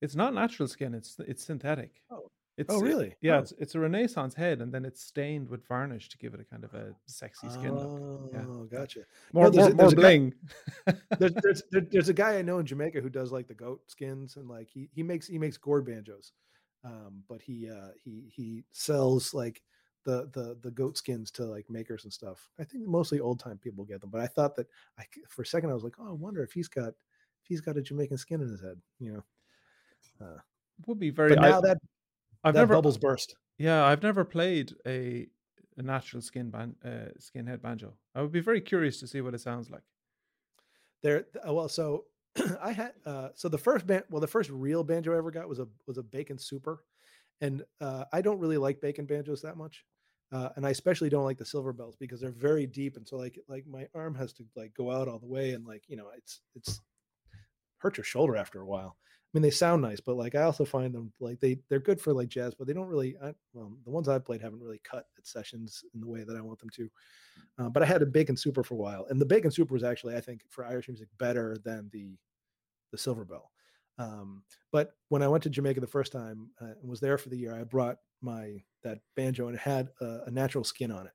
it's 0.00 0.14
not 0.14 0.32
natural 0.32 0.68
skin; 0.68 0.94
it's 0.94 1.16
it's 1.26 1.42
synthetic. 1.44 1.90
Oh. 2.08 2.30
it's 2.56 2.72
Oh, 2.72 2.78
it- 2.78 2.84
really? 2.84 3.16
yeah, 3.20 3.36
Oh. 3.38 3.40
it's 3.40 3.52
it's 3.58 3.74
a 3.74 3.80
Renaissance 3.80 4.32
head, 4.32 4.60
and 4.62 4.72
then 4.72 4.84
it's 4.84 5.02
stained 5.02 5.48
with 5.48 5.66
varnish 5.66 6.08
to 6.10 6.18
give 6.18 6.34
it 6.34 6.40
a 6.40 6.44
kind 6.44 6.62
of 6.62 6.72
a 6.72 6.94
sexy 7.06 7.48
skin 7.48 7.74
look. 7.74 8.00
Oh, 8.00 8.30
Yeah. 8.32 8.78
gotcha. 8.78 9.00
More 9.32 9.50
there's 9.50 9.56
more, 9.56 9.72
a- 9.72 9.74
more 9.74 9.76
there's 9.90 9.94
guy- 9.94 10.00
bling. 10.00 10.34
There's, 11.18 11.34
there's 11.42 11.62
there's 11.90 12.08
a 12.08 12.14
guy 12.14 12.38
I 12.38 12.42
know 12.42 12.60
in 12.60 12.66
Jamaica 12.66 13.00
who 13.00 13.08
does 13.10 13.32
like 13.32 13.48
the 13.48 13.54
goat 13.54 13.80
skins 13.90 14.36
and 14.36 14.48
like 14.48 14.68
he 14.68 14.88
he 14.92 15.02
makes 15.02 15.26
he 15.26 15.36
makes 15.38 15.56
gourd 15.56 15.84
banjos, 15.84 16.30
um, 16.84 17.24
but 17.28 17.42
he 17.42 17.68
uh 17.68 17.90
he 18.04 18.30
he 18.32 18.64
sells 18.70 19.34
like 19.34 19.60
the 20.08 20.30
the 20.32 20.56
the 20.62 20.70
goat 20.70 20.96
skins 20.96 21.30
to 21.32 21.44
like 21.44 21.68
makers 21.68 22.04
and 22.04 22.12
stuff. 22.12 22.48
I 22.58 22.64
think 22.64 22.86
mostly 22.86 23.20
old 23.20 23.40
time 23.40 23.58
people 23.58 23.84
get 23.84 24.00
them, 24.00 24.10
but 24.10 24.20
I 24.20 24.26
thought 24.26 24.56
that 24.56 24.66
I 24.98 25.04
for 25.28 25.42
a 25.42 25.46
second 25.46 25.70
I 25.70 25.74
was 25.74 25.84
like, 25.84 25.96
oh, 25.98 26.08
I 26.08 26.12
wonder 26.12 26.42
if 26.42 26.52
he's 26.52 26.68
got 26.68 26.88
if 26.88 27.44
he's 27.44 27.60
got 27.60 27.76
a 27.76 27.82
Jamaican 27.82 28.18
skin 28.18 28.40
in 28.40 28.48
his 28.48 28.60
head, 28.62 28.80
you 28.98 29.12
know. 29.12 29.24
Would 30.86 30.98
be 30.98 31.10
very. 31.10 31.30
But 31.34 31.40
now 31.40 31.58
I, 31.58 31.60
that 31.60 31.78
I've 32.44 32.54
that 32.54 32.60
never. 32.60 32.74
bubbles 32.74 32.98
burst. 32.98 33.36
Yeah, 33.58 33.84
I've 33.84 34.02
never 34.02 34.24
played 34.24 34.74
a 34.86 35.26
a 35.76 35.82
natural 35.82 36.22
skin 36.22 36.50
ban, 36.50 36.74
uh, 36.84 37.10
skinhead 37.20 37.60
banjo. 37.62 37.94
I 38.14 38.22
would 38.22 38.32
be 38.32 38.40
very 38.40 38.60
curious 38.60 38.98
to 39.00 39.06
see 39.06 39.20
what 39.20 39.34
it 39.34 39.40
sounds 39.40 39.70
like. 39.70 39.82
there 41.02 41.26
uh, 41.46 41.52
well 41.52 41.68
so 41.68 42.04
i 42.62 42.72
had 42.72 42.92
uh 43.06 43.28
so 43.34 43.48
the 43.48 43.58
first 43.58 43.86
band 43.86 44.04
well 44.10 44.20
the 44.20 44.26
first 44.26 44.50
real 44.50 44.82
banjo 44.84 45.14
i 45.14 45.18
ever 45.18 45.30
got 45.30 45.48
was 45.48 45.58
a 45.60 45.68
was 45.86 45.98
a 45.98 46.02
bacon 46.02 46.38
super 46.38 46.84
and 47.40 47.62
uh 47.80 48.04
i 48.12 48.20
don't 48.20 48.40
really 48.40 48.56
like 48.56 48.80
bacon 48.80 49.06
banjos 49.06 49.42
that 49.42 49.56
much 49.56 49.84
uh 50.32 50.50
and 50.56 50.66
i 50.66 50.70
especially 50.70 51.08
don't 51.08 51.24
like 51.24 51.38
the 51.38 51.44
silver 51.44 51.72
bells 51.72 51.96
because 51.96 52.20
they're 52.20 52.30
very 52.30 52.66
deep 52.66 52.96
and 52.96 53.06
so 53.06 53.16
like 53.16 53.38
like 53.48 53.66
my 53.66 53.86
arm 53.94 54.14
has 54.14 54.32
to 54.32 54.44
like 54.56 54.72
go 54.74 54.90
out 54.90 55.08
all 55.08 55.18
the 55.18 55.26
way 55.26 55.52
and 55.52 55.66
like 55.66 55.84
you 55.88 55.96
know 55.96 56.08
it's 56.16 56.40
it's 56.54 56.80
hurt 57.78 57.96
your 57.96 58.04
shoulder 58.04 58.36
after 58.36 58.60
a 58.60 58.66
while 58.66 58.96
i 58.98 59.28
mean 59.32 59.42
they 59.42 59.50
sound 59.50 59.80
nice 59.80 60.00
but 60.00 60.16
like 60.16 60.34
i 60.34 60.42
also 60.42 60.64
find 60.64 60.94
them 60.94 61.12
like 61.20 61.40
they 61.40 61.58
they're 61.68 61.78
good 61.78 62.00
for 62.00 62.12
like 62.12 62.28
jazz 62.28 62.54
but 62.54 62.66
they 62.66 62.72
don't 62.72 62.88
really 62.88 63.16
I, 63.22 63.32
well 63.52 63.72
the 63.84 63.90
ones 63.90 64.08
i've 64.08 64.24
played 64.24 64.42
haven't 64.42 64.60
really 64.60 64.80
cut 64.84 65.06
at 65.16 65.26
sessions 65.26 65.84
in 65.94 66.00
the 66.00 66.08
way 66.08 66.24
that 66.24 66.36
i 66.36 66.40
want 66.40 66.58
them 66.58 66.70
to 66.70 66.90
uh, 67.58 67.68
but 67.68 67.82
I 67.82 67.86
had 67.86 68.02
a 68.02 68.06
Bacon 68.06 68.36
Super 68.36 68.62
for 68.62 68.74
a 68.74 68.78
while, 68.78 69.06
and 69.10 69.20
the 69.20 69.26
Bacon 69.26 69.50
Super 69.50 69.74
was 69.74 69.84
actually, 69.84 70.16
I 70.16 70.20
think, 70.20 70.42
for 70.48 70.64
Irish 70.64 70.88
music 70.88 71.08
better 71.18 71.56
than 71.64 71.90
the 71.92 72.16
the 72.92 72.98
Silver 72.98 73.24
Bell. 73.24 73.50
Um, 73.98 74.42
but 74.72 74.92
when 75.08 75.22
I 75.22 75.28
went 75.28 75.42
to 75.42 75.50
Jamaica 75.50 75.80
the 75.80 75.86
first 75.86 76.12
time 76.12 76.50
uh, 76.60 76.72
and 76.80 76.88
was 76.88 77.00
there 77.00 77.18
for 77.18 77.28
the 77.28 77.36
year, 77.36 77.54
I 77.54 77.64
brought 77.64 77.98
my 78.22 78.62
that 78.82 78.98
banjo 79.16 79.46
and 79.46 79.56
it 79.56 79.60
had 79.60 79.88
a, 80.00 80.20
a 80.26 80.30
natural 80.30 80.64
skin 80.64 80.90
on 80.90 81.06
it 81.06 81.12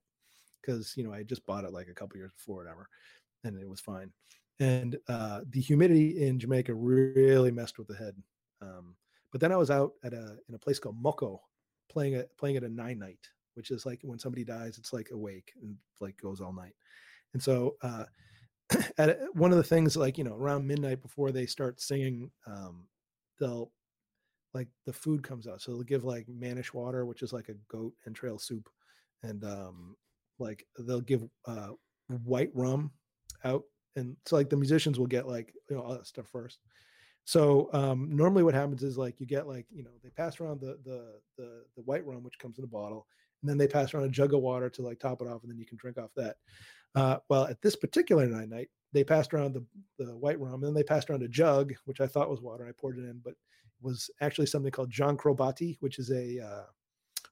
because 0.61 0.95
you 0.95 1.03
know 1.03 1.14
I 1.14 1.24
just 1.24 1.45
bought 1.45 1.66
it 1.66 1.74
like 1.74 1.88
a 1.88 1.93
couple 1.93 2.18
years 2.18 2.32
before, 2.34 2.57
whatever, 2.57 2.88
and 3.43 3.59
it 3.59 3.70
was 3.70 3.80
fine. 3.80 4.11
And 4.59 4.97
uh, 5.07 5.41
the 5.49 5.61
humidity 5.61 6.26
in 6.26 6.39
Jamaica 6.39 6.74
really 6.74 7.51
messed 7.51 7.78
with 7.78 7.88
the 7.88 7.95
head. 7.95 8.16
Um, 8.61 8.95
but 9.32 9.41
then 9.41 9.51
I 9.51 9.57
was 9.57 9.72
out 9.72 9.93
at 10.03 10.14
a 10.14 10.38
in 10.47 10.55
a 10.55 10.59
place 10.59 10.80
called 10.80 11.01
Moko, 11.01 11.39
playing 11.89 12.14
it 12.14 12.30
playing 12.38 12.57
at 12.57 12.64
a 12.64 12.70
nine 12.70 12.99
night, 12.99 13.20
which 13.55 13.72
is 13.72 13.86
like 13.86 13.99
when 14.03 14.20
somebody 14.20 14.43
dies, 14.43 14.78
it's 14.78 14.93
like 14.93 15.11
awake 15.11 15.51
and 15.61 15.76
like 15.99 16.18
goes 16.22 16.39
all 16.39 16.53
night. 16.53 16.76
And 17.34 17.41
so 17.41 17.76
uh, 17.82 18.05
at 18.97 19.18
one 19.34 19.51
of 19.51 19.57
the 19.57 19.64
things 19.64 19.97
like 19.97 20.18
you 20.18 20.24
know 20.24 20.36
around 20.36 20.68
midnight 20.68 21.01
before 21.01 21.32
they 21.32 21.45
start 21.45 21.82
singing, 21.82 22.32
um, 22.47 22.88
they'll 23.39 23.72
like 24.54 24.68
the 24.86 24.93
food 24.93 25.24
comes 25.24 25.47
out, 25.47 25.62
so 25.62 25.72
they'll 25.72 25.84
give 25.84 26.04
like 26.04 26.28
manish 26.28 26.74
water, 26.74 27.06
which 27.06 27.22
is 27.22 27.34
like 27.34 27.49
a 27.49 27.56
goat 27.68 27.93
entrail 28.06 28.38
soup, 28.38 28.70
and 29.24 29.43
um, 29.43 29.95
like 30.39 30.66
they'll 30.80 31.01
give 31.01 31.24
uh, 31.47 31.70
white 32.24 32.51
rum 32.54 32.91
out, 33.43 33.64
and 33.95 34.16
so 34.26 34.36
like 34.36 34.49
the 34.49 34.58
musicians 34.58 34.99
will 34.99 35.08
get 35.08 35.28
like 35.28 35.54
you 35.70 35.76
know 35.76 35.82
all 35.82 35.93
that 35.93 36.08
stuff 36.08 36.28
first. 36.32 36.60
So 37.26 37.70
um, 37.74 38.16
normally 38.16 38.43
what 38.43 38.54
happens 38.54 38.84
is 38.84 38.97
like 38.97 39.20
you 39.20 39.26
get 39.26 39.47
like 39.47 39.66
you 39.72 39.84
know 39.84 39.91
they 40.04 40.10
pass 40.10 40.39
around 40.39 40.62
the 40.62 40.78
the 40.86 41.20
the 41.38 41.64
the 41.76 41.82
white 41.84 42.06
rum 42.06 42.24
which 42.24 42.38
comes 42.38 42.58
in 42.58 42.64
a 42.64 42.68
bottle, 42.68 43.08
and 43.41 43.49
then 43.49 43.58
they 43.58 43.68
pass 43.68 43.93
around 43.93 44.06
a 44.06 44.10
jug 44.10 44.34
of 44.34 44.41
water 44.41 44.70
to 44.70 44.82
like 44.82 44.99
top 44.99 45.22
it 45.22 45.28
off, 45.28 45.41
and 45.43 45.51
then 45.51 45.58
you 45.58 45.66
can 45.66 45.78
drink 45.78 45.97
off 45.97 46.12
that. 46.16 46.36
Uh, 46.95 47.18
well, 47.30 47.45
at 47.45 47.62
this 47.62 47.76
particular 47.76 48.28
night 48.28 48.49
night, 48.49 48.70
they 48.91 49.04
passed 49.04 49.34
around 49.34 49.54
the 49.54 49.66
the 49.97 50.16
white 50.18 50.39
rum, 50.39 50.56
and 50.56 50.64
then 50.64 50.74
they 50.74 50.84
passed 50.84 51.10
around 51.10 51.24
a 51.24 51.28
jug, 51.28 51.74
which 51.86 52.01
I 52.01 52.08
thought 52.08 52.30
was 52.30 52.41
water. 52.41 52.64
And 52.64 52.70
I 52.70 52.80
poured 52.80 52.99
it 52.99 53.06
in, 53.06 53.22
but 53.24 53.34
was 53.84 54.09
actually 54.21 54.47
something 54.47 54.71
called 54.71 54.89
John 54.89 55.17
Crow 55.17 55.34
Batty, 55.34 55.77
which 55.81 55.99
is 55.99 56.09
a 56.09 56.39
uh, 56.39 56.63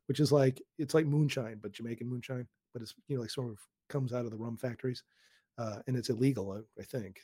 which 0.07 0.19
is 0.19 0.31
like 0.31 0.61
it's 0.77 0.93
like 0.93 1.05
moonshine, 1.05 1.59
but 1.61 1.71
Jamaican 1.71 2.07
moonshine, 2.07 2.47
but 2.73 2.81
it's 2.81 2.93
you 3.07 3.15
know 3.15 3.21
like 3.21 3.31
sort 3.31 3.49
of 3.49 3.59
comes 3.89 4.13
out 4.13 4.25
of 4.25 4.31
the 4.31 4.37
rum 4.37 4.57
factories, 4.57 5.03
uh, 5.57 5.77
and 5.87 5.95
it's 5.95 6.09
illegal, 6.09 6.51
I, 6.51 6.81
I 6.81 6.83
think. 6.83 7.21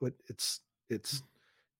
But 0.00 0.14
it's 0.28 0.60
it's 0.88 1.22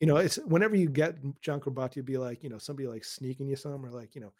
you 0.01 0.07
know 0.07 0.16
it's 0.16 0.37
whenever 0.37 0.76
you 0.76 0.89
get 0.89 1.16
John 1.41 1.61
Crow 1.61 1.72
Batty, 1.72 2.01
be 2.03 2.18
like 2.18 2.43
you 2.43 2.51
know 2.51 2.59
somebody 2.59 2.89
like 2.89 3.05
sneaking 3.05 3.49
you 3.49 3.57
some 3.57 3.84
or 3.84 3.91
like 3.91 4.14
you 4.14 4.20
know, 4.20 4.32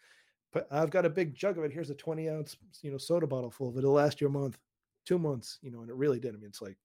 but 0.53 0.67
I've 0.71 0.91
got 0.91 1.05
a 1.05 1.09
big 1.09 1.35
jug 1.35 1.57
of 1.57 1.63
it. 1.63 1.73
Here's 1.73 1.89
a 1.89 1.95
twenty 1.95 2.29
ounce 2.29 2.55
you 2.81 2.91
know 2.91 2.97
soda 2.97 3.27
bottle 3.27 3.51
full 3.51 3.69
of 3.69 3.75
it. 3.75 3.79
It'll 3.79 3.93
last 3.93 4.21
you 4.21 4.27
a 4.27 4.29
month, 4.29 4.57
two 5.05 5.19
months, 5.19 5.59
you 5.61 5.71
know, 5.71 5.81
and 5.81 5.89
it 5.89 5.95
really 5.95 6.19
did. 6.19 6.33
I 6.33 6.37
mean, 6.37 6.49
it's 6.49 6.61
like 6.61 6.77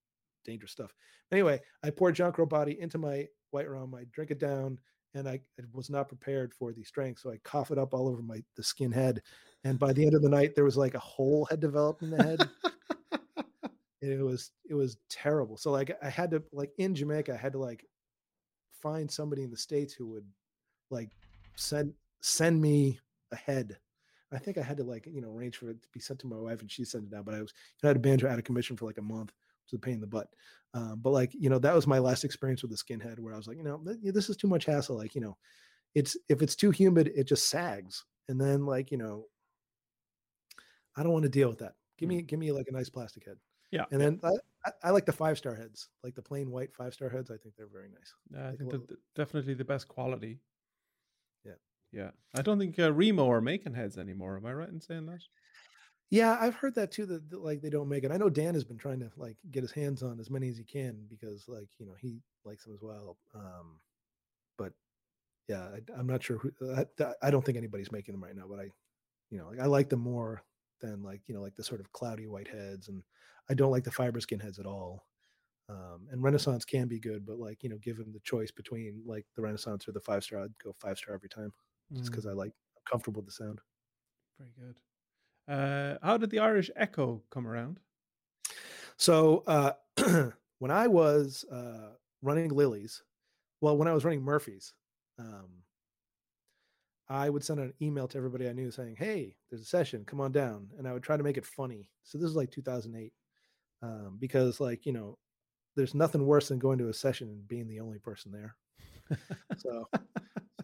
dangerous 0.45 0.73
stuff. 0.73 0.95
Anyway, 1.31 1.61
I 1.83 1.91
poured 1.91 2.15
John 2.15 2.33
Crow 2.33 2.47
Batty 2.47 2.81
into 2.81 2.99
my 2.99 3.27
white 3.51 3.69
rum. 3.69 3.95
I 3.95 4.05
drink 4.13 4.31
it 4.31 4.39
down, 4.39 4.79
and 5.15 5.29
I, 5.29 5.41
I, 5.59 5.65
was 5.73 5.91
not 5.91 6.09
prepared 6.09 6.55
for 6.55 6.73
the 6.73 6.85
strength, 6.85 7.21
so 7.21 7.31
I 7.31 7.39
cough 7.45 7.71
it 7.71 7.79
up 7.79 7.95
all 7.95 8.09
over 8.09 8.23
my 8.23 8.43
the 8.57 8.63
skin 8.63 8.93
head. 8.93 9.23
And 9.65 9.79
by 9.79 9.93
the 9.93 10.05
end 10.05 10.15
of 10.15 10.23
the 10.23 10.29
night, 10.29 10.55
there 10.55 10.65
was 10.65 10.77
like 10.77 10.95
a 10.95 11.01
hole 11.01 11.47
had 11.51 11.61
developed 11.61 12.03
in 12.03 12.11
the 12.11 12.23
head. 12.23 12.49
it 14.01 14.21
was 14.21 14.51
it 14.69 14.75
was 14.75 14.97
terrible. 15.09 15.57
So 15.57 15.71
like 15.71 15.97
I 16.03 16.09
had 16.09 16.31
to 16.33 16.43
like 16.53 16.71
in 16.79 16.95
Jamaica, 16.95 17.35
I 17.35 17.37
had 17.37 17.53
to 17.53 17.59
like 17.59 17.87
find 18.83 19.11
somebody 19.11 19.45
in 19.45 19.51
the 19.51 19.57
states 19.57 19.95
who 19.95 20.09
would 20.09 20.27
like 20.91 21.11
send 21.57 21.93
send 22.21 22.61
me 22.61 22.99
a 23.33 23.37
head. 23.37 23.79
I 24.33 24.39
think 24.39 24.57
I 24.57 24.63
had 24.63 24.79
to 24.79 24.85
like 24.85 25.07
you 25.07 25.21
know 25.21 25.31
arrange 25.31 25.59
for 25.59 25.71
it 25.71 25.83
to 25.83 25.89
be 25.93 26.01
sent 26.01 26.21
to 26.21 26.27
my 26.27 26.39
wife, 26.39 26.61
and 26.63 26.71
she 26.71 26.85
sent 26.85 27.13
it 27.13 27.17
out. 27.17 27.25
But 27.25 27.35
I 27.35 27.43
was 27.43 27.53
I 27.85 27.89
had 27.89 27.97
a 27.97 28.01
banjo 28.01 28.29
out 28.29 28.39
of 28.39 28.45
commission 28.45 28.77
for 28.77 28.87
like 28.87 28.99
a 28.99 29.03
month 29.03 29.33
to 29.69 29.77
the 29.77 29.81
pain 29.81 29.95
in 29.95 30.01
the 30.01 30.07
butt. 30.07 30.29
Um, 30.75 31.01
but 31.03 31.11
like, 31.11 31.33
you 31.35 31.51
know, 31.51 31.59
that 31.59 31.75
was 31.75 31.87
my 31.87 31.99
last 31.99 32.25
experience 32.25 32.63
with 32.63 32.71
the 32.71 32.77
skinhead 32.77 33.19
where 33.19 33.35
I 33.35 33.37
was 33.37 33.47
like, 33.47 33.59
you 33.59 33.65
know, 33.65 33.83
this 34.03 34.31
is 34.31 34.37
too 34.37 34.49
much 34.49 34.65
hassle. 34.65 34.97
Like, 34.97 35.15
you 35.15 35.21
know, 35.21 35.37
it's, 35.95 36.17
if 36.29 36.41
it's 36.41 36.57
too 36.57 36.71
humid, 36.71 37.13
it 37.15 37.25
just 37.25 37.51
sags. 37.51 38.05
And 38.29 38.41
then 38.41 38.65
like, 38.65 38.91
you 38.91 38.97
know, 38.97 39.27
I 40.97 41.03
don't 41.03 41.13
want 41.13 41.25
to 41.25 41.29
deal 41.29 41.49
with 41.49 41.59
that. 41.59 41.75
Give 41.99 42.09
me, 42.09 42.23
mm. 42.23 42.27
give 42.27 42.39
me 42.39 42.53
like 42.53 42.69
a 42.69 42.73
nice 42.73 42.89
plastic 42.89 43.27
head. 43.27 43.37
Yeah. 43.71 43.85
And 43.91 44.01
then 44.01 44.21
I, 44.23 44.71
I 44.83 44.91
like 44.91 45.07
the 45.07 45.13
five 45.13 45.39
star 45.39 45.55
heads, 45.55 45.89
like 46.03 46.15
the 46.15 46.23
plain 46.23 46.51
white 46.51 46.75
five 46.75 46.95
star 46.95 47.09
heads. 47.09 47.31
I 47.31 47.37
think 47.37 47.57
they're 47.57 47.67
very 47.67 47.89
nice. 47.89 48.15
Yeah, 48.31 48.49
I 48.49 48.57
think 48.57 48.71
they're 48.71 48.97
definitely 49.15 49.55
the 49.55 49.65
best 49.65 49.89
quality. 49.89 50.41
Yeah. 51.45 51.53
Yeah. 51.93 52.11
I 52.35 52.43
don't 52.43 52.59
think 52.59 52.79
uh, 52.79 52.93
Remo 52.93 53.31
are 53.31 53.41
making 53.41 53.75
heads 53.75 53.99
anymore. 53.99 54.37
Am 54.37 54.47
I 54.47 54.53
right 54.53 54.69
in 54.69 54.81
saying 54.81 55.07
that? 55.07 55.21
Yeah, 56.13 56.37
I've 56.39 56.57
heard 56.57 56.75
that 56.75 56.93
too. 56.93 57.07
That, 57.07 57.31
that, 57.31 57.43
like 57.43 57.63
they 57.63 57.71
don't 57.71 57.89
make 57.89 58.05
it. 58.05 58.13
I 58.13 58.19
know 58.19 58.29
Dan 58.29 58.53
has 58.53 58.65
been 58.65 58.77
trying 58.77 59.01
to 59.01 59.11
like 59.17 59.39
get 59.51 59.63
his 59.63 59.73
hands 59.73 60.03
on 60.03 60.21
as 60.21 60.29
many 60.29 60.51
as 60.51 60.59
he 60.59 60.63
can 60.63 61.07
because 61.09 61.49
like 61.49 61.71
you 61.79 61.87
know 61.87 61.95
he 61.99 62.21
likes 62.45 62.65
them 62.65 62.75
as 62.75 62.83
well. 62.83 63.17
Um, 63.35 63.81
but 64.59 64.75
yeah, 65.49 65.69
I, 65.97 65.99
am 65.99 66.07
not 66.07 66.23
sure. 66.23 66.37
Who, 66.37 66.53
I, 66.77 66.85
I, 67.23 67.31
don't 67.31 67.43
think 67.43 67.57
anybody's 67.57 67.91
making 67.91 68.13
them 68.13 68.23
right 68.23 68.37
now. 68.37 68.45
But 68.47 68.61
I, 68.61 68.65
you 69.31 69.39
know, 69.39 69.49
like, 69.49 69.61
I 69.61 69.65
like 69.65 69.89
them 69.89 70.01
more 70.01 70.45
than 70.83 71.03
like 71.03 71.23
you 71.29 71.35
know 71.35 71.41
like 71.41 71.57
the 71.57 71.65
sort 71.65 71.81
of 71.81 71.91
cloudy 71.93 72.27
white 72.27 72.49
heads, 72.49 72.89
and 72.89 73.03
I 73.49 73.55
don't 73.55 73.71
like 73.71 73.85
the 73.85 73.91
fiber 73.91 74.21
skin 74.21 74.39
heads 74.39 74.59
at 74.59 74.67
all. 74.67 75.07
Um, 75.71 76.09
and 76.11 76.23
Renaissance 76.23 76.67
can 76.67 76.89
be 76.89 77.01
good, 77.01 77.25
but 77.25 77.39
like 77.39 77.63
you 77.63 77.71
know, 77.71 77.79
given 77.79 78.13
the 78.13 78.21
choice 78.21 78.51
between 78.51 79.03
like 79.07 79.25
the 79.35 79.41
Renaissance 79.41 79.89
or 79.89 79.93
the 79.93 80.01
five 80.01 80.25
star, 80.25 80.43
I'd 80.43 80.59
go 80.63 80.75
five 80.77 80.99
star 80.99 81.15
every 81.15 81.31
time, 81.31 81.55
just 81.95 82.11
because 82.11 82.27
mm. 82.27 82.33
I 82.33 82.35
like 82.35 82.53
I'm 82.77 82.83
comfortable 82.91 83.23
with 83.23 83.35
the 83.35 83.45
sound. 83.45 83.61
Very 84.39 84.51
good. 84.59 84.77
Uh, 85.49 85.95
how 86.03 86.17
did 86.17 86.31
the 86.31 86.39
Irish 86.39 86.71
Echo 86.77 87.23
come 87.31 87.47
around? 87.47 87.79
So 88.97 89.43
uh, 89.47 89.73
when 90.59 90.71
I 90.71 90.87
was 90.87 91.45
uh, 91.51 91.95
running 92.23 92.49
Lily's, 92.51 93.03
well, 93.61 93.77
when 93.77 93.89
I 93.89 93.93
was 93.93 94.05
running 94.05 94.23
Murphy's, 94.23 94.73
um, 95.19 95.49
I 97.09 97.29
would 97.29 97.45
send 97.45 97.61
an 97.61 97.75
email 97.83 98.09
to 98.09 98.17
everybody 98.17 98.49
I 98.49 98.53
knew 98.53 98.71
saying, 98.71 98.97
"Hey, 98.99 99.37
there's 99.51 99.63
a 99.63 99.67
session. 99.67 100.05
Come 100.05 100.21
on 100.21 100.33
down." 100.33 100.69
And 100.79 100.87
I 100.89 100.93
would 100.93 101.03
try 101.03 101.17
to 101.17 101.23
make 101.23 101.37
it 101.37 101.45
funny. 101.45 101.91
So 102.05 102.17
this 102.17 102.31
is 102.31 102.37
like 102.37 102.51
2008, 102.51 103.13
um, 103.83 104.17
because 104.19 104.61
like 104.61 104.87
you 104.87 104.93
know, 104.93 105.19
there's 105.77 105.95
nothing 105.95 106.25
worse 106.25 106.49
than 106.49 106.59
going 106.59 106.79
to 106.79 106.89
a 106.89 106.95
session 106.95 107.29
and 107.29 107.47
being 107.49 107.69
the 107.69 107.81
only 107.81 107.99
person 107.99 108.33
there. 108.33 108.57
so, 109.59 109.89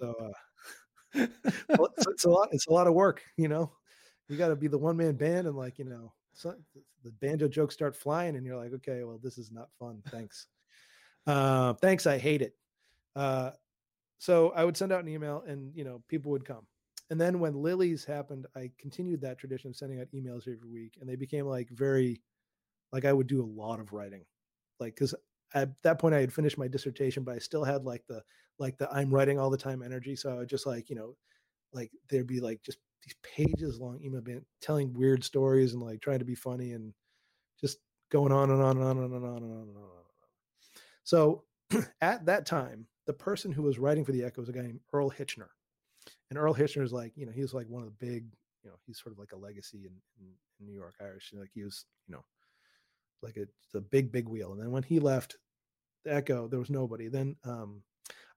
so 0.01 0.15
uh, 0.23 1.27
it's, 1.69 2.07
it's 2.07 2.25
a 2.25 2.31
lot. 2.31 2.49
It's 2.53 2.67
a 2.69 2.73
lot 2.73 2.87
of 2.87 2.95
work, 2.95 3.23
you 3.37 3.49
know 3.49 3.73
you 4.29 4.37
got 4.37 4.49
to 4.49 4.57
be 4.57 4.69
the 4.69 4.79
one 4.79 4.97
man 4.97 5.15
band 5.15 5.47
and 5.47 5.57
like 5.57 5.79
you 5.79 5.85
know 5.85 6.13
so 6.33 6.55
the 7.03 7.13
banjo 7.13 7.49
jokes 7.49 7.75
start 7.75 7.97
flying 7.97 8.37
and 8.37 8.45
you're 8.47 8.57
like 8.57 8.73
okay 8.73 9.03
well 9.05 9.19
this 9.23 9.39
is 9.39 9.51
not 9.51 9.69
fun 9.79 10.01
thanks. 10.11 10.47
Uh, 11.27 11.75
thanks 11.75 12.07
i 12.07 12.17
hate 12.17 12.43
it. 12.43 12.55
Uh, 13.17 13.51
so 14.19 14.51
i 14.51 14.65
would 14.65 14.77
send 14.77 14.93
out 14.93 15.03
an 15.03 15.09
email 15.09 15.43
and 15.47 15.75
you 15.75 15.85
know 15.85 16.03
people 16.09 16.31
would 16.31 16.45
come. 16.45 16.67
And 17.11 17.21
then 17.21 17.41
when 17.41 17.55
lilies 17.55 18.05
happened 18.05 18.47
i 18.57 18.71
continued 18.79 19.21
that 19.23 19.39
tradition 19.39 19.71
of 19.71 19.77
sending 19.77 20.01
out 20.01 20.07
emails 20.15 20.43
every 20.49 20.71
week 20.71 20.99
and 21.01 21.09
they 21.09 21.17
became 21.17 21.47
like 21.47 21.69
very 21.71 22.21
like 22.93 23.05
i 23.05 23.13
would 23.13 23.27
do 23.27 23.43
a 23.43 23.53
lot 23.61 23.81
of 23.81 23.93
writing. 23.93 24.25
Like 24.81 24.95
because 24.95 25.15
at 25.55 25.71
that 25.83 25.99
point 25.99 26.15
i 26.15 26.21
had 26.21 26.33
finished 26.33 26.59
my 26.59 26.69
dissertation 26.69 27.25
but 27.25 27.35
i 27.35 27.39
still 27.39 27.65
had 27.65 27.85
like 27.85 28.05
the 28.07 28.23
like 28.59 28.77
the 28.79 28.91
i'm 28.93 29.11
writing 29.11 29.39
all 29.39 29.51
the 29.51 29.57
time 29.57 29.83
energy. 29.83 30.15
So 30.17 30.31
i 30.31 30.35
would 30.35 30.49
just 30.49 30.67
like 30.67 30.89
you 30.91 30.97
know 30.97 31.17
like 31.73 31.91
there'd 32.09 32.27
be 32.27 32.41
like 32.41 32.63
just 32.63 32.79
these 33.09 33.47
pages 33.47 33.81
long 33.81 34.01
email 34.03 34.21
being 34.21 34.45
telling 34.61 34.93
weird 34.93 35.25
stories 35.25 35.73
and 35.73 35.83
like 35.83 36.01
trying 36.01 36.19
to 36.19 36.25
be 36.25 36.35
funny 36.35 36.73
and 36.73 36.93
just 37.61 37.79
going 38.11 38.33
on 38.33 38.51
and 38.51 38.63
on 38.63 38.77
and 38.77 38.85
on 38.85 38.99
and 38.99 39.05
on 39.05 39.13
and 39.13 39.25
on 39.25 39.37
and 39.43 39.53
on 39.53 39.63
and 39.63 39.77
on. 39.77 39.99
So 41.05 41.45
at 42.01 42.27
that 42.27 42.47
time, 42.47 42.87
the 43.07 43.13
person 43.13 43.51
who 43.51 43.63
was 43.63 43.79
writing 43.79 44.05
for 44.05 44.13
the 44.13 44.25
Echo 44.25 44.43
was 44.43 44.49
a 44.49 44.53
guy 44.53 44.63
named 44.63 44.81
Earle 44.93 45.11
Hitchner. 45.11 45.49
And 46.29 46.39
Earle 46.39 46.55
Hitchner 46.55 46.83
is 46.83 46.93
like, 46.93 47.13
you 47.17 47.25
know, 47.25 47.33
he 47.33 47.41
was 47.41 47.55
like 47.55 47.67
one 47.69 47.83
of 47.83 47.89
the 47.89 48.07
big, 48.07 48.27
you 48.63 48.71
know, 48.71 48.77
he's 48.87 49.01
sort 49.01 49.15
of 49.15 49.19
like 49.19 49.33
a 49.33 49.37
legacy 49.37 49.87
in, 49.87 49.93
in, 50.21 50.27
in 50.61 50.67
New 50.67 50.75
York 50.75 50.95
Irish. 51.01 51.33
Like 51.33 51.51
he 51.55 51.65
was, 51.65 51.87
you 52.07 52.15
know, 52.15 52.25
like 53.23 53.39
a, 53.39 53.77
a 53.77 53.81
big, 53.81 54.13
big 54.13 54.29
wheel. 54.29 54.53
And 54.53 54.61
then 54.61 54.71
when 54.71 54.83
he 54.83 55.01
left 55.01 55.37
the 56.05 56.15
Echo, 56.15 56.47
there 56.49 56.59
was 56.59 56.71
nobody. 56.71 57.09
Then 57.09 57.37
um, 57.45 57.83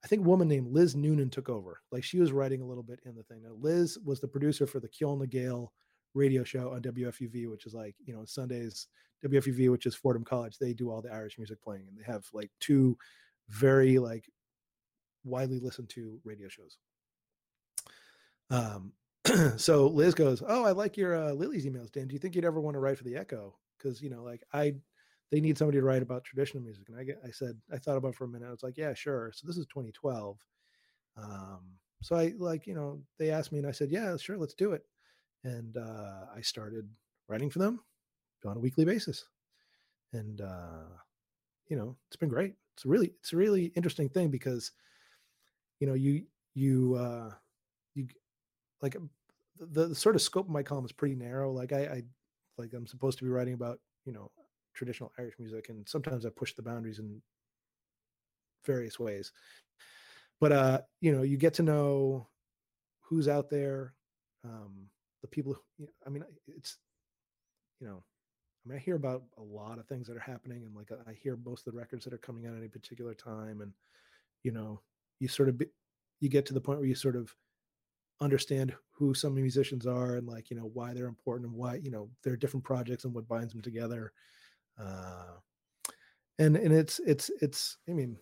I 0.04 0.08
think 0.08 0.22
a 0.26 0.30
woman 0.30 0.47
named 0.47 0.72
Liz 0.72 0.95
Noonan 0.95 1.30
took 1.30 1.49
over. 1.49 1.82
Like 1.91 2.04
she 2.04 2.20
was 2.20 2.32
writing 2.32 2.62
a 2.62 2.66
little 2.66 2.84
bit 2.84 2.99
in 3.06 3.16
the 3.16 3.24
thing. 3.24 3.43
Now, 3.43 3.56
Liz 3.60 3.99
was 4.04 4.20
the 4.20 4.28
producer 4.28 4.66
for 4.66 4.80
the 4.80 4.89
Ceol 4.89 5.30
Gale 5.30 5.72
radio 6.14 6.43
show 6.43 6.72
on 6.72 6.82
WFUV, 6.82 7.49
which 7.49 7.66
is 7.66 7.74
like, 7.74 7.95
you 8.04 8.14
know, 8.14 8.26
Sundays, 8.26 8.88
WFUV, 9.24 9.72
which 9.72 9.86
is 9.86 9.95
Fordham 9.95 10.24
College. 10.24 10.58
They 10.58 10.74
do 10.74 10.89
all 10.89 11.02
the 11.02 11.14
Irish 11.14 11.38
music 11.38 11.62
playing 11.62 11.88
and 11.88 11.97
they 11.97 12.12
have 12.12 12.26
like 12.34 12.52
two 12.60 12.97
very 13.49 13.99
like 13.99 14.28
widely 15.24 15.60
listened 15.60 15.89
to 15.89 16.20
radio 16.24 16.47
shows. 16.47 16.78
Um, 18.49 18.93
so 19.58 19.88
Liz 19.88 20.16
goes, 20.16 20.41
"Oh, 20.45 20.66
I 20.66 20.72
like 20.72 20.97
your 20.97 21.16
uh, 21.16 21.32
Lily's 21.32 21.66
emails, 21.66 21.91
Dan. 21.91 22.08
Do 22.08 22.14
you 22.14 22.20
think 22.20 22.36
you'd 22.36 22.45
ever 22.45 22.60
want 22.60 22.74
to 22.76 22.80
write 22.80 22.97
for 22.97 23.04
the 23.04 23.16
Echo? 23.16 23.56
Because 23.78 24.02
you 24.02 24.10
know, 24.10 24.24
like 24.24 24.43
I 24.52 24.76
they 25.32 25.40
need 25.40 25.58
somebody 25.58 25.80
to 25.80 25.84
write 25.84 26.02
about 26.02 26.26
traditional 26.26 26.62
music. 26.62 26.90
And 26.90 27.00
I 27.00 27.04
get, 27.04 27.22
I 27.26 27.32
said, 27.32 27.58
I 27.74 27.78
thought 27.78 27.98
about 27.98 28.16
for 28.16 28.26
a 28.26 28.28
minute. 28.28 28.48
I 28.48 28.52
was 28.52 28.64
like, 28.64 28.78
yeah, 28.78 28.94
sure. 28.94 29.32
So 29.34 29.48
this 29.48 29.58
is 29.58 29.66
2012. 29.68 30.38
Um, 31.18 31.60
so 32.02 32.16
I 32.16 32.34
like, 32.38 32.68
you 32.68 32.76
know, 32.76 33.02
they 33.18 33.32
asked 33.32 33.52
me 33.52 33.60
and 33.60 33.68
I 33.68 33.72
said, 33.72 33.92
yeah, 33.92 34.18
sure, 34.18 34.38
let's 34.38 34.54
do 34.54 34.74
it. 34.74 34.84
And 35.44 35.78
uh, 35.78 36.26
I 36.36 36.42
started 36.42 36.88
writing 37.30 37.50
for 37.50 37.60
them 37.60 37.80
on 38.46 38.58
a 38.58 38.60
weekly 38.60 38.84
basis. 38.84 39.26
And, 40.12 40.42
uh, 40.42 40.90
you 41.70 41.78
know, 41.78 41.96
it's 42.08 42.18
been 42.18 42.30
great. 42.30 42.56
It's 42.76 42.86
really, 42.86 43.14
it's 43.22 43.32
a 43.32 43.38
really 43.38 43.72
interesting 43.76 44.10
thing 44.10 44.30
because, 44.30 44.72
you 45.80 45.88
know, 45.88 45.94
you, 45.94 46.24
you, 46.54 46.96
uh, 46.96 47.32
you 47.94 48.08
like 48.82 48.98
the, 49.58 49.88
the 49.88 49.96
sort 49.96 50.16
of 50.16 50.22
scope 50.22 50.48
of 50.48 50.52
my 50.52 50.64
column 50.64 50.86
is 50.86 50.92
pretty 50.92 51.16
narrow. 51.16 51.52
Like 51.54 51.72
I, 51.72 51.84
I, 51.84 52.04
like 52.58 52.74
I'm 52.74 52.88
supposed 52.88 53.18
to 53.20 53.24
be 53.24 53.30
writing 53.30 53.54
about, 53.54 53.80
you 54.06 54.12
know, 54.12 54.32
traditional 54.74 55.11
Irish 55.17 55.36
music, 55.39 55.69
and 55.69 55.88
sometimes 55.88 56.26
I 56.26 56.30
push 56.30 56.53
the 56.53 56.61
boundaries 56.61 56.99
in 56.99 57.22
various 58.65 58.99
ways. 58.99 59.32
But 60.39 60.51
uh, 60.51 60.82
you 60.99 61.11
know, 61.11 61.22
you 61.22 61.38
get 61.38 61.53
to 61.55 61.63
know 61.63 62.28
who's 63.01 63.28
out 63.28 63.49
there, 63.49 63.93
um, 64.43 64.88
the 65.22 65.28
people. 65.28 65.55
Who, 65.78 65.88
I 66.05 66.09
mean, 66.09 66.24
it's 66.47 66.78
you 67.80 67.88
know, 67.88 68.03
I 68.65 68.69
mean, 68.69 68.78
I 68.78 68.82
hear 68.82 68.95
about 68.95 69.24
a 69.38 69.43
lot 69.43 69.80
of 69.80 69.88
things 69.88 70.07
that 70.07 70.17
are 70.17 70.22
happening, 70.22 70.63
and 70.65 70.76
like 70.76 70.91
I 71.07 71.13
hear 71.13 71.38
most 71.45 71.67
of 71.67 71.74
the 71.74 71.80
records 71.80 72.05
that 72.05 72.13
are 72.13 72.17
coming 72.17 72.47
out 72.47 72.53
at 72.53 72.59
any 72.59 72.67
particular 72.67 73.13
time, 73.13 73.61
and 73.61 73.74
you 74.43 74.51
know, 74.51 74.82
you 75.19 75.28
sort 75.28 75.49
of 75.49 75.57
be, 75.57 75.67
you 76.19 76.30
get 76.30 76.45
to 76.47 76.53
the 76.53 76.61
point 76.61 76.80
where 76.80 76.88
you 76.88 76.95
sort 76.95 77.15
of 77.15 77.36
understand 78.22 78.74
who 78.91 79.13
some 79.13 79.34
musicians 79.34 79.88
are 79.88 80.17
and 80.17 80.28
like 80.28 80.51
you 80.51 80.55
know 80.55 80.69
why 80.74 80.93
they're 80.93 81.07
important 81.07 81.49
and 81.49 81.57
why 81.57 81.76
you 81.76 81.89
know 81.89 82.07
there 82.24 82.32
are 82.32 82.38
different 82.38 82.63
projects 82.63 83.03
and 83.03 83.13
what 83.13 83.28
binds 83.28 83.51
them 83.51 83.63
together 83.63 84.13
uh, 84.82 85.34
and 86.40 86.56
and 86.56 86.74
it's 86.74 87.00
it's 87.06 87.30
it's 87.42 87.78
i 87.90 87.92
mean 87.92 88.18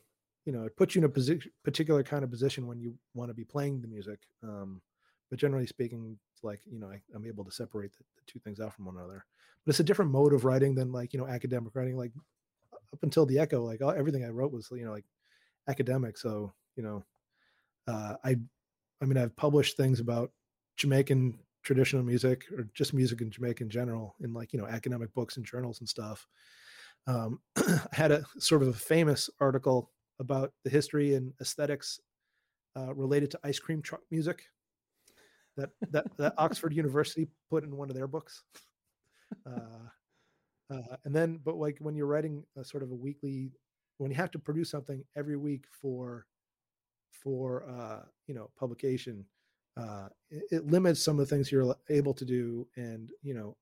you 0.46 0.52
know 0.52 0.64
it 0.64 0.76
puts 0.76 0.96
you 0.96 1.00
in 1.00 1.06
a 1.06 1.10
position 1.10 1.52
particular 1.64 2.04
kind 2.04 2.24
of 2.24 2.32
position 2.32 2.68
when 2.68 2.80
you 2.80 2.94
want 3.14 3.30
to 3.30 3.34
be 3.34 3.46
playing 3.46 3.82
the 3.82 3.88
music 3.88 4.20
um, 4.44 4.82
but 5.30 5.40
generally 5.40 5.68
speaking 5.68 6.18
like 6.44 6.62
you 6.72 6.80
know 6.80 6.88
I, 6.88 7.02
am 7.16 7.26
able 7.26 7.44
to 7.44 7.52
separate 7.52 7.92
the, 7.94 8.04
the, 8.16 8.22
two 8.26 8.40
things 8.40 8.60
out 8.60 8.74
from 8.74 8.86
one 8.86 8.96
another 8.96 9.26
but 9.66 9.72
it's 9.72 9.80
a 9.80 9.84
different 9.84 10.12
mode 10.12 10.34
of 10.34 10.46
writing 10.46 10.74
than 10.76 10.92
like 10.92 11.14
you 11.14 11.20
know 11.20 11.28
academic 11.28 11.76
writing 11.76 11.98
like 11.98 12.12
up 12.94 13.04
until 13.04 13.26
the 13.26 13.40
Echo, 13.40 13.64
like 13.64 13.82
all, 13.82 13.92
everything 13.92 14.26
I 14.26 14.30
wrote 14.30 14.52
was 14.52 14.70
you 14.72 14.86
know 14.86 14.92
like 14.92 15.06
academic. 15.68 16.18
So 16.18 16.54
you 16.76 16.84
know, 16.84 17.04
uh, 17.88 18.16
I 18.24 18.38
I 19.02 19.06
mean 19.06 19.18
I've 19.18 19.36
published 19.36 19.78
things 19.78 20.00
about 20.00 20.32
Jamaican 20.78 21.38
traditional 21.64 22.04
music 22.04 22.46
or 22.56 22.68
just 22.74 22.94
music 22.94 23.22
in 23.22 23.30
Jamaica 23.30 23.64
in 23.64 23.70
general 23.70 24.16
in 24.22 24.34
like 24.34 24.54
you 24.54 24.60
know 24.60 24.68
academic 24.68 25.14
books 25.14 25.38
and 25.38 25.46
journals 25.46 25.80
and 25.80 25.90
stuff. 25.90 26.28
Um, 27.08 27.40
I 27.58 27.80
had 27.92 28.12
a 28.12 28.24
sort 28.40 28.62
of 28.62 28.70
a 28.70 28.74
famous 28.74 29.30
article 29.40 29.92
about 30.20 30.54
the 30.64 30.70
history 30.70 31.16
and 31.16 31.34
aesthetics 31.42 32.00
uh, 32.76 32.94
related 32.94 33.32
to 33.32 33.40
ice 33.44 33.60
cream 33.60 33.82
truck 33.82 34.02
music 34.12 34.44
that 35.58 35.70
that, 35.92 36.06
that 36.18 36.34
Oxford 36.38 36.74
University 36.74 37.28
put 37.50 37.64
in 37.64 37.76
one 37.76 37.90
of 37.90 37.96
their 37.96 38.08
books. 38.08 38.44
Uh, 39.46 39.88
uh, 40.74 40.96
and 41.06 41.16
then, 41.16 41.40
but 41.44 41.56
like 41.56 41.78
when 41.80 41.96
you're 41.96 42.06
writing 42.06 42.44
a 42.58 42.64
sort 42.64 42.84
of 42.84 42.92
a 42.92 42.96
weekly, 42.96 43.52
when 43.98 44.12
you 44.12 44.18
have 44.18 44.32
to 44.32 44.40
produce 44.40 44.70
something 44.70 45.04
every 45.16 45.38
week 45.38 45.66
for 45.82 46.26
for 47.12 47.68
uh, 47.70 48.02
you 48.28 48.34
know 48.34 48.50
publication, 48.58 49.26
uh, 49.78 50.10
it, 50.30 50.44
it 50.52 50.68
limits 50.68 51.04
some 51.04 51.20
of 51.20 51.28
the 51.28 51.36
things 51.36 51.52
you're 51.52 51.76
able 51.90 52.14
to 52.14 52.26
do, 52.26 52.68
and 52.76 53.10
you 53.22 53.34
know, 53.34 53.56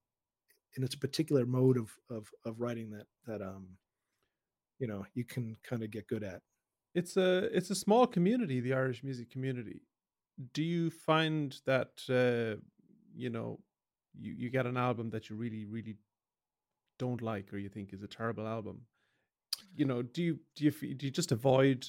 and 0.76 0.84
it's 0.84 0.96
a 0.96 1.00
particular 1.00 1.46
mode 1.46 1.78
of 1.78 1.92
of 2.10 2.30
of 2.46 2.60
writing 2.60 2.92
that 2.92 3.08
that 3.26 3.42
um 3.42 3.68
you 4.80 4.88
know 4.88 5.06
you 5.14 5.24
can 5.24 5.56
kind 5.64 5.84
of 5.84 5.92
get 5.92 6.08
good 6.08 6.24
at 6.24 6.42
it's 6.98 7.16
a 7.16 7.56
it's 7.56 7.70
a 7.70 7.76
small 7.76 8.08
community, 8.08 8.60
the 8.60 8.74
Irish 8.74 9.04
music 9.04 9.30
community. 9.30 9.82
Do 10.54 10.64
you 10.64 10.90
find 10.90 11.56
that 11.68 11.92
uh, 12.10 12.60
you 13.16 13.30
know 13.30 13.60
you 14.20 14.34
you 14.34 14.50
get 14.50 14.66
an 14.66 14.78
album 14.78 15.12
that 15.12 15.30
you 15.30 15.36
really 15.36 15.66
really 15.66 15.96
don't 16.98 17.22
like 17.22 17.54
or 17.54 17.60
you 17.60 17.70
think 17.70 17.94
is 17.94 18.02
a 18.02 18.08
terrible 18.08 18.48
album? 18.48 18.82
You 19.76 19.86
know, 19.86 20.02
do 20.02 20.24
you 20.24 20.40
do 20.56 20.66
you 20.66 20.72
do 20.72 21.06
you 21.06 21.12
just 21.12 21.32
avoid 21.32 21.86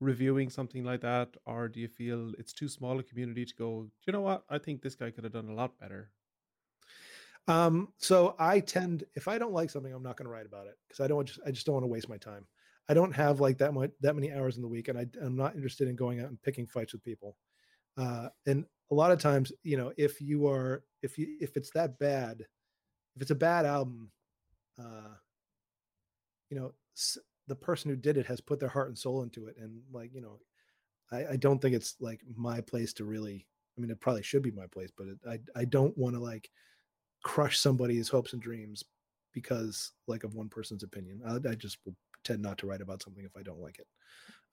reviewing 0.00 0.48
something 0.48 0.84
like 0.84 1.02
that, 1.02 1.28
or 1.46 1.68
do 1.68 1.80
you 1.80 1.88
feel 1.88 2.32
it's 2.38 2.52
too 2.52 2.68
small 2.68 2.98
a 2.98 3.02
community 3.02 3.44
to 3.44 3.54
go? 3.54 3.82
Do 3.82 3.90
you 4.06 4.12
know 4.12 4.22
what? 4.22 4.44
I 4.48 4.58
think 4.58 4.82
this 4.82 4.94
guy 4.94 5.10
could 5.10 5.24
have 5.24 5.32
done 5.32 5.48
a 5.48 5.54
lot 5.54 5.78
better. 5.78 6.10
Um, 7.48 7.88
so 7.96 8.34
I 8.38 8.60
tend, 8.60 9.04
if 9.14 9.28
I 9.28 9.38
don't 9.38 9.52
like 9.52 9.70
something, 9.70 9.92
I'm 9.92 10.02
not 10.02 10.16
going 10.16 10.26
to 10.26 10.32
write 10.32 10.46
about 10.46 10.66
it 10.66 10.76
because 10.86 11.02
I 11.02 11.08
don't 11.08 11.26
just, 11.26 11.40
I 11.46 11.50
just 11.50 11.66
don't 11.66 11.74
want 11.74 11.84
to 11.84 11.88
waste 11.88 12.08
my 12.08 12.16
time. 12.16 12.46
I 12.88 12.94
don't 12.94 13.14
have 13.14 13.40
like 13.40 13.58
that 13.58 13.72
much 13.72 13.90
that 14.00 14.16
many 14.16 14.32
hours 14.32 14.56
in 14.56 14.62
the 14.62 14.68
week, 14.68 14.88
and 14.88 14.98
I, 14.98 15.06
am 15.22 15.36
not 15.36 15.54
interested 15.54 15.86
in 15.86 15.94
going 15.94 16.20
out 16.20 16.28
and 16.28 16.42
picking 16.42 16.66
fights 16.66 16.92
with 16.92 17.04
people. 17.04 17.36
Uh, 17.96 18.28
and 18.46 18.64
a 18.90 18.94
lot 18.94 19.12
of 19.12 19.20
times, 19.20 19.52
you 19.62 19.76
know, 19.76 19.92
if 19.96 20.20
you 20.20 20.48
are 20.48 20.82
if 21.02 21.16
you 21.16 21.36
if 21.40 21.56
it's 21.56 21.70
that 21.74 21.98
bad, 21.98 22.40
if 23.14 23.22
it's 23.22 23.30
a 23.30 23.36
bad 23.36 23.64
album, 23.64 24.10
uh, 24.78 25.14
you 26.50 26.58
know, 26.58 26.72
the 27.50 27.56
person 27.56 27.90
who 27.90 27.96
did 27.96 28.16
it 28.16 28.26
has 28.26 28.40
put 28.40 28.60
their 28.60 28.68
heart 28.68 28.88
and 28.88 28.96
soul 28.96 29.24
into 29.24 29.48
it, 29.48 29.56
and 29.58 29.82
like 29.92 30.14
you 30.14 30.20
know, 30.20 30.38
I, 31.10 31.32
I 31.32 31.36
don't 31.36 31.60
think 31.60 31.74
it's 31.74 31.96
like 32.00 32.20
my 32.36 32.60
place 32.60 32.92
to 32.94 33.04
really. 33.04 33.46
I 33.76 33.80
mean, 33.80 33.90
it 33.90 34.00
probably 34.00 34.22
should 34.22 34.42
be 34.42 34.52
my 34.52 34.66
place, 34.72 34.90
but 34.96 35.08
it, 35.08 35.18
I 35.28 35.60
I 35.60 35.64
don't 35.64 35.96
want 35.98 36.14
to 36.14 36.20
like 36.20 36.48
crush 37.24 37.58
somebody's 37.58 38.08
hopes 38.08 38.32
and 38.32 38.40
dreams 38.40 38.84
because 39.34 39.92
like 40.06 40.22
of 40.22 40.34
one 40.34 40.48
person's 40.48 40.84
opinion. 40.84 41.20
I, 41.26 41.50
I 41.50 41.54
just 41.56 41.78
will 41.84 41.96
tend 42.22 42.40
not 42.40 42.56
to 42.58 42.68
write 42.68 42.82
about 42.82 43.02
something 43.02 43.24
if 43.24 43.36
I 43.36 43.42
don't 43.42 43.60
like 43.60 43.80
it. 43.80 43.86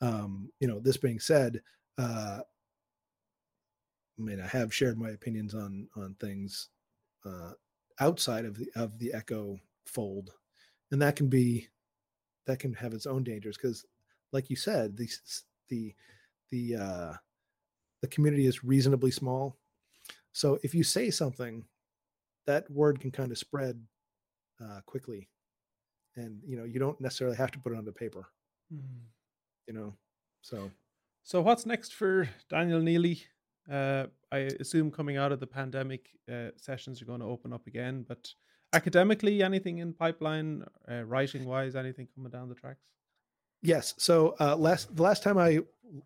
Um, 0.02 0.50
you 0.60 0.68
know, 0.68 0.80
this 0.80 0.98
being 0.98 1.20
said, 1.20 1.62
uh, 2.00 2.40
I 4.20 4.22
mean, 4.22 4.42
I 4.42 4.48
have 4.48 4.74
shared 4.74 4.98
my 4.98 5.12
opinions 5.12 5.54
on 5.54 5.88
on 5.96 6.16
things 6.20 6.70
uh, 7.24 7.52
outside 8.00 8.46
of 8.46 8.58
the 8.58 8.72
of 8.76 8.98
the 8.98 9.14
Echo 9.14 9.60
fold, 9.86 10.32
and 10.92 11.00
that 11.04 11.16
can 11.16 11.28
be 11.28 11.68
that 12.48 12.60
can 12.60 12.74
have 12.74 12.94
its 12.94 13.06
own 13.06 13.24
dangers 13.24 13.58
because, 13.58 13.86
like 14.32 14.50
you 14.50 14.56
said, 14.56 14.98
the 14.98 15.10
the 15.70 15.94
the 16.50 16.76
uh, 16.76 17.14
the 18.02 18.08
community 18.08 18.48
is 18.48 18.64
reasonably 18.64 19.12
small. 19.12 19.58
So 20.32 20.60
if 20.64 20.74
you 20.74 20.84
say 20.84 21.10
something, 21.10 21.64
that 22.46 22.70
word 22.72 23.00
can 23.00 23.12
kind 23.12 23.32
of 23.32 23.38
spread 23.38 23.80
uh, 24.64 24.80
quickly 24.86 25.30
and 26.18 26.42
you 26.46 26.58
know 26.58 26.64
you 26.64 26.80
don't 26.80 27.00
necessarily 27.00 27.38
have 27.38 27.52
to 27.52 27.60
put 27.60 27.72
it 27.72 27.78
on 27.78 27.86
the 27.86 27.92
paper 27.92 28.26
mm. 28.74 28.80
you 29.68 29.74
know 29.74 29.94
so 30.42 30.70
so 31.24 31.42
what's 31.42 31.66
next 31.66 31.94
for 31.94 32.28
daniel 32.50 32.82
neely 32.82 33.24
uh, 33.72 34.06
i 34.32 34.40
assume 34.60 34.92
coming 34.92 35.18
out 35.18 35.32
of 35.32 35.40
the 35.40 35.48
pandemic 35.48 36.10
uh, 36.32 36.50
sessions 36.58 37.02
are 37.02 37.06
going 37.06 37.20
to 37.20 37.26
open 37.26 37.54
up 37.54 37.68
again 37.68 38.04
but 38.08 38.34
academically 38.74 39.42
anything 39.42 39.80
in 39.80 39.94
pipeline 39.94 40.64
uh, 40.92 41.04
writing 41.04 41.46
wise 41.46 41.76
anything 41.76 42.08
coming 42.16 42.32
down 42.32 42.50
the 42.50 42.56
tracks 42.56 42.84
yes 43.62 43.94
so 43.98 44.36
uh, 44.40 44.56
last 44.56 44.94
the 44.96 45.04
last 45.04 45.24
time 45.24 45.38
i 45.38 45.60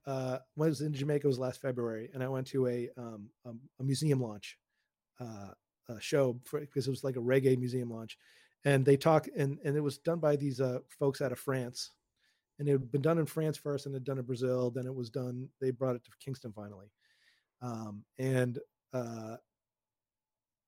uh, 0.05 0.37
was 0.55 0.81
in 0.81 0.93
jamaica 0.93 1.27
was 1.27 1.39
last 1.39 1.61
february 1.61 2.09
and 2.13 2.23
i 2.23 2.27
went 2.27 2.45
to 2.45 2.67
a 2.67 2.89
um, 2.97 3.29
a, 3.45 3.49
a 3.79 3.83
museum 3.83 4.21
launch 4.21 4.57
uh, 5.19 5.49
show 5.99 6.39
for, 6.45 6.61
because 6.61 6.87
it 6.87 6.91
was 6.91 7.03
like 7.03 7.15
a 7.15 7.19
reggae 7.19 7.57
museum 7.57 7.89
launch 7.89 8.17
and 8.65 8.85
they 8.85 8.97
talk 8.97 9.27
and 9.35 9.57
and 9.63 9.75
it 9.75 9.81
was 9.81 9.97
done 9.97 10.19
by 10.19 10.35
these 10.35 10.61
uh, 10.61 10.79
folks 10.99 11.21
out 11.21 11.31
of 11.31 11.39
France, 11.39 11.91
and 12.59 12.67
it 12.67 12.73
had 12.73 12.91
been 12.91 13.01
done 13.01 13.17
in 13.17 13.25
France 13.25 13.57
first, 13.57 13.85
and 13.85 13.95
it 13.95 14.03
done 14.03 14.19
in 14.19 14.25
Brazil. 14.25 14.69
Then 14.69 14.85
it 14.85 14.93
was 14.93 15.09
done. 15.09 15.49
They 15.59 15.71
brought 15.71 15.95
it 15.95 16.03
to 16.05 16.11
Kingston 16.23 16.53
finally, 16.53 16.91
um, 17.61 18.03
and 18.19 18.59
uh, 18.93 19.37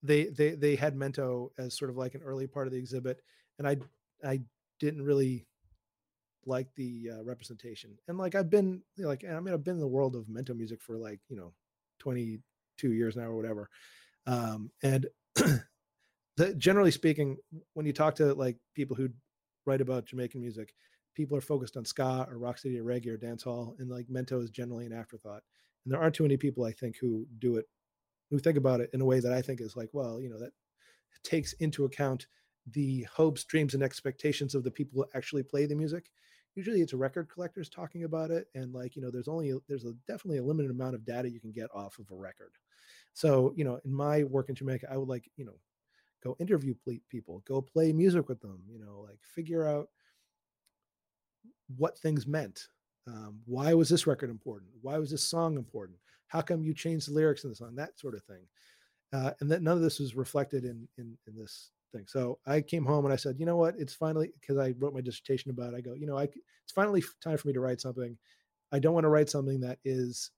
they 0.03 0.25
they 0.25 0.51
they 0.51 0.75
had 0.75 0.95
Mento 0.95 1.49
as 1.57 1.77
sort 1.77 1.89
of 1.89 1.97
like 1.97 2.13
an 2.13 2.21
early 2.21 2.45
part 2.45 2.67
of 2.67 2.73
the 2.73 2.79
exhibit, 2.79 3.21
and 3.57 3.67
I 3.67 3.77
I 4.23 4.41
didn't 4.79 5.01
really 5.01 5.47
like 6.45 6.67
the 6.75 7.09
uh, 7.13 7.23
representation. 7.23 7.97
And 8.07 8.17
like 8.17 8.35
I've 8.35 8.49
been 8.49 8.81
you 8.95 9.03
know, 9.03 9.09
like 9.09 9.23
I 9.23 9.39
mean 9.39 9.53
I've 9.53 9.63
been 9.63 9.75
in 9.75 9.79
the 9.79 9.87
world 9.87 10.15
of 10.15 10.25
Mento 10.25 10.55
music 10.55 10.81
for 10.81 10.97
like 10.97 11.21
you 11.29 11.37
know 11.37 11.53
22 11.99 12.91
years 12.91 13.15
now 13.15 13.23
or 13.23 13.35
whatever, 13.35 13.69
um, 14.27 14.69
and 14.83 15.07
the, 15.35 16.53
generally 16.57 16.91
speaking, 16.91 17.37
when 17.73 17.85
you 17.85 17.93
talk 17.93 18.15
to 18.15 18.33
like 18.33 18.57
people 18.75 18.95
who 18.95 19.09
write 19.65 19.81
about 19.81 20.05
Jamaican 20.05 20.41
music, 20.41 20.73
people 21.15 21.37
are 21.37 21.41
focused 21.41 21.77
on 21.77 21.85
ska 21.85 22.27
or 22.29 22.37
rocksteady 22.37 22.77
or 22.77 22.83
reggae 22.83 23.07
or 23.07 23.17
dancehall, 23.17 23.79
and 23.79 23.89
like 23.89 24.07
Mento 24.07 24.43
is 24.43 24.49
generally 24.49 24.85
an 24.85 24.93
afterthought. 24.93 25.43
And 25.85 25.93
there 25.93 26.01
aren't 26.01 26.15
too 26.15 26.23
many 26.23 26.37
people 26.37 26.65
I 26.65 26.71
think 26.71 26.97
who 26.99 27.25
do 27.39 27.57
it, 27.57 27.65
who 28.33 28.39
think 28.39 28.57
about 28.57 28.81
it 28.81 28.89
in 28.93 29.01
a 29.01 29.05
way 29.05 29.19
that 29.19 29.33
I 29.33 29.41
think 29.41 29.61
is 29.61 29.75
like, 29.75 29.89
well, 29.93 30.19
you 30.19 30.29
know, 30.29 30.39
that 30.39 30.51
takes 31.23 31.53
into 31.53 31.85
account 31.85 32.27
the 32.71 33.03
hopes, 33.03 33.43
dreams, 33.43 33.73
and 33.73 33.83
expectations 33.83 34.55
of 34.55 34.63
the 34.63 34.71
people 34.71 35.01
who 35.01 35.17
actually 35.17 35.43
play 35.43 35.65
the 35.65 35.75
music. 35.75 36.09
Usually, 36.55 36.81
it's 36.81 36.93
record 36.93 37.29
collectors 37.29 37.69
talking 37.69 38.03
about 38.03 38.31
it, 38.31 38.47
and 38.55 38.73
like 38.73 38.95
you 38.95 39.01
know, 39.01 39.09
there's 39.09 39.27
only 39.27 39.53
there's 39.67 39.85
a, 39.85 39.93
definitely 40.07 40.37
a 40.37 40.43
limited 40.43 40.71
amount 40.71 40.95
of 40.95 41.05
data 41.05 41.29
you 41.29 41.39
can 41.39 41.51
get 41.51 41.69
off 41.73 41.97
of 41.99 42.11
a 42.11 42.15
record. 42.15 42.53
So 43.13 43.53
you 43.55 43.63
know, 43.63 43.79
in 43.83 43.93
my 43.93 44.23
work 44.23 44.49
in 44.49 44.55
Jamaica, 44.55 44.87
I 44.91 44.97
would 44.97 45.09
like 45.09 45.29
you 45.35 45.45
know 45.45 45.59
go 46.23 46.35
interview 46.39 46.73
people 47.09 47.43
go 47.45 47.61
play 47.61 47.91
music 47.91 48.29
with 48.29 48.39
them 48.39 48.59
you 48.71 48.79
know 48.79 49.05
like 49.07 49.19
figure 49.21 49.67
out 49.67 49.89
what 51.77 51.97
things 51.97 52.25
meant 52.25 52.67
um, 53.07 53.39
why 53.45 53.73
was 53.73 53.89
this 53.89 54.07
record 54.07 54.29
important 54.29 54.71
why 54.81 54.97
was 54.97 55.11
this 55.11 55.23
song 55.23 55.57
important 55.57 55.97
how 56.33 56.41
come 56.41 56.63
you 56.63 56.73
changed 56.73 57.07
the 57.07 57.13
lyrics 57.13 57.43
in 57.43 57.49
the 57.49 57.55
song? 57.55 57.75
That 57.75 57.97
sort 57.97 58.15
of 58.15 58.23
thing. 58.23 58.45
Uh, 59.13 59.31
and 59.39 59.49
that 59.51 59.61
none 59.61 59.77
of 59.77 59.83
this 59.83 59.99
was 59.99 60.15
reflected 60.15 60.65
in, 60.65 60.87
in 60.97 61.17
in 61.27 61.37
this 61.37 61.69
thing. 61.93 62.05
So 62.07 62.39
i 62.47 62.59
came 62.59 62.85
home 62.85 63.05
and 63.05 63.13
i 63.13 63.17
said 63.17 63.35
you 63.39 63.45
know 63.45 63.57
what? 63.57 63.75
It's 63.77 63.93
finally 63.93 64.31
because 64.39 64.57
i 64.57 64.73
wrote 64.79 64.93
my 64.93 65.01
dissertation 65.01 65.51
about 65.51 65.73
it, 65.73 65.77
i 65.77 65.81
go 65.81 65.93
you 65.93 66.07
know 66.07 66.17
I, 66.17 66.23
it's 66.23 66.73
finally 66.73 67.03
time 67.23 67.37
for 67.37 67.47
me 67.47 67.53
to 67.53 67.61
write 67.61 67.79
something. 67.79 68.17
I 68.71 68.79
don't 68.79 68.95
want 68.95 69.05
to 69.05 69.09
write 69.09 69.29
something 69.29 69.61
that 69.61 69.77
is 69.85 70.31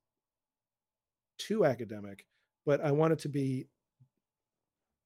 too 1.37 1.65
academic 1.65 2.25
but 2.65 2.79
i 2.79 2.89
want 2.89 3.11
it 3.11 3.19
to 3.19 3.27
be 3.27 3.67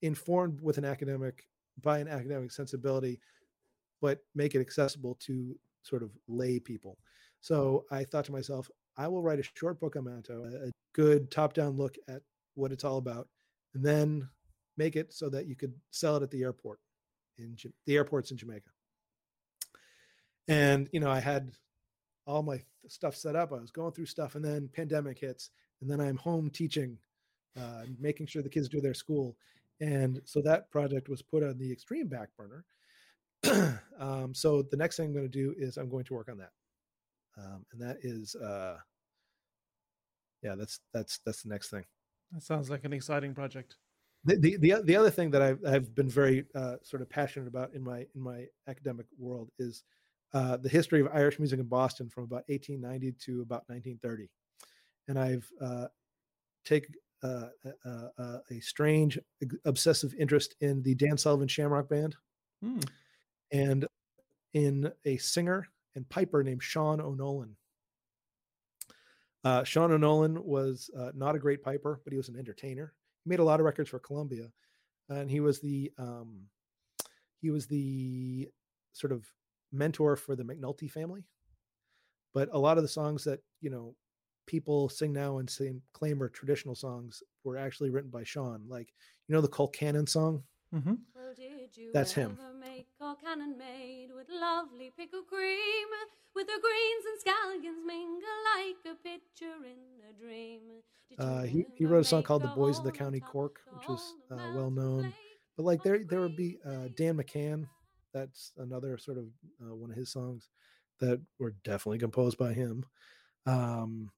informed 0.01 0.61
with 0.61 0.77
an 0.77 0.85
academic 0.85 1.47
by 1.81 1.99
an 1.99 2.07
academic 2.07 2.51
sensibility, 2.51 3.19
but 4.01 4.19
make 4.35 4.55
it 4.55 4.61
accessible 4.61 5.15
to 5.21 5.57
sort 5.83 6.03
of 6.03 6.11
lay 6.27 6.59
people. 6.59 6.97
So 7.41 7.85
I 7.91 8.03
thought 8.03 8.25
to 8.25 8.31
myself, 8.31 8.69
I 8.99 9.07
will 9.07 9.23
write 9.23 9.39
a 9.39 9.49
short 9.55 9.79
book 9.79 9.95
on 9.95 10.03
Mento, 10.03 10.45
a 10.67 10.71
good 10.93 11.31
top-down 11.31 11.77
look 11.77 11.95
at 12.09 12.21
what 12.55 12.73
it's 12.73 12.83
all 12.83 12.97
about, 12.97 13.29
and 13.73 13.83
then 13.83 14.27
make 14.77 14.97
it 14.97 15.13
so 15.13 15.29
that 15.29 15.47
you 15.47 15.55
could 15.55 15.73
sell 15.89 16.17
it 16.17 16.23
at 16.23 16.29
the 16.31 16.43
airport 16.43 16.79
in 17.37 17.55
the 17.85 17.95
airports 17.95 18.31
in 18.31 18.37
Jamaica. 18.37 18.69
And 20.49 20.89
you 20.91 20.99
know, 20.99 21.09
I 21.09 21.21
had 21.21 21.51
all 22.27 22.43
my 22.43 22.61
stuff 22.87 23.15
set 23.15 23.37
up. 23.37 23.53
I 23.53 23.61
was 23.61 23.71
going 23.71 23.93
through 23.93 24.07
stuff, 24.07 24.35
and 24.35 24.43
then 24.43 24.69
pandemic 24.73 25.19
hits, 25.19 25.51
and 25.79 25.89
then 25.89 26.01
I'm 26.01 26.17
home 26.17 26.49
teaching, 26.49 26.97
uh, 27.57 27.83
making 27.99 28.27
sure 28.27 28.41
the 28.41 28.49
kids 28.49 28.67
do 28.67 28.81
their 28.81 28.93
school, 28.93 29.37
and 29.79 30.19
so 30.25 30.41
that 30.41 30.69
project 30.71 31.07
was 31.07 31.21
put 31.21 31.41
on 31.41 31.57
the 31.57 31.71
extreme 31.71 32.09
back 32.09 32.29
burner. 32.37 32.65
um, 33.97 34.33
so 34.33 34.61
the 34.61 34.75
next 34.75 34.97
thing 34.97 35.07
I'm 35.07 35.13
going 35.13 35.23
to 35.23 35.29
do 35.29 35.53
is 35.57 35.77
I'm 35.77 35.89
going 35.89 36.03
to 36.05 36.13
work 36.13 36.27
on 36.29 36.37
that, 36.39 36.51
um, 37.37 37.65
and 37.71 37.81
that 37.81 37.97
is, 38.01 38.35
uh, 38.35 38.77
yeah, 40.41 40.55
that's 40.55 40.79
that's 40.93 41.19
that's 41.25 41.43
the 41.43 41.49
next 41.49 41.69
thing. 41.69 41.85
That 42.31 42.43
sounds 42.43 42.69
like 42.69 42.83
an 42.85 42.93
exciting 42.93 43.33
project. 43.33 43.75
The 44.25 44.35
the 44.37 44.57
the, 44.57 44.81
the 44.83 44.95
other 44.95 45.09
thing 45.09 45.31
that 45.31 45.41
I've 45.41 45.59
I've 45.65 45.95
been 45.95 46.09
very 46.09 46.45
uh, 46.55 46.75
sort 46.83 47.01
of 47.01 47.09
passionate 47.09 47.47
about 47.47 47.73
in 47.73 47.83
my 47.83 48.05
in 48.15 48.21
my 48.21 48.45
academic 48.67 49.05
world 49.17 49.49
is 49.59 49.83
uh, 50.33 50.57
the 50.57 50.69
history 50.69 51.01
of 51.01 51.07
Irish 51.13 51.39
music 51.39 51.59
in 51.59 51.65
Boston 51.65 52.09
from 52.09 52.23
about 52.25 52.43
1890 52.47 53.13
to 53.25 53.41
about 53.41 53.63
1930, 53.67 54.29
and 55.07 55.17
I've 55.17 55.49
uh, 55.61 55.87
take 56.65 56.87
uh, 57.23 57.47
uh, 57.85 58.07
uh, 58.17 58.37
a 58.51 58.59
strange 58.61 59.17
obsessive 59.65 60.13
interest 60.19 60.55
in 60.61 60.81
the 60.83 60.95
Dan 60.95 61.17
Sullivan 61.17 61.47
Shamrock 61.47 61.89
Band, 61.89 62.15
Hmm. 62.61 62.79
and 63.51 63.87
in 64.53 64.91
a 65.05 65.17
singer 65.17 65.67
and 65.95 66.07
piper 66.09 66.43
named 66.43 66.61
Sean 66.63 66.99
O'Nolan. 67.01 67.55
Uh, 69.43 69.63
Sean 69.63 69.91
O'Nolan 69.91 70.43
was 70.43 70.89
uh, 70.97 71.11
not 71.15 71.35
a 71.35 71.39
great 71.39 71.63
piper, 71.63 72.01
but 72.03 72.11
he 72.11 72.17
was 72.17 72.29
an 72.29 72.37
entertainer. 72.37 72.93
He 73.23 73.29
made 73.29 73.39
a 73.39 73.43
lot 73.43 73.59
of 73.59 73.65
records 73.65 73.89
for 73.89 73.99
Columbia, 73.99 74.51
and 75.07 75.29
he 75.29 75.39
was 75.39 75.59
the 75.59 75.91
um, 75.97 76.41
he 77.41 77.49
was 77.49 77.65
the 77.67 78.49
sort 78.93 79.13
of 79.13 79.25
mentor 79.71 80.15
for 80.15 80.35
the 80.35 80.43
McNulty 80.43 80.91
family. 80.91 81.25
But 82.33 82.49
a 82.51 82.59
lot 82.59 82.77
of 82.77 82.83
the 82.83 82.89
songs 82.89 83.23
that 83.23 83.39
you 83.61 83.69
know 83.69 83.95
people 84.45 84.89
sing 84.89 85.13
now 85.13 85.37
and 85.37 85.49
claim 85.93 86.21
are 86.21 86.29
traditional 86.29 86.75
songs 86.75 87.23
were 87.43 87.57
actually 87.57 87.91
written 87.91 88.09
by 88.09 88.23
Sean. 88.23 88.63
Like 88.67 88.93
you 89.27 89.35
know 89.35 89.41
the 89.41 89.47
Colcannon 89.47 90.07
song. 90.07 90.43
Hmm 90.71 90.93
Well, 91.15 91.33
That's 91.93 92.13
him. 92.13 92.37
make 92.59 92.87
cannon 93.21 93.57
made 93.57 94.09
with 94.13 94.27
lovely 94.29 94.91
pickle 94.95 95.23
cream, 95.23 95.87
with 96.35 96.47
the 96.47 96.59
greens 96.61 97.05
and 97.09 97.19
scallions 97.23 97.85
mingle 97.85 98.39
like 98.55 98.77
a 98.85 98.95
picture 99.01 99.65
in 99.65 100.01
a 100.09 100.13
dream? 100.13 100.81
Uh, 101.17 101.43
he, 101.43 101.65
he 101.75 101.85
wrote 101.85 102.01
a 102.01 102.05
song 102.05 102.23
called 102.23 102.43
"The 102.43 102.47
Boys 102.47 102.77
of 102.77 102.83
the 102.83 102.91
County 102.91 103.19
Cork," 103.19 103.59
which 103.71 103.87
was 103.87 104.15
uh, 104.31 104.47
well 104.47 104.71
known. 104.71 105.13
But 105.57 105.63
like 105.65 105.83
there 105.83 106.03
there 106.03 106.21
would 106.21 106.35
be 106.35 106.57
uh, 106.65 106.89
Dan 106.95 107.17
McCann. 107.17 107.67
That's 108.13 108.53
another 108.57 108.97
sort 108.97 109.17
of 109.17 109.25
uh, 109.61 109.75
one 109.75 109.91
of 109.91 109.97
his 109.97 110.11
songs 110.11 110.49
that 110.99 111.21
were 111.39 111.55
definitely 111.63 111.99
composed 111.99 112.37
by 112.37 112.53
him. 112.53 112.85
Um, 113.45 114.11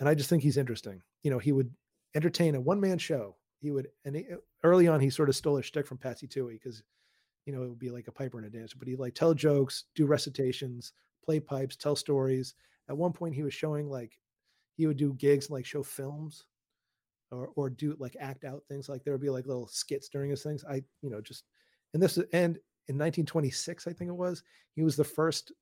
and 0.00 0.08
I 0.08 0.14
just 0.14 0.30
think 0.30 0.42
he's 0.42 0.56
interesting. 0.58 1.02
You 1.22 1.30
know, 1.30 1.38
he 1.38 1.52
would 1.52 1.72
entertain 2.14 2.54
a 2.54 2.60
one 2.60 2.80
man 2.80 2.98
show. 2.98 3.36
He 3.60 3.70
would, 3.70 3.88
and 4.04 4.16
he, 4.16 4.26
early 4.62 4.88
on, 4.88 5.00
he 5.00 5.10
sort 5.10 5.28
of 5.28 5.36
stole 5.36 5.58
a 5.58 5.62
shtick 5.62 5.86
from 5.86 5.98
Patsy 5.98 6.26
Touhey 6.26 6.54
because, 6.54 6.82
you 7.46 7.52
know, 7.52 7.62
it 7.62 7.68
would 7.68 7.78
be 7.78 7.90
like 7.90 8.08
a 8.08 8.12
piper 8.12 8.38
and 8.38 8.46
a 8.46 8.50
dancer, 8.50 8.76
but 8.78 8.88
he'd 8.88 8.98
like 8.98 9.14
tell 9.14 9.34
jokes, 9.34 9.84
do 9.94 10.06
recitations, 10.06 10.92
play 11.24 11.40
pipes, 11.40 11.76
tell 11.76 11.96
stories. 11.96 12.54
At 12.88 12.96
one 12.96 13.12
point, 13.12 13.34
he 13.34 13.42
was 13.42 13.54
showing 13.54 13.88
like 13.88 14.18
he 14.74 14.86
would 14.86 14.96
do 14.96 15.12
gigs 15.14 15.46
and 15.46 15.54
like 15.54 15.66
show 15.66 15.82
films 15.82 16.46
or 17.30 17.50
or 17.56 17.68
do 17.68 17.96
like 17.98 18.16
act 18.20 18.44
out 18.44 18.62
things. 18.68 18.88
Like 18.88 19.04
there 19.04 19.12
would 19.12 19.20
be 19.20 19.30
like 19.30 19.46
little 19.46 19.68
skits 19.68 20.08
during 20.08 20.30
his 20.30 20.42
things. 20.42 20.64
I, 20.68 20.82
you 21.02 21.10
know, 21.10 21.20
just 21.20 21.44
and 21.94 22.02
this 22.02 22.16
and 22.32 22.58
in 22.88 22.96
1926, 22.96 23.86
I 23.86 23.92
think 23.92 24.08
it 24.08 24.16
was, 24.16 24.42
he 24.74 24.82
was 24.82 24.96
the 24.96 25.04
first 25.04 25.52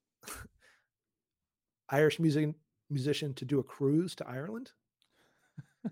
Irish 1.89 2.19
music 2.19 2.55
musician 2.89 3.33
to 3.35 3.45
do 3.45 3.59
a 3.59 3.63
cruise 3.63 4.15
to 4.15 4.27
Ireland. 4.27 4.71
it 5.85 5.91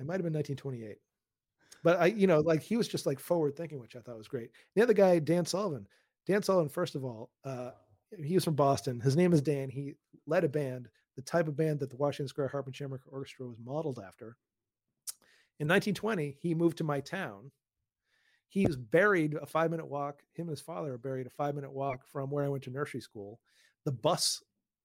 might 0.00 0.14
have 0.14 0.22
been 0.22 0.34
1928. 0.34 0.98
But 1.82 2.00
I, 2.00 2.06
you 2.06 2.26
know, 2.26 2.40
like 2.40 2.62
he 2.62 2.76
was 2.76 2.88
just 2.88 3.06
like 3.06 3.20
forward 3.20 3.56
thinking, 3.56 3.78
which 3.78 3.96
I 3.96 4.00
thought 4.00 4.18
was 4.18 4.28
great. 4.28 4.50
The 4.74 4.82
other 4.82 4.94
guy, 4.94 5.18
Dan 5.18 5.46
Sullivan. 5.46 5.86
Dan 6.26 6.42
Sullivan, 6.42 6.68
first 6.68 6.94
of 6.94 7.04
all, 7.04 7.30
uh, 7.44 7.70
he 8.22 8.34
was 8.34 8.44
from 8.44 8.54
Boston. 8.54 9.00
His 9.00 9.16
name 9.16 9.32
is 9.32 9.42
Dan. 9.42 9.70
He 9.70 9.94
led 10.26 10.44
a 10.44 10.48
band, 10.48 10.88
the 11.16 11.22
type 11.22 11.48
of 11.48 11.56
band 11.56 11.80
that 11.80 11.90
the 11.90 11.96
Washington 11.96 12.28
Square 12.28 12.48
Harp 12.48 12.66
and 12.66 12.74
Shamrock 12.74 13.02
Orchestra 13.10 13.46
was 13.46 13.58
modeled 13.64 13.98
after. 13.98 14.36
In 15.60 15.66
1920, 15.66 16.36
he 16.40 16.54
moved 16.54 16.78
to 16.78 16.84
my 16.84 17.00
town. 17.00 17.50
He's 18.48 18.76
buried 18.76 19.34
a 19.34 19.46
five 19.46 19.70
minute 19.70 19.86
walk. 19.86 20.22
Him 20.32 20.44
and 20.44 20.50
his 20.50 20.60
father 20.60 20.94
are 20.94 20.98
buried 20.98 21.26
a 21.26 21.30
five 21.30 21.54
minute 21.54 21.72
walk 21.72 22.06
from 22.06 22.30
where 22.30 22.44
I 22.44 22.48
went 22.48 22.64
to 22.64 22.70
nursery 22.70 23.00
school. 23.00 23.40
The 23.84 23.92
bus, 23.92 24.42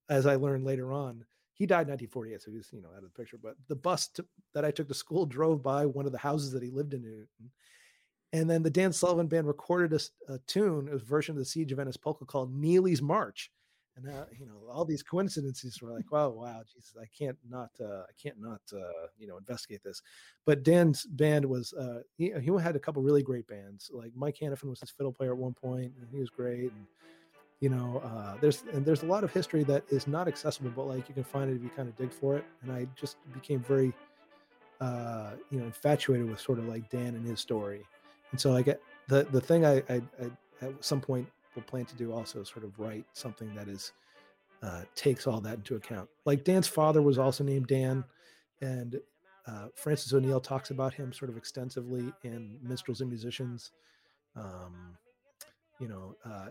as 0.10 0.26
I 0.26 0.36
learned 0.36 0.66
later 0.66 0.92
on, 0.92 1.26
he 1.54 1.66
died 1.66 1.88
in 1.88 1.92
1948, 1.92 2.42
so 2.42 2.52
he's 2.52 2.70
you 2.74 2.82
know 2.82 2.90
out 2.90 3.04
of 3.04 3.04
the 3.04 3.10
picture. 3.22 3.38
But 3.42 3.56
the 3.68 3.76
bus 3.76 4.08
to, 4.10 4.26
that 4.54 4.66
I 4.66 4.72
took 4.72 4.88
to 4.88 4.94
school 4.94 5.26
drove 5.26 5.62
by 5.62 5.86
one 5.86 6.06
of 6.06 6.12
the 6.12 6.18
houses 6.18 6.52
that 6.52 6.64
he 6.64 6.70
lived 6.70 6.94
in. 6.94 7.28
And 8.34 8.50
then 8.50 8.64
the 8.64 8.70
Dan 8.70 8.92
Sullivan 8.92 9.28
Band 9.28 9.46
recorded 9.46 10.02
a 10.28 10.40
tune, 10.48 10.90
a 10.92 10.98
version 10.98 11.34
of 11.34 11.40
the 11.40 11.46
Siege 11.46 11.72
of 11.72 11.78
Venice 11.78 11.98
polka 11.98 12.26
called 12.26 12.52
Neely's 12.52 13.02
March. 13.02 13.52
And 13.96 14.10
uh, 14.10 14.26
you 14.38 14.48
know, 14.48 14.56
all 14.72 14.86
these 14.86 15.04
coincidences 15.04 15.80
were 15.80 15.92
like, 15.92 16.12
wow, 16.12 16.30
wow, 16.30 16.64
Jesus, 16.74 16.96
I 17.00 17.06
can't 17.16 17.38
not, 17.48 17.70
uh, 17.80 18.02
I 18.02 18.14
can't 18.22 18.42
not, 18.42 18.62
uh, 18.74 19.08
you 19.20 19.28
know, 19.28 19.38
investigate 19.38 19.84
this. 19.84 20.02
But 20.48 20.64
Dan's 20.64 21.06
band 21.06 21.46
was, 21.46 21.74
uh, 21.74 22.00
he, 22.18 22.34
he 22.42 22.52
had 22.60 22.76
a 22.76 22.80
couple 22.80 23.04
really 23.04 23.22
great 23.22 23.46
bands. 23.46 23.92
Like 23.94 24.12
Mike 24.16 24.38
Hanafin 24.42 24.70
was 24.70 24.80
his 24.80 24.90
fiddle 24.90 25.14
player 25.14 25.34
at 25.34 25.38
one 25.38 25.54
point, 25.54 25.94
and 26.00 26.10
he 26.10 26.20
was 26.20 26.32
great. 26.32 26.72
And 26.72 26.88
you 27.60 27.70
know, 27.70 28.02
uh, 28.04 28.36
there's 28.42 28.64
and 28.74 28.86
there's 28.86 29.04
a 29.04 29.06
lot 29.06 29.24
of 29.24 29.32
history 29.32 29.64
that 29.64 29.84
is 29.90 30.08
not 30.08 30.28
accessible, 30.28 30.72
but 30.76 30.88
like 30.88 31.08
you 31.08 31.16
can 31.16 31.24
find 31.24 31.50
it 31.50 31.56
if 31.56 31.64
you 31.64 31.70
kind 31.70 31.88
of 31.88 31.96
dig 31.96 32.12
for 32.12 32.36
it. 32.36 32.46
And 32.62 32.72
I 32.72 32.88
just 32.96 33.18
became 33.34 33.62
very, 33.62 33.94
uh, 34.82 35.32
you 35.50 35.60
know, 35.60 35.66
infatuated 35.66 36.30
with 36.30 36.40
sort 36.40 36.60
of 36.60 36.68
like 36.68 36.90
Dan 36.90 37.16
and 37.16 37.26
his 37.26 37.40
story. 37.40 37.84
And 38.32 38.40
so 38.40 38.56
I 38.56 38.62
get 38.62 38.82
the 39.08 39.24
the 39.32 39.42
thing 39.42 39.66
I, 39.66 39.78
I, 39.90 40.02
I 40.22 40.66
at 40.66 40.84
some 40.84 41.02
point 41.02 41.28
will 41.56 41.64
plan 41.64 41.86
to 41.86 41.96
do 41.96 42.12
also 42.12 42.42
is 42.42 42.50
sort 42.50 42.66
of 42.66 42.78
write 42.80 43.06
something 43.14 43.54
that 43.56 43.68
is 43.68 43.94
uh, 44.62 44.82
takes 44.96 45.28
all 45.28 45.42
that 45.42 45.56
into 45.56 45.76
account. 45.76 46.10
Like 46.26 46.44
Dan's 46.44 46.68
father 46.68 47.02
was 47.02 47.18
also 47.18 47.44
named 47.44 47.68
Dan, 47.68 48.04
and 48.62 49.00
uh, 49.46 49.68
Francis 49.76 50.14
O'Neill 50.14 50.40
talks 50.40 50.72
about 50.72 50.94
him 50.94 51.12
sort 51.12 51.30
of 51.30 51.38
extensively 51.38 52.12
in 52.24 52.58
Minstrels 52.62 53.02
and 53.02 53.10
Musicians. 53.10 53.72
Um, 54.36 54.98
you 55.80 55.88
know, 55.88 56.16
uh, 56.26 56.48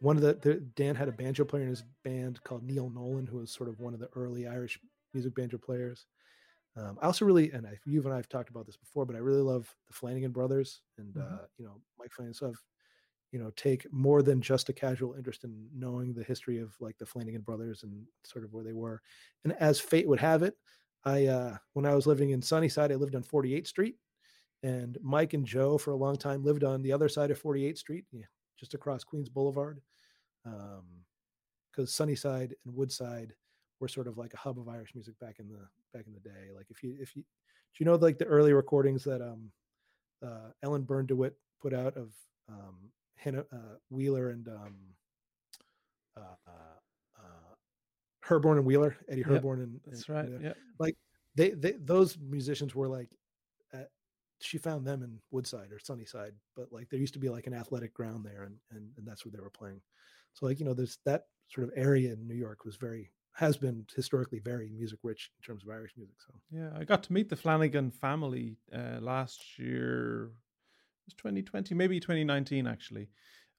one 0.00 0.16
of 0.16 0.22
the, 0.22 0.34
the 0.34 0.54
Dan 0.60 0.94
had 0.96 1.08
a 1.08 1.12
banjo 1.12 1.44
player 1.44 1.62
in 1.64 1.68
his 1.70 1.84
band 2.04 2.42
called 2.44 2.62
Neil 2.62 2.90
Nolan, 2.90 3.26
who 3.26 3.38
was 3.38 3.50
sort 3.52 3.68
of 3.68 3.80
one 3.80 3.94
of 3.94 4.00
the 4.00 4.08
early 4.14 4.46
Irish 4.46 4.80
music 5.14 5.34
banjo 5.34 5.58
players. 5.58 6.06
Um, 6.76 6.98
I 7.02 7.06
also 7.06 7.24
really, 7.24 7.50
and 7.52 7.66
I, 7.66 7.78
you 7.86 8.02
and 8.04 8.12
I 8.12 8.16
have 8.16 8.28
talked 8.28 8.50
about 8.50 8.66
this 8.66 8.76
before, 8.76 9.06
but 9.06 9.16
I 9.16 9.20
really 9.20 9.42
love 9.42 9.74
the 9.88 9.94
Flanagan 9.94 10.32
brothers 10.32 10.82
and 10.98 11.16
Mhm. 11.16 11.18
uh, 11.18 11.46
you 11.58 11.64
know 11.64 11.82
Mike 11.98 12.12
Flanagan. 12.12 12.34
So 12.34 12.48
I've 12.48 12.64
you 13.32 13.38
know 13.38 13.50
take 13.50 13.90
more 13.92 14.22
than 14.22 14.40
just 14.40 14.68
a 14.68 14.72
casual 14.72 15.14
interest 15.14 15.44
in 15.44 15.68
knowing 15.72 16.14
the 16.14 16.24
history 16.24 16.58
of 16.58 16.76
like 16.80 16.98
the 16.98 17.06
Flanagan 17.06 17.42
brothers 17.42 17.82
and 17.82 18.06
sort 18.24 18.44
of 18.44 18.52
where 18.52 18.64
they 18.64 18.72
were. 18.72 19.02
And 19.44 19.52
as 19.54 19.80
fate 19.80 20.08
would 20.08 20.20
have 20.20 20.42
it, 20.42 20.56
I 21.04 21.26
uh, 21.26 21.58
when 21.74 21.86
I 21.86 21.94
was 21.94 22.06
living 22.06 22.30
in 22.30 22.42
Sunnyside, 22.42 22.92
I 22.92 22.96
lived 22.96 23.14
on 23.14 23.22
48th 23.22 23.68
Street, 23.68 23.96
and 24.62 24.98
Mike 25.02 25.34
and 25.34 25.46
Joe 25.46 25.78
for 25.78 25.92
a 25.92 25.96
long 25.96 26.16
time 26.16 26.44
lived 26.44 26.64
on 26.64 26.82
the 26.82 26.92
other 26.92 27.08
side 27.08 27.30
of 27.30 27.38
48th 27.40 27.78
Street, 27.78 28.06
yeah, 28.12 28.26
just 28.58 28.74
across 28.74 29.04
Queens 29.04 29.28
Boulevard, 29.28 29.80
because 30.44 31.94
Sunnyside 31.94 32.54
and 32.64 32.74
Woodside 32.74 33.34
were 33.80 33.88
sort 33.88 34.08
of 34.08 34.18
like 34.18 34.34
a 34.34 34.38
hub 34.38 34.58
of 34.58 34.68
Irish 34.68 34.94
music 34.94 35.18
back 35.20 35.38
in 35.38 35.48
the 35.48 35.60
back 35.94 36.06
in 36.06 36.12
the 36.12 36.20
day. 36.20 36.50
Like 36.54 36.66
if 36.70 36.82
you 36.82 36.96
if 37.00 37.14
you 37.16 37.22
do 37.22 37.84
you 37.84 37.86
know 37.86 37.94
like 37.96 38.18
the 38.18 38.24
early 38.24 38.52
recordings 38.52 39.04
that 39.04 39.22
um 39.22 39.50
uh, 40.24 40.50
Ellen 40.62 40.82
Byrne 40.82 41.06
DeWitt 41.06 41.36
put 41.60 41.72
out 41.72 41.96
of 41.96 42.12
um, 42.48 42.90
Hannah, 43.16 43.44
uh, 43.52 43.76
Wheeler 43.90 44.30
and 44.30 44.48
um, 44.48 44.74
uh, 46.16 46.34
uh, 46.46 47.18
uh, 47.18 47.54
Herborn 48.20 48.58
and 48.58 48.66
Wheeler, 48.66 48.96
Eddie 49.08 49.20
Yep, 49.20 49.28
Herborn 49.28 49.60
and 49.60 49.80
That's 49.86 50.08
right. 50.08 50.24
and, 50.24 50.42
Yeah. 50.42 50.52
like 50.78 50.96
they, 51.34 51.50
they 51.50 51.72
those 51.72 52.18
musicians 52.18 52.74
were 52.74 52.88
like 52.88 53.10
she 54.40 54.58
found 54.58 54.86
them 54.86 55.02
in 55.02 55.18
woodside 55.30 55.72
or 55.72 55.78
sunnyside 55.78 56.32
but 56.54 56.72
like 56.72 56.88
there 56.88 57.00
used 57.00 57.14
to 57.14 57.18
be 57.18 57.28
like 57.28 57.46
an 57.46 57.54
athletic 57.54 57.92
ground 57.94 58.24
there 58.24 58.44
and, 58.44 58.56
and 58.70 58.90
and 58.96 59.06
that's 59.06 59.24
where 59.24 59.32
they 59.32 59.40
were 59.40 59.50
playing 59.50 59.80
so 60.32 60.46
like 60.46 60.58
you 60.58 60.64
know 60.64 60.74
there's 60.74 60.98
that 61.04 61.24
sort 61.48 61.66
of 61.66 61.72
area 61.76 62.12
in 62.12 62.26
new 62.26 62.34
york 62.34 62.64
was 62.64 62.76
very 62.76 63.10
has 63.32 63.56
been 63.56 63.86
historically 63.94 64.40
very 64.40 64.68
music 64.70 64.98
rich 65.02 65.30
in 65.38 65.46
terms 65.46 65.62
of 65.62 65.70
irish 65.70 65.92
music 65.96 66.16
so 66.26 66.34
Yeah, 66.50 66.70
I 66.76 66.84
got 66.84 67.02
to 67.04 67.12
meet 67.12 67.28
the 67.28 67.36
Flanagan 67.36 67.90
family 67.90 68.56
uh, 68.72 68.98
last 69.00 69.58
year. 69.58 70.24
It 70.24 71.06
was 71.06 71.14
2020, 71.14 71.74
maybe 71.74 72.00
2019 72.00 72.66
actually, 72.66 73.08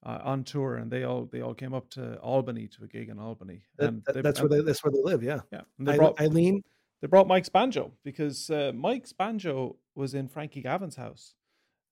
uh, 0.04 0.18
on 0.22 0.44
tour, 0.44 0.76
and 0.76 0.90
they 0.90 1.04
all 1.04 1.28
they 1.32 1.40
all 1.40 1.54
came 1.54 1.72
up 1.72 1.88
to 1.90 2.18
Albany 2.18 2.68
to 2.68 2.84
a 2.84 2.86
gig 2.88 3.08
in 3.08 3.18
Albany. 3.18 3.62
that, 3.78 3.88
and 3.88 4.02
that- 4.04 4.22
that's 4.22 4.40
where 4.40 4.48
they 4.50 4.60
that's 4.60 4.84
where 4.84 4.92
they 4.92 5.02
live 5.02 5.22
yeah 5.22 5.40
yeah, 5.52 5.62
and 5.78 5.86
they 5.86 5.92
I, 5.92 5.96
brought 5.96 6.20
eileen 6.20 6.62
they 7.00 7.08
brought 7.08 7.26
Mike's 7.26 7.48
banjo 7.48 7.92
because 8.04 8.50
uh, 8.50 8.72
Mike's 8.74 9.12
banjo 9.12 9.76
was 9.94 10.14
in 10.14 10.28
Frankie 10.28 10.62
Gavin's 10.62 10.96
house, 10.96 11.34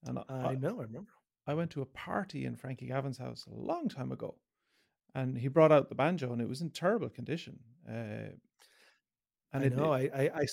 and 0.05 0.19
i 0.29 0.55
know 0.55 0.79
i 0.79 0.83
remember 0.83 1.11
I 1.47 1.55
went 1.55 1.71
to 1.71 1.81
a 1.81 1.85
party 1.85 2.45
in 2.45 2.55
Frankie 2.55 2.85
Gavin's 2.87 3.17
house 3.17 3.47
a 3.47 3.55
long 3.55 3.89
time 3.89 4.11
ago, 4.11 4.35
and 5.15 5.35
he 5.35 5.47
brought 5.47 5.71
out 5.71 5.89
the 5.89 5.95
banjo, 5.95 6.31
and 6.31 6.39
it 6.41 6.47
was 6.47 6.61
in 6.61 6.69
terrible 6.69 7.09
condition. 7.09 7.57
Uh, 7.89 8.35
and 9.53 9.63
I 9.63 9.65
it, 9.65 9.75
know. 9.75 9.93
it- 9.93 10.11
I, 10.13 10.21
I, 10.25 10.41
I 10.41 10.45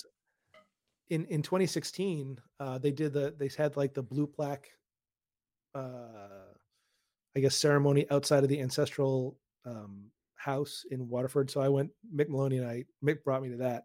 in 1.10 1.26
in 1.26 1.42
2016, 1.42 2.38
uh, 2.60 2.78
they 2.78 2.90
did 2.92 3.12
the 3.12 3.34
they 3.38 3.50
had 3.56 3.76
like 3.76 3.92
the 3.92 4.02
blue 4.02 4.26
plaque, 4.26 4.68
uh, 5.74 6.48
I 7.36 7.40
guess 7.40 7.54
ceremony 7.54 8.06
outside 8.10 8.42
of 8.42 8.48
the 8.48 8.60
ancestral 8.60 9.38
um, 9.66 10.10
house 10.34 10.84
in 10.90 11.08
Waterford. 11.08 11.50
So 11.50 11.60
I 11.60 11.68
went. 11.68 11.90
Mick 12.14 12.28
Moloney 12.30 12.56
and 12.58 12.66
I. 12.66 12.84
Mick 13.04 13.22
brought 13.22 13.42
me 13.42 13.50
to 13.50 13.58
that, 13.58 13.84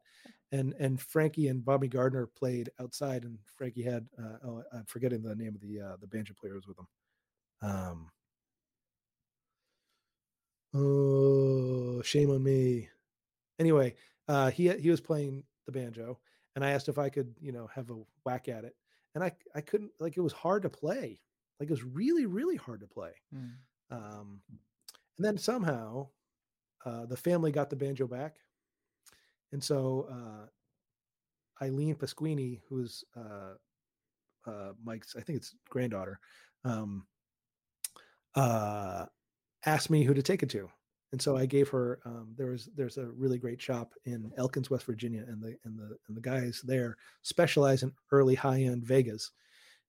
and 0.51 0.73
and 0.79 0.99
Frankie 0.99 1.47
and 1.47 1.63
Bobby 1.63 1.87
Gardiner 1.87 2.27
played 2.27 2.69
outside, 2.79 3.23
and 3.23 3.37
Frankie 3.57 3.83
had. 3.83 4.07
Uh, 4.17 4.47
oh, 4.47 4.63
I'm 4.73 4.85
forgetting 4.85 5.21
the 5.21 5.35
name 5.35 5.55
of 5.55 5.61
the 5.61 5.81
uh, 5.81 5.95
the 5.99 6.07
banjo 6.07 6.33
player 6.39 6.55
was 6.55 6.67
with 6.67 6.77
him. 6.77 6.87
Um, 7.61 8.11
Oh, 10.73 12.01
shame 12.01 12.29
on 12.31 12.43
me. 12.43 12.89
Anyway, 13.59 13.95
uh, 14.27 14.51
he 14.51 14.69
he 14.69 14.89
was 14.89 15.01
playing 15.01 15.43
the 15.65 15.71
banjo, 15.71 16.19
and 16.55 16.63
I 16.63 16.71
asked 16.71 16.87
if 16.87 16.97
I 16.97 17.09
could, 17.09 17.35
you 17.41 17.51
know, 17.51 17.67
have 17.73 17.89
a 17.89 17.97
whack 18.25 18.47
at 18.47 18.63
it, 18.63 18.75
and 19.13 19.23
I 19.23 19.33
I 19.53 19.61
couldn't. 19.61 19.91
Like 19.99 20.17
it 20.17 20.21
was 20.21 20.33
hard 20.33 20.63
to 20.63 20.69
play. 20.69 21.19
Like 21.59 21.69
it 21.69 21.73
was 21.73 21.83
really 21.83 22.25
really 22.25 22.55
hard 22.55 22.79
to 22.81 22.87
play. 22.87 23.11
Mm. 23.35 23.51
Um, 23.91 24.41
and 24.49 25.25
then 25.25 25.37
somehow, 25.37 26.07
uh, 26.85 27.05
the 27.05 27.17
family 27.17 27.51
got 27.51 27.69
the 27.69 27.75
banjo 27.75 28.07
back, 28.07 28.35
and 29.51 29.63
so 29.63 30.07
uh, 30.11 31.63
Eileen 31.63 31.95
Pasquini, 31.95 32.59
who's 32.67 33.03
uh, 33.15 33.53
uh, 34.49 34.71
Mike's, 34.83 35.15
I 35.15 35.21
think 35.21 35.37
it's 35.37 35.55
granddaughter, 35.69 36.19
um, 36.63 37.05
uh, 38.35 39.05
asked 39.65 39.89
me 39.89 40.03
who 40.03 40.13
to 40.13 40.23
take 40.23 40.41
it 40.43 40.49
to, 40.51 40.69
and 41.11 41.21
so 41.21 41.35
I 41.35 41.45
gave 41.45 41.69
her. 41.69 41.99
Um, 42.05 42.33
there 42.37 42.47
was 42.47 42.69
there's 42.75 42.97
a 42.97 43.05
really 43.07 43.37
great 43.37 43.61
shop 43.61 43.93
in 44.05 44.31
Elkins, 44.37 44.69
West 44.69 44.85
Virginia, 44.85 45.25
and 45.27 45.41
the 45.41 45.55
and 45.65 45.77
the 45.77 45.97
and 46.07 46.15
the 46.17 46.21
guys 46.21 46.61
there 46.63 46.97
specialize 47.21 47.83
in 47.83 47.91
early 48.11 48.35
high 48.35 48.61
end 48.61 48.85
Vegas, 48.85 49.31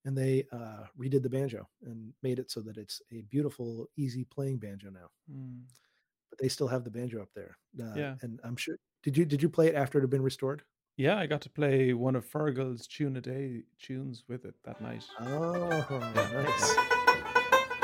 and 0.04 0.16
they 0.18 0.44
uh, 0.52 0.84
redid 0.98 1.22
the 1.22 1.30
banjo 1.30 1.68
and 1.84 2.12
made 2.22 2.38
it 2.38 2.50
so 2.50 2.60
that 2.60 2.76
it's 2.76 3.00
a 3.12 3.22
beautiful, 3.30 3.88
easy 3.96 4.24
playing 4.24 4.58
banjo 4.58 4.90
now. 4.90 5.08
Mm. 5.32 5.62
But 6.28 6.38
they 6.40 6.48
still 6.48 6.68
have 6.68 6.82
the 6.84 6.90
banjo 6.90 7.22
up 7.22 7.28
there. 7.34 7.56
Uh, 7.80 7.94
Yeah. 7.94 8.14
and 8.22 8.40
I'm 8.42 8.56
sure. 8.56 8.76
Did 9.02 9.16
you 9.16 9.24
did 9.24 9.42
you 9.42 9.48
play 9.48 9.68
it 9.68 9.74
after 9.74 9.98
it 9.98 10.02
had 10.02 10.10
been 10.10 10.22
restored? 10.22 10.62
Yeah, 10.96 11.18
I 11.18 11.26
got 11.26 11.40
to 11.42 11.50
play 11.50 11.92
one 11.94 12.14
of 12.14 12.24
Fergal's 12.30 12.86
tune 12.86 13.16
a 13.16 13.20
day 13.20 13.62
tunes 13.80 14.24
with 14.28 14.44
it 14.44 14.54
that 14.64 14.80
night. 14.80 15.04
Oh, 15.20 15.86
Yeah. 16.14 16.42
nice. 16.42 17.82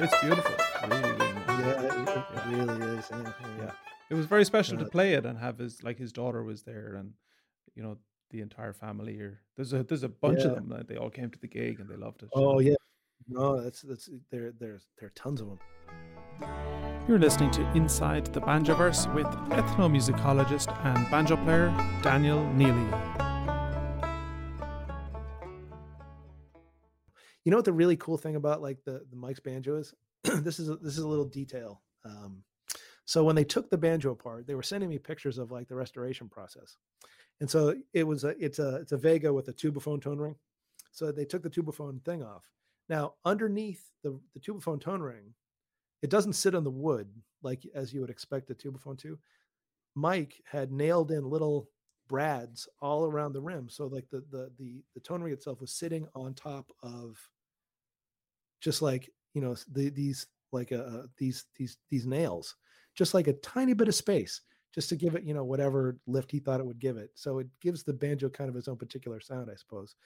It's 0.00 0.16
beautiful. 0.20 0.54
Really, 0.88 1.02
really 1.02 1.18
nice. 1.18 1.48
Yeah, 1.48 1.82
it, 1.82 2.08
it- 2.08 2.24
it 2.34 2.46
really 2.46 2.98
is. 2.98 3.08
Yeah, 3.10 3.18
yeah. 3.22 3.56
Yeah. 3.58 3.70
It 4.10 4.14
was 4.14 4.26
very 4.26 4.44
special 4.44 4.78
to 4.78 4.84
Uh, 4.86 4.88
play 4.88 5.14
it 5.14 5.26
and 5.26 5.38
have 5.38 5.58
his 5.58 5.82
like 5.82 5.98
his 5.98 6.12
daughter 6.12 6.42
was 6.42 6.62
there 6.62 6.94
and 6.94 7.12
you 7.74 7.82
know 7.82 7.98
the 8.30 8.40
entire 8.40 8.72
family 8.72 9.20
or 9.20 9.40
there's 9.56 9.72
a 9.72 9.82
there's 9.82 10.02
a 10.02 10.08
bunch 10.08 10.40
of 10.40 10.54
them 10.54 10.68
that 10.68 10.88
they 10.88 10.96
all 10.96 11.10
came 11.10 11.30
to 11.30 11.38
the 11.38 11.46
gig 11.46 11.80
and 11.80 11.88
they 11.88 11.96
loved 11.96 12.22
it. 12.22 12.28
Oh 12.34 12.60
yeah. 12.60 12.74
No, 13.28 13.60
that's 13.62 13.82
that's 13.82 14.08
there. 14.30 14.52
There's 14.58 14.86
there 14.98 15.08
are 15.08 15.12
tons 15.14 15.40
of 15.40 15.48
them. 15.48 15.58
You're 17.08 17.18
listening 17.18 17.50
to 17.52 17.72
Inside 17.72 18.26
the 18.26 18.40
Banjoverse 18.40 19.12
with 19.14 19.26
ethnomusicologist 19.26 20.74
and 20.84 21.10
banjo 21.10 21.36
player 21.36 21.68
Daniel 22.02 22.44
Neely. 22.52 22.86
You 27.44 27.50
know 27.50 27.56
what 27.56 27.64
the 27.64 27.72
really 27.72 27.96
cool 27.96 28.18
thing 28.18 28.36
about 28.36 28.60
like 28.62 28.84
the 28.84 29.04
the 29.10 29.16
Mike's 29.16 29.40
banjo 29.40 29.76
is? 29.78 29.94
this 30.24 30.58
is 30.58 30.68
a, 30.68 30.76
this 30.76 30.98
is 30.98 31.04
a 31.04 31.08
little 31.08 31.24
detail. 31.24 31.82
Um, 32.04 32.44
so 33.04 33.24
when 33.24 33.36
they 33.36 33.44
took 33.44 33.70
the 33.70 33.78
banjo 33.78 34.10
apart, 34.10 34.46
they 34.46 34.54
were 34.54 34.62
sending 34.62 34.90
me 34.90 34.98
pictures 34.98 35.38
of 35.38 35.50
like 35.50 35.66
the 35.66 35.74
restoration 35.74 36.28
process, 36.28 36.76
and 37.40 37.50
so 37.50 37.74
it 37.92 38.04
was 38.04 38.24
a 38.24 38.34
it's 38.42 38.58
a 38.58 38.76
it's 38.76 38.92
a 38.92 38.96
Vega 38.96 39.32
with 39.32 39.48
a 39.48 39.52
tubaphone 39.52 40.02
tone 40.02 40.18
ring. 40.18 40.36
So 40.92 41.12
they 41.12 41.24
took 41.24 41.42
the 41.42 41.50
tubaphone 41.50 42.04
thing 42.04 42.22
off. 42.22 42.44
Now 42.88 43.14
underneath 43.24 43.82
the 44.02 44.18
the 44.34 44.40
tubaphone 44.40 44.80
tone 44.80 45.00
ring, 45.00 45.34
it 46.02 46.10
doesn't 46.10 46.32
sit 46.34 46.54
on 46.54 46.64
the 46.64 46.70
wood 46.70 47.08
like 47.42 47.62
as 47.74 47.92
you 47.92 48.00
would 48.00 48.10
expect 48.10 48.50
a 48.50 48.54
tubaphone 48.54 48.98
to. 48.98 49.18
Mike 49.94 50.40
had 50.44 50.72
nailed 50.72 51.10
in 51.10 51.28
little 51.28 51.68
brads 52.08 52.68
all 52.80 53.04
around 53.04 53.32
the 53.32 53.40
rim, 53.40 53.68
so 53.68 53.86
like 53.86 54.08
the 54.10 54.24
the 54.30 54.50
the 54.58 54.82
the 54.94 55.00
tone 55.00 55.22
ring 55.22 55.32
itself 55.32 55.60
was 55.60 55.72
sitting 55.72 56.08
on 56.14 56.34
top 56.34 56.72
of 56.82 57.16
just 58.60 58.82
like 58.82 59.10
you 59.34 59.40
know 59.40 59.54
the, 59.72 59.90
these 59.90 60.26
like 60.52 60.72
uh 60.72 61.02
these 61.16 61.44
these 61.56 61.76
these 61.90 62.06
nails 62.06 62.56
just 62.94 63.14
like 63.14 63.28
a 63.28 63.34
tiny 63.34 63.74
bit 63.74 63.88
of 63.88 63.94
space 63.94 64.40
just 64.74 64.88
to 64.90 64.96
give 64.96 65.14
it 65.14 65.24
you 65.24 65.34
know 65.34 65.44
whatever 65.44 65.98
lift 66.06 66.30
he 66.30 66.38
thought 66.40 66.60
it 66.60 66.66
would 66.66 66.78
give 66.80 66.96
it. 66.96 67.10
So 67.14 67.38
it 67.38 67.48
gives 67.60 67.82
the 67.82 67.92
banjo 67.94 68.28
kind 68.30 68.50
of 68.50 68.56
its 68.56 68.68
own 68.68 68.76
particular 68.76 69.20
sound 69.20 69.50
i 69.50 69.54
suppose. 69.56 69.96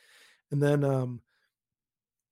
And 0.51 0.63
then 0.63 0.85
um 0.85 1.23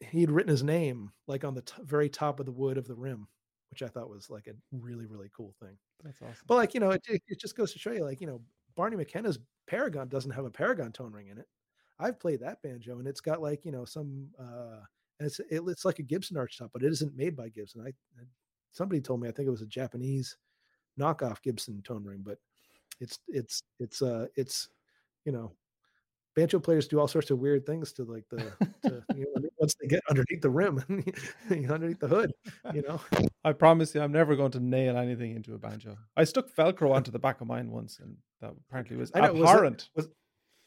he'd 0.01 0.31
written 0.31 0.51
his 0.51 0.63
name 0.63 1.11
like 1.27 1.45
on 1.45 1.55
the 1.55 1.63
t- 1.63 1.75
very 1.83 2.09
top 2.09 2.41
of 2.41 2.47
the 2.47 2.53
wood 2.53 2.79
of 2.79 2.87
the 2.87 2.95
rim 2.95 3.29
which 3.71 3.83
i 3.83 3.89
thought 3.89 4.09
was 4.09 4.31
like 4.31 4.47
a 4.47 4.53
really 4.73 5.07
really 5.07 5.31
cool 5.37 5.55
thing. 5.61 5.77
That's 6.03 6.21
awesome. 6.23 6.45
but 6.47 6.55
like 6.57 6.75
you 6.75 6.81
know 6.81 6.91
it, 6.91 7.03
it 7.09 7.39
just 7.41 7.57
goes 7.57 7.73
to 7.73 7.79
show 7.79 7.93
you 7.93 8.05
like 8.05 8.21
you 8.21 8.27
know 8.27 8.43
barney 8.77 8.97
mckenna's 8.97 9.39
paragon 9.67 10.09
doesn't 10.09 10.31
have 10.31 10.45
a 10.47 10.51
paragon 10.51 10.93
tone 10.93 11.13
ring 11.13 11.29
in 11.29 11.39
it. 11.39 11.47
I've 11.99 12.19
played 12.19 12.41
that 12.41 12.63
banjo 12.63 12.99
and 12.99 13.07
it's 13.07 13.21
got 13.21 13.43
like 13.43 13.65
you 13.65 13.73
know 13.73 13.85
some 13.85 14.31
uh 14.39 14.81
and 15.19 15.27
it's 15.27 15.39
it, 15.41 15.63
it's 15.67 15.85
like 15.85 15.99
a 15.99 16.03
gibson 16.05 16.37
archtop 16.37 16.71
but 16.73 16.83
it 16.83 16.91
isn't 16.93 17.17
made 17.17 17.37
by 17.37 17.49
gibson. 17.49 17.83
I 17.83 17.89
I- 18.21 18.25
somebody 18.73 19.01
told 19.01 19.21
me 19.21 19.29
i 19.29 19.33
think 19.33 19.49
it 19.49 19.51
was 19.51 19.63
a 19.63 19.67
japanese 19.67 20.37
knockoff 21.01 21.41
gibson 21.43 21.81
tone 21.83 22.05
ring 22.05 22.21
but 22.23 22.39
it's 23.01 23.19
it's 23.29 23.63
it's 23.79 24.03
uh 24.03 24.27
it's 24.37 24.69
you 25.25 25.33
know 25.33 25.51
banjo 26.37 26.61
players 26.61 26.87
do 26.87 27.01
all 27.01 27.09
sorts 27.09 27.31
of 27.31 27.39
weird 27.39 27.67
things 27.67 27.93
to 27.93 28.05
like 28.05 28.25
the 28.31 28.37
to, 28.83 29.03
you 29.17 29.27
know, 29.35 29.49
once 29.59 29.75
they 29.81 29.89
get 29.89 30.01
underneath 30.09 30.41
the 30.41 30.51
rim 30.51 30.77
underneath 31.51 31.99
the 31.99 32.09
hood 32.09 32.33
you 32.73 32.83
know 32.83 33.01
I 33.45 33.53
promise 33.53 33.95
you 33.95 34.03
I'm 34.03 34.13
never 34.13 34.37
going 34.37 34.51
to 34.53 34.61
nail 34.61 34.99
anything 34.99 35.35
into 35.35 35.55
a 35.55 35.59
banjo. 35.59 35.97
I 36.15 36.25
stuck 36.25 36.55
Velcro 36.55 36.93
onto 36.93 37.11
the 37.11 37.19
back 37.19 37.41
of 37.41 37.47
mine 37.47 37.71
once 37.71 37.99
and 37.99 38.15
that 38.43 38.53
apparently 38.69 38.97
was 38.97 39.15
know, 39.15 39.23
was 39.23 39.31
it- 39.31 39.43
abhorrent. 39.43 39.89
Was, 39.97 40.09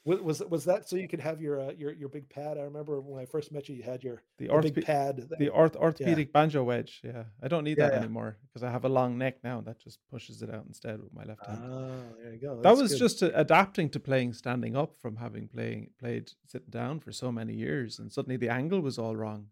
was 0.06 0.20
was 0.22 0.40
was 0.50 0.66
that 0.66 0.90
so 0.90 0.96
you 0.98 1.08
could 1.08 1.22
have 1.22 1.40
your 1.42 1.60
uh, 1.62 1.72
your 1.78 1.94
your 1.94 2.10
big 2.10 2.28
pad? 2.30 2.58
I 2.58 2.62
remember 2.64 3.00
when 3.00 3.22
I 3.22 3.26
first 3.26 3.52
met 3.54 3.70
you, 3.70 3.76
you 3.76 3.84
had 3.84 4.04
your 4.04 4.22
the 4.38 4.48
the 4.48 4.72
big 4.72 4.86
pad. 4.86 5.30
the 5.40 5.48
orth- 5.50 5.78
orthopedic 5.78 6.34
banjo 6.34 6.62
wedge. 6.64 7.00
Yeah. 7.04 7.24
I 7.42 7.48
don't 7.48 7.64
need 7.64 7.78
Yeah, 7.78 7.86
that 7.88 7.94
yeah. 7.94 8.00
anymore 8.00 8.38
because 8.48 8.64
I 8.64 8.70
have 8.72 8.84
a 8.84 8.90
long 8.90 9.18
neck 9.18 9.38
now 9.44 9.62
that 9.62 9.80
just 9.80 10.00
pushes 10.12 10.42
it 10.42 10.50
out 10.54 10.66
instead 10.68 11.02
with 11.02 11.14
my 11.14 11.24
left 11.24 11.46
hand. 11.46 11.62
Ah, 11.64 12.16
there 12.22 12.34
you 12.34 12.40
go. 12.40 12.62
that 12.62 12.76
was 12.76 12.92
good. 12.92 13.00
just 13.00 13.24
uh, 13.24 13.32
adapting 13.34 13.90
to 13.92 14.00
playing 14.00 14.34
standing 14.34 14.76
up 14.76 14.98
from 14.98 15.16
having 15.16 15.48
playing 15.48 15.92
played 16.00 16.32
sitting 16.48 16.70
down 16.70 17.00
for 17.00 17.12
so 17.14 17.32
many 17.32 17.54
years 17.54 17.98
and 18.00 18.12
suddenly 18.12 18.36
the 18.38 18.50
angle 18.50 18.82
was 18.82 18.98
all 19.00 19.16
wrong 19.16 19.48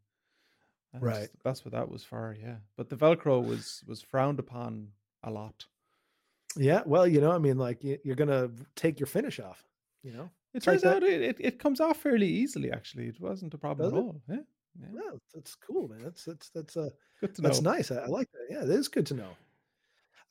And 0.93 1.01
Right. 1.01 1.29
that's 1.45 1.63
what 1.63 1.71
that 1.71 1.87
was 1.89 2.03
for 2.03 2.35
yeah 2.37 2.57
but 2.75 2.89
the 2.89 2.97
velcro 2.97 3.41
was 3.41 3.83
was 3.87 4.01
frowned 4.01 4.39
upon 4.39 4.89
a 5.23 5.31
lot 5.31 5.67
yeah. 6.57 6.81
Well, 6.85 7.07
you 7.07 7.21
know, 7.21 7.31
I 7.31 7.37
mean, 7.37 7.57
like 7.57 7.79
you're 7.81 8.17
gonna 8.17 8.51
take 8.75 8.99
your 8.99 9.07
finish 9.07 9.39
off. 9.39 9.63
You 10.03 10.11
know, 10.11 10.29
it 10.53 10.63
It's 10.63 10.67
like 10.67 10.81
turns 10.81 10.85
out 10.85 11.03
it, 11.03 11.21
it, 11.21 11.37
it 11.39 11.59
comes 11.59 11.79
off 11.79 11.97
fairly 11.97 12.27
easily 12.27 12.71
actually 12.71 13.07
it 13.07 13.19
wasn't 13.19 13.53
a 13.53 13.57
problem 13.57 13.89
Does 13.89 13.93
at 13.93 13.97
it? 13.97 14.05
all 14.05 14.21
yeah, 14.29 14.37
yeah. 14.79 14.87
yeah, 14.93 15.11
that's 15.33 15.55
cool, 15.55 15.87
man. 15.87 16.01
That's 16.03 16.25
that's 16.25 16.49
that's 16.49 16.77
uh 16.77 16.89
good 17.19 17.35
to 17.35 17.41
that's 17.41 17.61
know 17.61 17.61
nice. 17.61 17.91
I, 17.91 17.97
I 17.97 18.05
like 18.07 18.29
that. 18.31 18.47
Yeah, 18.49 18.63
it 18.63 18.69
is 18.69 18.87
good 18.87 19.05
to 19.07 19.13
know. 19.15 19.37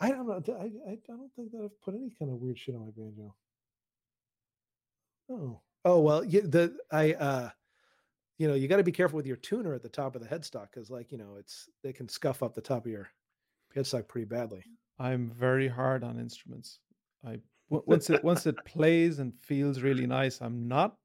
I 0.00 0.10
don't 0.10 0.26
know. 0.26 0.42
I, 0.54 0.90
I 0.92 0.98
don't 1.06 1.30
think 1.36 1.52
that 1.52 1.62
I've 1.62 1.80
put 1.82 1.94
any 1.94 2.10
kind 2.18 2.30
of 2.30 2.38
weird 2.38 2.58
shit 2.58 2.74
on 2.74 2.82
my 2.86 2.90
banjo. 2.96 3.34
Oh, 5.30 5.60
oh 5.84 6.00
well. 6.00 6.24
Yeah, 6.24 6.40
the 6.44 6.76
I 6.90 7.12
uh, 7.14 7.50
you 8.38 8.48
know, 8.48 8.54
you 8.54 8.68
got 8.68 8.78
to 8.78 8.82
be 8.82 8.92
careful 8.92 9.16
with 9.18 9.26
your 9.26 9.36
tuner 9.36 9.74
at 9.74 9.82
the 9.82 9.88
top 9.90 10.16
of 10.16 10.22
the 10.22 10.28
headstock 10.28 10.68
because, 10.72 10.90
like, 10.90 11.12
you 11.12 11.18
know, 11.18 11.36
it's 11.38 11.68
they 11.82 11.92
can 11.92 12.08
scuff 12.08 12.42
up 12.42 12.54
the 12.54 12.60
top 12.62 12.86
of 12.86 12.90
your 12.90 13.10
headstock 13.76 14.08
pretty 14.08 14.24
badly. 14.24 14.64
i'm 14.98 15.30
very 15.30 15.68
hard 15.68 16.02
on 16.02 16.18
instruments 16.18 16.80
i 17.24 17.38
once 17.70 18.10
it 18.10 18.22
once 18.22 18.46
it 18.46 18.56
plays 18.64 19.18
and 19.18 19.32
feels 19.40 19.80
really 19.80 20.06
nice 20.06 20.40
i'm 20.40 20.68
not 20.68 20.96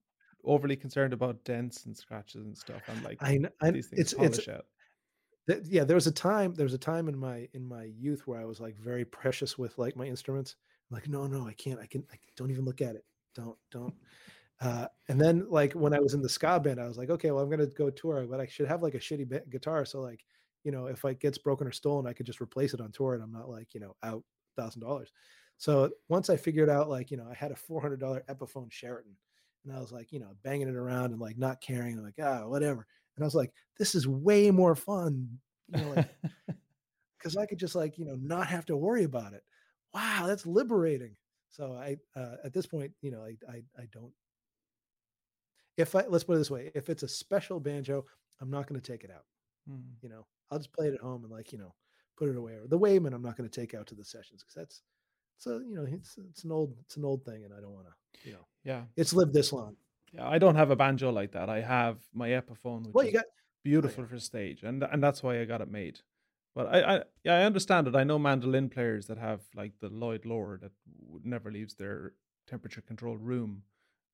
overly 0.43 0.75
concerned 0.75 1.13
about 1.13 1.43
dents 1.43 1.85
and 1.85 1.95
scratches 1.97 2.45
and 2.45 2.57
stuff 2.57 2.81
i'm 2.87 3.01
like 3.03 3.17
I, 3.21 3.39
I 3.61 3.71
these 3.71 3.87
things 3.87 4.01
it's 4.01 4.13
polish 4.13 4.39
it's 4.39 4.47
out 4.47 4.65
th- 5.47 5.63
yeah. 5.67 5.83
There 5.83 5.95
was 5.95 6.07
a 6.07 6.11
time. 6.11 6.53
There 6.53 6.65
was 6.65 6.73
a 6.73 6.79
time 6.79 7.07
in 7.07 7.17
my 7.17 7.47
in 7.53 7.67
my 7.67 7.83
youth 7.83 8.23
where 8.25 8.39
I 8.39 8.45
was 8.45 8.59
like 8.59 8.75
very 8.77 9.05
precious 9.05 9.57
with 9.57 9.77
like 9.77 9.95
my 9.95 10.05
instruments. 10.05 10.55
I'm 10.89 10.95
like, 10.95 11.07
no, 11.07 11.27
no, 11.27 11.47
I 11.47 11.53
can't. 11.53 11.79
I 11.79 11.87
can. 11.87 12.03
I 12.11 12.17
don't 12.35 12.51
even 12.51 12.65
look 12.65 12.81
at 12.81 12.95
it. 12.95 13.05
Don't 13.35 13.57
don't. 13.71 13.93
Uh, 14.61 14.87
and 15.09 15.19
then 15.19 15.45
like 15.49 15.73
when 15.73 15.93
I 15.93 15.99
was 15.99 16.13
in 16.13 16.21
the 16.21 16.29
ska 16.29 16.59
band, 16.59 16.79
I 16.79 16.87
was 16.87 16.97
like, 16.97 17.09
okay, 17.09 17.31
well, 17.31 17.43
I'm 17.43 17.49
gonna 17.49 17.67
go 17.67 17.89
tour, 17.89 18.25
but 18.29 18.39
I 18.39 18.47
should 18.47 18.67
have 18.67 18.81
like 18.81 18.95
a 18.95 18.99
shitty 18.99 19.27
ba- 19.27 19.43
guitar. 19.49 19.85
So 19.85 20.01
like, 20.01 20.23
you 20.63 20.71
know, 20.71 20.87
if 20.87 21.03
it 21.05 21.19
gets 21.19 21.37
broken 21.37 21.67
or 21.67 21.71
stolen, 21.71 22.07
I 22.07 22.13
could 22.13 22.25
just 22.25 22.41
replace 22.41 22.73
it 22.73 22.81
on 22.81 22.91
tour, 22.91 23.13
and 23.13 23.23
I'm 23.23 23.33
not 23.33 23.49
like 23.49 23.73
you 23.73 23.79
know 23.79 23.95
out 24.03 24.23
thousand 24.57 24.81
dollars. 24.81 25.11
So 25.57 25.91
once 26.09 26.29
I 26.29 26.37
figured 26.37 26.69
out 26.69 26.89
like 26.89 27.11
you 27.11 27.17
know 27.17 27.27
I 27.29 27.33
had 27.33 27.51
a 27.51 27.55
four 27.55 27.81
hundred 27.81 27.99
dollar 27.99 28.23
Epiphone 28.29 28.71
Sheraton, 28.71 29.15
and 29.63 29.75
I 29.75 29.79
was 29.79 29.91
like 29.91 30.11
you 30.11 30.19
know 30.19 30.35
banging 30.43 30.67
it 30.67 30.75
around 30.75 31.11
and 31.11 31.19
like 31.19 31.37
not 31.37 31.61
caring, 31.61 32.01
like 32.01 32.15
ah 32.21 32.47
whatever. 32.47 32.85
And 33.15 33.23
I 33.23 33.25
was 33.25 33.35
like, 33.35 33.53
this 33.77 33.95
is 33.95 34.07
way 34.07 34.51
more 34.51 34.75
fun, 34.75 35.39
you 35.73 35.81
know, 35.81 35.93
like 35.93 36.09
because 37.17 37.37
I 37.37 37.45
could 37.45 37.59
just 37.59 37.75
like 37.75 37.97
you 37.97 38.05
know 38.05 38.17
not 38.21 38.47
have 38.47 38.65
to 38.67 38.77
worry 38.77 39.03
about 39.03 39.33
it. 39.33 39.43
Wow, 39.93 40.25
that's 40.27 40.45
liberating. 40.45 41.15
So 41.49 41.73
I 41.73 41.97
uh, 42.19 42.35
at 42.43 42.53
this 42.53 42.65
point, 42.65 42.91
you 43.01 43.11
know, 43.11 43.21
I 43.21 43.37
I, 43.49 43.63
I 43.77 43.85
don't. 43.91 44.11
If 45.77 45.95
I 45.95 46.03
let's 46.07 46.23
put 46.23 46.35
it 46.35 46.39
this 46.39 46.51
way, 46.51 46.71
if 46.75 46.89
it's 46.89 47.03
a 47.03 47.07
special 47.07 47.59
banjo, 47.59 48.05
I'm 48.41 48.51
not 48.51 48.67
going 48.67 48.79
to 48.79 48.91
take 48.91 49.03
it 49.03 49.11
out. 49.11 49.23
Hmm. 49.67 49.93
You 50.01 50.09
know, 50.09 50.25
I'll 50.51 50.59
just 50.59 50.73
play 50.73 50.87
it 50.87 50.93
at 50.93 51.01
home 51.01 51.23
and 51.23 51.31
like 51.31 51.51
you 51.51 51.57
know 51.57 51.73
put 52.17 52.29
it 52.29 52.37
away. 52.37 52.53
Or 52.53 52.67
the 52.67 52.79
Weymann, 52.79 53.13
I'm 53.13 53.21
not 53.21 53.37
going 53.37 53.49
to 53.49 53.61
take 53.61 53.73
out 53.73 53.87
to 53.87 53.95
the 53.95 54.03
sessions 54.03 54.43
because 54.43 54.55
that's 54.55 54.81
so 55.37 55.59
you 55.59 55.75
know 55.75 55.85
it's 55.89 56.17
it's 56.29 56.43
an 56.43 56.51
old 56.51 56.75
it's 56.81 56.97
an 56.97 57.05
old 57.05 57.23
thing 57.25 57.43
and 57.43 57.53
I 57.53 57.59
don't 57.61 57.73
want 57.73 57.87
to 57.87 58.27
you 58.27 58.33
know 58.33 58.45
yeah 58.63 58.83
it's 58.95 59.13
lived 59.13 59.33
this 59.33 59.51
long. 59.53 59.75
Yeah, 60.13 60.27
I 60.27 60.37
don't 60.37 60.55
have 60.55 60.71
a 60.71 60.75
banjo 60.75 61.11
like 61.11 61.33
that. 61.33 61.49
I 61.49 61.61
have 61.61 61.97
my 62.13 62.29
Epiphone, 62.29 62.85
which 62.85 62.93
Well, 62.93 63.05
is 63.05 63.13
you 63.13 63.19
got 63.19 63.25
oh, 63.27 63.41
beautiful 63.63 64.05
for 64.05 64.19
stage, 64.19 64.63
and 64.63 64.83
and 64.83 65.03
that's 65.03 65.21
why 65.21 65.41
I 65.41 65.45
got 65.45 65.61
it 65.61 65.69
made. 65.69 65.99
But 66.55 66.67
I, 66.67 66.95
I 66.95 67.03
yeah, 67.23 67.35
I 67.35 67.43
understand 67.43 67.87
it. 67.87 67.95
I 67.95 68.05
know 68.05 68.17
mandolin 68.17 68.69
players 68.69 69.07
that 69.07 69.17
have 69.17 69.41
like 69.55 69.73
the 69.81 69.89
Lloyd 69.89 70.25
Loar 70.25 70.57
that 70.61 70.71
never 71.23 71.51
leaves 71.51 71.75
their 71.75 72.13
temperature 72.47 72.81
controlled 72.81 73.21
room, 73.21 73.63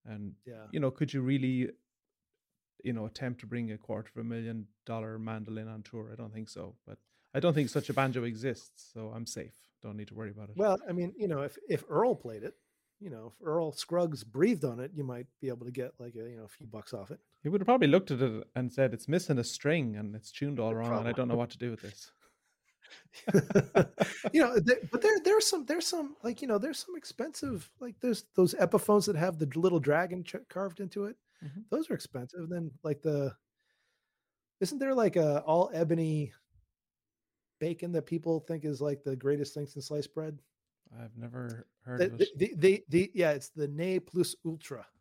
and 0.06 0.34
yeah. 0.46 0.66
you 0.72 0.80
know, 0.80 0.90
could 0.90 1.14
you 1.14 1.22
really, 1.22 1.70
you 2.84 2.94
know, 2.94 3.06
attempt 3.06 3.42
to 3.42 3.46
bring 3.46 3.72
a 3.72 3.78
quarter 3.78 4.10
of 4.16 4.22
a 4.22 4.24
million 4.28 4.66
dollar 4.88 5.20
mandolin 5.20 5.68
on 5.68 5.84
tour? 5.84 6.10
I 6.12 6.16
don't 6.16 6.34
think 6.34 6.50
so. 6.50 6.76
But 6.88 6.98
I 7.34 7.40
don't 7.40 7.54
think 7.54 7.70
such 7.70 7.90
a 7.90 7.94
banjo 7.94 8.24
exists, 8.24 8.92
so 8.94 9.12
I'm 9.16 9.26
safe. 9.26 9.56
Don't 9.82 9.98
need 9.98 10.10
to 10.10 10.16
worry 10.16 10.32
about 10.32 10.50
it. 10.50 10.58
Well, 10.58 10.78
I 10.88 10.92
mean, 10.92 11.14
you 11.18 11.28
know, 11.28 11.42
if 11.42 11.58
if 11.70 11.84
Earl 11.90 12.16
played 12.16 12.44
it, 12.44 12.54
you 13.00 13.10
know, 13.10 13.34
if 13.34 13.46
Earl 13.46 13.72
Scruggs 13.72 14.24
breathed 14.24 14.64
on 14.66 14.80
it, 14.80 14.92
you 14.94 15.04
might 15.04 15.26
be 15.42 15.48
able 15.48 15.66
to 15.66 15.72
get 15.72 15.94
like 16.00 16.14
a 16.16 16.30
you 16.30 16.38
know 16.38 16.44
a 16.44 16.48
few 16.50 16.68
bucks 16.68 16.94
off 16.94 17.10
it. 17.12 17.20
he 17.42 17.50
would 17.50 17.62
have 17.62 17.68
probably 17.68 17.88
looked 17.88 18.12
at 18.12 18.22
it 18.22 18.44
and 18.56 18.72
said, 18.72 18.94
"It's 18.94 19.08
missing 19.08 19.40
a 19.40 19.44
string 19.44 19.96
and 19.96 20.16
it's 20.16 20.32
tuned 20.32 20.60
all 20.60 20.76
wrong, 20.76 21.00
and 21.00 21.08
I 21.08 21.14
don't 21.14 21.28
know 21.28 21.36
what 21.36 21.50
to 21.52 21.58
do 21.58 21.72
with 21.72 21.82
this." 21.82 22.12
you 24.34 24.42
know, 24.42 24.60
there, 24.60 24.78
but 24.92 25.02
there 25.02 25.20
there's 25.24 25.48
some 25.48 25.66
there's 25.66 25.88
some 25.88 26.16
like 26.24 26.42
you 26.42 26.48
know 26.48 26.58
there's 26.58 26.80
some 26.80 26.96
expensive 26.96 27.70
like 27.80 27.96
there's 28.02 28.26
those 28.36 28.54
Epiphones 28.56 29.06
that 29.06 29.16
have 29.16 29.38
the 29.40 29.48
little 29.58 29.80
dragon 29.80 30.24
ch- 30.24 30.36
carved 30.50 30.80
into 30.80 31.06
it. 31.06 31.16
Mhm. 31.44 31.64
Those 31.70 31.90
are 31.90 31.94
expensive. 31.94 32.50
Then 32.50 32.72
like 32.84 33.02
the 33.02 33.34
isn't 34.60 34.80
there 34.80 34.94
like 34.94 35.16
a 35.16 35.40
all 35.42 35.72
ebony 35.74 36.34
bacon 37.62 37.94
that 37.94 38.06
people 38.06 38.42
think 38.42 38.66
is 38.66 38.82
like 38.82 39.04
the 39.04 39.16
greatest 39.16 39.54
thing 39.54 39.66
since 39.68 39.86
sliced 39.88 40.14
bread? 40.14 40.38
I've 41.00 41.16
never 41.16 41.68
heard 41.86 42.02
The, 42.02 42.06
of 42.08 42.18
the, 42.18 42.26
it. 42.26 42.38
the, 42.40 42.54
the, 42.58 42.84
the- 42.90 43.12
yeah, 43.14 43.32
it's 43.32 43.50
the 43.50 43.68
Ne 43.70 44.00
Plus 44.00 44.36
Ultra. 44.46 44.86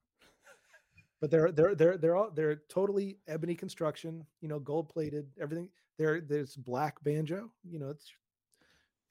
But 1.21 1.31
they're 1.31 1.53
they're 1.53 1.75
they're 1.75 1.99
they're 1.99 2.17
all 2.17 2.31
they're 2.31 2.63
totally 2.71 3.19
ebony 3.29 3.55
construction, 3.55 4.25
you 4.41 4.49
know, 4.49 4.59
gold 4.59 4.89
plated, 4.89 5.27
everything. 5.39 5.69
There 5.99 6.23
there's 6.23 6.57
black 6.57 7.03
banjo, 7.05 7.53
you 7.63 7.79
know, 7.79 7.91
it's 7.91 8.11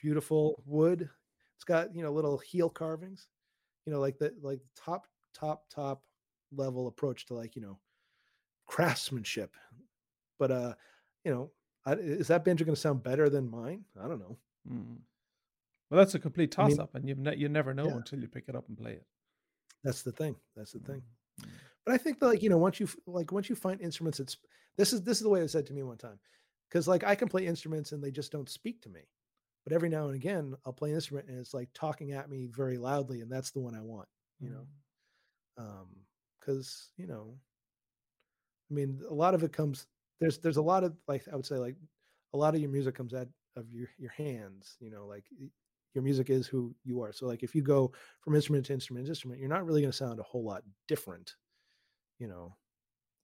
beautiful 0.01 0.63
wood. 0.65 1.07
It's 1.55 1.63
got, 1.63 1.93
you 1.95 2.01
know, 2.01 2.11
little 2.11 2.39
heel 2.39 2.67
carvings, 2.67 3.27
you 3.85 3.93
know, 3.93 3.99
like 3.99 4.17
the 4.17 4.33
like 4.41 4.59
top 4.75 5.05
top 5.35 5.65
top 5.69 6.01
level 6.51 6.87
approach 6.87 7.27
to 7.27 7.35
like, 7.35 7.55
you 7.55 7.61
know, 7.61 7.77
craftsmanship. 8.65 9.53
But 10.39 10.49
uh, 10.51 10.73
you 11.23 11.31
know, 11.31 11.51
I, 11.89 11.93
is 11.99 12.27
that 12.27 12.43
banjo 12.45 12.65
going 12.65 12.75
to 12.75 12.79
sound 12.81 13.03
better 13.03 13.29
than 13.29 13.49
mine? 13.49 13.85
I 14.01 14.07
don't 14.07 14.19
know. 14.19 14.37
Mm. 14.71 14.97
Well, 15.89 15.97
that's 15.97 16.15
a 16.15 16.19
complete 16.19 16.57
I 16.59 16.63
mean- 16.67 16.77
toss 16.77 16.83
up, 16.83 16.95
and 16.95 17.07
you 17.07 17.15
ne- 17.15 17.35
you 17.37 17.49
never 17.49 17.73
know 17.73 17.87
Yeah. 17.87 17.95
until 17.95 18.19
you 18.19 18.27
pick 18.27 18.45
it 18.47 18.55
up 18.55 18.67
and 18.67 18.77
play 18.77 18.93
it. 18.93 19.05
That's 19.83 20.01
the 20.03 20.11
thing. 20.11 20.35
That's 20.55 20.73
the 20.73 20.79
thing. 20.79 21.01
Mm. 21.41 21.47
But 21.85 21.93
I 21.95 21.97
think 21.97 22.19
that 22.19 22.27
like 22.27 22.43
you 22.43 22.49
know 22.49 22.57
once 22.57 22.79
you 22.79 22.87
like 23.07 23.31
once 23.31 23.49
you 23.49 23.55
find 23.55 23.79
instruments, 23.81 24.19
it's 24.19 24.37
this 24.77 24.93
is 24.93 25.01
this 25.03 25.17
is 25.17 25.23
the 25.23 25.29
way 25.29 25.41
it 25.41 25.49
said 25.49 25.65
to 25.67 25.73
me 25.73 25.83
one 25.83 25.97
time, 25.97 26.19
because 26.69 26.87
like 26.87 27.03
I 27.03 27.15
can 27.15 27.27
play 27.29 27.45
instruments 27.47 27.91
and 27.91 28.03
they 28.03 28.11
just 28.11 28.31
don't 28.31 28.49
speak 28.49 28.81
to 28.83 28.89
me, 28.89 29.01
but 29.63 29.73
every 29.73 29.89
now 29.89 30.05
and 30.07 30.15
again 30.15 30.53
I'll 30.65 30.73
play 30.73 30.89
an 30.89 30.95
instrument 30.95 31.27
and 31.29 31.39
it's 31.39 31.53
like 31.53 31.69
talking 31.73 32.11
at 32.11 32.29
me 32.29 32.47
very 32.47 32.77
loudly, 32.77 33.21
and 33.21 33.31
that's 33.31 33.51
the 33.51 33.59
one 33.61 33.73
I 33.75 33.81
want, 33.81 34.07
you 34.39 34.49
know, 34.49 34.67
Mm. 35.59 35.63
um, 35.63 35.87
because 36.39 36.91
you 36.97 37.07
know, 37.07 37.39
I 38.69 38.73
mean 38.73 39.01
a 39.09 39.13
lot 39.13 39.33
of 39.33 39.43
it 39.43 39.53
comes 39.53 39.87
there's 40.19 40.37
there's 40.39 40.57
a 40.57 40.61
lot 40.61 40.83
of 40.83 40.95
like 41.07 41.23
I 41.31 41.35
would 41.35 41.45
say 41.45 41.55
like 41.55 41.75
a 42.33 42.37
lot 42.37 42.55
of 42.55 42.61
your 42.61 42.69
music 42.69 42.95
comes 42.95 43.13
out 43.13 43.27
of 43.55 43.71
your 43.71 43.87
your 43.97 44.11
hands, 44.11 44.77
you 44.79 44.89
know, 44.89 45.05
like 45.05 45.25
your 45.93 46.03
music 46.03 46.29
is 46.29 46.47
who 46.47 46.73
you 46.83 47.01
are. 47.01 47.11
So 47.11 47.25
like 47.25 47.43
if 47.43 47.55
you 47.55 47.61
go 47.61 47.91
from 48.21 48.35
instrument 48.35 48.65
to 48.67 48.73
instrument 48.73 49.05
to 49.05 49.11
instrument, 49.11 49.39
you're 49.39 49.49
not 49.49 49.65
really 49.65 49.81
going 49.81 49.91
to 49.91 49.97
sound 49.97 50.19
a 50.19 50.23
whole 50.23 50.43
lot 50.43 50.63
different, 50.87 51.35
you 52.19 52.27
know. 52.27 52.55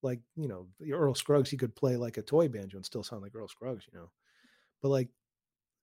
Like 0.01 0.19
you 0.35 0.47
know, 0.47 0.67
Earl 0.91 1.15
Scruggs, 1.15 1.49
he 1.49 1.57
could 1.57 1.76
play 1.76 1.95
like 1.95 2.17
a 2.17 2.22
toy 2.22 2.47
banjo 2.47 2.77
and 2.77 2.85
still 2.85 3.03
sound 3.03 3.23
like 3.23 3.35
Earl 3.35 3.47
Scruggs, 3.47 3.85
you 3.91 3.97
know. 3.97 4.11
But 4.81 4.89
like 4.89 5.09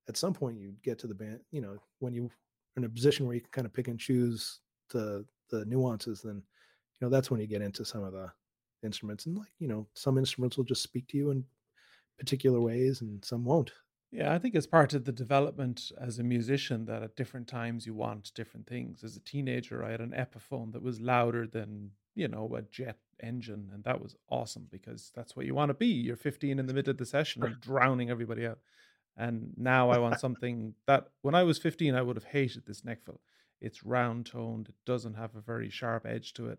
at 0.08 0.16
some 0.16 0.32
point, 0.32 0.58
you 0.58 0.74
get 0.82 0.98
to 1.00 1.06
the 1.06 1.14
band, 1.14 1.40
you 1.50 1.60
know, 1.60 1.76
when 1.98 2.12
you 2.12 2.26
are 2.26 2.30
in 2.76 2.84
a 2.84 2.88
position 2.88 3.26
where 3.26 3.34
you 3.34 3.40
can 3.40 3.50
kind 3.50 3.66
of 3.66 3.72
pick 3.72 3.88
and 3.88 3.98
choose 3.98 4.60
the 4.90 5.24
the 5.50 5.64
nuances, 5.66 6.22
then 6.22 6.36
you 6.36 7.06
know 7.06 7.08
that's 7.08 7.30
when 7.30 7.40
you 7.40 7.46
get 7.46 7.62
into 7.62 7.84
some 7.84 8.04
of 8.04 8.12
the 8.12 8.30
instruments, 8.82 9.26
and 9.26 9.36
like 9.36 9.52
you 9.58 9.68
know, 9.68 9.86
some 9.94 10.18
instruments 10.18 10.56
will 10.56 10.64
just 10.64 10.82
speak 10.82 11.08
to 11.08 11.16
you 11.16 11.30
in 11.30 11.44
particular 12.18 12.60
ways, 12.60 13.00
and 13.00 13.24
some 13.24 13.44
won't. 13.44 13.72
Yeah, 14.12 14.34
I 14.34 14.38
think 14.38 14.54
it's 14.54 14.66
part 14.66 14.92
of 14.92 15.06
the 15.06 15.12
development 15.12 15.90
as 15.98 16.18
a 16.18 16.22
musician 16.22 16.84
that 16.84 17.02
at 17.02 17.16
different 17.16 17.48
times 17.48 17.86
you 17.86 17.94
want 17.94 18.34
different 18.34 18.66
things. 18.66 19.02
As 19.02 19.16
a 19.16 19.20
teenager, 19.20 19.82
I 19.82 19.90
had 19.90 20.02
an 20.02 20.14
Epiphone 20.14 20.72
that 20.72 20.82
was 20.82 21.00
louder 21.00 21.46
than, 21.46 21.92
you 22.14 22.28
know, 22.28 22.54
a 22.54 22.60
jet 22.60 22.98
engine. 23.22 23.70
And 23.72 23.82
that 23.84 24.02
was 24.02 24.14
awesome 24.28 24.66
because 24.70 25.12
that's 25.14 25.34
what 25.34 25.46
you 25.46 25.54
want 25.54 25.70
to 25.70 25.74
be. 25.74 25.86
You're 25.86 26.16
15 26.16 26.58
in 26.58 26.66
the 26.66 26.74
middle 26.74 26.90
of 26.90 26.98
the 26.98 27.06
session 27.06 27.42
and 27.42 27.58
drowning 27.60 28.10
everybody 28.10 28.46
out. 28.46 28.58
And 29.16 29.52
now 29.56 29.90
I 29.90 29.98
want 29.98 30.20
something 30.20 30.74
that 30.86 31.08
when 31.22 31.34
I 31.34 31.44
was 31.44 31.58
15, 31.58 31.94
I 31.94 32.02
would 32.02 32.16
have 32.16 32.24
hated 32.24 32.66
this 32.66 32.82
Nechville. 32.82 33.20
It's 33.60 33.84
round 33.84 34.26
toned, 34.26 34.68
it 34.68 34.74
doesn't 34.84 35.14
have 35.14 35.36
a 35.36 35.40
very 35.40 35.70
sharp 35.70 36.04
edge 36.04 36.34
to 36.34 36.48
it, 36.48 36.58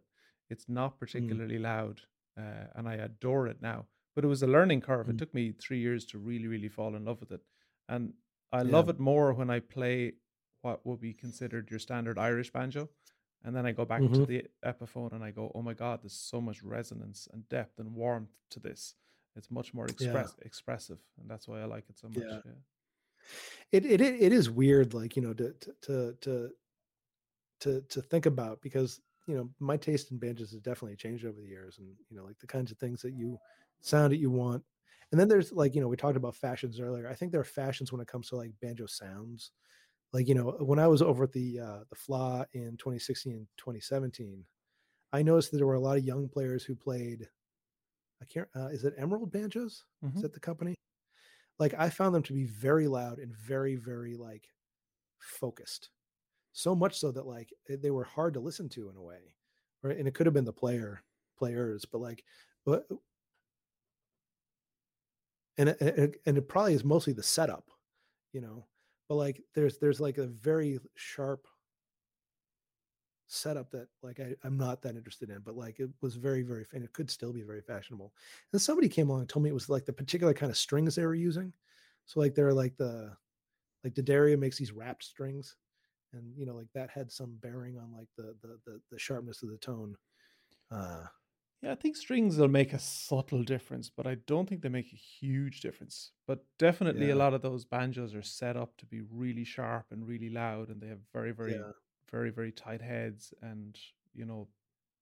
it's 0.50 0.70
not 0.70 0.96
mm. 0.96 1.00
particularly 1.00 1.60
loud. 1.60 2.02
Uh, 2.38 2.66
and 2.76 2.88
I 2.88 2.96
adore 2.96 3.48
it 3.48 3.62
now 3.62 3.88
but 4.16 4.24
it 4.24 4.28
was 4.28 4.44
a 4.44 4.48
learning 4.48 4.80
curve. 4.80 5.10
It 5.10 5.14
Mm. 5.14 5.18
took 5.18 5.34
me 5.34 5.52
three 5.54 5.80
years 5.80 6.06
to 6.06 6.20
really, 6.20 6.46
really 6.48 6.70
fall 6.70 6.96
in 6.96 7.04
love 7.04 7.20
with 7.20 7.32
it. 7.32 7.42
And 7.90 8.14
I 8.52 8.62
Yeah. 8.62 8.72
love 8.72 8.88
it 8.88 9.00
more 9.00 9.34
when 9.34 9.50
I 9.50 9.60
play 9.60 10.14
what 10.62 10.86
would 10.86 11.00
be 11.00 11.16
considered 11.16 11.72
your 11.72 11.80
standard 11.80 12.20
Irish 12.20 12.52
banjo. 12.52 12.90
And 13.44 13.56
then 13.56 13.66
I 13.66 13.72
go 13.72 13.86
back 13.86 14.12
to 14.14 14.22
Mhm. 14.22 14.26
the 14.28 14.46
Epiphone 14.64 15.14
and 15.14 15.24
I 15.24 15.32
go, 15.32 15.52
oh 15.56 15.64
my 15.64 15.74
God, 15.74 16.04
there's 16.04 16.14
so 16.14 16.40
much 16.40 16.62
resonance 16.62 17.28
and 17.34 17.50
depth 17.50 17.80
and 17.80 17.96
warmth 17.96 18.30
to 18.52 18.60
this. 18.60 18.96
It's 19.36 19.50
much 19.50 19.74
more 19.74 19.90
express 19.90 20.36
expressive. 20.44 21.00
And 21.20 21.28
that's 21.28 21.48
why 21.48 21.60
I 21.62 21.66
like 21.66 21.90
it 21.90 21.98
so 21.98 22.08
much. 22.08 22.24
Yeah. 22.24 22.42
Yeah. 22.46 22.52
it 23.72 23.86
it 23.86 24.02
it 24.02 24.22
it 24.22 24.32
is 24.34 24.50
weird 24.50 24.94
like 24.94 25.16
you 25.16 25.22
know 25.22 25.34
to 25.34 25.54
to 25.54 25.74
to 25.82 26.18
to 26.22 26.52
to, 27.62 27.82
to 27.82 28.02
think 28.02 28.26
about 28.26 28.62
because 28.62 29.00
you 29.28 29.36
know 29.36 29.50
my 29.60 29.78
taste 29.78 30.12
in 30.12 30.18
banjos 30.18 30.52
has 30.52 30.62
definitely 30.62 30.96
changed 30.98 31.26
over 31.26 31.40
the 31.40 31.48
years 31.48 31.78
and 31.80 31.88
you 32.10 32.18
know 32.18 32.24
like 32.26 32.40
the 32.40 32.48
kinds 32.48 32.72
of 32.72 32.78
things 32.78 33.02
that 33.02 33.14
you 33.14 33.38
sound 33.82 34.12
that 34.12 34.18
you 34.18 34.32
want. 34.32 34.64
And 35.12 35.20
then 35.20 35.28
there's 35.28 35.52
like 35.52 35.76
you 35.76 35.82
know 35.82 35.88
we 35.88 35.98
talked 35.98 36.18
about 36.18 36.36
fashions 36.36 36.80
earlier. 36.80 37.08
I 37.08 37.14
think 37.16 37.32
there 37.32 37.42
are 37.42 37.46
fashions 37.46 37.92
when 37.92 38.02
it 38.02 38.08
comes 38.08 38.30
to 38.30 38.36
like 38.36 38.52
banjo 38.62 38.86
sounds. 38.88 39.52
Like 40.14 40.28
you 40.28 40.36
know 40.36 40.52
when 40.62 40.80
i 40.80 40.88
was 40.88 41.02
over 41.02 41.24
at 41.26 41.32
the 41.34 41.60
uh 41.60 41.80
the 41.90 41.96
fleadh 41.96 42.46
in 42.54 42.78
2016 42.78 43.34
and 43.34 43.48
2017 43.58 44.46
i 45.12 45.24
noticed 45.24 45.52
that 45.52 45.58
there 45.58 45.68
were 45.68 45.74
a 45.76 45.80
lot 45.80 45.98
of 45.98 46.04
young 46.06 46.30
players 46.30 46.64
who 46.64 46.76
played 46.76 47.28
i 48.22 48.26
can't 48.26 48.48
uh, 48.56 48.68
is 48.68 48.86
it 48.86 48.94
emerald 48.98 49.32
banjos? 49.32 49.86
Mhm. 50.04 50.16
is 50.18 50.22
that 50.24 50.34
the 50.34 50.40
company? 50.40 50.76
Like 51.60 51.74
i 51.76 51.90
found 51.90 52.16
them 52.16 52.24
to 52.24 52.34
be 52.34 52.46
very 52.46 52.88
loud 52.88 53.20
and 53.20 53.36
very 53.36 53.76
very 53.76 54.16
like 54.16 54.50
focused 55.20 55.90
so 56.54 56.74
much 56.74 56.98
so 56.98 57.12
that 57.12 57.28
like 57.28 57.54
eh, 57.70 57.76
they 57.82 57.92
were 57.92 58.04
hard 58.04 58.34
to 58.34 58.40
listen 58.40 58.70
to 58.70 58.90
in 58.90 58.96
a 58.96 59.02
way 59.02 59.34
right? 59.82 59.98
And 59.98 60.08
it 60.08 60.14
could 60.14 60.26
have 60.26 60.34
been 60.34 60.46
the 60.46 60.54
player 60.54 61.04
players 61.38 61.86
but 61.86 62.00
like 62.00 62.24
but 62.66 62.88
and 65.58 65.70
it, 65.70 66.22
and 66.26 66.38
it 66.38 66.48
probably 66.48 66.74
is 66.74 66.84
mostly 66.84 67.14
the 67.14 67.22
setup 67.24 67.70
you 68.34 68.42
know? 68.42 68.66
But 69.08 69.16
like 69.16 69.42
there's 69.54 69.78
there's 69.78 70.00
like 70.00 70.18
a 70.18 70.28
very 70.28 70.80
sharp 70.96 71.48
setup 73.28 73.72
that 73.72 73.88
like 74.04 74.20
I, 74.20 74.36
i'm 74.44 74.58
not 74.58 74.84
that 74.84 74.96
interested 74.96 75.32
in 75.32 75.40
but 75.40 75.56
like 75.56 75.80
it 75.80 75.90
was 76.02 76.16
very 76.16 76.44
very 76.44 76.66
and 76.74 76.84
it 76.84 76.94
could 76.94 77.10
still 77.10 77.34
be 77.34 77.42
very 77.42 77.62
fashionable. 77.62 78.14
And 78.52 78.62
somebody 78.62 78.90
came 78.90 79.10
along 79.10 79.22
and 79.22 79.30
told 79.30 79.44
me 79.44 79.50
it 79.50 79.54
was 79.54 79.70
like 79.70 79.86
the 79.86 79.94
particular 79.94 80.34
kind 80.34 80.52
of 80.52 80.58
strings 80.58 80.96
they 80.96 81.06
were 81.06 81.16
using. 81.16 81.52
So 82.06 82.20
like 82.20 82.36
they're 82.36 82.54
like 82.54 82.76
the 82.78 83.16
like 83.84 83.94
D'Addario 83.94 84.38
makes 84.38 84.58
these 84.58 84.72
wrapped 84.72 85.04
strings 85.04 85.56
and 86.14 86.38
you 86.38 86.46
know 86.46 86.56
like 86.56 86.72
that 86.74 86.90
had 86.90 87.12
some 87.12 87.36
bearing 87.38 87.78
on 87.78 87.92
like 87.94 88.08
the 88.18 88.36
the 88.42 88.60
the, 88.66 88.82
the 88.92 89.00
sharpness 89.00 89.44
of 89.44 89.50
the 89.50 89.58
tone 89.58 89.96
uh 90.72 91.06
Yeah, 91.62 91.72
I 91.72 91.76
think 91.76 91.96
strings 91.96 92.38
will 92.38 92.50
make 92.50 92.74
a 92.74 92.80
subtle 92.80 93.44
difference, 93.44 93.90
but 93.90 94.06
I 94.06 94.16
don't 94.16 94.50
think 94.50 94.62
they 94.62 94.70
make 94.70 94.92
a 94.92 94.98
huge 94.98 95.62
difference. 95.62 96.12
But 96.28 96.46
definitely 96.58 97.10
Yeah. 97.10 97.10
a 97.10 97.16
lot 97.16 97.34
of 97.34 97.42
those 97.42 97.64
banjos 97.66 98.14
are 98.16 98.22
set 98.22 98.58
up 98.58 98.76
to 98.78 98.86
be 98.86 99.02
really 99.02 99.46
sharp 99.46 99.92
and 99.92 100.06
really 100.06 100.30
loud, 100.30 100.70
and 100.70 100.82
they 100.82 100.88
have 100.88 101.02
very, 101.14 101.32
very, 101.32 101.62
Yeah. 101.62 101.72
very, 102.12 102.32
very 102.32 102.52
tight 102.52 102.82
heads, 102.82 103.34
and 103.42 103.80
you 104.14 104.26
know, 104.26 104.50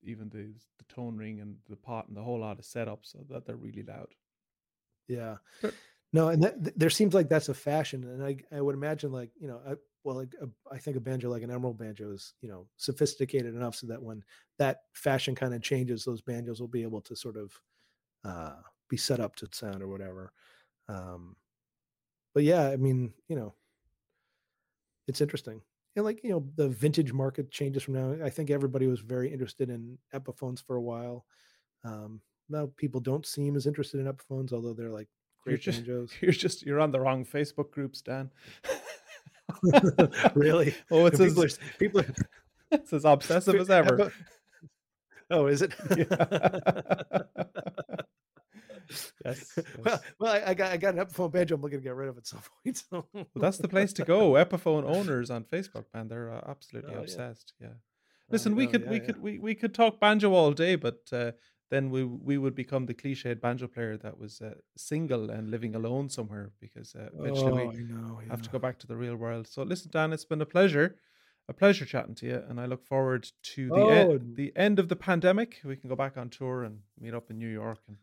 even 0.03 0.29
the 0.29 0.53
the 0.77 0.85
tone 0.85 1.17
ring 1.17 1.39
and 1.39 1.59
the 1.67 1.75
pot 1.77 2.07
and 2.07 2.15
the 2.17 2.23
whole 2.23 2.39
lot 2.39 2.59
is 2.59 2.67
set 2.67 2.87
up 2.87 3.05
so 3.05 3.25
that 3.29 3.45
they're 3.45 3.55
really 3.57 3.83
loud. 3.83 4.13
yeah 5.07 5.37
no 6.13 6.29
and 6.29 6.43
that, 6.43 6.63
th- 6.63 6.75
there 6.77 6.89
seems 6.89 7.13
like 7.13 7.29
that's 7.29 7.49
a 7.49 7.53
fashion 7.53 8.03
and 8.05 8.23
i 8.23 8.37
i 8.55 8.61
would 8.61 8.75
imagine 8.75 9.11
like 9.11 9.31
you 9.39 9.47
know 9.47 9.61
I, 9.67 9.75
well 10.03 10.15
like 10.15 10.33
a, 10.41 10.47
i 10.73 10.77
think 10.77 10.97
a 10.97 10.99
banjo 10.99 11.29
like 11.29 11.43
an 11.43 11.51
emerald 11.51 11.77
banjo 11.77 12.11
is 12.11 12.33
you 12.41 12.49
know 12.49 12.67
sophisticated 12.77 13.55
enough 13.55 13.75
so 13.75 13.87
that 13.87 14.01
when 14.01 14.23
that 14.57 14.81
fashion 14.93 15.35
kind 15.35 15.53
of 15.53 15.61
changes 15.61 16.03
those 16.03 16.21
banjos 16.21 16.59
will 16.59 16.67
be 16.67 16.83
able 16.83 17.01
to 17.01 17.15
sort 17.15 17.37
of 17.37 17.51
uh 18.25 18.55
be 18.89 18.97
set 18.97 19.19
up 19.19 19.35
to 19.35 19.47
sound 19.51 19.81
or 19.81 19.87
whatever 19.87 20.33
um 20.89 21.35
but 22.33 22.43
yeah 22.43 22.69
i 22.69 22.75
mean 22.75 23.13
you 23.27 23.35
know 23.35 23.53
it's 25.07 25.21
interesting 25.21 25.61
and 25.95 26.05
like 26.05 26.23
you 26.23 26.29
know 26.29 26.45
the 26.55 26.69
vintage 26.69 27.11
market 27.13 27.51
changes 27.51 27.83
from 27.83 27.95
now. 27.95 28.25
I 28.25 28.29
think 28.29 28.49
everybody 28.49 28.87
was 28.87 29.01
very 29.01 29.31
interested 29.31 29.69
in 29.69 29.97
Epiphones 30.13 30.63
for 30.63 30.75
a 30.75 30.81
while. 30.81 31.25
Um, 31.83 32.21
now 32.49 32.71
people 32.77 33.01
don't 33.01 33.25
seem 33.25 33.55
as 33.55 33.67
interested 33.67 33.99
in 33.99 34.11
Epiphones, 34.11 34.53
although 34.53 34.73
they're 34.73 34.89
like 34.89 35.09
You're 35.45 35.57
great 35.57 35.61
just, 35.61 35.79
banjos. 35.79 36.11
you're 36.21 36.31
just 36.31 36.65
you're 36.65 36.79
on 36.79 36.91
the 36.91 36.99
wrong 36.99 37.25
Facebook 37.25 37.71
groups, 37.71 38.01
Dan. 38.01 38.31
really? 40.35 40.75
Oh, 40.89 41.05
it's 41.05 41.17
people, 41.19 41.43
as, 41.43 41.57
are, 41.57 41.59
people 41.79 42.01
are 42.01 42.05
it's 42.71 42.93
as 42.93 43.05
obsessive 43.05 43.55
as 43.55 43.69
ever. 43.69 44.11
Oh, 45.33 45.47
is 45.47 45.61
it? 45.61 45.73
Yes, 49.23 49.57
Well, 49.57 49.65
yes. 49.85 50.01
well, 50.19 50.33
I, 50.33 50.49
I 50.49 50.53
got 50.53 50.71
I 50.73 50.77
got 50.77 50.95
an 50.95 51.05
Epiphone 51.05 51.31
banjo. 51.31 51.55
I'm 51.55 51.61
looking 51.61 51.79
to 51.79 51.83
get 51.83 51.95
rid 51.95 52.09
of 52.09 52.17
at 52.17 52.27
some 52.27 52.41
point. 52.63 52.77
So. 52.77 53.05
Well, 53.13 53.25
that's 53.35 53.57
the 53.57 53.69
place 53.69 53.93
to 53.93 54.03
go. 54.03 54.31
Epiphone 54.33 54.83
owners 54.83 55.29
on 55.29 55.45
Facebook, 55.45 55.85
man, 55.93 56.09
they're 56.09 56.31
uh, 56.31 56.41
absolutely 56.47 56.95
Oh, 56.95 57.01
obsessed. 57.01 57.53
Yeah. 57.61 57.67
Oh, 57.71 57.79
Listen, 58.29 58.55
we 58.55 58.65
no, 58.65 58.71
could 58.73 58.83
yeah, 58.83 58.89
we 58.89 58.95
yeah. 58.97 59.05
could 59.05 59.21
we, 59.21 59.39
we 59.39 59.55
could 59.55 59.73
talk 59.73 59.99
banjo 60.01 60.33
all 60.33 60.51
day, 60.51 60.75
but 60.75 60.99
uh, 61.13 61.31
then 61.71 61.89
we 61.89 62.03
we 62.03 62.37
would 62.37 62.53
become 62.53 62.85
the 62.85 62.93
cliched 62.93 63.39
banjo 63.41 63.67
player 63.67 63.97
that 63.97 64.19
was 64.19 64.41
uh, 64.41 64.53
single 64.75 65.31
and 65.31 65.49
living 65.49 65.73
alone 65.73 66.09
somewhere 66.09 66.51
because 66.59 66.93
uh, 66.93 67.09
eventually 67.17 67.63
oh, 67.63 67.69
we 67.69 67.83
know. 67.83 68.19
have 68.29 68.41
to 68.41 68.49
go 68.49 68.59
back 68.59 68.77
to 68.79 68.87
the 68.87 68.95
real 68.95 69.15
world. 69.15 69.47
So 69.47 69.63
listen, 69.63 69.89
Dan, 69.89 70.13
it's 70.13 70.25
been 70.25 70.41
a 70.41 70.45
pleasure, 70.45 70.97
a 71.47 71.53
pleasure 71.53 71.85
chatting 71.85 72.15
to 72.15 72.25
you, 72.27 72.43
and 72.47 72.59
I 72.59 72.65
look 72.65 72.83
forward 72.85 73.27
to 73.55 73.69
the 73.69 73.75
Oh, 73.75 74.15
e- 74.15 74.19
the 74.33 74.53
end 74.55 74.79
of 74.79 74.89
the 74.89 74.97
pandemic. 74.97 75.61
We 75.63 75.77
can 75.77 75.89
go 75.89 75.95
back 75.95 76.17
on 76.17 76.29
tour 76.29 76.63
and 76.63 76.79
meet 76.99 77.13
up 77.13 77.31
in 77.31 77.39
New 77.39 77.53
York. 77.61 77.79
And 77.87 77.97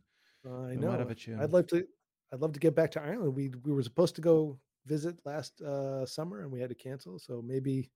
I 0.70 0.74
know. 0.74 0.88
Might 0.88 1.00
have 1.00 1.10
a 1.10 1.14
tune. 1.14 1.38
I'd 1.40 1.52
love 1.52 1.66
to. 1.68 1.86
I'd 2.32 2.40
love 2.40 2.52
to 2.52 2.60
get 2.60 2.74
back 2.74 2.90
to 2.92 3.02
Ireland. 3.02 3.34
We 3.34 3.52
we 3.64 3.72
were 3.72 3.82
supposed 3.82 4.14
to 4.16 4.22
go 4.22 4.58
visit 4.86 5.16
last 5.26 5.60
uh, 5.60 6.06
summer, 6.06 6.40
and 6.40 6.50
we 6.50 6.60
had 6.60 6.70
to 6.70 6.74
cancel. 6.74 7.18
So 7.18 7.42
maybe 7.44 7.90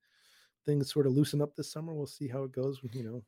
things 0.66 0.92
sort 0.92 1.06
of 1.06 1.12
loosen 1.14 1.40
up 1.40 1.56
this 1.56 1.72
summer. 1.72 1.94
We'll 1.94 2.06
see 2.06 2.28
how 2.28 2.44
it 2.44 2.52
goes. 2.52 2.78
You 2.92 3.04
know. 3.04 3.24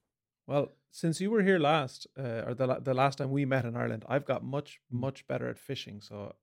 Well, 0.46 0.72
since 0.90 1.20
you 1.20 1.30
were 1.30 1.42
here 1.42 1.58
last, 1.58 2.06
uh, 2.18 2.42
or 2.46 2.54
the 2.54 2.80
the 2.80 2.94
last 2.94 3.18
time 3.18 3.30
we 3.30 3.44
met 3.44 3.64
in 3.64 3.76
Ireland, 3.76 4.04
I've 4.08 4.24
got 4.24 4.44
much 4.44 4.80
much 4.90 5.26
better 5.26 5.48
at 5.48 5.58
fishing. 5.58 6.00
So 6.00 6.34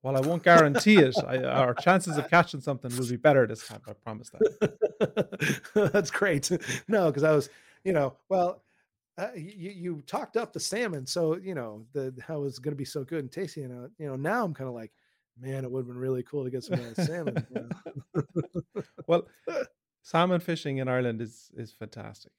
while 0.00 0.16
I 0.16 0.20
won't 0.20 0.42
guarantee 0.42 0.96
it, 0.96 1.16
I, 1.26 1.38
our 1.44 1.74
chances 1.74 2.18
of 2.18 2.28
catching 2.28 2.60
something 2.60 2.94
will 2.96 3.08
be 3.08 3.16
better 3.16 3.46
this 3.46 3.66
time. 3.66 3.80
I 3.88 3.92
promise 3.92 4.30
that. 4.30 5.68
That's 5.92 6.10
great. 6.10 6.50
No, 6.88 7.06
because 7.06 7.22
I 7.22 7.32
was, 7.32 7.50
you 7.84 7.92
know, 7.92 8.16
well, 8.28 8.62
uh, 9.18 9.28
you 9.36 9.70
you 9.70 10.02
talked 10.06 10.36
up 10.36 10.52
the 10.52 10.60
salmon, 10.60 11.06
so 11.06 11.36
you 11.36 11.54
know 11.54 11.84
the 11.92 12.14
how 12.26 12.38
it 12.38 12.42
was 12.42 12.58
going 12.58 12.72
to 12.72 12.78
be 12.78 12.84
so 12.84 13.04
good 13.04 13.20
and 13.20 13.30
tasty, 13.30 13.62
and 13.62 13.84
uh, 13.84 13.88
you 13.98 14.06
know 14.06 14.16
now 14.16 14.44
I'm 14.44 14.54
kind 14.54 14.68
of 14.68 14.74
like, 14.74 14.90
man, 15.38 15.64
it 15.64 15.70
would 15.70 15.80
have 15.80 15.86
been 15.86 15.98
really 15.98 16.22
cool 16.22 16.44
to 16.44 16.50
get 16.50 16.64
some 16.64 16.80
of 16.80 16.94
that 16.94 17.06
salmon. 17.06 17.46
well, 19.06 19.28
salmon 20.02 20.40
fishing 20.40 20.78
in 20.78 20.88
Ireland 20.88 21.20
is 21.20 21.50
is 21.56 21.72
fantastic, 21.72 22.32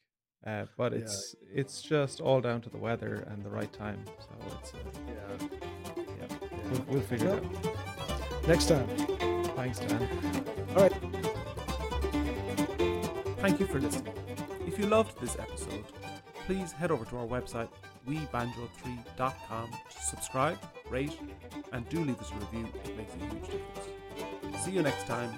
uh, 0.46 0.66
but 0.78 0.92
Yeah. 0.94 1.00
it's 1.00 1.36
it's 1.54 1.82
just 1.82 2.20
all 2.22 2.42
down 2.42 2.62
to 2.62 2.70
the 2.70 2.78
weather 2.78 3.26
and 3.30 3.44
the 3.44 3.50
right 3.50 3.72
time. 3.74 4.04
So 4.20 4.28
it's 4.60 4.74
uh, 4.74 4.78
yeah. 5.08 5.48
yeah, 5.98 6.28
we'll, 6.72 6.82
we'll 6.90 7.02
figure 7.02 7.30
it 7.30 7.44
out. 7.44 8.48
Next 8.48 8.68
time. 8.68 8.88
Thanks, 9.56 9.80
Dan. 9.80 10.08
All 10.76 10.82
right. 10.84 10.94
Thank 13.40 13.60
you 13.60 13.66
for 13.68 13.80
listening. 13.80 14.14
If 14.68 14.80
you 14.80 14.86
loved 14.88 15.20
this 15.22 15.38
episode, 15.38 15.86
please 16.46 16.72
head 16.72 16.92
over 16.92 17.06
to 17.06 17.18
our 17.18 17.28
website, 17.28 17.70
webanjo3.com 18.08 19.70
to 19.72 20.02
subscribe, 20.02 20.58
rate, 20.90 21.18
and 21.74 21.88
do 21.90 22.04
leave 22.04 22.20
us 22.20 22.32
a 22.32 22.36
review. 22.36 22.68
It 22.86 22.98
makes 22.98 23.14
a 23.14 23.18
huge 23.18 23.46
difference. 23.46 24.64
See 24.64 24.72
you 24.72 24.82
next 24.82 25.06
time 25.06 25.32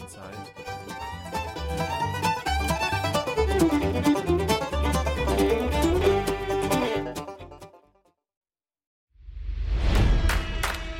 inside. 0.00 0.48